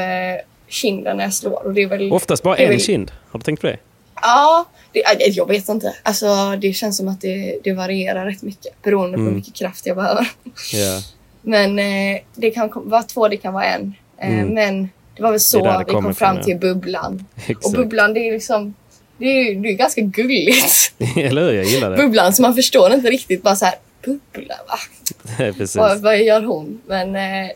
kinden 0.67 1.17
när 1.17 1.23
jag 1.23 1.33
slår. 1.33 1.65
Och 1.65 1.73
det 1.73 1.81
är 1.81 1.87
väl, 1.87 2.11
Oftast 2.13 2.43
bara 2.43 2.55
en 2.55 2.69
väl- 2.69 2.79
kind. 2.79 3.11
Har 3.31 3.39
du 3.39 3.43
tänkt 3.43 3.61
på 3.61 3.67
det? 3.67 3.77
Ja, 4.21 4.65
det, 4.91 5.27
jag 5.27 5.47
vet 5.47 5.69
inte. 5.69 5.95
Alltså, 6.03 6.55
det 6.61 6.73
känns 6.73 6.97
som 6.97 7.07
att 7.07 7.21
det, 7.21 7.59
det 7.63 7.73
varierar 7.73 8.25
rätt 8.25 8.41
mycket 8.41 8.81
beroende 8.81 9.13
på 9.17 9.21
Mm. 9.21 9.27
hur 9.33 9.35
mycket 9.39 9.53
kraft 9.53 9.85
jag 9.85 9.95
behöver. 9.95 10.27
Ja. 10.73 11.01
Men 11.41 11.79
eh, 11.79 12.21
det 12.35 12.51
kan 12.51 12.69
vara 12.73 13.03
två, 13.03 13.27
det 13.27 13.37
kan 13.37 13.53
vara 13.53 13.65
en. 13.65 13.93
Eh, 14.17 14.27
Mm. 14.33 14.47
Men 14.53 14.89
det 15.15 15.23
var 15.23 15.31
väl 15.31 15.39
så 15.39 15.57
Det 15.65 15.71
det 15.71 15.83
vi 15.87 15.91
kom 15.91 16.15
fram 16.15 16.41
till 16.41 16.57
bubblan. 16.57 17.25
Och 17.43 17.49
Exakt. 17.49 17.75
bubblan, 17.75 18.13
det 18.13 18.19
är 18.27 18.31
liksom... 18.31 18.73
Det 19.17 19.25
är, 19.25 19.55
det 19.55 19.69
är 19.69 19.73
ganska 19.73 20.01
gulligt. 20.01 20.93
Eller 21.17 21.41
hur? 21.41 21.53
Jag 21.53 21.65
gillar 21.65 21.89
det. 21.91 21.97
bubblan, 21.97 22.33
så 22.33 22.41
man 22.41 22.55
förstår 22.55 22.93
inte 22.93 23.09
riktigt 23.09 23.43
bara 23.43 23.55
så 23.55 23.65
här... 23.65 23.75
Bubbla, 24.05 24.55
va? 24.67 24.75
Nej, 25.39 25.53
Precis. 25.53 25.75
Vad, 25.75 26.01
vad 26.01 26.21
gör 26.21 26.41
hon? 26.41 26.81
Men 26.87 27.15
eh, 27.15 27.49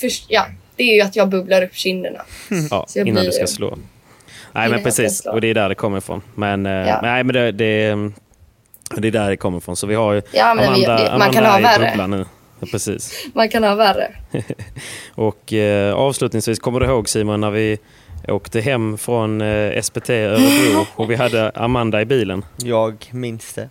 först, 0.00 0.24
ja, 0.28 0.46
det 0.76 0.82
är 0.82 0.94
ju 0.94 1.00
att 1.00 1.16
jag 1.16 1.28
bubblar 1.28 1.62
upp 1.62 1.74
kinderna. 1.74 2.20
Ja, 2.70 2.84
Så 2.88 2.98
jag 2.98 3.08
innan 3.08 3.20
blir- 3.22 3.30
du 3.30 3.36
ska 3.36 3.46
slå. 3.46 3.78
Nej, 4.52 4.68
men 4.70 4.82
precis. 4.82 5.26
Och 5.26 5.40
det 5.40 5.48
är 5.48 5.54
där 5.54 5.68
det 5.68 5.74
kommer 5.74 5.98
ifrån. 5.98 6.22
Men, 6.34 6.66
eh, 6.66 6.72
Ja. 6.72 7.00
nej, 7.02 7.24
men 7.24 7.34
det, 7.34 7.52
det, 7.52 7.96
det 8.96 9.08
är 9.08 9.12
där 9.12 9.30
det 9.30 9.36
kommer 9.36 9.58
ifrån. 9.58 9.76
Så 9.76 9.86
vi 9.86 9.94
har 9.94 10.12
ju 10.12 10.22
Ja, 10.32 10.54
men 10.54 10.74
vi- 10.74 10.86
Amanda, 10.86 11.10
det- 11.12 11.18
man 11.18 11.32
kan 11.32 11.44
Amanda 11.46 11.68
ha 11.68 11.74
är 11.74 11.82
i 11.82 11.88
bubblan 11.90 12.10
nu. 12.10 12.24
Precis. 12.70 13.26
Man 13.34 13.48
kan 13.48 13.64
ha 13.64 13.74
värre. 13.74 14.12
Och 15.14 15.52
eh, 15.52 15.94
avslutningsvis, 15.94 16.58
kommer 16.58 16.80
du 16.80 16.86
ihåg 16.86 17.08
Simon 17.08 17.40
när 17.40 17.50
vi, 17.50 17.78
åkte 18.28 18.60
hem 18.60 18.98
från 18.98 19.40
eh, 19.40 19.82
SPT 19.82 20.10
Örebro 20.10 20.86
och 20.96 21.10
vi 21.10 21.14
hade 21.14 21.50
Amanda 21.54 22.00
i 22.00 22.04
bilen. 22.04 22.44
Jag 22.64 23.10
minns 23.12 23.52
det. 23.54 23.68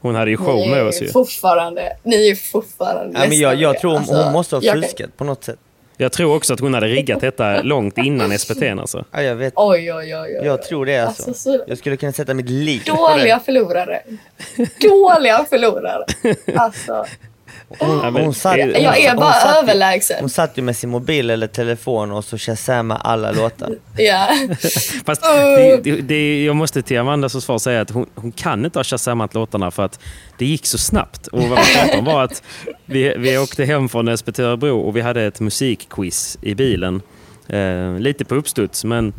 Hon 0.00 0.14
hade 0.14 0.30
ju 0.30 0.36
show 0.36 0.56
Ni 0.56 0.68
med 0.70 0.78
är 0.78 0.88
oss 0.88 1.02
ju. 1.02 1.08
fortfarande, 1.08 1.96
ni 2.02 2.30
är 2.30 2.34
fortfarande 2.34 3.20
Ja, 3.20 3.28
men 3.28 3.38
jag, 3.38 3.54
jag 3.54 3.78
tror 3.78 3.90
hon, 3.90 3.98
alltså, 3.98 4.14
hon 4.22 4.32
måste 4.32 4.56
ha 4.56 4.62
jag 4.62 4.74
kan- 4.74 4.82
fuskat 4.82 5.16
på 5.16 5.24
något 5.24 5.44
sätt. 5.44 5.58
Jag 5.96 6.12
tror 6.12 6.36
också 6.36 6.54
att 6.54 6.60
hon 6.60 6.74
hade 6.74 6.86
riggat 6.86 7.20
detta 7.20 7.62
långt 7.62 7.98
innan 7.98 8.38
SPT 8.38 8.62
alltså. 8.62 9.04
Ja, 9.10 9.22
jag 9.22 9.36
vet. 9.36 9.52
Oj, 9.56 9.92
oj, 9.92 10.16
oj, 10.16 10.38
oj. 10.40 10.46
Jag 10.46 10.62
tror 10.62 10.86
det 10.86 10.98
alltså. 10.98 11.28
Alltså, 11.28 11.52
så 11.52 11.64
Jag 11.66 11.78
skulle 11.78 11.96
kunna 11.96 12.12
sätta 12.12 12.34
mitt 12.34 12.48
liv 12.48 12.82
på 12.90 12.96
dåliga 12.96 13.34
det. 13.38 13.44
förlorare. 13.44 14.02
Dåliga 14.80 15.46
förlorare. 15.50 16.04
Alltså, 16.56 17.04
Hon, 17.78 18.14
hon, 18.16 18.34
satt, 18.34 18.58
Jag 18.58 18.64
hon, 18.66 18.82
jag 18.82 18.98
är 19.00 19.08
hon 19.10 19.16
bara 19.20 19.32
satt 19.32 19.54
ju- 19.56 19.58
överlägsen. 19.58 20.16
Hon 20.20 20.28
satt 20.30 20.58
ju 20.58 20.62
med 20.62 20.76
sin 20.76 20.90
mobil 20.90 21.30
eller 21.30 21.46
telefon 21.46 22.12
och 22.12 22.24
så 22.24 22.38
shazamade 22.38 23.00
alla 23.00 23.32
låtar. 23.32 23.70
Ja. 23.96 24.28
Fast 25.06 25.22
det, 25.22 25.80
det, 25.84 26.00
det, 26.00 26.44
jag 26.44 26.56
måste 26.56 26.82
till 26.82 26.98
Amandas 26.98 27.32
försvar 27.32 27.58
säga 27.58 27.80
att 27.80 27.90
hon, 27.90 28.06
hon 28.14 28.32
kan 28.32 28.64
inte 28.64 28.78
ha 28.78 28.84
shazamat 28.84 29.34
låtarna 29.34 29.70
för 29.70 29.82
att 29.84 29.98
det 30.38 30.44
gick 30.46 30.66
så 30.66 30.78
snabbt. 30.78 31.26
Och 31.26 31.42
vad 31.42 31.58
vi 31.94 32.00
var 32.00 32.22
att 32.24 32.42
vi, 32.86 33.14
vi 33.18 33.38
åkte 33.38 33.64
hem 33.64 33.88
från 33.88 34.18
SPT 34.18 34.38
Örebro 34.38 34.80
och 34.80 34.96
vi 34.96 35.00
hade 35.00 35.22
ett 35.22 35.40
musikquiz 35.40 36.38
i 36.42 36.54
bilen. 36.54 37.02
Eh, 37.48 37.98
lite 37.98 38.24
på 38.24 38.34
uppstuds 38.34 38.84
men, 38.84 39.12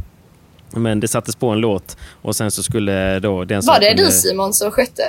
men 0.71 0.99
det 0.99 1.07
sattes 1.07 1.35
på 1.35 1.49
en 1.49 1.59
låt 1.59 1.97
och 2.21 2.35
sen 2.35 2.51
så 2.51 2.63
skulle 2.63 3.19
då 3.19 3.43
den 3.45 3.63
som 3.63 3.73
Var 3.73 3.79
det 3.79 3.87
kunde- 3.87 4.05
du 4.05 4.11
Simon 4.11 4.53
som 4.53 4.71
skötte? 4.71 5.03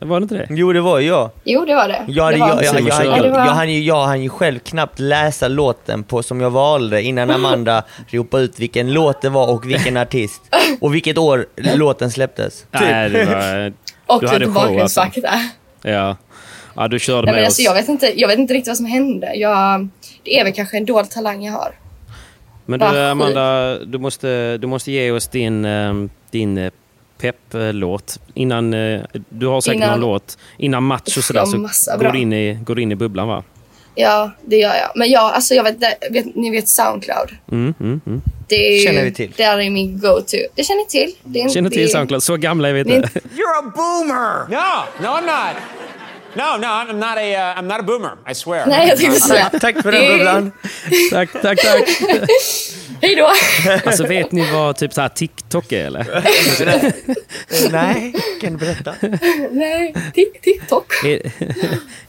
Var 0.00 0.20
det 0.20 0.24
inte 0.24 0.34
det? 0.34 0.46
Jo, 0.50 0.72
det 0.72 0.80
var 0.80 1.00
jag. 1.00 1.30
Jo, 1.44 1.64
det 1.64 1.74
var 1.74 1.88
det. 1.88 2.04
Jag, 2.08 2.32
det 2.32 2.38
jag, 2.38 2.48
var 2.48 2.62
jag, 2.62 2.74
jag, 2.74 2.80
jag, 2.80 3.06
jag, 3.06 3.18
Ja, 3.18 3.22
det 3.22 3.30
var- 3.30 3.38
jag, 3.38 3.52
hann 3.52 3.72
ju, 3.72 3.80
jag 3.82 4.04
hann 4.06 4.22
ju 4.22 4.28
själv 4.28 4.58
knappt 4.58 4.98
läsa 4.98 5.48
låten 5.48 6.04
på 6.04 6.22
som 6.22 6.40
jag 6.40 6.50
valde 6.50 7.02
innan 7.02 7.30
Amanda 7.30 7.82
ropade 8.10 8.42
ut 8.42 8.58
vilken 8.60 8.92
låt 8.92 9.22
det 9.22 9.28
var 9.28 9.50
och 9.50 9.70
vilken 9.70 9.96
artist. 9.96 10.42
Och 10.80 10.94
vilket 10.94 11.18
år 11.18 11.46
låten 11.56 12.10
släpptes. 12.10 12.60
Typ. 12.60 12.68
Nej, 12.80 13.10
det 13.10 13.24
var, 13.24 13.72
Och 14.14 14.20
du 14.20 14.26
hade 14.26 14.38
lite 14.38 14.52
show, 14.52 14.80
alltså. 14.80 15.00
bakgrundsfakta. 15.00 15.40
ja. 15.82 16.16
ja, 16.76 16.88
du 16.88 16.98
körde 16.98 17.16
Nej, 17.22 17.26
med 17.26 17.34
men 17.34 17.42
oss. 17.42 17.46
alltså, 17.46 17.62
jag, 17.62 17.74
vet 17.74 17.88
inte, 17.88 18.20
jag 18.20 18.28
vet 18.28 18.38
inte 18.38 18.54
riktigt 18.54 18.68
vad 18.68 18.76
som 18.76 18.86
hände. 18.86 19.34
Jag, 19.34 19.88
det 20.24 20.38
är 20.40 20.44
väl 20.44 20.52
kanske 20.52 20.76
en 20.76 20.84
dold 20.84 21.10
talang 21.10 21.44
jag 21.44 21.52
har. 21.52 21.72
Men 22.66 22.80
du. 22.80 22.86
Amanda, 22.86 23.78
du 23.78 23.98
måste, 23.98 24.56
du 24.58 24.66
måste 24.66 24.92
ge 24.92 25.10
oss 25.10 25.28
din, 25.28 25.64
eh, 25.64 25.94
din 26.30 26.58
eh, 26.58 26.70
pepplåt. 27.18 28.20
Innan, 28.34 28.74
eh, 28.74 29.00
du 29.28 29.46
har 29.46 29.60
säkert 29.60 29.76
Innan- 29.76 29.90
någon 29.90 30.00
låt. 30.00 30.38
Innan 30.58 30.82
match 30.82 31.16
och 31.16 31.24
sådär 31.24 31.44
så 31.44 31.56
massa 31.58 31.96
går 31.96 32.12
du, 32.12 32.18
in 32.18 32.32
i, 32.32 32.58
går 32.64 32.74
du 32.74 32.82
in 32.82 32.92
i 32.92 32.96
bubblan 32.96 33.28
va? 33.28 33.44
Ja, 33.94 34.30
det 34.44 34.56
gör 34.56 34.74
jag. 34.74 34.90
Men 34.94 35.10
jag, 35.10 35.22
alltså, 35.32 35.54
jag 35.54 35.64
vet, 35.64 35.76
vet, 36.10 36.34
ni 36.34 36.50
vet 36.50 36.68
Soundcloud. 36.68 37.30
Mm, 37.52 37.74
mm, 37.80 38.00
mm. 38.06 38.22
Det 38.48 38.68
är 38.68 38.72
ju, 38.78 38.84
Känner 38.86 39.04
vi 39.04 39.12
till. 39.12 39.32
Det 39.36 39.42
är 39.42 39.70
min 39.70 39.98
go-to. 40.00 40.36
Det 40.54 40.64
känner 40.64 40.80
ni 40.80 40.86
till. 40.86 41.14
Det 41.24 41.42
är, 41.42 41.48
Känner 41.48 41.70
det 41.70 41.76
till 41.76 41.90
Soundcloud. 41.90 42.22
Så 42.22 42.36
gamla 42.36 42.68
är 42.68 42.72
vi 42.72 42.80
inte. 42.80 42.92
You're 42.92 43.58
a 43.58 43.72
boomer. 43.76 44.48
No, 44.48 45.02
no, 45.02 45.08
I'm 45.08 45.26
not. 45.26 45.56
No, 46.34 46.56
no, 46.60 46.66
I'm 46.66 46.92
not 46.92 47.16
a, 47.18 47.54
uh, 47.54 47.58
I'm 47.58 47.62
not 47.62 47.80
a 47.80 47.82
boomer. 47.82 48.10
I 48.30 48.34
swear. 48.34 48.66
Nej, 48.66 48.88
jag 48.88 48.98
tänkte 48.98 49.20
säga. 49.20 49.50
Tack 49.60 49.82
för 49.82 49.92
den 49.92 50.08
bubblan. 50.18 50.52
tack, 51.10 51.32
tack, 51.42 51.58
tack. 51.62 51.88
Hej 53.02 53.14
då! 53.16 53.28
Alltså 53.84 54.06
vet 54.06 54.32
ni 54.32 54.52
vad 54.52 54.76
typ 54.76 54.92
så 54.92 55.00
här 55.00 55.08
TikTok 55.08 55.72
är 55.72 55.84
eller? 55.86 56.06
Nej, 57.72 58.14
kan 58.40 58.52
du 58.52 58.58
berätta? 58.58 58.94
Nej, 59.50 59.94
Tik- 60.14 60.40
TikTok. 60.42 60.92
Är, 61.04 61.32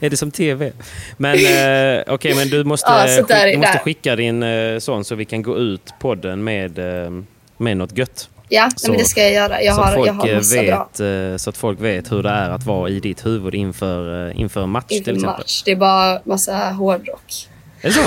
är 0.00 0.10
det 0.10 0.16
som 0.16 0.30
TV? 0.30 0.72
Men 1.16 1.34
eh, 1.34 2.02
okej, 2.14 2.34
men 2.34 2.48
du 2.48 2.64
måste, 2.64 2.90
Ja, 2.90 3.06
skick, 3.26 3.52
du 3.52 3.58
måste 3.58 3.78
skicka 3.78 4.16
din 4.16 4.42
eh, 4.42 4.78
sån 4.78 5.04
så 5.04 5.14
vi 5.14 5.24
kan 5.24 5.42
gå 5.42 5.58
ut 5.58 5.94
podden 6.00 6.44
med, 6.44 6.78
eh, 6.78 7.10
med 7.56 7.76
något 7.76 7.98
gött. 7.98 8.28
Ja, 8.48 8.68
Så- 8.76 8.90
men 8.90 8.98
det 8.98 9.04
ska 9.04 9.20
jag 9.22 9.32
göra. 9.32 9.62
Jag 9.62 9.74
så, 9.74 9.80
har, 9.82 9.88
att 9.88 9.94
folk 9.94 10.08
jag 10.08 10.12
har 10.12 10.66
bra 10.66 10.88
vet, 10.98 11.32
eh, 11.32 11.36
så 11.36 11.50
att 11.50 11.56
folk 11.56 11.80
vet 11.80 12.12
hur 12.12 12.22
det 12.22 12.30
är 12.30 12.50
att 12.50 12.66
vara 12.66 12.88
i 12.88 13.00
ditt 13.00 13.26
huvud 13.26 13.54
inför, 13.54 14.30
inför 14.36 14.66
match 14.66 14.86
till 14.88 14.96
inför 14.98 15.10
exempel. 15.12 15.38
match. 15.38 15.62
Det 15.64 15.70
är 15.70 15.76
bara 15.76 16.20
massa 16.24 16.56
hårdrock. 16.56 17.48
Är 17.82 17.88
det 17.88 17.92
så? 17.94 18.00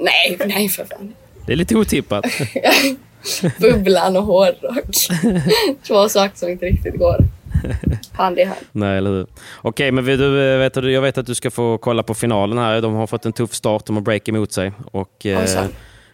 Nej, 0.00 0.38
nej 0.46 0.68
för 0.68 0.84
fan. 0.84 1.14
Det 1.46 1.52
är 1.52 1.56
lite 1.56 1.76
otippat. 1.76 2.24
Bubblan 3.60 4.16
och 4.16 4.22
hårdrock. 4.22 4.84
Två 5.86 6.08
saker 6.08 6.36
som 6.36 6.48
inte 6.48 6.66
riktigt 6.66 6.98
går 6.98 7.16
hand 8.12 8.38
i 8.38 8.44
hand. 8.44 8.60
Nej, 8.72 8.98
eller 8.98 9.10
hur? 9.10 9.26
Okej, 9.62 9.92
men 9.92 10.04
du, 10.04 10.52
eh, 10.52 10.58
vet 10.58 10.76
jag 10.76 11.02
vet 11.02 11.18
att 11.18 11.26
du 11.26 11.34
ska 11.34 11.50
få 11.50 11.78
kolla 11.78 12.02
på 12.02 12.14
finalen 12.14 12.58
här. 12.58 12.80
De 12.80 12.94
har 12.94 13.06
fått 13.06 13.26
en 13.26 13.32
tuff 13.32 13.54
start, 13.54 13.86
de 13.86 13.96
har 13.96 14.02
break 14.02 14.28
emot 14.28 14.52
sig. 14.52 14.72
Och, 14.92 15.26
eh, 15.26 15.40
Ojsan. 15.40 15.68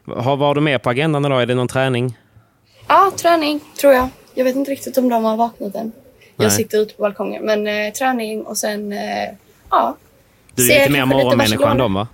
har, 0.06 0.36
vad 0.36 0.48
har 0.48 0.54
du 0.54 0.60
med 0.60 0.82
på 0.82 0.90
agendan 0.90 1.24
idag? 1.24 1.42
Är 1.42 1.46
det 1.46 1.54
någon 1.54 1.68
träning? 1.68 2.18
Ja, 2.88 3.12
träning 3.16 3.60
tror 3.80 3.92
jag. 3.92 4.08
Jag 4.34 4.44
vet 4.44 4.56
inte 4.56 4.70
riktigt 4.70 4.98
om 4.98 5.08
de 5.08 5.24
har 5.24 5.36
vaknat 5.36 5.74
än. 5.74 5.92
Jag 6.36 6.46
Nej. 6.46 6.50
sitter 6.50 6.78
ute 6.78 6.94
på 6.94 7.02
balkongen. 7.02 7.44
Men 7.44 7.66
eh, 7.66 7.92
träning 7.92 8.42
och 8.42 8.56
sen, 8.56 8.92
eh, 8.92 8.98
ja. 9.70 9.96
Du 10.54 10.72
är 10.72 10.78
lite 10.78 10.92
mer 10.92 11.04
morgonmänniska 11.04 11.70
än 11.70 11.78
dem 11.78 11.94
va? 11.94 12.08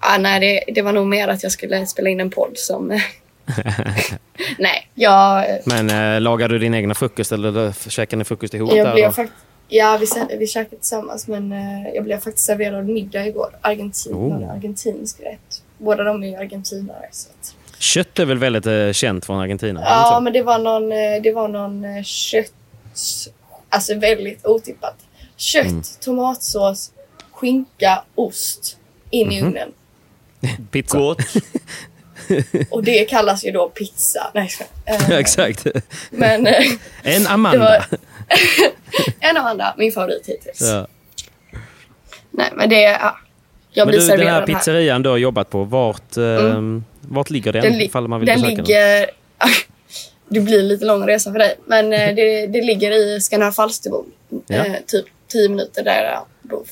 Ah, 0.00 0.18
nej, 0.18 0.40
det, 0.40 0.72
det 0.74 0.82
var 0.82 0.92
nog 0.92 1.06
mer 1.06 1.28
att 1.28 1.42
jag 1.42 1.52
skulle 1.52 1.86
spela 1.86 2.10
in 2.10 2.20
en 2.20 2.30
podd 2.30 2.52
som... 2.54 3.00
nej, 4.58 4.88
jag, 4.94 5.44
Men 5.64 5.90
eh, 6.14 6.20
lagar 6.20 6.48
du 6.48 6.58
din 6.58 6.74
egna 6.74 6.94
frukost 6.94 7.32
eller 7.32 7.88
käkar 7.90 8.16
ni 8.16 8.24
frukost 8.24 8.54
ihop? 8.54 8.72
jag 8.74 8.86
där 8.86 8.94
blev 8.94 9.10
faktiskt... 9.10 9.38
Ja, 9.68 9.98
vi, 10.00 10.36
vi 10.38 10.46
käkade 10.46 10.76
tillsammans 10.76 11.28
men 11.28 11.52
eh, 11.52 11.88
jag 11.94 12.04
blev 12.04 12.20
faktiskt 12.20 12.46
serverad 12.46 12.88
middag 12.88 13.26
igår. 13.26 13.50
Argentin, 13.60 14.12
Oh. 14.14 14.36
en 14.42 14.50
argentinsk 14.50 15.20
rätt. 15.20 15.62
Båda 15.78 16.04
de 16.04 16.24
är 16.24 16.38
argentinare. 16.38 17.08
Så 17.10 17.28
att... 17.30 17.54
Kött 17.78 18.18
är 18.18 18.24
väl 18.24 18.38
väldigt 18.38 18.66
eh, 18.66 18.92
känt 18.92 19.26
från 19.26 19.38
Argentina? 19.40 19.80
Ja, 19.84 20.20
men 20.22 20.32
det 20.32 20.42
var 20.42 20.58
någon, 20.58 20.92
eh, 20.92 21.22
det 21.22 21.32
var 21.32 21.48
någon 21.48 21.84
eh, 21.84 22.02
kött... 22.02 22.52
Alltså 23.68 23.94
väldigt 23.98 24.46
otippat. 24.46 24.96
Kött, 25.36 25.66
Mm. 25.66 25.82
tomatsås, 26.00 26.92
skinka, 27.32 28.02
ost 28.14 28.76
in 29.10 29.32
i 29.32 29.40
Mhm. 29.40 29.48
ugnen. 29.48 29.68
Så? 30.40 30.46
Pizza? 30.70 30.98
Gott. 30.98 31.18
Och 32.70 32.84
det 32.84 33.04
kallas 33.04 33.44
ju 33.44 33.50
då 33.50 33.68
pizza. 33.68 34.30
Nej. 34.34 34.50
Eh, 34.84 35.10
Exakt. 35.10 35.66
Men 36.10 36.46
eh, 36.46 36.54
En 37.02 37.22
det 37.22 37.30
Amanda. 37.30 37.58
var 37.58 37.84
en 39.20 39.36
av 39.36 39.46
andra, 39.46 39.74
min 39.78 39.92
favorit 39.92 40.26
hittills. 40.26 40.60
Ja. 40.60 40.86
Nej, 42.30 42.50
men 42.56 42.68
det 42.68 42.84
är... 42.84 42.98
Ja. 43.00 43.18
Jag 43.72 43.86
Men 43.86 43.92
blir 43.92 44.00
du, 44.00 44.06
den 44.16 44.20
här 44.26 44.26
här. 44.32 44.42
Mm. 44.42 44.58
pizzerian 44.58 45.02
du 45.02 45.08
har 45.08 45.16
jobbat 45.16 45.50
på, 45.50 45.64
vart, 45.64 46.16
eh, 46.16 46.60
vart 47.00 47.30
ligger 47.30 47.52
den? 47.52 47.62
Den, 47.62 47.78
li- 47.78 47.84
ifall 47.84 48.08
man 48.08 48.20
vill 48.20 48.26
den 48.26 48.40
ligger... 48.40 49.10
det 50.28 50.40
blir 50.40 50.62
lite 50.62 50.84
lång 50.84 51.06
resa 51.06 51.32
för 51.32 51.38
dig. 51.38 51.56
Men 51.66 51.92
eh, 51.92 52.14
det, 52.14 52.46
det 52.46 52.62
ligger 52.62 52.90
i 52.92 53.20
Skanör 53.20 53.50
Falsterbo. 53.50 54.04
Ja. 54.46 54.56
Eh, 54.56 54.72
typ 54.86 55.04
10 55.32 55.48
minuter 55.48 55.84
där 55.84 56.04
jag 56.04 56.26
bor. 56.50 56.66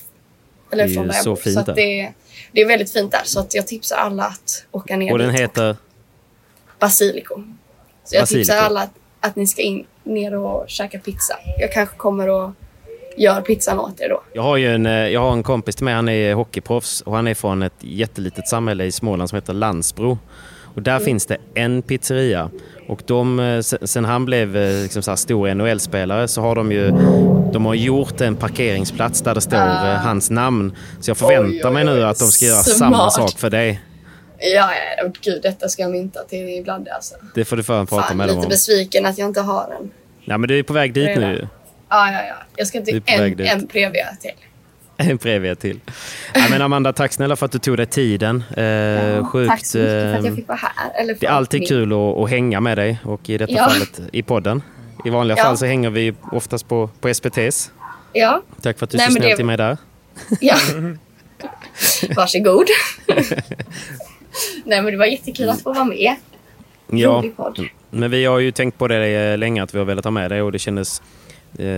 Eller 0.72 0.84
Det 0.86 0.90
är 0.92 0.94
från 0.94 1.06
där 1.08 1.14
jag 1.14 1.24
så 1.24 1.30
bor. 1.30 1.36
fint 1.36 1.54
så 1.54 1.60
att 1.70 1.76
det, 2.56 2.62
är 2.62 2.66
väldigt 2.66 2.92
fint 2.92 3.12
där. 3.12 3.22
Så 3.24 3.40
att 3.40 3.54
jag 3.54 3.66
tipsar 3.66 3.96
alla 3.96 4.24
att 4.24 4.64
åka 4.70 4.96
ner 4.96 5.12
Och 5.12 5.18
den 5.18 5.32
dit. 5.32 5.40
heter? 5.40 5.76
Basilico. 6.78 7.42
Så 8.04 8.14
jag 8.14 8.22
Basilico. 8.22 8.44
tipsar 8.44 8.56
alla 8.56 8.80
att, 8.80 8.90
att 9.20 9.36
ni 9.36 9.46
ska 9.46 9.62
in 9.62 9.86
ner 10.04 10.34
och 10.34 10.64
käka 10.68 10.98
pizza. 10.98 11.34
Jag 11.58 11.72
kanske 11.72 11.96
kommer 11.96 12.28
och 12.28 12.50
gör 13.16 13.40
pizzan 13.40 13.78
åt 13.78 14.00
er 14.00 14.08
då. 14.08 14.22
Jag 14.32 14.42
har 14.42 14.56
ju 14.56 14.74
en, 14.74 14.86
eh, 14.86 14.92
jag 14.92 15.20
har 15.20 15.32
en 15.32 15.42
kompis 15.42 15.76
till 15.76 15.84
mig, 15.84 15.94
han 15.94 16.08
är 16.08 16.34
hockeyproffs 16.34 17.00
och 17.00 17.16
han 17.16 17.26
är 17.26 17.34
från 17.34 17.62
ett 17.62 17.72
jättelitet 17.80 18.48
samhälle 18.48 18.84
i 18.84 18.92
Småland 18.92 19.30
som 19.30 19.36
heter 19.36 19.52
Landsbro. 19.52 20.18
Och 20.76 20.82
där 20.82 20.98
finns 20.98 21.26
det 21.26 21.36
en 21.54 21.82
pizzeria. 21.82 22.50
Och 22.88 23.02
de, 23.06 23.40
eh, 23.40 23.60
sen 23.60 24.04
han 24.04 24.24
blev 24.24 24.56
eh, 24.56 24.82
liksom 24.82 25.02
så 25.02 25.16
stor 25.16 25.54
NHL-spelare 25.54 26.28
så 26.28 26.40
har 26.40 26.54
de 26.54 26.72
ju 26.72 26.90
de 27.52 27.66
har 27.66 27.74
gjort 27.74 28.20
en 28.20 28.36
parkeringsplats 28.36 29.20
där 29.22 29.34
det 29.34 29.40
står 29.40 29.56
eh, 29.58 29.94
hans 29.96 30.30
namn. 30.30 30.76
Så 31.00 31.10
jag 31.10 31.16
förväntar 31.16 31.48
Oj, 31.48 31.60
oj, 31.64 31.72
mig 31.72 31.84
nu 31.84 31.92
oj. 31.92 32.02
att 32.02 32.18
de 32.18 32.24
ska 32.24 32.44
göra 32.44 32.62
Smart. 32.62 32.78
samma 32.78 33.10
sak 33.10 33.38
för 33.38 33.50
dig. 33.50 33.80
Ja, 34.38 34.70
ja, 34.98 35.10
gud 35.20 35.42
detta 35.42 35.68
ska 35.68 35.82
jag 35.82 35.90
mynta 35.90 36.24
till 36.24 36.48
ibland 36.48 36.88
alltså. 36.88 37.14
Det 37.34 37.44
får 37.44 37.56
du 37.56 37.62
för 37.62 37.84
prata 37.84 38.02
Fan, 38.02 38.16
med 38.16 38.28
dem 38.28 38.36
lite 38.36 38.46
om. 38.46 38.50
besviken 38.50 39.06
att 39.06 39.18
jag 39.18 39.28
inte 39.28 39.40
har 39.40 39.68
den. 39.68 39.90
Ja, 40.24 40.38
men 40.38 40.48
du 40.48 40.58
är 40.58 40.62
på 40.62 40.72
väg 40.72 40.92
dit 40.94 41.08
Redan. 41.08 41.22
nu. 41.30 41.48
Ja, 41.88 42.12
ja, 42.12 42.18
ja. 42.28 42.34
Jag 42.56 42.66
ska 42.66 42.78
är 42.78 42.82
till 42.82 43.02
en, 43.06 43.40
en 43.40 43.66
previa 43.66 44.06
till. 44.20 44.30
En 45.08 45.18
previa 45.18 45.54
till. 45.54 45.80
Ja, 46.34 46.40
men 46.50 46.62
Amanda, 46.62 46.92
tack 46.92 47.12
snälla 47.12 47.36
för 47.36 47.46
att 47.46 47.52
du 47.52 47.58
tog 47.58 47.76
dig 47.76 47.86
tiden. 47.86 48.44
Eh, 48.56 48.64
Ja, 48.64 49.24
sjukt, 49.24 49.50
Tack 49.50 49.66
så 49.66 49.78
mycket 49.78 49.90
för 49.92 50.14
att 50.14 50.20
eh, 50.20 50.26
jag 50.26 50.34
fick 50.36 50.48
vara 50.48 50.58
här. 50.58 51.00
Eller 51.02 51.14
Det 51.20 51.26
är 51.26 51.30
alltid 51.30 51.60
min- 51.60 51.68
kul 51.68 51.92
att, 51.92 51.98
att 51.98 52.30
hänga 52.30 52.60
med 52.60 52.78
dig 52.78 52.98
och 53.04 53.30
i 53.30 53.38
detta 53.38 53.52
Ja. 53.52 53.68
fallet 53.68 54.00
i 54.12 54.22
podden. 54.22 54.62
I 55.04 55.10
vanliga 55.10 55.36
Ja. 55.38 55.44
fall 55.44 55.58
så 55.58 55.66
hänger 55.66 55.90
vi 55.90 56.14
oftast 56.32 56.68
på, 56.68 56.90
på 57.00 57.14
SPTs. 57.14 57.70
Ja, 58.12 58.42
Tack 58.62 58.78
för 58.78 58.84
att 58.84 58.90
du 58.90 58.96
är 58.96 58.98
Nej, 58.98 59.06
så 59.06 59.12
snäll 59.12 59.30
det- 59.30 59.36
till 59.36 59.44
mig 59.44 59.56
där. 59.56 59.76
ja. 60.40 60.56
Varsågod. 62.16 62.66
Nej, 64.64 64.82
men 64.82 64.84
det 64.92 64.96
var 64.96 65.06
jättekul 65.06 65.48
att 65.48 65.62
få 65.62 65.72
vara 65.72 65.84
med. 65.84 66.16
Ja, 66.90 67.24
men 67.90 68.10
vi 68.10 68.24
har 68.24 68.38
ju 68.38 68.50
tänkt 68.52 68.78
på 68.78 68.88
det 68.88 69.06
eh, 69.32 69.38
länge 69.38 69.62
att 69.62 69.74
vi 69.74 69.78
har 69.78 69.84
velat 69.84 70.04
ha 70.04 70.10
med 70.10 70.30
dig 70.30 70.42
och 70.42 70.52
det 70.52 70.58
kändes 70.58 71.00
eh, 71.00 71.04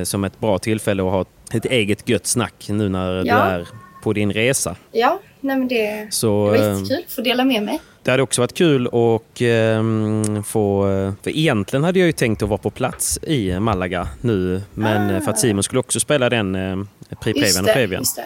som 0.04 0.24
ett 0.24 0.40
bra 0.40 0.58
tillfälle 0.58 1.02
att 1.02 1.12
ha 1.12 1.24
ett 1.52 1.64
eget 1.64 2.08
gött 2.08 2.26
snack 2.26 2.66
nu 2.68 2.88
när 2.88 3.22
du 3.22 3.28
Ja. 3.28 3.34
är 3.36 3.68
på 4.02 4.12
din 4.12 4.32
resa. 4.32 4.76
Ja, 4.92 5.20
nej 5.40 5.66
det, 5.68 6.14
Så, 6.14 6.52
det 6.52 6.58
var 6.58 6.66
eh, 6.68 6.72
jättekul 6.78 7.04
att 7.06 7.12
få 7.12 7.20
dela 7.20 7.44
med 7.44 7.62
mig. 7.62 7.80
Det 8.02 8.10
hade 8.10 8.22
också 8.22 8.40
varit 8.40 8.54
kul 8.54 8.86
att 8.86 9.40
ehm, 9.40 10.42
få... 10.44 10.82
För 11.22 11.36
egentligen 11.36 11.84
hade 11.84 11.98
jag 11.98 12.06
ju 12.06 12.12
tänkt 12.12 12.42
att 12.42 12.48
vara 12.48 12.58
på 12.58 12.70
plats 12.70 13.18
i 13.22 13.60
Malaga 13.60 14.08
nu. 14.20 14.62
Men 14.74 15.10
eh, 15.14 15.22
för 15.22 15.30
att 15.30 15.38
Simon 15.38 15.62
skulle 15.62 15.80
också 15.80 16.00
spela 16.00 16.28
den 16.30 16.54
eh, 16.54 16.76
Pre 17.22 17.30
Just 17.30 17.42
Previan 17.42 17.60
och 17.60 17.66
det, 17.66 17.72
Previan. 17.74 18.02
det. 18.16 18.24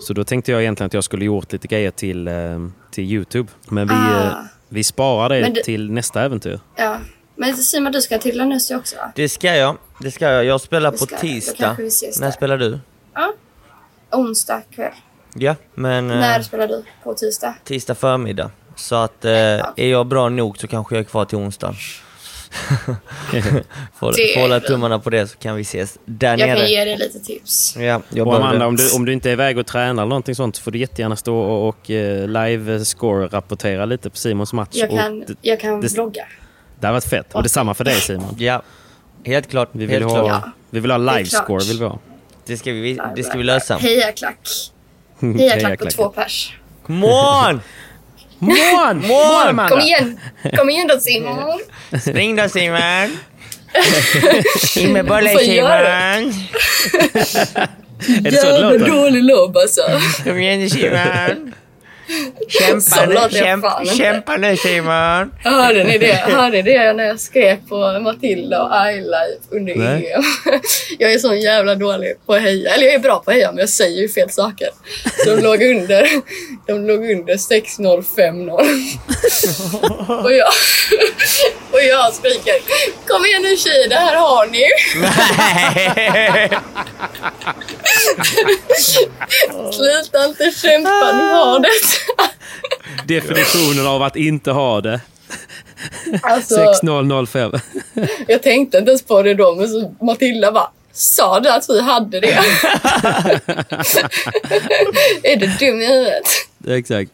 Så 0.00 0.12
då 0.12 0.24
tänkte 0.24 0.52
jag 0.52 0.60
egentligen 0.62 0.86
att 0.86 0.94
jag 0.94 1.04
skulle 1.04 1.24
gjort 1.24 1.52
lite 1.52 1.68
grejer 1.68 1.90
till, 1.90 2.28
eh, 2.28 2.34
till 2.90 3.04
Youtube. 3.12 3.48
Men 3.68 3.88
vi, 3.88 3.94
Ah. 3.94 4.24
eh, 4.26 4.32
vi 4.68 4.84
sparar 4.84 5.28
det 5.40 5.52
du- 5.54 5.62
till 5.62 5.90
nästa 5.92 6.22
äventyr. 6.24 6.60
Ja. 6.76 6.96
Men 7.38 7.56
Simon, 7.56 7.92
du 7.92 8.02
ska 8.02 8.18
till 8.18 8.36
Lanussi 8.38 8.74
också 8.74 8.96
va? 8.96 9.12
Det 9.14 9.28
ska 9.28 9.56
jag. 9.56 9.76
Det 10.00 10.10
ska 10.10 10.30
jag. 10.30 10.44
Jag 10.44 10.60
spelar 10.60 10.90
Det 10.92 10.98
på 10.98 11.06
jag. 11.10 11.20
Tisdag. 11.20 11.76
När 12.20 12.30
spelar 12.30 12.58
du? 12.58 12.78
Ja. 13.14 13.32
Onsdag 14.12 14.62
kväll. 14.74 14.92
Ja, 15.34 15.54
men 15.74 16.10
eh, 16.10 16.16
När 16.18 16.42
spelar 16.42 16.68
du? 16.68 16.84
På 17.02 17.14
tisdag? 17.14 17.54
tisdag 17.64 17.94
förmiddag. 17.94 18.50
Så 18.76 18.94
att 18.94 19.24
eh, 19.24 19.32
är 19.32 19.62
jag 19.76 20.06
bra 20.06 20.28
nog 20.28 20.58
så 20.58 20.66
kanske 20.68 20.94
jag 20.94 21.00
är 21.00 21.04
kvar 21.04 21.24
till 21.24 21.38
onsdag. 21.38 21.72
Får 23.94 24.40
hålla 24.40 24.60
tummarna 24.60 24.98
på 24.98 25.10
det 25.10 25.26
så 25.26 25.38
kan 25.38 25.56
vi 25.56 25.62
ses 25.62 25.98
där 26.04 26.38
Jag 26.38 26.48
nere. 26.48 26.58
kan 26.58 26.68
ge 26.70 26.84
dig 26.84 26.96
lite 26.98 27.20
tips. 27.20 27.76
Ja, 27.76 28.02
jag 28.08 28.26
Och 28.26 28.36
Amanda, 28.36 28.66
om 28.66 28.76
du, 28.76 28.90
om 28.96 29.04
du 29.04 29.12
inte 29.12 29.28
är 29.28 29.32
iväg 29.32 29.58
och 29.58 29.66
tränar 29.66 30.02
eller 30.02 30.08
någonting 30.08 30.34
sånt 30.34 30.56
så 30.56 30.62
får 30.62 30.70
du 30.70 30.78
jättegärna 30.78 31.16
stå 31.16 31.38
och, 31.38 31.68
och 31.68 31.90
eh, 31.90 32.28
live-score-rapportera 32.28 33.84
lite 33.84 34.10
på 34.10 34.16
Simons 34.16 34.52
match. 34.52 34.68
Jag 34.72 34.90
Och 34.92 34.98
kan, 34.98 35.20
det, 35.20 35.34
jag 35.42 35.60
kan 35.60 35.80
det- 35.80 35.94
vlogga. 35.94 36.26
Det 36.80 36.86
har 36.86 36.94
varit 36.94 37.04
fett. 37.04 37.34
Och 37.34 37.42
detsamma 37.42 37.74
för 37.74 37.84
dig 37.84 38.00
Simon. 38.00 38.36
Ja, 38.38 38.62
helt 39.24 39.50
klart. 39.50 39.68
Vi 39.72 39.86
vill 39.86 39.90
helt 39.90 40.12
ha, 40.12 40.26
klart. 40.26 40.44
Vi 40.70 40.80
vill 40.80 40.90
ha 40.90 40.98
live-score. 40.98 41.64
Vill 41.64 41.78
vi 41.78 41.84
ha. 41.84 41.98
Det 42.46 42.56
ska 42.56 42.72
vi, 42.72 43.00
det 43.16 43.22
ska 43.22 43.38
vi 43.38 43.44
lösa. 43.44 43.76
Hejaklack. 43.76 44.38
Hejaklack 45.20 45.62
på 45.62 45.66
Hejaklack. 45.66 45.94
två 45.94 46.08
pers. 46.08 46.54
Come 46.86 47.06
on! 47.06 47.60
Mån! 48.38 49.06
Mån 49.08 49.48
Amanda! 49.48 49.68
Kom 49.68 49.80
igen! 49.80 50.20
Kom 50.56 50.70
igen 50.70 50.86
då 50.86 51.00
Simon! 51.00 51.60
Spring 52.00 52.36
då 52.36 52.48
Simon! 52.48 53.18
In 54.76 54.92
med 54.92 55.06
bollen 55.06 55.38
Simon! 55.38 56.32
Är 58.08 58.30
det 58.30 58.32
så 58.32 58.46
det 58.46 58.60
låter? 58.60 58.86
dålig 58.86 59.24
lobb 59.24 59.56
alltså. 59.56 59.82
Kom 60.24 60.38
igen 60.38 60.70
Simon! 60.70 61.54
Kämpa 62.48 63.06
nu, 63.06 63.16
kämpa, 63.38 63.84
kämpa 63.84 64.36
nu 64.36 64.56
Simon! 64.56 65.32
Hörde 65.44 65.84
ni 65.84 65.98
det? 65.98 66.12
Hörde 66.12 66.62
det 66.62 66.92
när 66.92 67.04
jag 67.04 67.20
skrek 67.20 67.60
på 67.68 68.00
Matilda 68.00 68.62
och 68.62 68.76
Ayla 68.80 69.16
under. 69.50 69.72
EM? 69.74 70.22
Jag 70.98 71.12
är 71.12 71.18
så 71.18 71.34
jävla 71.34 71.74
dålig 71.74 72.14
på 72.26 72.34
att 72.34 72.42
heja. 72.42 72.74
Eller 72.74 72.84
jag 72.86 72.94
är 72.94 72.98
bra 72.98 73.18
på 73.18 73.30
att 73.30 73.36
heja 73.36 73.52
men 73.52 73.58
jag 73.58 73.68
säger 73.68 74.02
ju 74.02 74.08
fel 74.08 74.30
saker. 74.30 74.68
Så 75.24 75.36
de 75.36 75.42
låg 75.42 75.62
under, 75.62 76.08
de 76.66 76.86
låg 76.86 77.10
under 77.10 77.34
6-0, 77.34 78.04
5-0. 78.16 80.08
Och 80.24 80.32
jag, 80.32 80.48
och 81.78 81.84
jag 81.84 82.14
skriker 82.14 82.54
Kom 83.06 83.24
igen 83.24 83.42
nu 83.42 83.56
tjejer, 83.56 83.88
det 83.88 83.94
här 83.94 84.16
har 84.16 84.46
ni. 84.46 84.64
Sluta 89.72 90.24
inte 90.24 90.50
kämpa, 90.50 91.12
ni 91.12 91.22
har 91.22 91.60
det. 91.60 91.68
Definitionen 93.14 93.86
av 93.86 94.02
att 94.02 94.16
inte 94.16 94.50
ha 94.50 94.80
det. 94.80 95.00
Alltså, 96.22 96.54
6005. 96.54 97.52
Jag 98.28 98.42
tänkte 98.42 98.78
inte 98.78 98.90
ens 98.90 99.02
på 99.02 99.22
det 99.22 99.34
då, 99.34 99.54
men 99.54 99.68
så 99.68 99.94
Matilda 100.00 100.52
bara 100.52 100.70
sa 100.98 101.40
det 101.40 101.54
att 101.54 101.68
vi 101.68 101.80
hade 101.82 102.20
det. 102.20 102.28
är 105.22 105.36
du 105.36 105.46
dum 105.46 105.80
i 105.80 105.86
huvudet? 105.86 106.22
Exakt. 106.66 107.10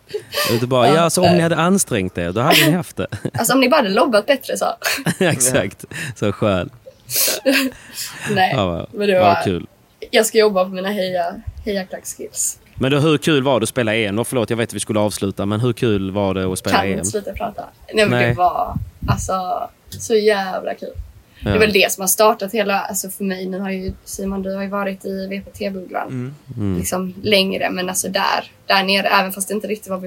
Är 0.62 0.66
bara, 0.66 0.88
ja, 0.94 1.10
så 1.10 1.24
om 1.26 1.32
ni 1.36 1.40
hade 1.40 1.56
ansträngt 1.56 2.18
er, 2.18 2.32
då 2.32 2.40
hade 2.40 2.66
ni 2.66 2.72
haft 2.72 2.96
det. 2.96 3.06
Alltså 3.38 3.52
om 3.52 3.60
ni 3.60 3.68
bara 3.68 3.76
hade 3.76 3.88
lobbat 3.88 4.26
bättre 4.26 4.56
så. 4.56 4.66
Exakt. 5.24 5.84
Så 6.16 6.32
skön. 6.32 6.70
Nej, 8.30 8.52
Ja, 8.56 8.66
vad, 8.66 8.86
men 8.92 9.08
det 9.08 9.14
vad 9.18 9.22
var, 9.36 9.42
kul. 9.44 9.66
jag 10.10 10.26
ska 10.26 10.38
jobba 10.38 10.64
på 10.64 10.70
mina 10.70 10.88
heja, 10.90 11.34
hejaklack-skills. 11.64 12.58
Men 12.74 12.90
då, 12.90 12.98
hur 12.98 13.18
kul 13.18 13.42
var 13.42 13.60
det 13.60 13.64
att 13.64 13.68
spela 13.68 13.94
EM? 13.94 14.18
Och 14.18 14.28
förlåt, 14.28 14.50
jag 14.50 14.56
vet 14.56 14.68
att 14.70 14.74
vi 14.74 14.80
skulle 14.80 15.00
avsluta, 15.00 15.46
men 15.46 15.60
hur 15.60 15.72
kul 15.72 16.10
var 16.10 16.34
det 16.34 16.52
att 16.52 16.58
spela 16.58 16.76
Kan 16.76 16.86
EM? 16.86 16.92
inte 16.92 17.04
sluta 17.04 17.32
prata. 17.32 17.64
Nej 17.92 18.04
men 18.06 18.18
Nej. 18.18 18.28
det 18.28 18.34
var 18.34 18.76
alltså 19.08 19.68
så 19.90 20.14
jävla 20.14 20.74
kul. 20.74 20.92
Det 21.44 21.50
Ja. 21.50 21.54
är 21.56 21.58
väl 21.58 21.72
det 21.72 21.92
som 21.92 22.00
har 22.00 22.08
startat 22.08 22.52
hela, 22.54 22.80
alltså 22.80 23.10
för 23.10 23.24
mig, 23.24 23.46
nu 23.46 23.58
har 23.60 23.70
ju 23.70 23.92
Simon 24.04 24.42
du 24.42 24.54
har 24.54 24.62
ju 24.62 24.68
varit 24.68 25.04
i 25.04 25.26
VPT-bubblan 25.26 26.34
Mm. 26.56 26.78
liksom 26.78 27.14
längre 27.22 27.70
men 27.70 27.88
alltså 27.88 28.08
där, 28.08 28.50
där 28.66 28.82
nere, 28.84 29.06
även 29.08 29.32
fast 29.32 29.48
det 29.48 29.54
inte 29.54 29.66
riktigt 29.66 29.90
var 29.90 29.98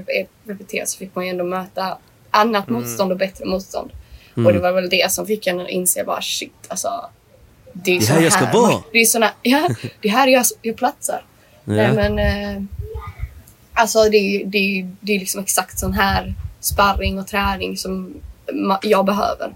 VPT 0.44 0.88
så 0.90 0.98
fick 0.98 1.16
man 1.16 1.26
ju 1.26 1.30
ändå 1.32 1.44
möta 1.44 1.98
annat 2.32 2.68
Mm. 2.70 2.82
motstånd 2.82 3.12
och 3.12 3.18
bättre 3.18 3.46
motstånd. 3.46 3.92
Och 4.36 4.54
det 4.54 4.60
var 4.60 4.72
väl 4.72 4.90
det 4.90 5.12
som 5.12 5.26
fick 5.26 5.48
en 5.48 5.60
att 5.60 5.70
inse 5.70 6.04
bara 6.04 6.22
shit 6.22 6.54
alltså. 6.68 6.90
Det 7.74 7.92
är 7.96 8.00
Det 8.00 8.06
så 8.06 8.14
här 8.14 8.22
jag 8.22 8.34
ska 8.34 8.46
vara. 8.52 8.84
Det 8.92 8.98
är 8.98 9.06
såna, 9.06 9.32
ja, 9.42 9.70
det 10.02 10.10
här 10.10 10.28
jag, 10.28 10.46
jag 10.62 10.76
platsar. 10.78 11.22
Nej 11.64 11.92
men 11.94 12.20
eh, 12.20 12.64
alltså 13.74 14.00
det, 14.10 14.18
är- 14.18 14.46
det, 14.46 14.58
är- 14.58 14.92
det 15.02 15.16
är 15.16 15.20
liksom 15.20 15.42
exakt 15.42 15.80
sån 15.80 15.94
här 15.94 16.34
sparring 16.60 17.20
och 17.20 17.28
träning 17.28 17.78
som 17.78 18.14
jag 18.82 19.06
behöver. 19.06 19.54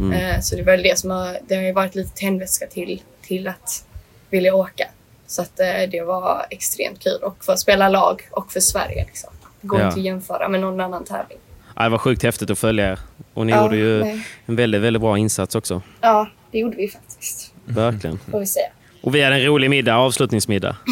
Eh, 0.00 0.40
så 0.40 0.54
det 0.54 0.60
är 0.60 0.64
väl 0.64 0.82
det 0.82 0.98
som 0.98 1.10
har, 1.10 1.38
det 1.48 1.54
har 1.54 1.62
ju 1.62 1.72
varit 1.72 1.94
lite 1.94 2.10
tändvätska 2.16 2.66
till, 2.66 3.02
till 3.22 3.48
att 3.48 3.84
vilja 4.30 4.54
åka. 4.54 4.84
Så 5.26 5.42
att 5.42 5.60
eh, 5.60 5.66
det 5.90 6.02
var 6.02 6.46
extremt 6.50 7.02
kul 7.02 7.18
och 7.22 7.44
få 7.44 7.56
spela 7.56 7.88
lag 7.88 8.22
och 8.30 8.52
för 8.52 8.60
Sverige 8.60 9.04
liksom. 9.04 9.30
Det 9.60 9.66
går 9.66 9.80
Ja. 9.80 9.86
inte 9.86 9.98
att 9.98 10.04
jämföra 10.04 10.48
med 10.48 10.60
någon 10.60 10.80
annan 10.80 11.04
tävling. 11.04 11.38
Ja, 11.76 11.82
det 11.82 11.88
var 11.88 11.98
sjukt 11.98 12.22
häftigt 12.22 12.50
att 12.50 12.58
följa 12.58 12.92
er. 12.92 12.98
Och 13.34 13.46
ni 13.46 13.52
Ja, 13.52 13.62
gjorde 13.62 13.76
ju 13.76 14.00
nej. 14.00 14.26
en 14.46 14.56
väldigt, 14.56 14.80
väldigt 14.80 15.00
bra 15.02 15.18
insats 15.18 15.54
också. 15.54 15.82
Ja, 16.00 16.28
det 16.50 16.58
gjorde 16.58 16.76
vi 16.76 16.88
faktiskt. 16.88 17.52
Verkligen. 17.64 18.18
Får 18.30 18.40
vi 18.40 18.46
säga. 18.46 18.66
Och 19.00 19.14
vi 19.14 19.22
hade 19.22 19.36
en 19.36 19.44
rolig 19.44 19.70
middag, 19.70 19.96
avslutningsmiddag. 19.96 20.76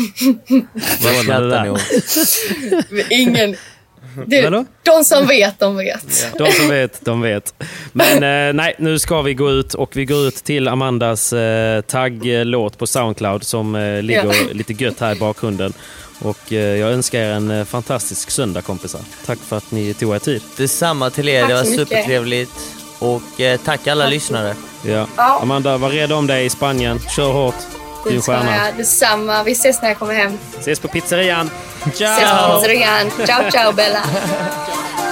Vad 1.02 1.12
det 1.12 1.18
skrattar 1.22 1.64
där? 1.64 3.12
Ingen... 3.12 3.56
Du, 4.26 4.42
Vadå? 4.42 4.64
de 4.82 5.04
som 5.04 5.26
vet, 5.26 5.58
de 5.58 5.76
vet. 5.76 6.32
De 6.38 6.52
som 6.52 6.68
vet, 6.68 7.04
de 7.04 7.20
vet. 7.22 7.54
Men 7.92 8.48
eh, 8.48 8.52
nej, 8.54 8.74
nu 8.78 8.98
ska 8.98 9.22
vi 9.22 9.34
gå 9.34 9.50
ut 9.50 9.74
och 9.74 9.96
vi 9.96 10.04
går 10.04 10.26
ut 10.26 10.34
till 10.34 10.68
Amandas 10.68 11.32
eh, 11.32 11.80
tagglåt 11.80 12.78
på 12.78 12.86
Soundcloud 12.86 13.44
som 13.44 13.74
eh, 13.74 14.02
ligger 14.02 14.24
Ja. 14.24 14.32
lite 14.52 14.72
gött 14.72 15.00
här 15.00 15.16
i 15.16 15.18
bakgrunden. 15.18 15.72
Och 16.18 16.52
eh, 16.52 16.58
jag 16.76 16.90
önskar 16.92 17.18
er 17.20 17.30
en 17.32 17.50
eh, 17.50 17.64
fantastisk 17.64 18.30
söndag 18.30 18.62
kompisar. 18.62 19.00
Tack 19.26 19.38
för 19.38 19.56
att 19.56 19.70
ni 19.70 19.94
tog 19.94 20.14
er 20.14 20.18
tid. 20.18 20.42
Detsamma 20.56 21.10
till 21.10 21.28
er, 21.28 21.40
Tack 21.40 21.48
det 21.50 21.54
var 21.54 21.64
supertrevligt. 21.64 22.52
Och 22.98 23.40
eh, 23.40 23.60
tack 23.64 23.86
alla 23.86 24.06
lyssnare. 24.08 24.54
Ja. 24.86 25.06
Ja. 25.16 25.38
Amanda, 25.42 25.76
var 25.76 25.90
rädd 25.90 26.12
om 26.12 26.26
dig 26.26 26.44
i 26.44 26.50
Spanien. 26.50 27.00
Kör 27.16 27.32
hårt. 27.32 27.54
Du 28.04 28.20
ska 28.20 28.32
jag. 28.32 28.76
Detsamma. 28.76 29.42
Vi 29.42 29.52
ses 29.52 29.82
när 29.82 29.88
jag 29.88 29.98
kommer 29.98 30.14
hem. 30.14 30.38
Ses 30.58 30.80
på 30.80 30.88
pizzerian. 30.88 31.50
Ses 31.86 32.30
på 32.30 32.60
pizzerian. 32.60 33.10
Ciao, 33.26 33.50
ciao 33.50 33.72
Bella. 33.72 34.02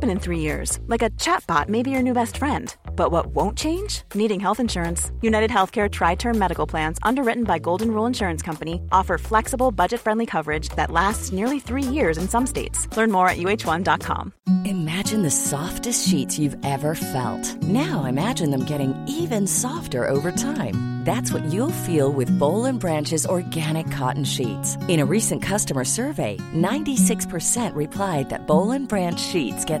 happen 0.00 0.16
in 0.16 0.18
three 0.18 0.38
years, 0.38 0.78
like 0.86 1.02
a 1.02 1.10
chatbot 1.18 1.68
may 1.68 1.82
be 1.82 1.90
your 1.90 2.02
new 2.02 2.14
best 2.14 2.38
friend. 2.38 2.74
But 2.96 3.12
what 3.12 3.34
won't 3.34 3.58
change? 3.58 4.02
Needing 4.14 4.40
health 4.40 4.60
insurance. 4.60 5.10
United 5.20 5.50
Healthcare 5.50 5.90
Tri 5.90 6.16
Term 6.16 6.38
Medical 6.38 6.66
Plans, 6.66 6.98
underwritten 7.02 7.44
by 7.44 7.58
Golden 7.58 7.90
Rule 7.90 8.06
Insurance 8.06 8.42
Company, 8.42 8.80
offer 8.92 9.18
flexible, 9.18 9.72
budget 9.72 10.00
friendly 10.00 10.26
coverage 10.26 10.70
that 10.70 10.90
lasts 10.90 11.32
nearly 11.32 11.60
three 11.60 11.82
years 11.82 12.16
in 12.18 12.28
some 12.28 12.46
states. 12.46 12.88
Learn 12.96 13.12
more 13.12 13.28
at 13.28 13.38
uh1.com. 13.38 14.32
Imagine 14.64 15.22
the 15.22 15.30
softest 15.30 16.08
sheets 16.08 16.38
you've 16.38 16.56
ever 16.64 16.94
felt. 16.94 17.62
Now 17.62 18.04
imagine 18.04 18.50
them 18.50 18.64
getting 18.64 18.94
even 19.06 19.46
softer 19.46 20.06
over 20.06 20.32
time. 20.32 21.00
That's 21.04 21.32
what 21.32 21.44
you'll 21.44 21.84
feel 21.88 22.12
with 22.12 22.36
Bowl 22.38 22.66
and 22.66 22.78
Branch's 22.78 23.24
organic 23.24 23.90
cotton 23.90 24.24
sheets. 24.24 24.76
In 24.86 25.00
a 25.00 25.06
recent 25.06 25.42
customer 25.42 25.84
survey, 25.84 26.36
96% 26.54 27.74
replied 27.74 28.28
that 28.28 28.46
Bowl 28.46 28.72
and 28.72 28.86
Branch 28.86 29.18
sheets 29.18 29.64
get 29.64 29.80